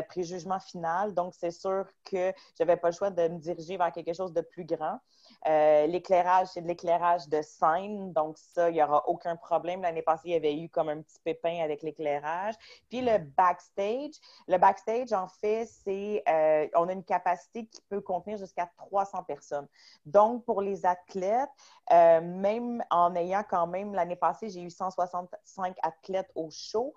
pré-jugement 0.09 0.59
final. 0.59 1.13
Donc, 1.13 1.34
c'est 1.36 1.51
sûr 1.51 1.86
que 2.03 2.34
je 2.57 2.63
n'avais 2.63 2.78
pas 2.78 2.89
le 2.89 2.95
choix 2.95 3.09
de 3.09 3.28
me 3.28 3.38
diriger 3.39 3.78
vers 3.78 3.91
quelque 3.91 4.13
chose 4.13 4.34
de 4.34 4.41
plus 4.41 4.65
grand. 4.65 4.99
Euh, 5.48 5.88
l'éclairage, 5.88 6.50
c'est 6.54 6.62
de 6.62 6.68
l'éclairage 6.68 7.28
de 7.28 7.42
scène, 7.42 8.14
donc 8.14 8.38
ça, 8.38 8.70
il 8.70 8.74
n'y 8.74 8.84
aura 8.84 9.08
aucun 9.08 9.36
problème. 9.36 9.82
L'année 9.82 10.02
passée, 10.02 10.24
il 10.26 10.32
y 10.34 10.36
avait 10.36 10.56
eu 10.56 10.70
comme 10.70 10.89
un 10.89 11.02
petit 11.02 11.20
pépin 11.24 11.64
avec 11.64 11.82
l'éclairage. 11.82 12.56
Puis 12.89 13.02
le 13.02 13.18
backstage, 13.18 14.14
le 14.48 14.58
backstage, 14.58 15.14
en 15.14 15.28
fait, 15.28 15.66
c'est, 15.66 16.24
euh, 16.28 16.68
on 16.76 16.88
a 16.88 16.94
une 16.94 17.04
capacité 17.04 17.66
qui 17.66 17.82
peut 17.89 18.02
contenir 18.02 18.38
jusqu'à 18.38 18.70
300 18.78 19.24
personnes. 19.24 19.68
Donc, 20.06 20.46
pour 20.46 20.62
les 20.62 20.86
athlètes, 20.86 21.50
euh, 21.92 22.22
même 22.22 22.84
en 22.92 23.16
ayant 23.16 23.44
quand 23.50 23.68
même, 23.68 23.94
l'année 23.94 24.16
passée, 24.16 24.50
j'ai 24.50 24.62
eu 24.62 24.70
165 24.70 25.76
athlètes 25.82 26.32
au 26.36 26.50
show. 26.52 26.94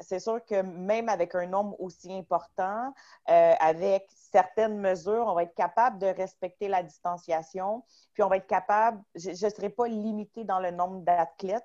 c'est 0.00 0.20
sûr 0.20 0.44
que 0.44 0.62
même 0.62 1.08
avec 1.08 1.34
un 1.34 1.46
nombre 1.46 1.78
aussi 1.80 2.12
important, 2.12 2.92
avec 3.26 4.06
certaines 4.10 4.78
mesures, 4.78 5.26
on 5.26 5.34
va 5.34 5.42
être 5.42 5.54
capable 5.54 5.98
de 5.98 6.06
respecter 6.06 6.68
la 6.68 6.82
puis 8.12 8.22
on 8.22 8.28
va 8.28 8.36
être 8.36 8.46
capable, 8.46 9.02
je 9.14 9.30
ne 9.30 9.50
serai 9.50 9.70
pas 9.70 9.88
limitée 9.88 10.44
dans 10.44 10.60
le 10.60 10.70
nombre 10.70 11.00
d'athlètes. 11.00 11.64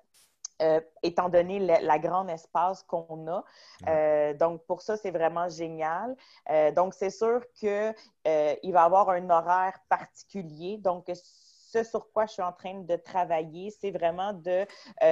Euh, 0.61 0.79
étant 1.01 1.27
donné 1.27 1.59
le, 1.59 1.99
grand 1.99 2.27
espace 2.27 2.83
qu'on 2.83 3.27
a. 3.27 3.43
Euh, 3.87 4.35
donc, 4.35 4.63
pour 4.67 4.83
ça, 4.83 4.95
c'est 4.95 5.09
vraiment 5.09 5.49
génial. 5.49 6.15
Euh, 6.51 6.71
donc, 6.71 6.93
c'est 6.93 7.09
sûr 7.09 7.41
qu'il 7.55 7.95
va 8.25 8.53
y 8.61 8.75
avoir 8.75 9.09
un 9.09 9.27
horaire 9.31 9.79
particulier. 9.89 10.77
Donc, 10.77 11.11
ce 11.15 11.83
sur 11.83 12.11
quoi 12.11 12.27
je 12.27 12.33
suis 12.33 12.43
en 12.43 12.51
train 12.51 12.81
de 12.81 12.95
travailler, 12.95 13.71
c'est 13.71 13.89
vraiment 13.89 14.33
de 14.33 14.67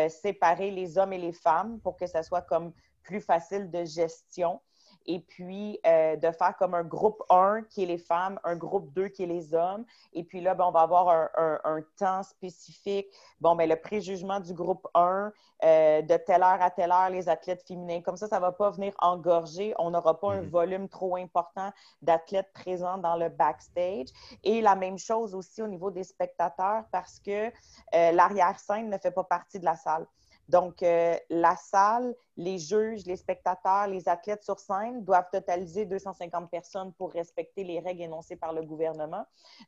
séparer 0.10 0.70
les 0.70 1.00
hommes 1.00 1.14
et 1.14 1.18
les 1.18 1.34
femmes 1.34 1.80
pour 1.80 1.98
que 1.98 2.06
ça 2.06 2.22
soit 2.22 2.42
comme 2.42 2.72
plus 3.02 3.22
facile 3.22 3.72
de 3.72 3.86
gestion 3.86 4.62
et 5.10 5.20
puis 5.22 5.80
euh, 5.88 6.16
de 6.18 6.32
faire 6.32 6.56
comme 6.56 6.76
un 6.76 6.84
groupe 6.84 7.24
1 7.32 7.64
qui 7.64 7.82
est 7.82 7.88
les 7.88 7.98
femmes, 7.98 8.40
un 8.44 8.56
groupe 8.56 8.94
2 8.94 9.08
qui 9.08 9.24
est 9.24 9.26
les 9.26 9.56
hommes. 9.56 9.84
Et 10.14 10.24
puis 10.24 10.40
là, 10.40 10.54
ben, 10.54 10.66
on 10.66 10.72
va 10.72 10.82
avoir 10.82 11.10
un, 11.36 11.82
temps 11.98 12.22
spécifique. 12.22 13.08
Bon, 13.42 13.56
mais 13.56 13.68
ben, 13.68 13.76
le 13.76 13.82
préjugement 13.82 14.40
du 14.40 14.54
groupe 14.54 14.88
1, 14.94 15.34
euh, 15.64 16.02
de 16.04 16.16
telle 16.18 16.44
heure 16.44 16.62
à 16.62 16.70
telle 16.70 16.92
heure, 16.92 17.10
les 17.10 17.28
athlètes 17.28 17.64
féminins. 17.68 18.02
Comme 18.02 18.18
ça, 18.18 18.28
ça 18.28 18.36
ne 18.36 18.42
va 18.42 18.52
pas 18.52 18.70
venir 18.70 18.94
engorger. 19.00 19.74
On 19.80 19.90
n'aura 19.90 20.20
pas 20.20 20.34
un 20.34 20.44
mhm. 20.44 20.50
volume 20.50 20.90
trop 20.90 21.16
important 21.16 21.72
d'athlètes 22.04 22.54
présents 22.54 23.00
dans 23.00 23.16
le 23.16 23.30
backstage. 23.30 24.10
Et 24.44 24.62
la 24.62 24.76
même 24.76 25.00
chose 25.00 25.34
aussi 25.34 25.64
au 25.64 25.68
niveau 25.68 25.90
des 25.90 26.04
spectateurs 26.04 26.84
parce 26.92 27.20
que 27.20 27.48
euh, 27.48 28.12
l'arrière-scène 28.12 28.92
ne 28.92 28.98
fait 29.00 29.12
pas 29.12 29.24
partie 29.24 29.58
de 29.60 29.66
la 29.66 29.76
salle. 29.76 30.06
Donc, 30.50 30.82
euh, 30.82 31.16
la 31.30 31.56
salle, 31.56 32.16
les 32.36 32.58
juges, 32.58 33.06
les 33.06 33.18
spectateurs, 33.18 33.86
les 33.86 34.10
athlètes 34.10 34.44
sur 34.44 34.60
scène 34.60 35.04
doivent 35.04 35.30
totaliser 35.32 35.86
250 35.86 36.50
personnes 36.50 36.92
pour 36.94 37.12
respecter 37.12 37.64
les 37.64 37.80
règles 37.80 38.02
énoncées 38.02 38.36
par 38.36 38.52
le 38.52 38.64
gouvernement. 38.64 39.24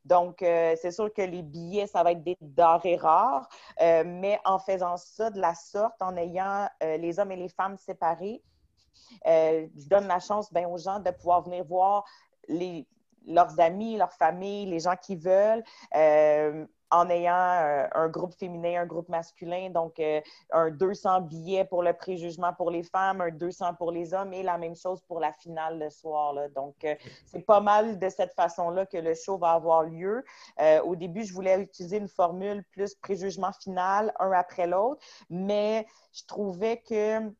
Donc, 0.05 0.41
euh, 0.41 0.75
c'est 0.81 0.89
sûr 0.89 1.13
que 1.13 1.21
les 1.21 1.43
billets, 1.43 1.85
ça 1.85 2.01
va 2.01 2.13
être 2.13 2.23
des 2.23 2.35
denrées 2.41 2.95
rares, 2.95 3.47
euh, 3.79 4.03
mais 4.03 4.39
en 4.43 4.57
faisant 4.57 4.97
ça 4.97 5.29
de 5.29 5.39
la 5.39 5.53
sorte, 5.53 6.01
en 6.01 6.17
ayant 6.17 6.67
les 6.81 7.19
hommes 7.19 7.31
et 7.31 7.35
les 7.35 7.49
femmes 7.49 7.77
séparés, 7.77 8.41
je 9.23 9.87
donne 9.87 10.07
la 10.07 10.19
chance 10.19 10.51
ben, 10.51 10.65
aux 10.65 10.79
gens 10.79 10.99
de 10.99 11.11
pouvoir 11.11 11.43
venir 11.43 11.63
voir 11.63 12.05
leurs 12.49 13.59
amis, 13.59 13.97
leurs 13.97 14.13
familles, 14.13 14.65
les 14.65 14.79
gens 14.79 14.95
qui 14.95 15.15
veulent 15.15 15.63
en 16.91 17.09
ayant 17.09 17.33
euh, 17.33 17.87
un 17.93 18.09
groupe 18.09 18.33
féminin, 18.33 18.81
un 18.81 18.85
groupe 18.85 19.09
masculin, 19.09 19.69
donc 19.69 19.99
euh, 19.99 20.21
un 20.51 20.69
200 20.69 21.21
billets 21.21 21.65
pour 21.65 21.83
le 21.83 21.93
préjugement 21.93 22.53
pour 22.53 22.69
les 22.69 22.83
femmes, 22.83 23.21
un 23.21 23.31
200 23.31 23.75
pour 23.75 23.91
les 23.91 24.13
hommes 24.13 24.33
et 24.33 24.43
la 24.43 24.57
même 24.57 24.75
chose 24.75 25.01
pour 25.07 25.19
la 25.19 25.31
finale 25.31 25.79
le 25.79 25.89
soir. 25.89 26.35
Donc, 26.53 26.75
euh, 26.83 26.95
c'est 27.25 27.45
pas 27.45 27.61
mal 27.61 27.97
de 27.97 28.09
cette 28.09 28.33
façon-là 28.33 28.85
que 28.85 28.97
le 28.97 29.13
show 29.15 29.37
va 29.37 29.51
avoir 29.51 29.83
lieu. 29.83 30.23
au 30.83 30.95
début, 30.95 31.23
je 31.23 31.33
voulais 31.33 31.61
utiliser 31.61 31.97
une 31.97 32.07
formule 32.07 32.63
plus 32.71 32.93
préjugement 32.95 33.51
final, 33.53 34.13
un 34.19 34.31
après 34.31 34.67
l'autre, 34.67 35.01
mais 35.29 35.85
je 36.13 36.23
trouvais 36.25 36.77
que 36.77 37.31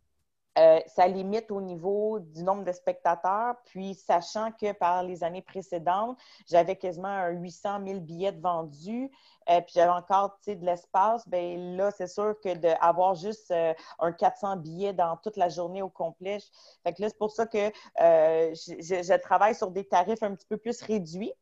euh, 0.58 0.80
ça 0.86 1.08
limite 1.08 1.50
au 1.50 1.62
niveau 1.62 2.20
du 2.20 2.44
nombre 2.44 2.66
de 2.66 2.72
spectateurs. 2.74 3.56
Puis, 3.66 3.94
sachant 3.96 4.52
que 4.52 4.74
par 4.74 5.04
les 5.04 5.24
années 5.24 5.42
précédentes, 5.42 6.18
j'avais 6.50 6.76
quasiment 6.76 7.30
800 7.30 7.80
000 7.86 8.00
billets 8.02 8.32
vendus, 8.34 9.10
euh, 9.50 9.62
puis 9.62 9.74
j'avais 9.76 9.92
encore 9.92 10.38
de 10.46 10.66
l'espace, 10.66 11.28
bien 11.28 11.56
là, 11.78 11.92
c'est 11.92 12.08
sûr 12.08 12.36
que 12.44 12.54
d'avoir 12.54 13.16
juste 13.16 13.50
euh, 13.52 13.74
un 14.00 14.12
400 14.12 14.58
billets 14.58 14.94
dans 14.94 15.16
toute 15.18 15.38
la 15.38 15.48
journée 15.48 15.82
au 15.82 15.90
complet, 15.90 16.40
fait 16.84 16.94
que 16.94 17.02
là, 17.02 17.10
c'est 17.10 17.18
pour 17.18 17.32
ça 17.32 17.46
que 17.46 17.72
je, 17.98 19.18
travaille 19.22 19.56
sur 19.56 19.72
des 19.72 19.86
tarifs 19.86 20.22
un 20.22 20.36
petit 20.36 20.48
peu 20.48 20.58
plus 20.58 20.82
réduits 20.82 21.34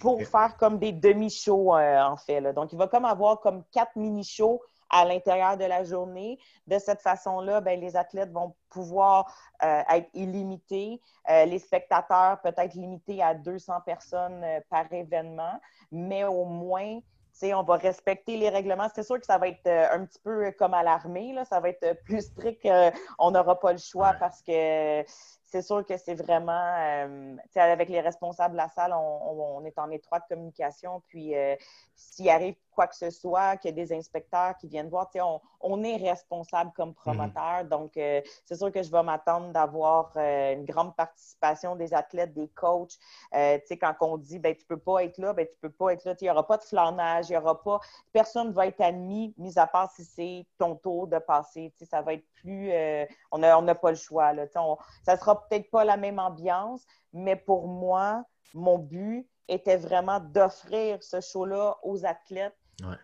pour 0.00 0.20
faire 0.22 0.56
comme 0.58 0.78
des 0.78 0.92
demi-shows, 0.92 1.72
en 1.74 2.16
fait. 2.16 2.42
Donc, 2.52 2.72
il 2.72 2.78
va 2.78 2.88
comme 2.88 3.04
avoir 3.04 3.40
comme 3.40 3.64
quatre 3.72 3.96
mini-shows 3.96 4.60
à 4.90 5.04
l'intérieur 5.04 5.56
de 5.56 5.64
la 5.64 5.84
journée. 5.84 6.38
De 6.66 6.78
cette 6.78 7.02
façon-là, 7.02 7.60
ben, 7.60 7.80
les 7.80 7.96
athlètes 7.96 8.32
vont 8.32 8.54
pouvoir 8.70 9.32
euh, 9.62 9.82
être 9.90 10.08
illimités. 10.14 11.00
Euh, 11.30 11.44
les 11.44 11.58
spectateurs 11.58 12.40
peut-être 12.42 12.74
limités 12.74 13.22
à 13.22 13.34
200 13.34 13.80
personnes 13.84 14.42
euh, 14.44 14.60
par 14.70 14.92
événement, 14.92 15.60
mais 15.90 16.24
au 16.24 16.44
moins, 16.44 17.00
on 17.42 17.62
va 17.62 17.76
respecter 17.76 18.36
les 18.36 18.48
règlements. 18.48 18.88
C'est 18.94 19.02
sûr 19.02 19.18
que 19.18 19.26
ça 19.26 19.38
va 19.38 19.48
être 19.48 19.66
un 19.66 20.06
petit 20.06 20.20
peu 20.20 20.52
comme 20.52 20.72
à 20.72 20.82
l'armée, 20.84 21.34
ça 21.50 21.58
va 21.58 21.68
être 21.68 22.00
plus 22.04 22.22
strict. 22.22 22.66
on 23.18 23.32
n'aura 23.32 23.58
pas 23.58 23.72
le 23.72 23.78
choix 23.78 24.14
parce 24.14 24.40
que 24.40 25.04
c'est 25.44 25.62
sûr 25.62 25.84
que 25.84 25.96
c'est 25.96 26.14
vraiment, 26.14 27.12
avec 27.54 27.88
les 27.88 28.00
responsables 28.00 28.52
de 28.52 28.58
la 28.58 28.68
salle, 28.68 28.92
on, 28.92 29.58
on, 29.58 29.64
est 29.64 29.78
en 29.78 29.90
étroite 29.90 30.24
communication. 30.28 31.02
Puis, 31.08 31.34
s'il 31.94 32.28
arrive 32.28 32.56
quoi 32.74 32.86
que 32.86 32.96
ce 32.96 33.10
soit, 33.10 33.56
qu'il 33.56 33.70
y 33.70 33.72
a 33.72 33.84
des 33.84 33.92
inspecteurs 33.92 34.56
qui 34.58 34.66
viennent 34.66 34.88
voir, 34.88 35.08
on, 35.14 35.40
on, 35.60 35.82
est 35.82 35.96
responsable 35.96 36.72
comme 36.74 36.90
mhm. 36.90 36.94
promoteur. 36.94 37.64
Donc, 37.64 37.96
euh, 37.96 38.20
c'est 38.44 38.56
sûr 38.56 38.70
que 38.72 38.82
je 38.82 38.90
vais 38.90 39.02
m'attendre 39.02 39.52
d'avoir 39.52 40.12
euh, 40.16 40.54
une 40.54 40.64
grande 40.64 40.94
participation 40.96 41.76
des 41.76 41.94
athlètes, 41.94 42.34
des 42.34 42.48
coachs. 42.48 42.98
Euh, 43.34 43.58
quand 43.80 43.94
on 44.00 44.18
dit, 44.18 44.38
ben, 44.38 44.54
tu 44.54 44.64
peux 44.66 44.78
pas 44.78 45.04
être 45.04 45.18
là, 45.18 45.32
ben, 45.32 45.46
tu 45.46 45.56
peux 45.60 45.70
pas 45.70 45.92
être 45.92 46.04
là. 46.04 46.14
Il 46.20 46.24
n'y 46.24 46.30
aura 46.30 46.46
pas 46.46 46.56
de 46.56 46.64
flanage, 46.64 47.28
il 47.28 47.32
n'y 47.32 47.38
aura 47.38 47.62
pas... 47.62 47.80
Personne 48.12 48.48
ne 48.48 48.52
va 48.52 48.66
être 48.66 48.80
admis, 48.80 49.34
mis 49.38 49.58
à 49.58 49.66
part 49.66 49.90
si 49.92 50.04
c'est 50.04 50.46
ton 50.58 50.74
tour 50.76 51.06
de 51.06 51.18
passer. 51.18 51.72
Ça 51.82 52.02
va 52.02 52.14
être 52.14 52.24
plus... 52.34 52.72
on 53.30 53.38
n'a 53.38 53.58
on 53.58 53.74
pas 53.74 53.90
le 53.90 53.96
choix. 53.96 54.32
Là, 54.32 54.44
on, 54.56 54.76
ça 55.04 55.16
sera 55.16 55.43
peut-être 55.48 55.70
pas 55.70 55.84
la 55.84 55.96
même 55.96 56.18
ambiance, 56.18 56.84
mais 57.12 57.36
pour 57.36 57.68
moi, 57.68 58.24
mon 58.54 58.78
but, 58.78 59.28
était 59.48 59.76
vraiment 59.76 60.20
d'offrir 60.20 61.02
ce 61.02 61.20
show-là 61.20 61.76
aux 61.82 62.04
athlètes 62.04 62.56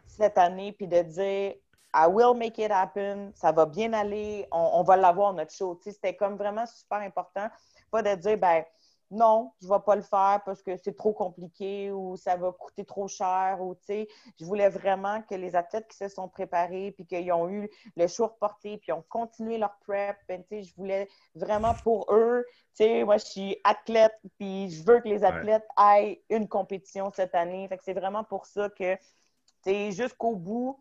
cette 0.06 0.38
année, 0.38 0.72
puis 0.72 0.88
de 0.88 1.02
dire 1.02 1.54
I 1.92 2.06
will 2.08 2.36
make 2.36 2.58
it 2.58 2.70
happen, 2.70 3.32
ça 3.34 3.52
va 3.52 3.66
bien 3.66 3.92
aller, 3.92 4.46
on, 4.52 4.82
va 4.82 4.96
l'avoir 4.96 5.32
notre 5.32 5.52
show. 5.52 5.78
C'était 5.82 6.14
comme 6.14 6.36
vraiment 6.36 6.64
super 6.66 6.98
important. 6.98 7.48
Pas 7.90 8.02
de 8.02 8.14
dire, 8.14 8.38
ben, 8.38 8.64
non, 9.10 9.52
je 9.60 9.66
ne 9.66 9.72
vais 9.72 9.80
pas 9.84 9.96
le 9.96 10.02
faire 10.02 10.40
parce 10.44 10.62
que 10.62 10.76
c'est 10.76 10.96
trop 10.96 11.12
compliqué 11.12 11.90
ou 11.90 12.16
ça 12.16 12.36
va 12.36 12.52
coûter 12.52 12.84
trop 12.84 13.08
cher. 13.08 13.58
Ou, 13.60 13.76
je 13.88 14.44
voulais 14.44 14.68
vraiment 14.68 15.22
que 15.22 15.34
les 15.34 15.56
athlètes 15.56 15.88
qui 15.88 15.96
se 15.96 16.08
sont 16.08 16.28
préparés 16.28 16.92
puis 16.92 17.06
qu'ils 17.06 17.32
ont 17.32 17.48
eu 17.48 17.68
le 17.96 18.06
show 18.06 18.26
reporté 18.26 18.78
puis 18.78 18.92
ont 18.92 19.04
continué 19.08 19.58
leur 19.58 19.76
prep, 19.86 20.16
ben, 20.28 20.44
je 20.50 20.74
voulais 20.76 21.08
vraiment 21.34 21.74
pour 21.82 22.06
eux, 22.12 22.46
moi 23.04 23.18
je 23.18 23.24
suis 23.24 23.56
athlète 23.64 24.16
puis 24.38 24.70
je 24.70 24.84
veux 24.84 25.00
que 25.00 25.08
les 25.08 25.24
athlètes 25.24 25.66
aient 25.78 26.22
une 26.30 26.48
compétition 26.48 27.10
cette 27.10 27.34
année. 27.34 27.68
c'est 27.82 27.94
vraiment 27.94 28.24
pour 28.24 28.46
ça 28.46 28.68
que 28.70 28.96
jusqu'au 29.90 30.36
bout, 30.36 30.80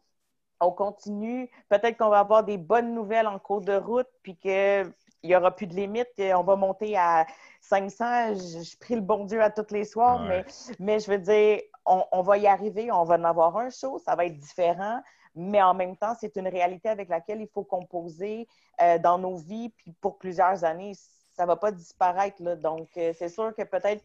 on 0.59 0.71
continue. 0.71 1.49
Peut-être 1.69 1.97
qu'on 1.97 2.09
va 2.09 2.19
avoir 2.19 2.43
des 2.43 2.57
bonnes 2.57 2.93
nouvelles 2.93 3.27
en 3.27 3.39
cours 3.39 3.61
de 3.61 3.73
route, 3.73 4.07
puis 4.23 4.37
que 4.37 4.91
il 5.23 5.29
n'y 5.29 5.35
aura 5.35 5.55
plus 5.55 5.67
de 5.67 5.75
limite. 5.75 6.09
On 6.17 6.43
va 6.43 6.55
monter 6.55 6.97
à 6.97 7.25
500. 7.61 8.35
Je, 8.35 8.77
prie 8.77 8.95
le 8.95 9.01
bon 9.01 9.25
Dieu 9.25 9.41
à 9.41 9.49
tous 9.49 9.73
les 9.73 9.83
soirs, 9.83 10.19
mais, 10.19 10.45
mais 10.79 10.99
je 10.99 11.11
veux 11.11 11.17
dire, 11.17 11.61
on, 11.85 12.21
va 12.21 12.37
y 12.37 12.47
arriver. 12.47 12.91
On 12.91 13.03
va 13.03 13.15
en 13.15 13.23
avoir 13.23 13.57
un 13.57 13.69
show. 13.69 13.99
Ça 13.99 14.15
va 14.15 14.25
être 14.25 14.37
différent. 14.37 15.01
Mais 15.35 15.61
en 15.61 15.73
même 15.73 15.95
temps, 15.95 16.15
c'est 16.19 16.35
une 16.37 16.47
réalité 16.47 16.89
avec 16.89 17.09
laquelle 17.09 17.41
il 17.41 17.47
faut 17.47 17.63
composer 17.63 18.47
euh, 18.81 18.97
dans 18.97 19.17
nos 19.17 19.37
vies. 19.37 19.69
Puis 19.69 19.93
pour 20.01 20.17
plusieurs 20.17 20.63
années, 20.63 20.93
ça 21.35 21.43
ne 21.43 21.47
va 21.47 21.55
pas 21.55 21.71
disparaître. 21.71 22.41
Donc, 22.55 22.89
euh, 22.97 23.13
c'est 23.17 23.29
sûr 23.29 23.53
que 23.55 23.63
peut-être 23.63 24.03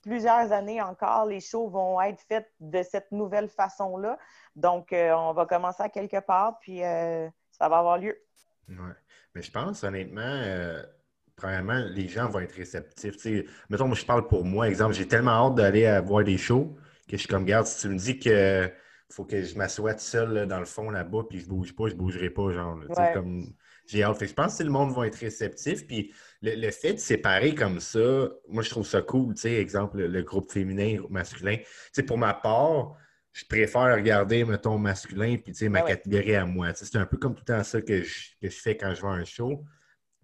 plusieurs 0.00 0.50
années 0.52 0.80
encore, 0.80 1.26
les 1.26 1.40
shows 1.40 1.68
vont 1.68 2.00
être 2.00 2.20
faits 2.22 2.50
de 2.60 2.82
cette 2.82 3.12
nouvelle 3.12 3.48
façon-là. 3.48 4.18
Donc, 4.56 4.92
euh, 4.92 5.12
on 5.14 5.32
va 5.32 5.46
commencer 5.46 5.82
à 5.82 5.88
quelque 5.88 6.20
part, 6.20 6.58
puis 6.58 6.80
ça 6.80 7.68
va 7.68 7.78
avoir 7.78 7.98
lieu. 7.98 8.18
Oui. 8.68 8.92
Mais 9.34 9.42
je 9.42 9.50
pense, 9.50 9.82
honnêtement, 9.82 10.42
premièrement, 11.36 11.84
les 11.90 12.08
gens 12.08 12.28
vont 12.28 12.40
être 12.40 12.54
réceptifs. 12.54 13.16
mettons, 13.70 13.86
moi, 13.86 13.96
je 13.96 14.04
parle 14.04 14.26
pour 14.26 14.44
moi, 14.44 14.68
exemple, 14.68 14.94
j'ai 14.94 15.08
tellement 15.08 15.48
hâte 15.48 15.54
d'aller 15.54 16.00
voir 16.04 16.24
des 16.24 16.38
shows 16.38 16.76
que 17.08 17.16
je 17.16 17.22
suis 17.22 17.28
comme, 17.28 17.44
garde, 17.44 17.66
si 17.66 17.80
tu 17.80 17.88
me 17.88 17.98
dis 17.98 18.18
que 18.18 18.70
faut 19.12 19.24
que 19.24 19.42
je 19.42 19.56
m'assoie 19.56 19.94
tout 19.94 20.00
seul 20.00 20.46
dans 20.46 20.58
le 20.58 20.64
fond 20.64 20.90
là-bas, 20.90 21.24
puis 21.28 21.40
je 21.40 21.46
bouge 21.46 21.74
pas, 21.74 21.88
je 21.88 21.94
bougerai 21.94 22.30
pas, 22.30 22.50
genre. 22.52 22.80
Comme, 23.12 23.52
j'ai 23.86 24.02
hâte. 24.02 24.24
je 24.24 24.32
pense 24.32 24.58
que 24.58 24.62
le 24.62 24.70
monde 24.70 24.94
va 24.94 25.06
être 25.06 25.16
réceptif. 25.16 25.86
Puis 25.86 26.12
le, 26.40 26.70
fait 26.70 26.94
de 26.94 26.98
séparer 26.98 27.54
comme 27.54 27.80
ça, 27.80 28.30
moi, 28.48 28.62
je 28.62 28.70
trouve 28.70 28.86
ça 28.86 29.02
cool. 29.02 29.34
Tu 29.34 29.42
sais, 29.42 29.54
exemple, 29.54 29.98
le, 29.98 30.22
groupe 30.22 30.50
féminin, 30.50 31.02
masculin. 31.10 31.56
Tu 31.94 32.04
pour 32.04 32.18
ma 32.18 32.34
part, 32.34 32.96
je 33.32 33.44
préfère 33.46 33.94
regarder, 33.94 34.44
mettons, 34.44 34.78
masculin, 34.78 35.36
puis 35.36 35.52
tu 35.52 35.58
sais, 35.60 35.68
ma 35.68 35.82
catégorie 35.82 36.36
à 36.36 36.44
moi. 36.44 36.72
c'est 36.74 36.96
un 36.96 37.06
peu 37.06 37.16
comme 37.16 37.34
tout 37.34 37.44
le 37.46 37.54
temps 37.54 37.64
ça 37.64 37.80
que 37.80 38.02
je, 38.02 38.30
que 38.40 38.48
je 38.48 38.60
fais 38.60 38.76
quand 38.76 38.94
je 38.94 39.00
vois 39.00 39.12
un 39.12 39.24
show. 39.24 39.64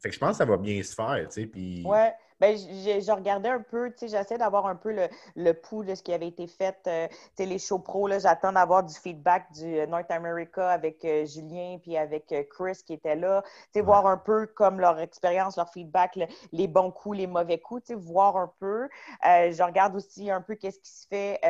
Fait 0.03 0.11
que 0.11 0.15
je 0.15 0.21
pense 0.21 0.33
que 0.33 0.37
ça 0.39 0.45
va 0.45 0.57
bien 0.57 0.83
se 0.83 0.95
faire, 0.95 1.27
tu 1.29 1.41
sais. 1.41 1.47
Puis... 1.47 1.83
Ouais. 1.85 2.13
Ben, 2.41 2.57
je, 2.57 3.13
regardais 3.13 3.49
un 3.49 3.61
peu, 3.61 3.91
tu 3.91 3.99
sais, 3.99 4.09
j'essaie 4.09 4.39
d'avoir 4.39 4.67
un 4.67 4.77
peu 4.77 4.93
le, 4.93 5.09
le 5.35 5.53
pouls 5.53 5.83
de 5.83 5.95
ce 5.95 6.03
qui 6.03 6.13
avait 6.13 6.29
été 6.29 6.47
fait. 6.47 6.79
Euh, 6.87 7.09
tu 7.09 7.17
sais, 7.37 7.47
les 7.47 7.59
shows 7.59 7.81
pro, 7.81 8.09
j'attends 8.19 8.53
d'avoir 8.53 8.85
du 8.85 8.95
feedback 8.95 9.51
du 9.53 9.79
euh, 9.79 9.87
North 9.87 10.11
America 10.11 10.71
avec 10.71 11.05
euh, 11.05 11.27
Julien 11.27 11.79
puis 11.83 11.97
avec 11.97 12.33
Chris 12.51 12.79
qui 12.87 12.93
était 12.93 13.17
là. 13.17 13.43
Tu 13.43 13.51
sais, 13.75 13.81
voir 13.81 14.07
un 14.07 14.19
peu 14.19 14.47
comme 14.47 14.81
leur 14.81 15.01
expérience, 15.01 15.57
leur 15.57 15.71
feedback, 15.71 16.19
les 16.53 16.69
bons 16.69 16.93
coups, 16.93 17.19
les 17.19 17.27
mauvais 17.27 17.59
coups, 17.59 17.83
tu 17.85 17.95
sais, 17.95 17.99
voir 17.99 18.37
un 18.37 18.53
peu. 18.61 18.89
je 19.25 19.63
regarde 19.63 19.97
aussi 19.97 20.31
un 20.31 20.41
peu 20.41 20.55
qu'est-ce 20.55 20.79
qui 20.79 20.91
se 20.91 21.07
fait 21.09 21.41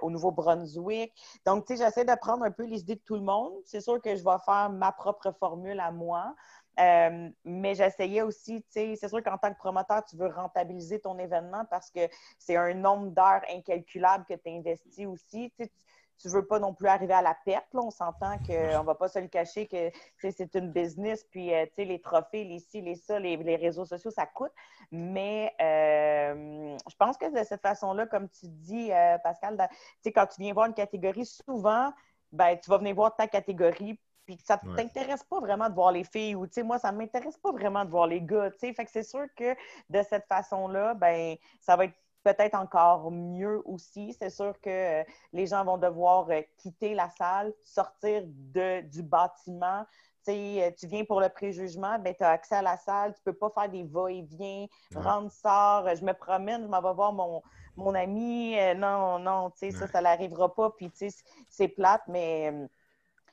au 0.00 0.10
Nouveau-Brunswick. 0.10 1.12
Donc, 1.44 1.66
tu 1.66 1.76
sais, 1.76 1.84
j'essaie 1.84 2.04
de 2.04 2.14
prendre 2.14 2.44
un 2.44 2.50
peu 2.50 2.64
les 2.64 2.80
idées 2.80 2.96
de 2.96 3.00
tout 3.00 3.16
le 3.16 3.22
monde. 3.22 3.52
C'est 3.64 3.80
sûr 3.80 4.00
que 4.00 4.14
je 4.14 4.22
vais 4.22 4.38
faire 4.44 4.70
ma 4.70 4.92
propre 4.92 5.32
formule 5.38 5.80
à 5.80 5.90
moi. 5.90 6.34
Euh, 6.80 7.28
mais 7.44 7.74
j'essayais 7.74 8.22
aussi, 8.22 8.62
tu 8.62 8.68
sais, 8.70 8.96
c'est 8.96 9.08
sûr 9.08 9.22
qu'en 9.22 9.36
tant 9.36 9.52
que 9.52 9.58
promoteur, 9.58 10.04
tu 10.04 10.16
veux 10.16 10.28
rentabiliser 10.28 11.00
ton 11.00 11.18
événement 11.18 11.64
parce 11.70 11.90
que 11.90 12.00
c'est 12.38 12.56
un 12.56 12.74
nombre 12.74 13.10
d'heures 13.10 13.42
incalculable 13.50 14.24
que 14.26 14.34
tu 14.34 14.48
investis 14.48 15.06
aussi. 15.06 15.52
Tu 15.58 16.28
ne 16.28 16.32
veux 16.32 16.46
pas 16.46 16.60
non 16.60 16.72
plus 16.72 16.86
arriver 16.86 17.14
à 17.14 17.20
la 17.20 17.36
perte. 17.44 17.66
Là. 17.74 17.80
On 17.82 17.90
s'entend 17.90 18.38
qu'on 18.38 18.52
ne 18.52 18.84
va 18.84 18.94
pas 18.94 19.08
se 19.08 19.18
le 19.18 19.28
cacher 19.28 19.66
que 19.66 20.30
c'est 20.30 20.54
une 20.54 20.70
business, 20.70 21.26
puis 21.30 21.52
euh, 21.52 21.66
les 21.76 22.00
trophées, 22.00 22.44
les 22.44 22.60
ci, 22.60 22.80
les 22.80 22.94
ça, 22.94 23.18
les, 23.18 23.56
réseaux 23.56 23.84
sociaux, 23.84 24.10
ça 24.10 24.24
coûte. 24.26 24.52
Mais 24.90 25.52
euh, 25.60 26.76
je 26.88 26.96
pense 26.96 27.18
que 27.18 27.30
de 27.30 27.44
cette 27.44 27.62
façon-là, 27.62 28.06
comme 28.06 28.28
tu 28.28 28.46
dis, 28.46 28.90
Pascal, 29.22 29.68
quand 30.06 30.26
tu 30.26 30.40
viens 30.40 30.54
voir 30.54 30.66
une 30.66 30.74
catégorie, 30.74 31.26
souvent, 31.26 31.92
ben, 32.30 32.56
tu 32.56 32.70
vas 32.70 32.78
venir 32.78 32.94
voir 32.94 33.14
ta 33.14 33.26
catégorie 33.26 33.98
puis 34.24 34.36
que 34.36 34.44
ça 34.44 34.60
ne 34.62 34.76
t'intéresse 34.76 35.24
pas 35.24 35.40
vraiment 35.40 35.68
de 35.68 35.74
voir 35.74 35.92
les 35.92 36.04
filles 36.04 36.34
ou, 36.34 36.46
tu 36.46 36.54
sais, 36.54 36.62
moi, 36.62 36.78
ça 36.78 36.92
ne 36.92 36.98
m'intéresse 36.98 37.36
pas 37.38 37.52
vraiment 37.52 37.84
de 37.84 37.90
voir 37.90 38.06
les 38.06 38.20
gars, 38.20 38.50
tu 38.50 38.58
sais. 38.58 38.72
Fait 38.72 38.84
que 38.84 38.90
c'est 38.90 39.02
sûr 39.02 39.26
que 39.36 39.54
de 39.90 40.02
cette 40.08 40.26
façon-là, 40.26 40.94
ben 40.94 41.36
ça 41.60 41.76
va 41.76 41.86
être 41.86 41.96
peut-être 42.22 42.54
encore 42.54 43.10
mieux 43.10 43.62
aussi. 43.64 44.14
C'est 44.18 44.30
sûr 44.30 44.54
que 44.60 45.00
euh, 45.00 45.04
les 45.32 45.46
gens 45.46 45.64
vont 45.64 45.78
devoir 45.78 46.28
euh, 46.30 46.40
quitter 46.58 46.94
la 46.94 47.10
salle, 47.10 47.52
sortir 47.64 48.22
de, 48.26 48.80
du 48.82 49.02
bâtiment. 49.02 49.84
sais, 50.22 50.62
euh, 50.62 50.70
tu 50.78 50.86
viens 50.86 51.04
pour 51.04 51.20
le 51.20 51.28
préjugement, 51.28 51.98
ben, 51.98 52.14
tu 52.14 52.24
as 52.24 52.30
accès 52.30 52.56
à 52.56 52.62
la 52.62 52.76
salle, 52.76 53.14
tu 53.14 53.20
ne 53.26 53.32
peux 53.32 53.38
pas 53.38 53.50
faire 53.50 53.68
des 53.68 53.84
va-et-vient, 53.84 54.66
rentre, 54.94 55.32
sort, 55.32 55.88
je 55.94 56.04
me 56.04 56.12
promène, 56.12 56.62
je 56.62 56.68
m'en 56.68 56.80
vais 56.80 56.94
voir 56.94 57.12
mon, 57.12 57.42
mon 57.76 57.94
ami. 57.94 58.56
non, 58.76 59.18
non, 59.18 59.50
tu 59.50 59.58
sais, 59.58 59.70
ça, 59.72 59.86
ça 59.88 60.00
n'arrivera 60.00 60.54
pas. 60.54 60.70
Puis, 60.70 60.90
tu 60.90 61.10
sais, 61.10 61.24
c'est 61.48 61.68
plate, 61.68 62.02
mais 62.06 62.52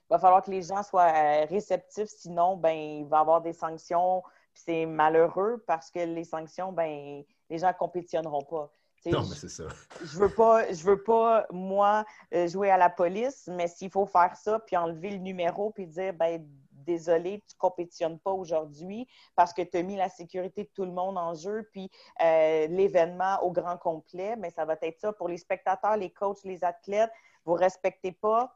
il 0.10 0.14
va 0.14 0.20
falloir 0.20 0.42
que 0.42 0.50
les 0.50 0.64
gens 0.64 0.82
soient 0.82 1.12
euh, 1.14 1.46
réceptifs, 1.46 2.10
sinon, 2.10 2.58
ben, 2.58 2.72
il 2.72 3.06
va 3.06 3.18
y 3.18 3.22
avoir 3.22 3.42
des 3.42 3.54
sanctions. 3.54 4.24
c'est 4.54 4.88
malheureux 4.88 5.64
parce 5.68 5.92
que 5.92 6.00
les 6.00 6.24
sanctions, 6.24 6.72
ben, 6.72 7.24
les 7.50 7.58
gens 7.58 7.68
ne 7.68 7.74
compétitionneront 7.74 8.42
pas. 8.42 8.72
non, 9.06 9.22
mais 9.30 9.36
c'est 9.36 9.50
ça. 9.50 9.66
Je 10.02 10.18
veux 10.18 10.34
pas, 10.34 10.74
je 10.74 10.84
veux 10.84 11.04
pas, 11.04 11.46
moi, 11.52 12.06
euh, 12.34 12.48
jouer 12.48 12.72
à 12.72 12.78
la 12.78 12.90
police, 12.90 13.48
mais 13.52 13.68
s'il 13.68 13.92
faut 13.92 14.08
faire 14.08 14.36
ça, 14.36 14.60
puis 14.60 14.76
enlever 14.76 15.12
le 15.12 15.18
numéro, 15.18 15.70
puis 15.70 15.86
dire, 15.86 16.14
ben, 16.14 16.44
désolé, 16.72 17.44
tu 17.48 17.56
ne 17.56 17.60
compétitionnes 17.60 18.20
pas 18.20 18.32
aujourd'hui 18.32 19.08
parce 19.36 19.54
que 19.54 19.62
tu 19.62 19.78
as 19.78 19.84
mis 19.84 19.96
la 19.96 20.10
sécurité 20.10 20.64
de 20.64 20.70
tout 20.74 20.86
le 20.86 20.92
monde 20.92 21.20
en 21.20 21.36
jeu, 21.36 21.70
puis 21.72 21.92
euh, 22.24 22.66
l'événement 22.68 23.38
au 23.44 23.52
grand 23.52 23.78
complet, 23.78 24.36
mais 24.38 24.50
ça 24.50 24.66
va 24.66 24.76
être 24.82 25.00
ça 25.00 25.14
pour 25.14 25.28
les 25.28 25.38
spectateurs, 25.38 25.98
les 25.98 26.10
coachs, 26.10 26.44
les 26.44 26.64
athlètes. 26.64 27.12
Vous 27.46 27.54
ne 27.54 27.60
respectez 27.60 28.12
pas, 28.12 28.56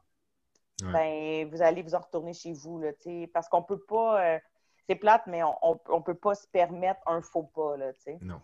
ben, 0.82 1.48
vous 1.50 1.62
allez 1.62 1.82
vous 1.82 1.94
en 1.94 2.00
retourner 2.00 2.32
chez 2.32 2.52
vous. 2.52 2.80
Là, 2.80 2.90
parce 3.32 3.48
qu'on 3.48 3.62
peut 3.62 3.80
pas. 3.80 4.24
Euh, 4.24 4.38
c'est 4.88 4.96
plate, 4.96 5.22
mais 5.26 5.42
on 5.42 5.80
ne 5.88 6.02
peut 6.02 6.14
pas 6.14 6.34
se 6.34 6.46
permettre 6.48 7.00
un 7.06 7.22
faux 7.22 7.44
pas. 7.44 7.76
Là, 7.76 7.92
non. 8.20 8.34
En 8.34 8.38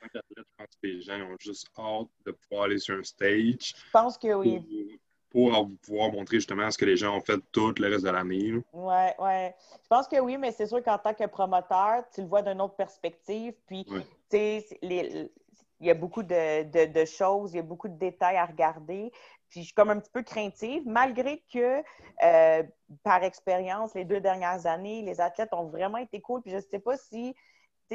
tant 0.00 0.08
qu'athlète, 0.14 0.22
je 0.38 0.42
pense 0.56 0.76
que 0.82 0.86
les 0.86 1.00
gens 1.02 1.20
ont 1.20 1.36
juste 1.38 1.68
hâte 1.78 2.08
de 2.24 2.32
pouvoir 2.32 2.64
aller 2.64 2.78
sur 2.78 2.98
un 2.98 3.02
stage. 3.02 3.74
Je 3.76 3.90
pense 3.92 4.16
que 4.16 4.32
oui. 4.32 4.98
Pour, 5.30 5.50
pouvoir 5.82 6.12
montrer 6.12 6.38
justement 6.38 6.70
ce 6.70 6.76
que 6.76 6.84
les 6.84 6.96
gens 6.96 7.16
ont 7.16 7.20
fait 7.20 7.38
tout 7.52 7.72
le 7.78 7.88
reste 7.88 8.04
de 8.04 8.10
l'année. 8.10 8.52
Oui, 8.72 8.94
oui. 9.18 9.48
Je 9.82 9.88
pense 9.88 10.06
que 10.06 10.20
oui, 10.20 10.36
mais 10.36 10.52
c'est 10.52 10.66
sûr 10.66 10.82
qu'en 10.82 10.98
tant 10.98 11.14
que 11.14 11.26
promoteur, 11.26 12.04
tu 12.14 12.20
le 12.20 12.26
vois 12.26 12.42
d'une 12.42 12.60
autre 12.60 12.76
perspective. 12.76 13.54
Puis, 13.66 13.86
tu 13.86 14.02
sais, 14.28 14.66
il 14.82 15.30
y 15.80 15.90
a 15.90 15.94
beaucoup 15.94 16.22
de, 16.22 16.86
de, 16.86 17.04
choses, 17.06 17.52
il 17.52 17.56
y 17.56 17.60
a 17.60 17.62
beaucoup 17.62 17.88
de 17.88 17.96
détails 17.98 18.36
à 18.36 18.44
regarder. 18.44 19.10
Puis 19.52 19.60
je 19.60 19.66
suis 19.66 19.74
comme 19.74 19.90
un 19.90 20.00
petit 20.00 20.10
peu 20.10 20.22
craintive, 20.22 20.82
malgré 20.86 21.44
que 21.52 21.82
euh, 22.24 22.62
par 23.02 23.22
expérience, 23.22 23.94
les 23.94 24.06
deux 24.06 24.20
dernières 24.20 24.66
années, 24.66 25.02
les 25.02 25.20
athlètes 25.20 25.52
ont 25.52 25.66
vraiment 25.66 25.98
été 25.98 26.22
cool. 26.22 26.40
Puis 26.40 26.50
je 26.50 26.56
ne 26.56 26.62
sais 26.62 26.78
pas 26.78 26.96
si 26.96 27.34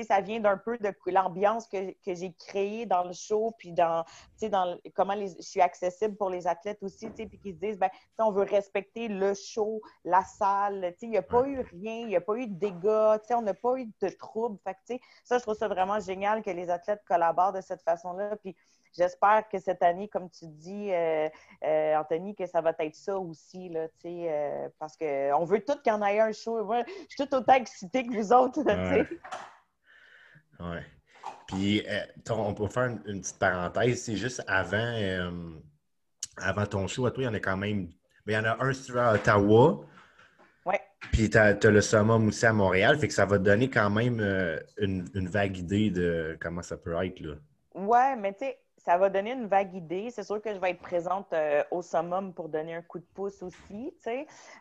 ça 0.03 0.21
vient 0.21 0.39
d'un 0.39 0.57
peu 0.57 0.77
de 0.77 0.93
l'ambiance 1.07 1.67
que, 1.67 1.95
j'ai 2.05 2.34
créée 2.34 2.85
dans 2.85 3.03
le 3.03 3.13
show, 3.13 3.55
puis 3.57 3.71
dans, 3.71 4.05
dans 4.43 4.77
comment 4.93 5.15
je 5.19 5.41
suis 5.41 5.61
accessible 5.61 6.15
pour 6.15 6.29
les 6.29 6.45
athlètes 6.45 6.84
aussi, 6.84 7.09
puis 7.09 7.39
qu'ils 7.39 7.55
se 7.55 7.59
disent, 7.59 7.79
ben, 7.79 7.89
on 8.19 8.31
veut 8.31 8.43
respecter 8.43 9.07
le 9.07 9.34
show, 9.34 9.81
la 10.03 10.23
salle. 10.23 10.93
Il 11.01 11.09
n'y 11.09 11.17
a 11.17 11.23
pas 11.23 11.47
eu 11.47 11.61
rien, 11.61 12.01
il 12.01 12.07
n'y 12.07 12.15
a 12.15 12.21
pas 12.21 12.35
eu 12.35 12.45
de 12.45 12.53
dégâts, 12.53 13.17
on 13.31 13.41
n'a 13.41 13.55
pas 13.55 13.77
eu 13.77 13.89
de 13.99 14.09
troubles. 14.09 14.59
Fait 14.63 14.99
ça, 15.23 15.39
je 15.39 15.41
trouve 15.41 15.55
ça 15.55 15.67
vraiment 15.67 15.99
génial 15.99 16.43
que 16.43 16.51
les 16.51 16.69
athlètes 16.69 17.01
collaborent 17.07 17.53
de 17.53 17.61
cette 17.61 17.81
façon-là. 17.81 18.35
Puis 18.38 18.55
j'espère 18.98 19.48
que 19.49 19.60
cette 19.60 19.84
année, 19.84 20.07
comme 20.07 20.30
tu 20.30 20.45
dis, 20.48 20.91
euh, 20.91 21.30
euh, 21.64 21.95
Anthony, 21.95 22.36
que 22.36 22.45
ça 22.45 22.61
va 22.61 22.74
être 22.80 22.95
ça 22.95 23.18
aussi, 23.18 23.69
là, 23.69 23.88
euh, 24.06 24.69
parce 24.80 24.98
qu'on 24.98 25.45
veut 25.45 25.64
tout 25.64 25.76
qu'il 25.84 25.94
y 25.94 25.95
en 25.95 26.03
ait 26.03 26.19
un 26.19 26.32
show. 26.32 26.64
Moi, 26.65 26.84
je 26.88 27.15
suis 27.15 27.28
tout 27.28 27.36
autant 27.36 27.53
excitée 27.53 28.06
que 28.06 28.14
vous 28.14 28.34
autres. 28.34 28.61
Oui. 30.60 30.80
Puis, 31.48 31.86
on 32.32 32.53
peut 32.53 32.68
faire 32.68 32.86
une, 33.06 33.22
petite 33.22 33.38
parenthèse. 33.38 34.03
C'est 34.03 34.15
juste 34.15 34.44
avant, 34.48 35.32
avant 36.38 36.65
ton 36.65 36.88
show, 36.88 37.06
à 37.06 37.11
toi, 37.11 37.24
il 37.24 37.28
y 37.28 37.30
en 37.30 37.34
a 37.36 37.40
quand 37.40 37.57
même. 37.57 37.90
Mais 38.26 38.34
il 38.34 38.36
y 38.36 38.40
en 38.40 38.45
a 38.45 38.64
un 38.64 38.74
sur 38.74 38.95
Ottawa. 38.95 39.86
Oui. 40.65 40.76
Puis, 41.11 41.30
tu 41.30 41.38
as, 41.38 41.53
le 41.64 41.82
summum 41.82 42.28
aussi 42.28 42.45
à 42.45 42.53
Montréal. 42.53 42.98
Fait 42.98 43.07
que 43.07 43.14
ça 43.14 43.26
va 43.26 43.38
te 43.38 43.44
donner 43.44 43.69
quand 43.69 43.91
même 43.91 44.19
une, 44.78 45.07
une, 45.14 45.28
vague 45.30 45.57
idée 45.57 45.91
de 45.91 46.38
comment 46.41 46.64
ça 46.64 46.76
peut 46.76 46.95
être. 47.06 47.19
Là. 47.19 47.36
Ouais, 47.76 48.15
mais 48.15 48.34
tu 48.34 48.40
sais, 48.40 48.57
ça 48.88 48.97
va 48.97 49.09
donner 49.09 49.34
une 49.34 49.47
vague 49.47 49.73
idée. 49.73 50.09
C'est 50.11 50.23
sûr 50.23 50.41
que 50.41 50.53
je 50.53 50.59
vais 50.59 50.69
être 50.69 50.81
présente 50.81 51.34
euh, 51.34 51.61
au 51.72 51.81
summum 51.81 52.34
pour 52.34 52.47
donner 52.47 52.73
un 52.73 52.81
coup 52.81 52.99
de 52.99 53.07
pouce 53.14 53.43
aussi. 53.43 53.93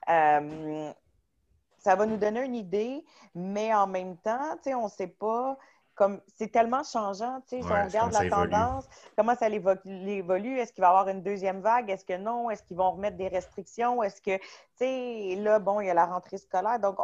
Euh, 0.09 0.93
ça 1.79 1.95
va 1.95 2.07
nous 2.07 2.17
donner 2.17 2.43
une 2.43 2.57
idée, 2.57 3.05
mais 3.37 3.73
en 3.73 3.87
même 3.87 4.17
temps, 4.17 4.59
on 4.67 4.85
ne 4.85 4.89
sait 4.89 5.07
pas. 5.07 5.57
Comme 5.95 6.21
c'est 6.27 6.49
tellement 6.49 6.83
changeant, 6.83 7.41
si 7.47 7.61
on 7.63 7.85
regarde 7.85 8.13
la 8.13 8.29
tendance, 8.29 8.87
comment 9.17 9.37
ça 9.37 9.49
évolue, 9.49 10.59
est-ce 10.59 10.73
qu'il 10.73 10.83
va 10.83 10.89
y 10.89 10.91
avoir 10.91 11.09
une 11.09 11.23
deuxième 11.23 11.61
vague, 11.61 11.89
est-ce 11.89 12.05
que 12.05 12.19
non, 12.19 12.51
est-ce 12.51 12.65
qu'ils 12.65 12.77
vont 12.77 12.91
remettre 12.91 13.17
des 13.17 13.29
restrictions, 13.29 14.03
est-ce 14.03 14.21
que, 14.21 14.37
tu 14.37 14.45
sais, 14.75 15.37
là, 15.37 15.59
bon, 15.59 15.81
il 15.81 15.87
y 15.87 15.91
a 15.91 15.95
la 15.95 16.05
rentrée 16.05 16.37
scolaire, 16.37 16.81
donc 16.81 16.97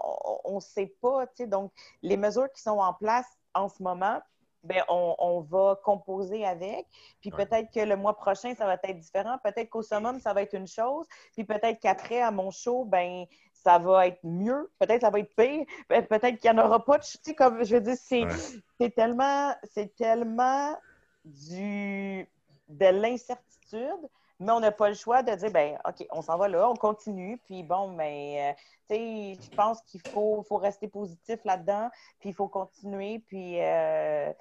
on 0.45 0.57
ne 0.57 0.61
sait 0.61 0.95
pas, 1.01 1.27
tu 1.29 1.33
sais, 1.37 1.47
donc 1.47 1.73
les 2.03 2.19
mesures 2.19 2.53
qui 2.53 2.61
sont 2.61 2.81
en 2.81 2.93
place 2.93 3.25
en 3.55 3.71
ce 3.71 3.83
moment, 3.83 4.21
ben, 4.63 4.83
on, 4.89 5.41
va 5.41 5.79
composer 5.83 6.45
avec. 6.45 6.87
Puis 7.21 7.31
peut-être 7.31 7.73
que 7.73 7.81
le 7.81 7.97
mois 7.97 8.17
prochain, 8.17 8.55
ça 8.55 8.67
va 8.67 8.75
être 8.75 8.99
différent. 8.99 9.37
Peut-être 9.43 9.69
qu'au 9.71 9.83
summum, 9.83 10.21
ça 10.21 10.33
va 10.33 10.43
être 10.43 10.55
une 10.55 10.67
chose. 10.67 11.07
Puis 11.33 11.45
peut-être 11.45 11.81
qu'après, 11.81 12.21
à 12.21 12.31
mon 12.31 12.51
show, 12.51 12.85
ben 12.85 13.25
ça 13.53 13.79
va 13.79 14.07
être 14.07 14.21
mieux. 14.23 14.71
Peut-être 14.79 15.03
ça 15.03 15.11
va 15.11 15.21
être 15.21 15.35
pire. 15.35 15.65
Peut-être 15.89 16.39
qu'il 16.39 16.51
n'y 16.53 16.59
en 16.59 16.65
aura 16.65 16.85
pas. 16.85 16.99
Tu 16.99 17.19
sais, 17.23 17.35
comme 17.35 17.65
je 17.65 17.77
veux 17.77 17.81
dire, 17.81 17.97
c'est 17.97 18.95
tellement, 18.95 19.55
c'est 19.65 19.95
tellement 19.97 20.77
du, 21.25 22.29
de 22.69 22.87
l'incertitude 22.87 24.09
mais 24.43 24.53
on 24.53 24.61
n'a 24.61 24.73
pas 24.73 24.89
le 24.89 24.95
choix 24.95 25.23
de 25.23 25.35
dire, 25.35 25.51
ben 25.51 25.79
OK, 25.87 26.07
on 26.11 26.23
s'en 26.23 26.37
va 26.37 26.49
là, 26.49 26.69
on 26.69 26.75
continue. 26.75 27.39
Puis 27.47 27.63
bon, 27.63 27.89
mais 27.89 28.55
ben, 28.89 28.97
tu 28.97 29.37
sais, 29.37 29.51
je 29.51 29.57
pense 29.57 29.81
qu'il 29.83 30.01
faut, 30.09 30.43
faut 30.43 30.57
rester 30.57 30.89
positif 30.89 31.39
là-dedans, 31.45 31.91
puis 32.19 32.31
il 32.31 32.35
faut 32.35 32.49
continuer. 32.49 33.21
Puis 33.21 33.61
euh, 33.61 34.33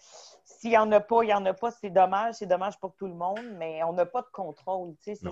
s'il 0.43 0.71
n'y 0.71 0.77
en 0.77 0.91
a 0.91 0.99
pas, 0.99 1.23
il 1.23 1.27
n'y 1.27 1.33
en 1.33 1.45
a 1.45 1.53
pas. 1.53 1.71
C'est 1.71 1.89
dommage, 1.89 2.35
c'est 2.35 2.47
dommage 2.47 2.79
pour 2.79 2.95
tout 2.95 3.07
le 3.07 3.13
monde, 3.13 3.45
mais 3.57 3.83
on 3.83 3.93
n'a 3.93 4.05
pas 4.05 4.21
de 4.21 4.29
contrôle. 4.31 4.95
Tu 5.03 5.15
sais, 5.15 5.29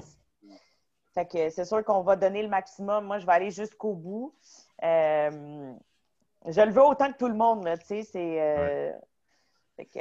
fait 1.13 1.25
que 1.25 1.49
c'est 1.49 1.65
sûr 1.65 1.83
qu'on 1.83 2.01
va 2.01 2.15
donner 2.15 2.43
le 2.43 2.49
maximum. 2.49 3.05
Moi, 3.05 3.17
je 3.17 3.25
vais 3.25 3.33
aller 3.33 3.51
jusqu'au 3.51 3.93
bout. 3.93 4.35
Euh, 4.83 5.73
je 6.45 6.61
le 6.61 6.71
veux 6.71 6.83
autant 6.83 7.11
que 7.11 7.17
tout 7.17 7.27
le 7.27 7.33
monde, 7.33 7.67
tu 7.79 7.85
sais. 7.85 8.03
C'est. 8.03 8.41
Euh, 8.41 8.91
que... 9.77 9.99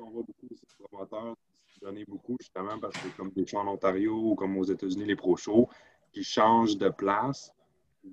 On 0.00 0.10
voit 0.10 0.22
beaucoup 0.22 0.46
de 0.48 0.84
promoteurs 0.84 1.36
donner 1.80 2.04
beaucoup, 2.06 2.36
justement, 2.40 2.78
parce 2.80 2.96
que 2.96 3.08
comme 3.16 3.30
des 3.30 3.46
shows 3.46 3.58
en 3.58 3.68
Ontario 3.68 4.14
ou 4.14 4.34
comme 4.34 4.56
aux 4.56 4.64
États-Unis, 4.64 5.04
les 5.04 5.16
pro-shows, 5.16 5.68
qui 6.12 6.24
changent 6.24 6.76
de 6.76 6.88
place, 6.88 7.52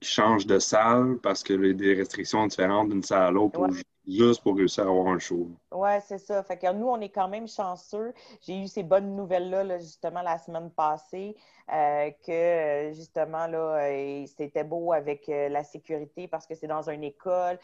qui 0.01 0.07
changent 0.07 0.47
de 0.47 0.59
salle 0.59 1.17
parce 1.21 1.43
que 1.43 1.53
les 1.53 1.73
des 1.73 1.93
restrictions 1.93 2.45
différentes 2.47 2.89
d'une 2.89 3.03
salle 3.03 3.23
à 3.23 3.31
l'autre 3.31 3.67
juste 4.07 4.41
pour 4.41 4.55
réussir 4.55 4.85
à 4.85 4.89
avoir 4.89 5.07
un 5.07 5.19
show. 5.19 5.47
Oui, 5.71 5.89
c'est 6.05 6.17
ça. 6.17 6.43
Fait 6.43 6.57
que 6.57 6.71
nous, 6.71 6.87
on 6.87 6.99
est 6.99 7.09
quand 7.09 7.27
même 7.27 7.47
chanceux. 7.47 8.13
J'ai 8.41 8.59
eu 8.59 8.67
ces 8.67 8.83
bonnes 8.83 9.15
nouvelles-là, 9.15 9.77
justement, 9.79 10.21
la 10.21 10.37
semaine 10.37 10.69
passée, 10.71 11.35
euh, 11.71 12.11
que 12.25 12.91
justement, 12.93 13.47
là, 13.47 13.87
euh, 13.87 14.25
c'était 14.37 14.63
beau 14.63 14.91
avec 14.91 15.29
euh, 15.29 15.47
la 15.49 15.63
sécurité 15.63 16.27
parce 16.27 16.45
que 16.45 16.55
c'est 16.55 16.67
dans 16.67 16.89
une 16.89 17.03
école. 17.03 17.57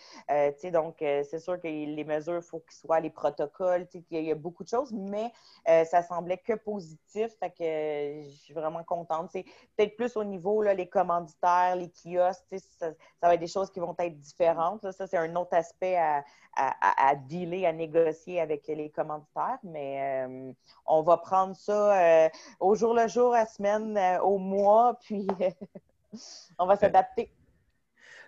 donc, 0.72 0.96
c'est 1.00 1.40
sûr 1.40 1.60
que 1.60 1.68
les 1.68 2.04
mesures, 2.04 2.38
il 2.38 2.42
faut 2.42 2.60
qu'ils 2.60 2.80
soient 2.80 3.00
les 3.00 3.10
protocoles, 3.10 3.88
il 4.12 4.24
y 4.24 4.32
a 4.32 4.36
beaucoup 4.36 4.64
de 4.64 4.70
choses, 4.70 4.94
mais 4.94 5.32
ça 5.66 6.02
semblait 6.04 6.38
que 6.38 6.54
positif. 6.54 7.32
Fait 7.40 7.50
que 7.50 8.30
je 8.30 8.36
suis 8.36 8.54
vraiment 8.54 8.84
contente. 8.84 9.30
C'est 9.32 9.44
peut-être 9.76 9.96
plus 9.96 10.16
au 10.16 10.24
niveau, 10.24 10.62
là, 10.62 10.74
les 10.74 10.88
commanditaires, 10.88 11.76
les 11.76 11.90
kiosques, 11.90 12.44
ça, 12.50 12.92
ça, 13.22 13.28
va 13.28 13.34
être 13.34 13.40
des 13.40 13.48
choses 13.48 13.70
qui 13.72 13.80
vont 13.80 13.96
être 13.98 14.20
différentes. 14.20 14.90
Ça, 14.92 15.08
c'est 15.08 15.18
un 15.18 15.36
autre 15.36 15.54
aspect 15.56 15.98
à, 15.98 16.24
à, 16.60 17.16
dealer, 17.16 17.66
à 17.66 17.72
négocier 17.72 18.40
avec 18.42 18.68
les 18.68 18.90
commanditaires, 18.90 19.60
mais 19.64 20.26
euh, 20.28 20.52
on 20.86 21.02
va 21.04 21.18
prendre 21.18 21.56
ça 21.56 22.26
euh, 22.26 22.30
au 22.60 22.76
jour 22.76 22.94
le 22.94 23.08
jour, 23.08 23.34
à 23.34 23.46
semaine, 23.46 23.98
euh, 23.98 24.20
au 24.22 24.38
mois, 24.38 25.00
puis 25.06 25.28
on 26.58 26.66
va 26.66 26.76
s'adapter. 26.76 27.32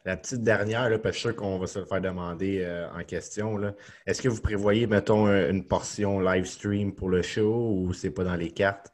La 0.04 0.18
petite 0.18 0.42
dernière, 0.42 0.90
là, 0.90 0.98
parce 0.98 1.16
que 1.16 1.18
je 1.18 1.20
suis 1.20 1.30
sûr 1.30 1.36
qu'on 1.36 1.60
va 1.60 1.68
se 1.68 1.86
faire 1.86 2.02
demander 2.02 2.66
en 2.96 3.04
question. 3.04 3.60
Est-ce 4.08 4.20
que 4.20 4.30
vous 4.30 4.42
prévoyez, 4.42 4.88
mettons, 4.88 5.28
une 5.28 5.68
portion 5.68 6.20
live 6.20 6.46
stream 6.46 6.96
pour 6.96 7.10
le 7.10 7.22
show 7.22 7.76
ou 7.76 7.94
c'est 7.94 8.10
pas 8.10 8.24
dans 8.24 8.36
les 8.36 8.50
cartes? 8.50 8.92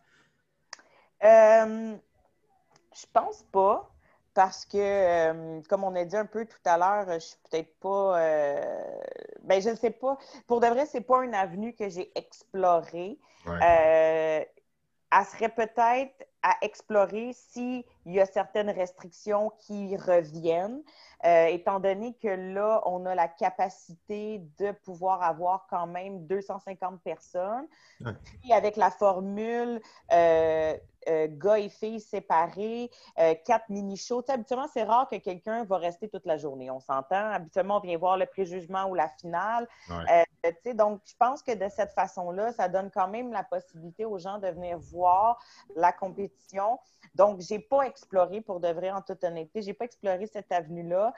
je 1.22 3.06
pense 3.14 3.44
pas 3.52 3.90
parce 4.38 4.68
que, 4.68 4.78
euh, 4.78 5.62
comme 5.68 5.84
on 5.84 5.96
a 5.96 6.06
dit 6.06 6.16
un 6.16 6.28
peu 6.28 6.46
tout 6.46 6.60
à 6.64 6.78
l'heure, 6.78 7.12
je 7.12 7.26
suis 7.26 7.38
peut-être 7.50 7.74
pas. 7.80 8.20
Euh, 8.20 9.02
ben, 9.42 9.60
je 9.60 9.70
ne 9.70 9.76
sais 9.76 9.90
pas. 9.90 10.16
Pour 10.46 10.60
de 10.60 10.68
vrai, 10.68 10.86
c'est 10.86 11.02
pas 11.02 11.24
une 11.24 11.34
avenue 11.34 11.74
que 11.74 11.90
j'ai 11.90 12.12
explorée. 12.14 13.18
Euh, 13.48 14.46
elle 15.12 15.26
serait 15.26 15.50
peut-être 15.50 16.14
à 16.44 16.56
explorer 16.62 17.32
s'il 17.34 17.84
y 18.06 18.20
a 18.20 18.28
certaines 18.28 18.70
restrictions 18.70 19.52
qui 19.58 19.98
reviennent. 19.98 20.84
Euh, 21.26 21.48
étant 21.48 21.80
donné 21.80 22.14
que 22.14 22.28
là, 22.28 22.82
on 22.86 23.06
a 23.06 23.16
la 23.16 23.28
capacité 23.28 24.44
de 24.60 24.72
pouvoir 24.72 25.24
avoir 25.24 25.66
quand 25.70 25.88
même 25.88 26.28
250 26.28 27.02
personnes. 27.02 27.68
Puis 28.42 28.54
avec 28.54 28.76
la 28.76 28.92
formule 28.92 29.82
euh, 30.12 30.78
euh, 31.10 31.28
gars 31.30 31.58
et 31.58 31.70
filles 31.70 32.02
séparés, 32.02 32.92
quatre 33.46 33.70
mini-shows. 33.70 34.26
Habituellement, 34.28 34.68
c'est 34.72 34.84
rare 34.84 35.08
que 35.10 35.16
quelqu'un 35.16 35.64
va 35.64 35.78
rester 35.78 36.08
toute 36.08 36.26
la 36.26 36.38
journée. 36.38 36.70
On 36.70 36.80
s'entend. 36.80 37.32
Habituellement, 37.32 37.78
on 37.78 37.82
vient 37.82 37.98
voir 37.98 38.18
le 38.18 38.26
préjugement 38.26 38.86
ou 38.86 38.94
la 38.94 39.10
finale. 39.10 39.68
Donc, 40.74 41.02
je 41.06 41.16
pense 41.18 41.42
que 41.42 41.54
de 41.54 41.70
cette 41.70 41.92
façon-là, 41.94 42.52
ça 42.54 42.68
donne 42.70 42.92
quand 42.92 43.08
même 43.08 43.32
la 43.32 43.44
possibilité 43.44 44.06
aux 44.06 44.18
gens 44.18 44.40
de 44.40 44.48
venir 44.48 44.78
voir 44.78 45.40
la 45.76 45.92
compétition. 45.92 46.80
Donc, 47.16 47.42
je 47.42 47.54
n'ai 47.54 47.60
pas 47.60 47.84
exploré, 47.84 48.42
pour 48.42 48.60
de 48.60 48.70
vrai, 48.70 48.92
en 48.92 49.02
toute 49.02 49.24
honnêteté, 49.24 49.62
je 49.62 49.68
n'ai 49.68 49.74
pas 49.74 49.86
exploré 49.86 50.28
cette 50.28 50.52
avenue-là. 50.52 51.14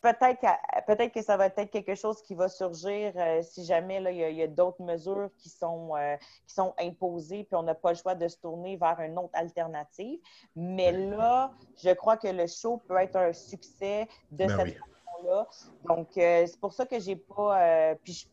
Peut-être 0.00 0.38
que, 0.38 0.94
peut 0.94 1.08
que 1.08 1.22
ça 1.22 1.38
va 1.38 1.46
être 1.46 1.70
quelque 1.70 1.94
chose 1.94 2.20
qui 2.22 2.34
va 2.34 2.50
surgir 2.50 3.14
euh, 3.16 3.40
si 3.40 3.64
jamais 3.64 4.02
il 4.02 4.36
y 4.36 4.42
a, 4.42 4.46
d'autres 4.46 4.82
mesures 4.82 5.30
qui 5.38 5.48
sont, 5.48 5.96
euh, 5.96 6.16
qui 6.46 6.54
sont 6.54 6.74
imposées, 6.78 7.44
puis 7.44 7.56
on 7.56 7.62
n'a 7.62 7.74
pas 7.74 7.92
le 7.92 7.96
choix 7.96 8.14
de 8.14 8.28
se 8.28 8.36
tourner 8.36 8.76
vers 8.76 9.00
une 9.00 9.18
autre 9.18 9.32
alternative. 9.32 10.20
Mais 10.56 10.92
là, 10.92 11.52
je 11.82 11.90
crois 11.94 12.18
que 12.18 12.28
le 12.28 12.46
show 12.46 12.82
peut 12.86 12.98
être 12.98 13.16
un 13.16 13.32
succès 13.32 14.06
de 14.30 14.44
ben 14.44 14.48
cette 14.50 14.74
façon-là. 14.74 15.46
Donc, 15.84 16.18
euh, 16.18 16.44
c'est 16.46 16.60
pour 16.60 16.74
ça 16.74 16.84
que 16.84 17.00
j'ai 17.00 17.16
pas. 17.16 17.94
puis 18.04 18.28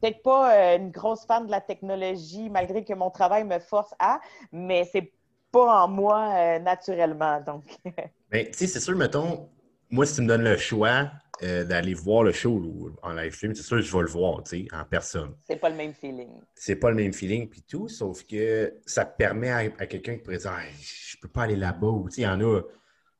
peut-être 0.00 0.22
pas 0.22 0.74
une 0.76 0.90
grosse 0.90 1.24
fan 1.26 1.46
de 1.46 1.50
la 1.50 1.60
technologie, 1.60 2.48
malgré 2.50 2.84
que 2.84 2.94
mon 2.94 3.10
travail 3.10 3.44
me 3.44 3.58
force 3.58 3.94
à, 3.98 4.20
mais 4.52 4.88
c'est 4.90 5.12
pas 5.50 5.84
en 5.84 5.88
moi 5.88 6.32
euh, 6.34 6.58
naturellement. 6.58 7.40
Donc. 7.40 7.64
Mais 8.32 8.48
tu 8.50 8.58
sais, 8.58 8.66
c'est 8.68 8.80
sûr, 8.80 8.96
mettons, 8.96 9.48
moi, 9.90 10.06
si 10.06 10.14
tu 10.14 10.22
me 10.22 10.28
donnes 10.28 10.44
le 10.44 10.56
choix 10.56 11.10
euh, 11.42 11.64
d'aller 11.64 11.94
voir 11.94 12.22
le 12.22 12.30
show 12.30 12.92
en 13.02 13.12
live 13.12 13.34
stream, 13.34 13.54
c'est 13.54 13.64
sûr 13.64 13.78
que 13.78 13.82
je 13.82 13.92
vais 13.92 14.02
le 14.02 14.08
voir, 14.08 14.42
tu 14.44 14.60
sais, 14.62 14.68
en 14.72 14.84
personne. 14.84 15.34
C'est 15.40 15.56
pas 15.56 15.68
le 15.68 15.74
même 15.74 15.92
feeling. 15.92 16.28
C'est 16.54 16.76
pas 16.76 16.90
le 16.90 16.96
même 16.96 17.12
feeling, 17.12 17.48
puis 17.48 17.62
tout, 17.62 17.88
sauf 17.88 18.24
que 18.24 18.72
ça 18.86 19.04
permet 19.04 19.50
à, 19.50 19.86
quelqu'un 19.86 20.14
qui 20.14 20.22
pourrait 20.22 20.38
dire 20.38 20.52
je 20.80 21.16
peux 21.20 21.28
pas 21.28 21.42
aller 21.42 21.56
là-bas, 21.56 21.88
ou 21.88 22.08
tu 22.08 22.16
sais, 22.16 22.20
il 22.22 22.24
y 22.24 22.28
en 22.28 22.40
a. 22.40 22.60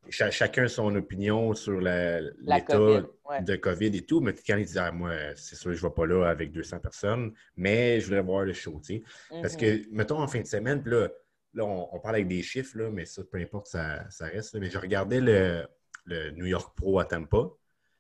chacun 0.08 0.66
son 0.66 0.94
opinion 0.96 1.54
sur 1.54 1.80
l'état 1.80 3.02
de 3.40 3.56
COVID 3.56 3.96
et 3.96 4.02
tout, 4.02 4.20
mais 4.20 4.34
quand 4.34 4.56
il 4.56 4.66
dit 4.66 4.78
ah, 4.78 4.90
moi, 4.90 5.12
c'est 5.36 5.56
sûr, 5.56 5.72
je 5.72 5.84
ne 5.84 5.88
vais 5.88 5.94
pas 5.94 6.06
là 6.06 6.26
avec 6.26 6.52
200 6.52 6.80
personnes, 6.80 7.32
mais 7.56 8.00
je 8.00 8.06
voudrais 8.06 8.22
voir 8.22 8.44
le 8.44 8.52
show, 8.52 8.80
tu 8.84 8.96
sais. 8.96 9.02
Parce 9.42 9.56
que, 9.56 9.66
mm-hmm. 9.66 9.88
mettons, 9.90 10.20
en 10.20 10.26
fin 10.26 10.40
de 10.40 10.46
semaine, 10.46 10.82
puis 10.82 10.92
là, 10.92 11.08
Là, 11.54 11.64
on, 11.64 11.98
parle 11.98 12.16
avec 12.16 12.28
des 12.28 12.42
chiffres, 12.42 12.78
là, 12.78 12.90
mais 12.90 13.04
ça, 13.06 13.22
peu 13.24 13.38
importe, 13.38 13.66
ça, 13.66 14.06
reste. 14.20 14.54
Mais 14.54 14.70
je 14.70 14.78
regardais 14.78 15.20
le, 15.20 16.30
New 16.32 16.46
York 16.46 16.76
Pro 16.76 17.00
à 17.00 17.04
Tampa. 17.04 17.48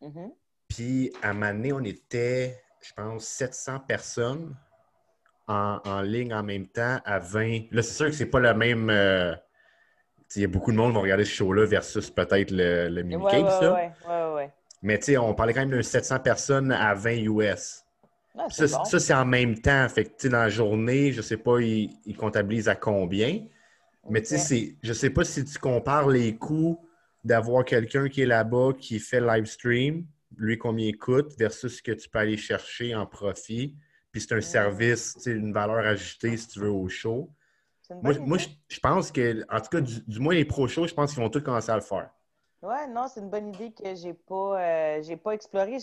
Mm-hmm. 0.00 0.34
Puis, 0.68 1.12
à 1.20 1.34
Mané, 1.34 1.72
on 1.72 1.82
était, 1.82 2.62
je 2.80 2.92
pense, 2.94 3.26
700 3.26 3.80
personnes 3.80 4.56
en, 5.48 6.02
ligne 6.02 6.32
en 6.32 6.44
même 6.44 6.68
temps 6.68 7.00
à 7.04 7.18
20. 7.18 7.72
Là, 7.72 7.82
c'est 7.82 7.94
sûr 7.94 8.06
que 8.06 8.12
c'est 8.12 8.26
pas 8.26 8.38
le 8.38 8.54
même. 8.54 8.88
Euh, 8.88 9.34
il 10.36 10.42
y 10.42 10.44
a 10.44 10.48
beaucoup 10.48 10.72
de 10.72 10.76
monde 10.76 10.90
qui 10.90 10.94
vont 10.94 11.02
regarder 11.02 11.24
ce 11.24 11.34
show-là 11.34 11.66
versus 11.66 12.10
peut-être 12.10 12.50
le, 12.50 12.88
le 12.88 13.02
mini 13.02 13.22
ouais, 13.22 13.42
ouais, 13.42 14.34
ouais, 14.34 14.50
Mais 14.82 14.98
tu 14.98 15.06
sais, 15.06 15.18
on 15.18 15.34
parlait 15.34 15.54
quand 15.54 15.60
même 15.60 15.70
de 15.70 15.82
700 15.82 16.20
personnes 16.20 16.72
à 16.72 16.94
20 16.94 17.10
US. 17.24 17.84
Ah, 18.38 18.46
ça, 18.48 18.98
c'est 18.98 19.14
en 19.14 19.24
même 19.24 19.58
temps. 19.58 19.88
Fait 19.88 20.04
que, 20.04 20.28
dans 20.28 20.38
la 20.38 20.48
journée, 20.48 21.12
je 21.12 21.18
ne 21.18 21.22
sais 21.22 21.36
pas, 21.36 21.58
ils 21.60 21.90
il 22.06 22.16
comptabilisent 22.16 22.68
à 22.68 22.76
combien. 22.76 23.44
Mais 24.08 24.22
tu 24.22 24.38
sais, 24.38 24.76
je 24.82 24.88
ne 24.88 24.94
sais 24.94 25.10
pas 25.10 25.24
si 25.24 25.44
tu 25.44 25.58
compares 25.58 26.08
les 26.08 26.36
coûts 26.36 26.78
d'avoir 27.24 27.64
quelqu'un 27.64 28.08
qui 28.08 28.22
est 28.22 28.26
là-bas, 28.26 28.72
qui 28.78 28.98
fait 28.98 29.20
live 29.20 29.44
stream, 29.44 30.06
lui 30.36 30.56
combien 30.56 30.86
il 30.86 30.96
coûte, 30.96 31.34
versus 31.38 31.76
ce 31.76 31.82
que 31.82 31.92
tu 31.92 32.08
peux 32.08 32.20
aller 32.20 32.36
chercher 32.36 32.94
en 32.94 33.04
profit. 33.04 33.76
Puis 34.12 34.22
c'est 34.22 34.34
un 34.34 34.40
service, 34.40 35.16
une 35.26 35.52
valeur 35.52 35.86
ajoutée, 35.86 36.36
si 36.36 36.48
tu 36.48 36.60
veux, 36.60 36.70
au 36.70 36.88
show. 36.88 37.30
Moi, 38.02 38.38
je, 38.68 38.80
pense 38.80 39.10
que, 39.10 39.44
en 39.52 39.60
tout 39.60 39.68
cas, 39.70 39.80
du, 39.80 40.20
moins 40.20 40.34
les 40.34 40.44
pro-shows, 40.44 40.86
je 40.86 40.94
pense 40.94 41.12
qu'ils 41.12 41.22
vont 41.22 41.30
tous 41.30 41.42
commencer 41.42 41.70
à 41.70 41.76
le 41.76 41.82
faire. 41.82 42.10
Ouais, 42.62 42.86
non, 42.88 43.06
c'est 43.08 43.20
une 43.20 43.30
bonne 43.30 43.48
idée 43.54 43.72
que 43.72 43.94
j'ai 43.94 44.12
pas, 44.12 44.60
euh, 44.60 45.16
pas 45.16 45.32
explorée. 45.32 45.78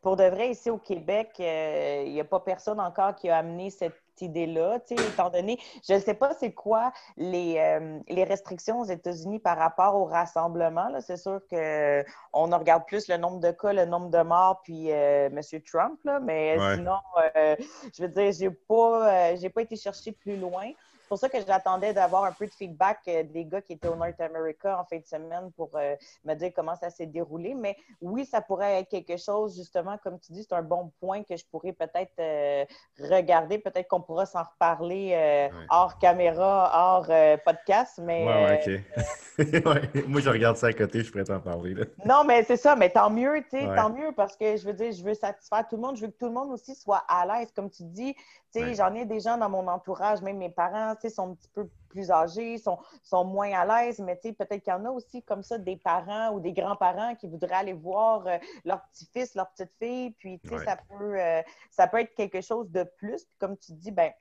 Pour 0.00 0.16
de 0.16 0.24
vrai, 0.24 0.50
ici 0.50 0.70
au 0.70 0.78
Québec, 0.78 1.30
il 1.38 1.44
euh, 1.44 2.04
n'y 2.08 2.20
a 2.20 2.24
pas 2.24 2.38
personne 2.38 2.78
encore 2.78 3.16
qui 3.16 3.28
a 3.28 3.38
amené 3.38 3.70
cette 3.70 3.94
idée-là, 4.20 4.78
étant 4.90 5.28
donné, 5.28 5.58
je 5.88 5.94
ne 5.94 5.98
sais 5.98 6.14
pas 6.14 6.32
c'est 6.34 6.52
quoi 6.52 6.92
les, 7.16 7.56
euh, 7.58 7.98
les, 8.06 8.22
restrictions 8.22 8.80
aux 8.80 8.84
États-Unis 8.84 9.40
par 9.40 9.58
rapport 9.58 9.96
au 9.96 10.04
rassemblement. 10.04 10.88
C'est 11.00 11.16
sûr 11.16 11.40
qu'on 11.50 12.58
regarde 12.58 12.84
plus 12.86 13.08
le 13.08 13.16
nombre 13.16 13.40
de 13.40 13.50
cas, 13.50 13.72
le 13.72 13.84
nombre 13.84 14.10
de 14.10 14.22
morts, 14.22 14.60
puis 14.62 14.90
M. 14.90 15.40
Trump, 15.66 15.98
là, 16.04 16.20
mais 16.20 16.56
sinon, 16.76 16.98
je 17.34 18.02
veux 18.02 18.08
dire, 18.08 18.30
je 18.30 18.44
n'ai 18.44 18.50
pas, 18.50 19.34
pas 19.52 19.62
été 19.62 19.74
chercher 19.74 20.12
plus 20.12 20.36
loin. 20.36 20.70
Pour 21.14 21.20
ça 21.20 21.28
que 21.28 21.38
j'attendais 21.46 21.92
d'avoir 21.92 22.24
un 22.24 22.32
peu 22.32 22.44
de 22.44 22.50
feedback 22.50 22.98
euh, 23.06 23.22
des 23.22 23.44
gars 23.44 23.62
qui 23.62 23.74
étaient 23.74 23.86
au 23.86 23.94
North 23.94 24.20
America 24.20 24.80
en 24.80 24.84
fin 24.84 24.98
de 24.98 25.06
semaine 25.06 25.52
pour 25.56 25.70
euh, 25.76 25.94
me 26.24 26.34
dire 26.34 26.50
comment 26.56 26.74
ça 26.74 26.90
s'est 26.90 27.06
déroulé. 27.06 27.54
Mais 27.54 27.76
oui, 28.00 28.26
ça 28.26 28.40
pourrait 28.40 28.80
être 28.80 28.88
quelque 28.88 29.16
chose, 29.16 29.54
justement, 29.54 29.96
comme 30.02 30.18
tu 30.18 30.32
dis, 30.32 30.42
c'est 30.42 30.56
un 30.56 30.62
bon 30.62 30.90
point 30.98 31.22
que 31.22 31.36
je 31.36 31.44
pourrais 31.52 31.72
peut-être 31.72 32.66
regarder. 32.98 33.58
Peut-être 33.58 33.86
qu'on 33.86 34.00
pourra 34.00 34.26
s'en 34.26 34.42
reparler 34.42 35.48
hors 35.70 35.98
caméra, 35.98 36.72
hors 36.74 37.06
podcast. 37.44 38.00
Mais, 38.02 38.26
ouais, 38.26 38.82
OK. 38.96 39.34
Moi, 40.08 40.20
je 40.20 40.30
regarde 40.30 40.56
ça 40.56 40.68
à 40.68 40.72
côté, 40.72 41.02
je 41.02 41.10
pourrais 41.10 41.24
t'en 41.24 41.40
parler. 41.40 41.74
Non, 42.04 42.24
mais 42.24 42.42
c'est 42.42 42.56
ça. 42.56 42.76
Mais 42.76 42.90
tant 42.90 43.10
mieux, 43.10 43.42
tu 43.50 43.58
sais, 43.58 43.66
tant 43.76 43.90
mieux 43.90 44.12
parce 44.16 44.36
que 44.36 44.56
je 44.56 44.64
veux 44.64 44.72
dire, 44.72 44.92
je 44.92 45.02
veux 45.02 45.14
satisfaire 45.14 45.66
tout 45.68 45.76
le 45.76 45.82
monde. 45.82 45.96
Je 45.96 46.02
veux 46.02 46.08
que 46.08 46.18
tout 46.18 46.26
le 46.26 46.32
monde 46.32 46.50
aussi 46.50 46.74
soit 46.74 47.04
à 47.08 47.24
l'aise. 47.26 47.52
Comme 47.54 47.70
tu 47.70 47.84
dis, 47.84 48.14
tu 48.54 48.60
sais, 48.60 48.74
j'en 48.74 48.94
ai 48.94 49.04
des 49.04 49.20
gens 49.20 49.36
dans 49.36 49.48
mon 49.48 49.66
entourage, 49.66 50.22
même 50.22 50.38
mes 50.38 50.50
parents, 50.50 50.94
sont 51.10 51.30
un 51.30 51.34
petit 51.34 51.48
peu 51.48 51.68
plus 51.88 52.10
âgés, 52.10 52.58
sont, 52.58 52.78
sont 53.02 53.24
moins 53.24 53.52
à 53.52 53.84
l'aise, 53.84 54.00
mais 54.00 54.16
peut-être 54.16 54.62
qu'il 54.62 54.72
y 54.72 54.76
en 54.76 54.84
a 54.84 54.90
aussi 54.90 55.22
comme 55.22 55.42
ça 55.42 55.58
des 55.58 55.76
parents 55.76 56.32
ou 56.32 56.40
des 56.40 56.52
grands-parents 56.52 57.14
qui 57.14 57.28
voudraient 57.28 57.54
aller 57.54 57.72
voir 57.72 58.26
euh, 58.26 58.38
leur 58.64 58.82
petit-fils, 58.88 59.34
leur 59.34 59.50
petite-fille, 59.50 60.10
puis 60.12 60.40
tu 60.40 60.48
sais, 60.48 60.64
ça, 60.64 60.76
peut, 60.88 61.20
euh, 61.20 61.42
ça 61.70 61.86
peut 61.86 62.00
être 62.00 62.14
quelque 62.14 62.40
chose 62.40 62.70
de 62.70 62.84
plus. 62.98 63.24
comme 63.38 63.56
tu 63.56 63.72
dis, 63.72 63.92
ben 63.92 64.12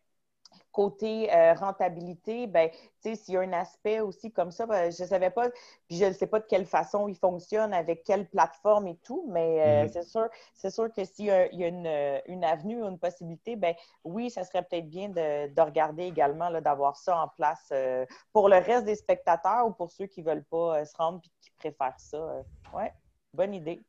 côté 0.73 1.33
euh, 1.33 1.53
rentabilité, 1.53 2.47
ben, 2.47 2.69
s'il 2.99 3.35
y 3.35 3.37
a 3.37 3.41
un 3.41 3.53
aspect 3.53 4.01
aussi 4.01 4.31
comme 4.31 4.51
ça, 4.51 4.65
ben, 4.65 4.91
je 4.91 5.03
ne 5.03 5.07
savais 5.07 5.29
pas, 5.29 5.49
puis 5.87 5.97
je 5.97 6.05
ne 6.05 6.11
sais 6.11 6.27
pas 6.27 6.39
de 6.39 6.45
quelle 6.45 6.65
façon 6.65 7.07
il 7.07 7.15
fonctionne, 7.15 7.73
avec 7.73 8.03
quelle 8.03 8.27
plateforme 8.27 8.87
et 8.87 8.97
tout, 8.97 9.25
mais 9.29 9.61
euh, 9.61 9.85
mm-hmm. 9.85 9.91
c'est 9.93 10.03
sûr, 10.03 10.27
c'est 10.55 10.71
sûr 10.71 10.91
que 10.91 11.05
s'il 11.05 11.25
y 11.25 11.31
a, 11.31 11.47
une, 11.51 12.21
une, 12.27 12.43
avenue 12.43 12.83
ou 12.83 12.87
une 12.87 12.99
possibilité, 12.99 13.55
ben 13.55 13.75
oui, 14.03 14.29
ça 14.29 14.43
serait 14.43 14.63
peut-être 14.63 14.89
bien 14.89 15.09
de, 15.09 15.61
regarder 15.61 16.03
également, 16.03 16.51
d'avoir 16.59 16.97
ça 16.97 17.17
en 17.17 17.27
place 17.27 17.69
euh, 17.71 18.05
pour 18.33 18.49
le 18.49 18.57
reste 18.57 18.85
des 18.85 18.95
spectateurs 18.95 19.67
ou 19.67 19.71
pour 19.71 19.91
ceux 19.91 20.07
qui 20.07 20.21
ne 20.23 20.29
veulent 20.29 20.45
pas 20.45 20.83
se 20.83 20.97
rendre 20.97 21.21
et 21.23 21.29
qui 21.39 21.51
préfèrent 21.51 21.99
ça. 21.99 22.43
Oui, 22.73 22.85
bonne 23.33 23.53
idée. 23.53 23.79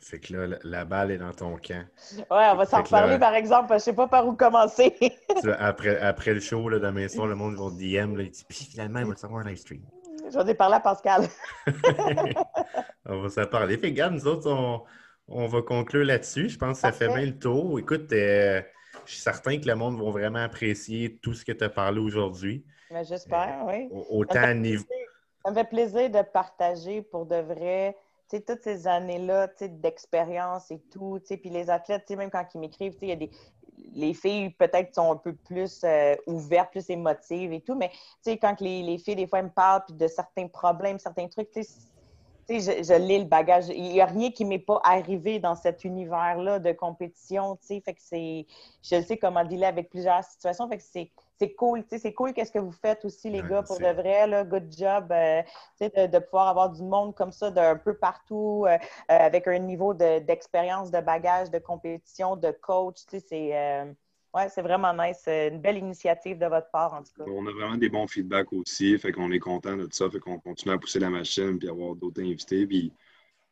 Fait 0.00 0.18
que 0.18 0.34
là, 0.34 0.58
la 0.62 0.84
balle 0.84 1.10
est 1.10 1.18
dans 1.18 1.32
ton 1.32 1.56
camp. 1.56 1.84
Ouais, 2.18 2.48
on 2.52 2.56
va 2.56 2.64
s'en 2.64 2.82
reparler, 2.82 3.18
par 3.18 3.34
exemple. 3.34 3.74
Je 3.74 3.78
sais 3.78 3.92
pas 3.92 4.08
par 4.08 4.26
où 4.26 4.34
commencer. 4.34 4.96
après, 5.58 5.98
après 6.00 6.34
le 6.34 6.40
show, 6.40 6.68
là, 6.68 6.78
demain 6.78 7.08
soir, 7.08 7.26
le 7.26 7.34
monde 7.34 7.56
va 7.56 7.70
DM. 7.70 8.16
Là, 8.16 8.22
il 8.22 8.30
dit, 8.30 8.44
puis 8.48 8.66
finalement, 8.70 9.00
il 9.00 9.06
va 9.06 9.16
savoir 9.16 9.44
un 9.44 9.48
live 9.48 9.58
stream. 9.58 9.82
J'en 10.32 10.46
ai 10.46 10.54
parlé 10.54 10.76
à 10.76 10.80
Pascal. 10.80 11.28
on 13.06 13.22
va 13.22 13.28
s'en 13.28 13.46
parler. 13.46 13.76
Fait 13.78 13.92
que, 13.92 14.08
nous 14.08 14.26
autres, 14.26 14.50
on, 14.50 14.82
on 15.28 15.46
va 15.46 15.62
conclure 15.62 16.04
là-dessus. 16.04 16.48
Je 16.48 16.58
pense 16.58 16.76
que 16.76 16.80
ça 16.80 16.92
fait 16.92 17.08
bien 17.08 17.26
le 17.26 17.38
tour. 17.38 17.78
Écoute, 17.78 18.12
euh, 18.12 18.62
je 19.04 19.12
suis 19.12 19.20
certain 19.20 19.58
que 19.58 19.66
le 19.66 19.74
monde 19.74 20.00
va 20.02 20.10
vraiment 20.10 20.42
apprécier 20.42 21.18
tout 21.22 21.34
ce 21.34 21.44
que 21.44 21.52
tu 21.52 21.64
as 21.64 21.68
parlé 21.68 22.00
aujourd'hui. 22.00 22.64
J'espère, 23.02 23.64
oui. 23.66 23.88
Autant 23.90 24.54
niveau. 24.54 24.84
Ça 25.44 25.50
me 25.50 25.56
fait 25.56 25.68
plaisir 25.68 26.10
de 26.10 26.22
partager 26.22 27.02
pour 27.02 27.26
de 27.26 27.36
vrai 27.36 27.96
toutes 28.30 28.62
ces 28.62 28.86
années-là 28.86 29.48
d'expérience 29.60 30.70
et 30.70 30.80
tout, 30.90 31.20
puis 31.28 31.50
les 31.50 31.70
athlètes, 31.70 32.10
même 32.10 32.30
quand 32.30 32.46
ils 32.54 32.60
m'écrivent, 32.60 32.96
il 33.02 33.08
y 33.08 33.12
a 33.12 33.16
des, 33.16 33.30
les 33.94 34.14
filles 34.14 34.50
peut-être 34.50 34.94
sont 34.94 35.12
un 35.12 35.16
peu 35.16 35.34
plus 35.34 35.82
euh, 35.84 36.14
ouvertes, 36.26 36.70
plus 36.70 36.88
émotives 36.90 37.52
et 37.52 37.60
tout, 37.60 37.74
mais 37.74 37.90
quand 38.40 38.60
les, 38.60 38.82
les, 38.82 38.98
filles, 38.98 39.16
des 39.16 39.26
fois, 39.26 39.42
me 39.42 39.50
parlent 39.50 39.82
de 39.90 40.06
certains 40.06 40.48
problèmes, 40.48 40.98
certains 40.98 41.28
trucs, 41.28 41.50
je, 41.54 41.64
je 42.48 42.94
lis 42.94 43.18
le 43.18 43.24
bagage. 43.24 43.68
Il 43.68 43.82
n'y 43.82 44.00
a 44.00 44.06
rien 44.06 44.30
qui 44.30 44.44
m'est 44.44 44.58
pas 44.58 44.80
arrivé 44.84 45.38
dans 45.38 45.54
cet 45.54 45.84
univers-là 45.84 46.58
de 46.58 46.72
compétition, 46.72 47.58
fait 47.60 47.80
que 47.80 48.00
c'est, 48.00 48.46
je 48.82 49.02
sais 49.02 49.16
comment 49.16 49.44
dealer 49.44 49.66
avec 49.66 49.90
plusieurs 49.90 50.24
situations, 50.24 50.68
fait 50.68 50.78
que 50.78 50.84
c'est 50.84 51.10
c'est 51.38 51.54
cool. 51.54 51.84
C'est 51.88 52.14
cool 52.14 52.32
qu'est-ce 52.32 52.52
que 52.52 52.58
vous 52.58 52.72
faites 52.72 53.04
aussi, 53.04 53.30
les 53.30 53.42
gars, 53.42 53.62
pour 53.62 53.78
de 53.78 53.92
vrai. 53.92 54.26
Là, 54.26 54.44
good 54.44 54.72
job 54.76 55.08
euh, 55.10 55.42
de, 55.80 56.06
de, 56.06 56.18
pouvoir 56.18 56.48
avoir 56.48 56.70
du 56.70 56.82
monde 56.82 57.14
comme 57.14 57.32
ça 57.32 57.50
d'un 57.50 57.76
peu 57.76 57.94
partout, 57.94 58.64
euh, 58.66 58.72
euh, 58.72 58.78
avec 59.08 59.46
un 59.46 59.58
niveau 59.58 59.92
d'expérience, 59.94 60.90
de, 60.90 61.00
bagage, 61.00 61.50
de 61.50 61.58
compétition, 61.58 62.36
de 62.36 62.50
coach. 62.50 63.02
C'est 63.08 63.86
ouais, 64.34 64.48
c'est 64.48 64.62
vraiment 64.62 64.94
nice. 64.94 65.24
Une 65.26 65.60
belle 65.60 65.78
initiative 65.78 66.38
de 66.38 66.46
votre 66.46 66.70
part, 66.70 66.94
en 66.94 67.02
tout 67.02 67.12
cas. 67.16 67.30
On 67.30 67.46
a 67.46 67.52
vraiment 67.52 67.76
des 67.76 67.88
bons 67.88 68.06
feedbacks 68.06 68.52
aussi. 68.52 68.98
Fait 68.98 69.12
qu'on 69.12 69.30
est 69.30 69.38
content 69.38 69.76
de 69.76 69.88
ça. 69.90 70.08
Fait 70.10 70.20
qu'on 70.20 70.38
continue 70.38 70.74
à 70.74 70.78
pousser 70.78 71.00
la 71.00 71.10
machine 71.10 71.58
puis 71.58 71.68
avoir 71.68 71.94
d'autres 71.94 72.22
invités. 72.22 72.66
Puis 72.66 72.92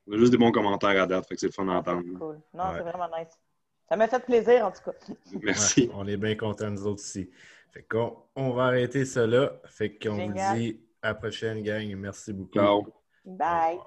on 0.07 0.15
a 0.15 0.19
juste 0.19 0.33
des 0.33 0.39
bons 0.39 0.53
commentaires 0.53 1.03
à 1.03 1.07
date. 1.07 1.27
Fait 1.29 1.35
que 1.35 1.41
c'est 1.41 1.47
le 1.47 1.53
fun 1.53 1.67
d'entendre. 1.67 2.19
Cool. 2.19 2.41
Non, 2.55 2.65
c'est 2.75 2.83
vraiment 2.83 3.09
nice. 3.19 3.39
Ça 3.89 3.97
m'a 3.97 4.09
fait 4.09 4.25
plaisir, 4.25 4.67
en 4.67 4.71
tout 4.71 4.91
cas. 4.91 5.15
Merci. 5.43 5.91
on 5.93 6.07
est 6.07 6.17
bien 6.17 6.35
contents, 6.37 6.71
nous 6.71 6.87
autres 6.87 7.03
aussi. 7.03 7.29
Fait 7.75 7.83
qu'on 7.83 8.17
on 8.37 8.51
va 8.53 8.67
arrêter 8.67 9.05
ça 9.05 9.27
là. 9.27 9.53
Fait 9.67 9.99
qu'on 9.99 10.29
vous 10.29 10.55
dit 10.55 10.81
à 11.03 11.09
la 11.09 11.15
prochaine, 11.15 11.61
gang. 11.63 11.93
Merci 11.97 12.33
beaucoup. 12.33 12.87
Bye. 13.25 13.79